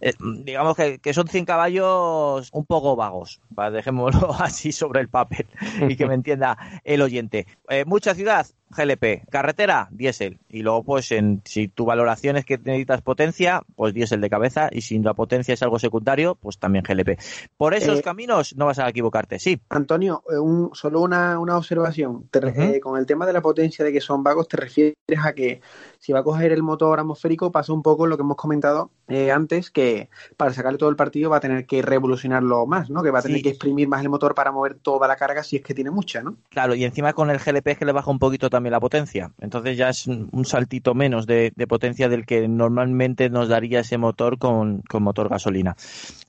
eh, 0.00 0.12
digamos 0.20 0.76
que, 0.76 0.98
que 0.98 1.14
son 1.14 1.28
100 1.28 1.44
caballos 1.44 2.48
un 2.52 2.66
poco 2.66 2.96
vagos, 2.96 3.40
¿vale? 3.50 3.76
dejémoslo 3.76 4.34
así 4.38 4.72
sobre 4.72 5.00
el 5.00 5.08
papel 5.08 5.46
y 5.88 5.96
que 5.96 6.06
me 6.06 6.14
entienda 6.22 6.58
el 6.84 7.02
oyente. 7.02 7.46
Eh, 7.68 7.84
mucha 7.84 8.14
ciudad, 8.14 8.46
GLP, 8.76 9.24
carretera, 9.30 9.88
diésel. 9.90 10.38
Y 10.48 10.62
luego, 10.62 10.82
pues, 10.82 11.12
en, 11.12 11.42
si 11.44 11.68
tu 11.68 11.84
valoración 11.84 12.36
es 12.36 12.44
que 12.44 12.58
necesitas 12.58 13.02
potencia, 13.02 13.62
pues 13.76 13.94
diésel 13.94 14.20
de 14.20 14.30
cabeza. 14.30 14.68
Y 14.72 14.80
si 14.82 14.98
la 14.98 15.14
potencia 15.14 15.54
es 15.54 15.62
algo 15.62 15.78
secundario, 15.78 16.34
pues 16.34 16.58
también 16.58 16.84
GLP. 16.86 17.18
Por 17.56 17.74
esos 17.74 17.98
Eh, 17.98 18.02
caminos 18.02 18.54
no 18.56 18.66
vas 18.66 18.78
a 18.78 18.88
equivocarte, 18.88 19.38
sí. 19.38 19.60
Antonio, 19.70 20.22
eh, 20.32 20.38
un- 20.38 20.70
solo 20.74 21.00
una, 21.00 21.38
una 21.38 21.56
observación. 21.56 22.28
Te 22.30 22.40
eh, 22.42 22.80
con 22.80 22.98
el 22.98 23.06
tema 23.06 23.24
de 23.26 23.32
la 23.32 23.40
potencia 23.40 23.84
de 23.84 23.92
que 23.92 24.00
son 24.00 24.22
vagos, 24.22 24.48
te 24.48 24.56
refieres 24.56 24.94
a 25.24 25.32
que 25.32 25.60
si 25.98 26.12
va 26.12 26.20
a 26.20 26.22
coger 26.24 26.52
el 26.52 26.62
motor 26.62 26.98
atmosférico, 26.98 27.52
pasa 27.52 27.72
un 27.72 27.82
poco 27.82 28.06
lo 28.06 28.16
que 28.16 28.22
hemos 28.22 28.36
comentado 28.36 28.90
eh, 29.08 29.30
antes, 29.30 29.70
que 29.70 30.08
para 30.36 30.52
sacarle 30.52 30.78
todo 30.78 30.88
el 30.90 30.96
partido 30.96 31.30
va 31.30 31.36
a 31.36 31.40
tener 31.40 31.66
que 31.66 31.82
revolucionarlo 31.82 32.66
más, 32.66 32.88
¿no? 32.90 33.02
Que 33.02 33.10
va 33.10 33.18
a 33.18 33.22
tener 33.22 33.38
Sí. 33.38 33.42
que 33.42 33.48
exprimir 33.50 33.88
más 33.88 34.02
el 34.02 34.08
motor 34.08 34.34
para 34.34 34.50
mover 34.52 34.74
toda 34.74 35.06
la 35.08 35.16
carga 35.16 35.42
si 35.42 35.56
es 35.56 35.62
que 35.62 35.74
tiene 35.74 35.90
mucha, 35.90 36.22
¿no? 36.22 36.36
Claro, 36.50 36.74
y 36.74 36.84
encima 36.84 37.12
con 37.12 37.30
el 37.30 37.38
GLP 37.38 37.72
es 37.72 37.78
que 37.78 37.84
le 37.84 37.92
baja 37.92 38.10
un 38.10 38.18
poquito 38.18 38.48
también 38.50 38.61
la 38.70 38.80
potencia. 38.80 39.32
Entonces 39.40 39.76
ya 39.76 39.88
es 39.88 40.06
un 40.06 40.44
saltito 40.44 40.94
menos 40.94 41.26
de, 41.26 41.52
de 41.54 41.66
potencia 41.66 42.08
del 42.08 42.26
que 42.26 42.48
normalmente 42.48 43.30
nos 43.30 43.48
daría 43.48 43.80
ese 43.80 43.98
motor 43.98 44.38
con, 44.38 44.82
con 44.82 45.02
motor 45.02 45.28
gasolina. 45.28 45.76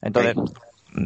Entonces, 0.01 0.35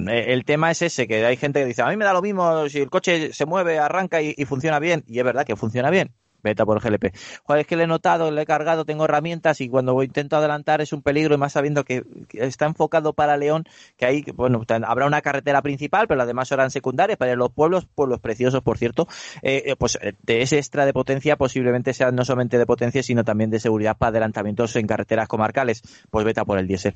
eh, 0.09 0.25
el 0.29 0.45
tema 0.45 0.71
es 0.71 0.81
ese, 0.81 1.07
que 1.07 1.25
hay 1.25 1.37
gente 1.37 1.59
que 1.59 1.65
dice, 1.65 1.81
a 1.81 1.87
mí 1.87 1.97
me 1.97 2.05
da 2.05 2.13
lo 2.13 2.21
mismo 2.21 2.67
si 2.69 2.79
el 2.79 2.89
coche 2.89 3.33
se 3.33 3.45
mueve, 3.45 3.79
arranca 3.79 4.21
y, 4.21 4.33
y 4.37 4.45
funciona 4.45 4.79
bien. 4.79 5.03
Y 5.07 5.19
es 5.19 5.25
verdad 5.25 5.45
que 5.45 5.55
funciona 5.55 5.89
bien. 5.89 6.13
Vete 6.43 6.61
a 6.61 6.65
por 6.65 6.81
GLP. 6.81 7.13
Joder, 7.43 7.61
es 7.61 7.67
que 7.67 7.75
le 7.75 7.83
he 7.83 7.87
notado, 7.87 8.31
le 8.31 8.41
he 8.41 8.45
cargado, 8.45 8.85
tengo 8.85 9.05
herramientas 9.05 9.59
y 9.61 9.69
cuando 9.69 10.01
intento 10.03 10.37
adelantar 10.37 10.81
es 10.81 10.93
un 10.93 11.01
peligro 11.01 11.35
y 11.35 11.37
más 11.37 11.53
sabiendo 11.53 11.83
que, 11.83 12.03
está 12.33 12.65
enfocado 12.65 13.13
para 13.13 13.37
León, 13.37 13.65
que 13.97 14.05
ahí, 14.05 14.23
bueno, 14.35 14.63
habrá 14.85 15.07
una 15.07 15.21
carretera 15.21 15.61
principal, 15.61 16.07
pero 16.07 16.17
las 16.17 16.27
demás 16.27 16.47
serán 16.47 16.71
secundarias 16.71 17.17
para 17.17 17.35
los 17.35 17.51
pueblos, 17.51 17.85
pueblos 17.85 18.19
preciosos, 18.19 18.61
por 18.61 18.77
cierto, 18.77 19.07
eh, 19.41 19.63
eh, 19.65 19.75
pues 19.75 19.97
eh, 20.01 20.13
de 20.23 20.41
ese 20.41 20.57
extra 20.57 20.85
de 20.85 20.93
potencia 20.93 21.35
posiblemente 21.37 21.93
sea 21.93 22.11
no 22.11 22.23
solamente 22.23 22.57
de 22.57 22.65
potencia, 22.65 23.03
sino 23.03 23.23
también 23.23 23.49
de 23.49 23.59
seguridad 23.59 23.97
para 23.97 24.09
adelantamientos 24.09 24.75
en 24.75 24.87
carreteras 24.87 25.27
comarcales. 25.27 25.81
Pues 26.09 26.25
vete 26.25 26.39
a 26.39 26.45
por 26.45 26.59
el 26.59 26.67
diésel. 26.67 26.93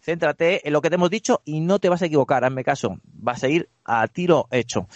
Céntrate 0.00 0.66
en 0.66 0.72
lo 0.72 0.82
que 0.82 0.90
te 0.90 0.96
hemos 0.96 1.10
dicho 1.10 1.40
y 1.44 1.60
no 1.60 1.78
te 1.78 1.88
vas 1.88 2.02
a 2.02 2.06
equivocar, 2.06 2.44
hazme 2.44 2.64
caso. 2.64 2.98
Vas 3.14 3.42
a 3.44 3.48
ir 3.48 3.68
a 3.84 4.06
tiro 4.08 4.48
hecho. 4.50 4.88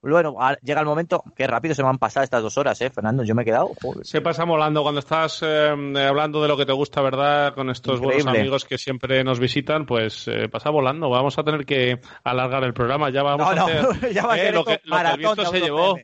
Bueno, 0.00 0.36
llega 0.62 0.80
el 0.80 0.86
momento, 0.86 1.24
que 1.34 1.46
rápido 1.46 1.74
se 1.74 1.82
me 1.82 1.88
han 1.88 1.98
pasado 1.98 2.22
estas 2.24 2.42
dos 2.42 2.56
horas, 2.56 2.80
¿eh, 2.80 2.90
Fernando? 2.90 3.24
Yo 3.24 3.34
me 3.34 3.42
he 3.42 3.44
quedado. 3.44 3.72
joder. 3.82 4.06
Se 4.06 4.20
pasa 4.20 4.44
volando 4.44 4.82
cuando 4.82 5.00
estás 5.00 5.40
eh, 5.44 5.68
hablando 6.08 6.40
de 6.40 6.48
lo 6.48 6.56
que 6.56 6.64
te 6.66 6.72
gusta, 6.72 7.00
¿verdad? 7.02 7.54
Con 7.54 7.68
estos 7.70 8.00
buenos 8.00 8.26
amigos 8.26 8.64
que 8.64 8.78
siempre 8.78 9.24
nos 9.24 9.40
visitan, 9.40 9.86
pues 9.86 10.28
eh, 10.28 10.48
pasa 10.48 10.70
volando. 10.70 11.10
Vamos 11.10 11.36
a 11.38 11.42
tener 11.42 11.66
que 11.66 12.00
alargar 12.22 12.62
el 12.64 12.74
programa. 12.74 13.10
Ya 13.10 13.22
vamos 13.22 13.46
No, 13.46 13.50
a 13.52 13.54
no, 13.54 13.64
hacer 13.90 14.12
ya 14.14 14.26
va 14.26 14.34
a 14.34 14.38
eh, 14.40 14.52
lo, 14.52 14.64
que, 14.64 14.80
lo 14.84 14.96
que 14.96 15.08
el 15.10 15.18
viento 15.18 15.44
se 15.46 15.60
llevó. 15.60 15.96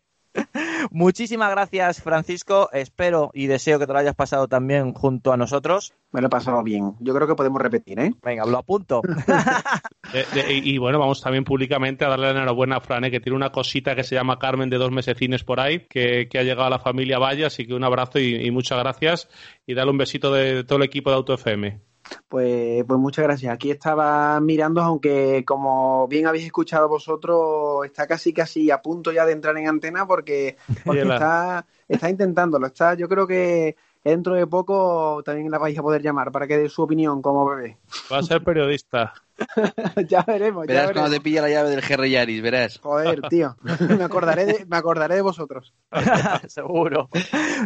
Muchísimas 0.90 1.50
gracias, 1.50 2.02
Francisco. 2.02 2.68
Espero 2.72 3.30
y 3.34 3.46
deseo 3.46 3.78
que 3.78 3.86
te 3.86 3.92
lo 3.92 3.98
hayas 3.98 4.14
pasado 4.14 4.48
también 4.48 4.92
junto 4.92 5.32
a 5.32 5.36
nosotros. 5.36 5.94
Me 6.12 6.20
lo 6.20 6.26
he 6.26 6.30
pasado 6.30 6.62
bien. 6.62 6.92
Yo 7.00 7.14
creo 7.14 7.26
que 7.26 7.34
podemos 7.34 7.60
repetir, 7.60 7.98
¿eh? 8.00 8.12
Venga, 8.22 8.44
lo 8.46 8.58
apunto. 8.58 9.00
De- 10.12 10.52
y, 10.54 10.74
y 10.74 10.78
bueno, 10.78 10.98
vamos 10.98 11.20
también 11.20 11.44
públicamente 11.44 12.04
a 12.04 12.08
darle 12.08 12.26
la 12.26 12.32
enhorabuena 12.32 12.76
a 12.76 12.80
Fran, 12.80 13.04
eh, 13.04 13.10
que 13.10 13.20
tiene 13.20 13.36
una 13.36 13.50
cosita 13.50 13.94
que 13.96 14.04
se 14.04 14.14
llama 14.14 14.38
Carmen 14.38 14.70
de 14.70 14.76
dos 14.78 14.90
mesecines 14.92 15.42
por 15.44 15.60
ahí, 15.60 15.86
que, 15.88 16.28
que 16.28 16.38
ha 16.38 16.42
llegado 16.42 16.64
a 16.66 16.70
la 16.70 16.78
familia 16.78 17.18
Valle, 17.18 17.44
así 17.46 17.66
que 17.66 17.74
un 17.74 17.84
abrazo 17.84 18.18
y, 18.18 18.34
y 18.46 18.50
muchas 18.50 18.78
gracias. 18.78 19.28
Y 19.66 19.74
dale 19.74 19.90
un 19.90 19.98
besito 19.98 20.32
de 20.32 20.64
todo 20.64 20.78
el 20.78 20.84
equipo 20.84 21.10
de 21.10 21.16
Auto 21.16 21.34
FM. 21.34 21.80
Pues, 22.28 22.84
pues 22.84 23.00
muchas 23.00 23.24
gracias. 23.24 23.52
Aquí 23.52 23.70
estaba 23.70 24.40
mirando, 24.40 24.82
aunque 24.82 25.44
como 25.46 26.06
bien 26.08 26.26
habéis 26.26 26.46
escuchado 26.46 26.88
vosotros, 26.88 27.84
está 27.84 28.06
casi 28.06 28.32
casi 28.32 28.70
a 28.70 28.82
punto 28.82 29.12
ya 29.12 29.26
de 29.26 29.32
entrar 29.32 29.56
en 29.56 29.68
antena 29.68 30.06
porque, 30.06 30.56
porque 30.84 31.02
está, 31.02 31.66
está 31.88 32.10
intentándolo. 32.10 32.66
Está, 32.66 32.94
yo 32.94 33.08
creo 33.08 33.26
que 33.26 33.76
dentro 34.02 34.34
de 34.34 34.46
poco 34.46 35.22
también 35.24 35.50
la 35.50 35.58
vais 35.58 35.78
a 35.78 35.82
poder 35.82 36.02
llamar 36.02 36.30
para 36.30 36.46
que 36.46 36.58
dé 36.58 36.68
su 36.68 36.82
opinión 36.82 37.22
como 37.22 37.46
bebé. 37.46 37.78
Va 38.12 38.18
a 38.18 38.22
ser 38.22 38.44
periodista. 38.44 39.14
ya 40.08 40.22
veremos, 40.22 40.66
ya 40.66 40.74
Verás 40.74 40.86
veremos. 40.86 40.92
cuando 40.92 41.10
te 41.10 41.20
pilla 41.20 41.42
la 41.42 41.50
llave 41.50 41.70
del 41.70 41.80
GR 41.80 42.08
Yaris, 42.08 42.42
verás. 42.42 42.78
Joder, 42.78 43.22
tío. 43.28 43.56
me 43.98 44.04
acordaré 44.04 44.46
de, 44.46 44.66
me 44.66 44.76
acordaré 44.76 45.16
de 45.16 45.22
vosotros. 45.22 45.72
Seguro. 46.48 47.08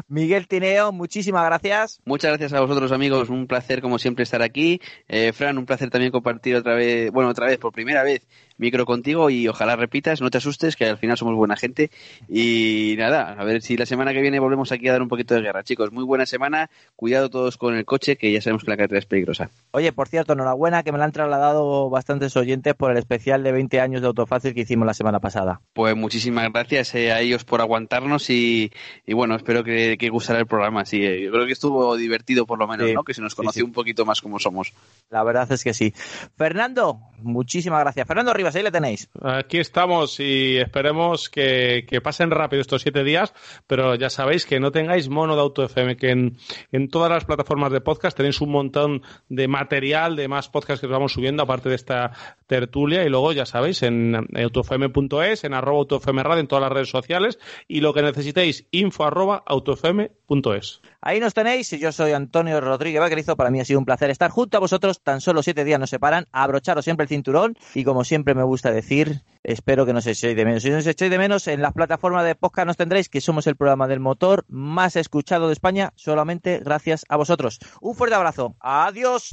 Miguel 0.09 0.49
Tineo, 0.49 0.93
muchísimas 0.93 1.45
gracias. 1.45 2.01
Muchas 2.05 2.31
gracias 2.31 2.53
a 2.53 2.61
vosotros, 2.61 2.93
amigos. 2.93 3.29
Un 3.29 3.47
placer, 3.47 3.81
como 3.83 3.99
siempre, 3.99 4.23
estar 4.23 4.43
aquí. 4.43 4.81
Eh, 5.09 5.33
Fran, 5.33 5.59
un 5.59 5.67
placer 5.67 5.91
también 5.91 6.13
compartir 6.13 6.57
otra 6.57 6.75
vez, 6.75 7.11
bueno, 7.11 7.31
otra 7.31 7.47
vez, 7.47 7.59
por 7.59 7.73
primera 7.73 8.03
vez, 8.03 8.27
micro 8.57 8.87
contigo 8.87 9.31
y 9.31 9.49
ojalá 9.49 9.77
repitas, 9.77 10.21
no 10.21 10.31
te 10.31 10.39
asustes, 10.39 10.77
que 10.77 10.87
al 10.87 10.99
final 10.99 11.17
somos 11.17 11.35
buena 11.35 11.57
gente. 11.57 11.91
Y 12.29 12.95
nada, 12.99 13.33
a 13.39 13.45
ver 13.45 13.63
si 13.63 13.77
la 13.77 13.87
semana 13.87 14.13
que 14.13 14.21
viene 14.21 14.39
volvemos 14.41 14.73
aquí 14.73 14.89
a 14.89 14.93
dar 14.93 15.03
un 15.03 15.09
poquito 15.09 15.35
de 15.35 15.43
guerra. 15.43 15.63
Chicos, 15.63 15.93
muy 15.93 16.05
buena 16.05 16.27
semana. 16.27 16.71
Cuidado 16.97 17.31
todos 17.31 17.57
con 17.57 17.75
el 17.75 17.85
coche, 17.85 18.17
que 18.17 18.33
ya 18.33 18.41
sabemos 18.41 18.65
que 18.65 18.71
la 18.71 18.77
carretera 18.77 18.99
es 18.99 19.07
peligrosa. 19.07 19.51
Oye, 19.73 19.93
por 19.93 20.09
cierto, 20.09 20.33
enhorabuena 20.33 20.83
que 20.83 20.93
me 20.93 20.99
la 20.99 21.05
han 21.05 21.13
trasladado 21.13 21.58
bastantes 21.91 22.37
oyentes 22.37 22.75
por 22.75 22.91
el 22.91 22.99
especial 22.99 23.43
de 23.43 23.53
20 23.53 23.81
años 23.81 24.01
de 24.01 24.07
Autofácil 24.09 24.55
que 24.55 24.61
hicimos 24.63 24.87
la 24.87 24.95
semana 24.95 25.21
pasada. 25.21 25.61
Pues 25.73 25.97
muchísimas 25.97 26.51
gracias 26.53 26.95
eh, 26.95 27.13
a 27.13 27.21
ellos 27.21 27.45
por 27.45 27.61
aguantarnos 27.61 28.31
y, 28.31 28.71
y 29.07 29.15
bueno, 29.15 29.35
espero 29.37 29.65
que, 29.65 29.97
que 29.99 30.09
gustará 30.09 30.39
el 30.39 30.47
programa. 30.47 30.85
Sí, 30.85 31.05
eh, 31.05 31.23
yo 31.23 31.31
creo 31.33 31.47
que 31.47 31.53
estuvo 31.53 31.97
divertido 31.97 32.47
por 32.47 32.59
lo 32.59 32.67
menos, 32.67 32.87
Sí, 32.89 32.95
¿no? 32.95 33.05
Que 33.05 33.15
se 33.15 33.21
nos 33.23 33.33
sí, 33.33 33.37
conoció 33.37 33.61
sí. 33.61 33.67
un 33.67 33.73
poquito 33.73 34.05
más 34.05 34.21
como 34.21 34.39
somos. 34.39 34.73
La 35.11 35.23
verdad 35.25 35.51
es 35.53 35.65
que 35.65 35.75
sí. 35.75 35.93
Fernando, 36.37 37.01
muchísimas 37.19 37.81
gracias. 37.81 38.07
Fernando 38.07 38.33
Rivas, 38.33 38.55
ahí 38.57 38.63
le 38.63 38.71
tenéis. 38.71 39.09
Aquí 39.23 39.59
estamos 39.59 40.21
y 40.21 40.57
esperemos 40.59 41.29
que, 41.29 41.85
que 41.89 42.01
pasen 42.01 42.31
rápido 42.31 42.61
estos 42.63 42.83
siete 42.83 43.05
días, 43.05 43.33
pero 43.67 43.95
ya 43.95 44.11
sabéis 44.11 44.47
que 44.47 44.61
no 44.61 44.71
tengáis 44.71 45.09
mono 45.09 45.35
de 45.35 45.41
Auto 45.43 45.65
FM, 45.65 45.97
que 45.97 46.11
en, 46.11 46.37
en 46.73 46.89
todas 46.89 47.11
las 47.11 47.25
plataformas 47.25 47.73
de 47.73 47.81
podcast 47.81 48.17
tenéis 48.17 48.41
un 48.41 48.51
montón 48.51 49.03
de 49.29 49.49
material, 49.49 50.17
de 50.17 50.29
más 50.29 50.49
podcasts 50.49 50.81
que 50.81 50.87
os 50.87 50.93
vamos 50.93 51.13
subiendo, 51.13 51.43
aparte 51.49 51.71
de 51.71 51.75
esta 51.75 52.13
tertulia, 52.47 53.05
y 53.05 53.09
luego 53.09 53.33
ya 53.33 53.47
sabéis, 53.47 53.83
en 53.83 54.15
autofm.es, 54.37 55.45
en 55.45 55.55
arroba 55.55 55.79
autofm 55.79 56.19
radio, 56.21 56.41
en 56.41 56.49
todas 56.49 56.63
las 56.63 56.73
redes 56.73 56.91
sociales, 56.91 57.39
y 57.67 57.81
lo 57.81 57.95
que 57.95 58.03
necesitéis, 58.03 58.67
info 58.71 59.05
arroba 59.05 59.43
autofm.es. 59.47 60.81
Ahí 61.01 61.21
nos 61.21 61.33
tenéis. 61.33 61.71
Yo 61.71 61.93
soy 61.93 62.13
Antonio 62.13 62.61
Rodríguez 62.61 63.01
Vaquerizo. 63.01 63.37
Para 63.37 63.51
mí 63.51 63.61
ha 63.61 63.65
sido 63.65 63.79
un 63.79 63.85
placer 63.85 64.11
estar 64.11 64.31
junto 64.31 64.57
a 64.57 64.61
vosotros. 64.61 65.01
Tan 65.03 65.21
solo 65.21 65.43
siete 65.43 65.65
días 65.65 65.79
nos 65.79 65.91
separan. 65.91 66.27
Abrocharos 66.33 66.85
siempre 66.85 67.05
el 67.05 67.09
cinturón. 67.09 67.57
Y 67.75 67.85
como 67.85 68.05
siempre 68.05 68.35
me 68.35 68.43
gusta 68.43 68.73
decir, 68.73 69.23
espero 69.45 69.87
que 69.87 69.93
nos 69.93 70.07
echéis 70.07 70.37
de 70.37 70.45
menos. 70.45 70.63
Si 70.63 70.71
nos 70.71 70.87
echéis 70.87 71.11
de 71.11 71.19
menos, 71.19 71.47
en 71.47 71.63
las 71.63 71.73
plataformas 71.73 72.25
de 72.25 72.35
podcast 72.35 72.67
nos 72.67 72.77
tendréis 72.77 73.09
que 73.09 73.21
somos 73.21 73.47
el 73.47 73.57
programa 73.57 73.87
del 73.87 74.01
motor 74.01 74.45
más 74.49 74.97
escuchado 74.97 75.47
de 75.47 75.53
España, 75.53 75.93
solamente 75.95 76.61
gracias 76.65 77.05
a 77.09 77.17
vosotros. 77.17 77.61
Un 77.81 77.95
fuerte 77.95 78.17
abrazo. 78.17 78.57
Adiós. 78.61 79.33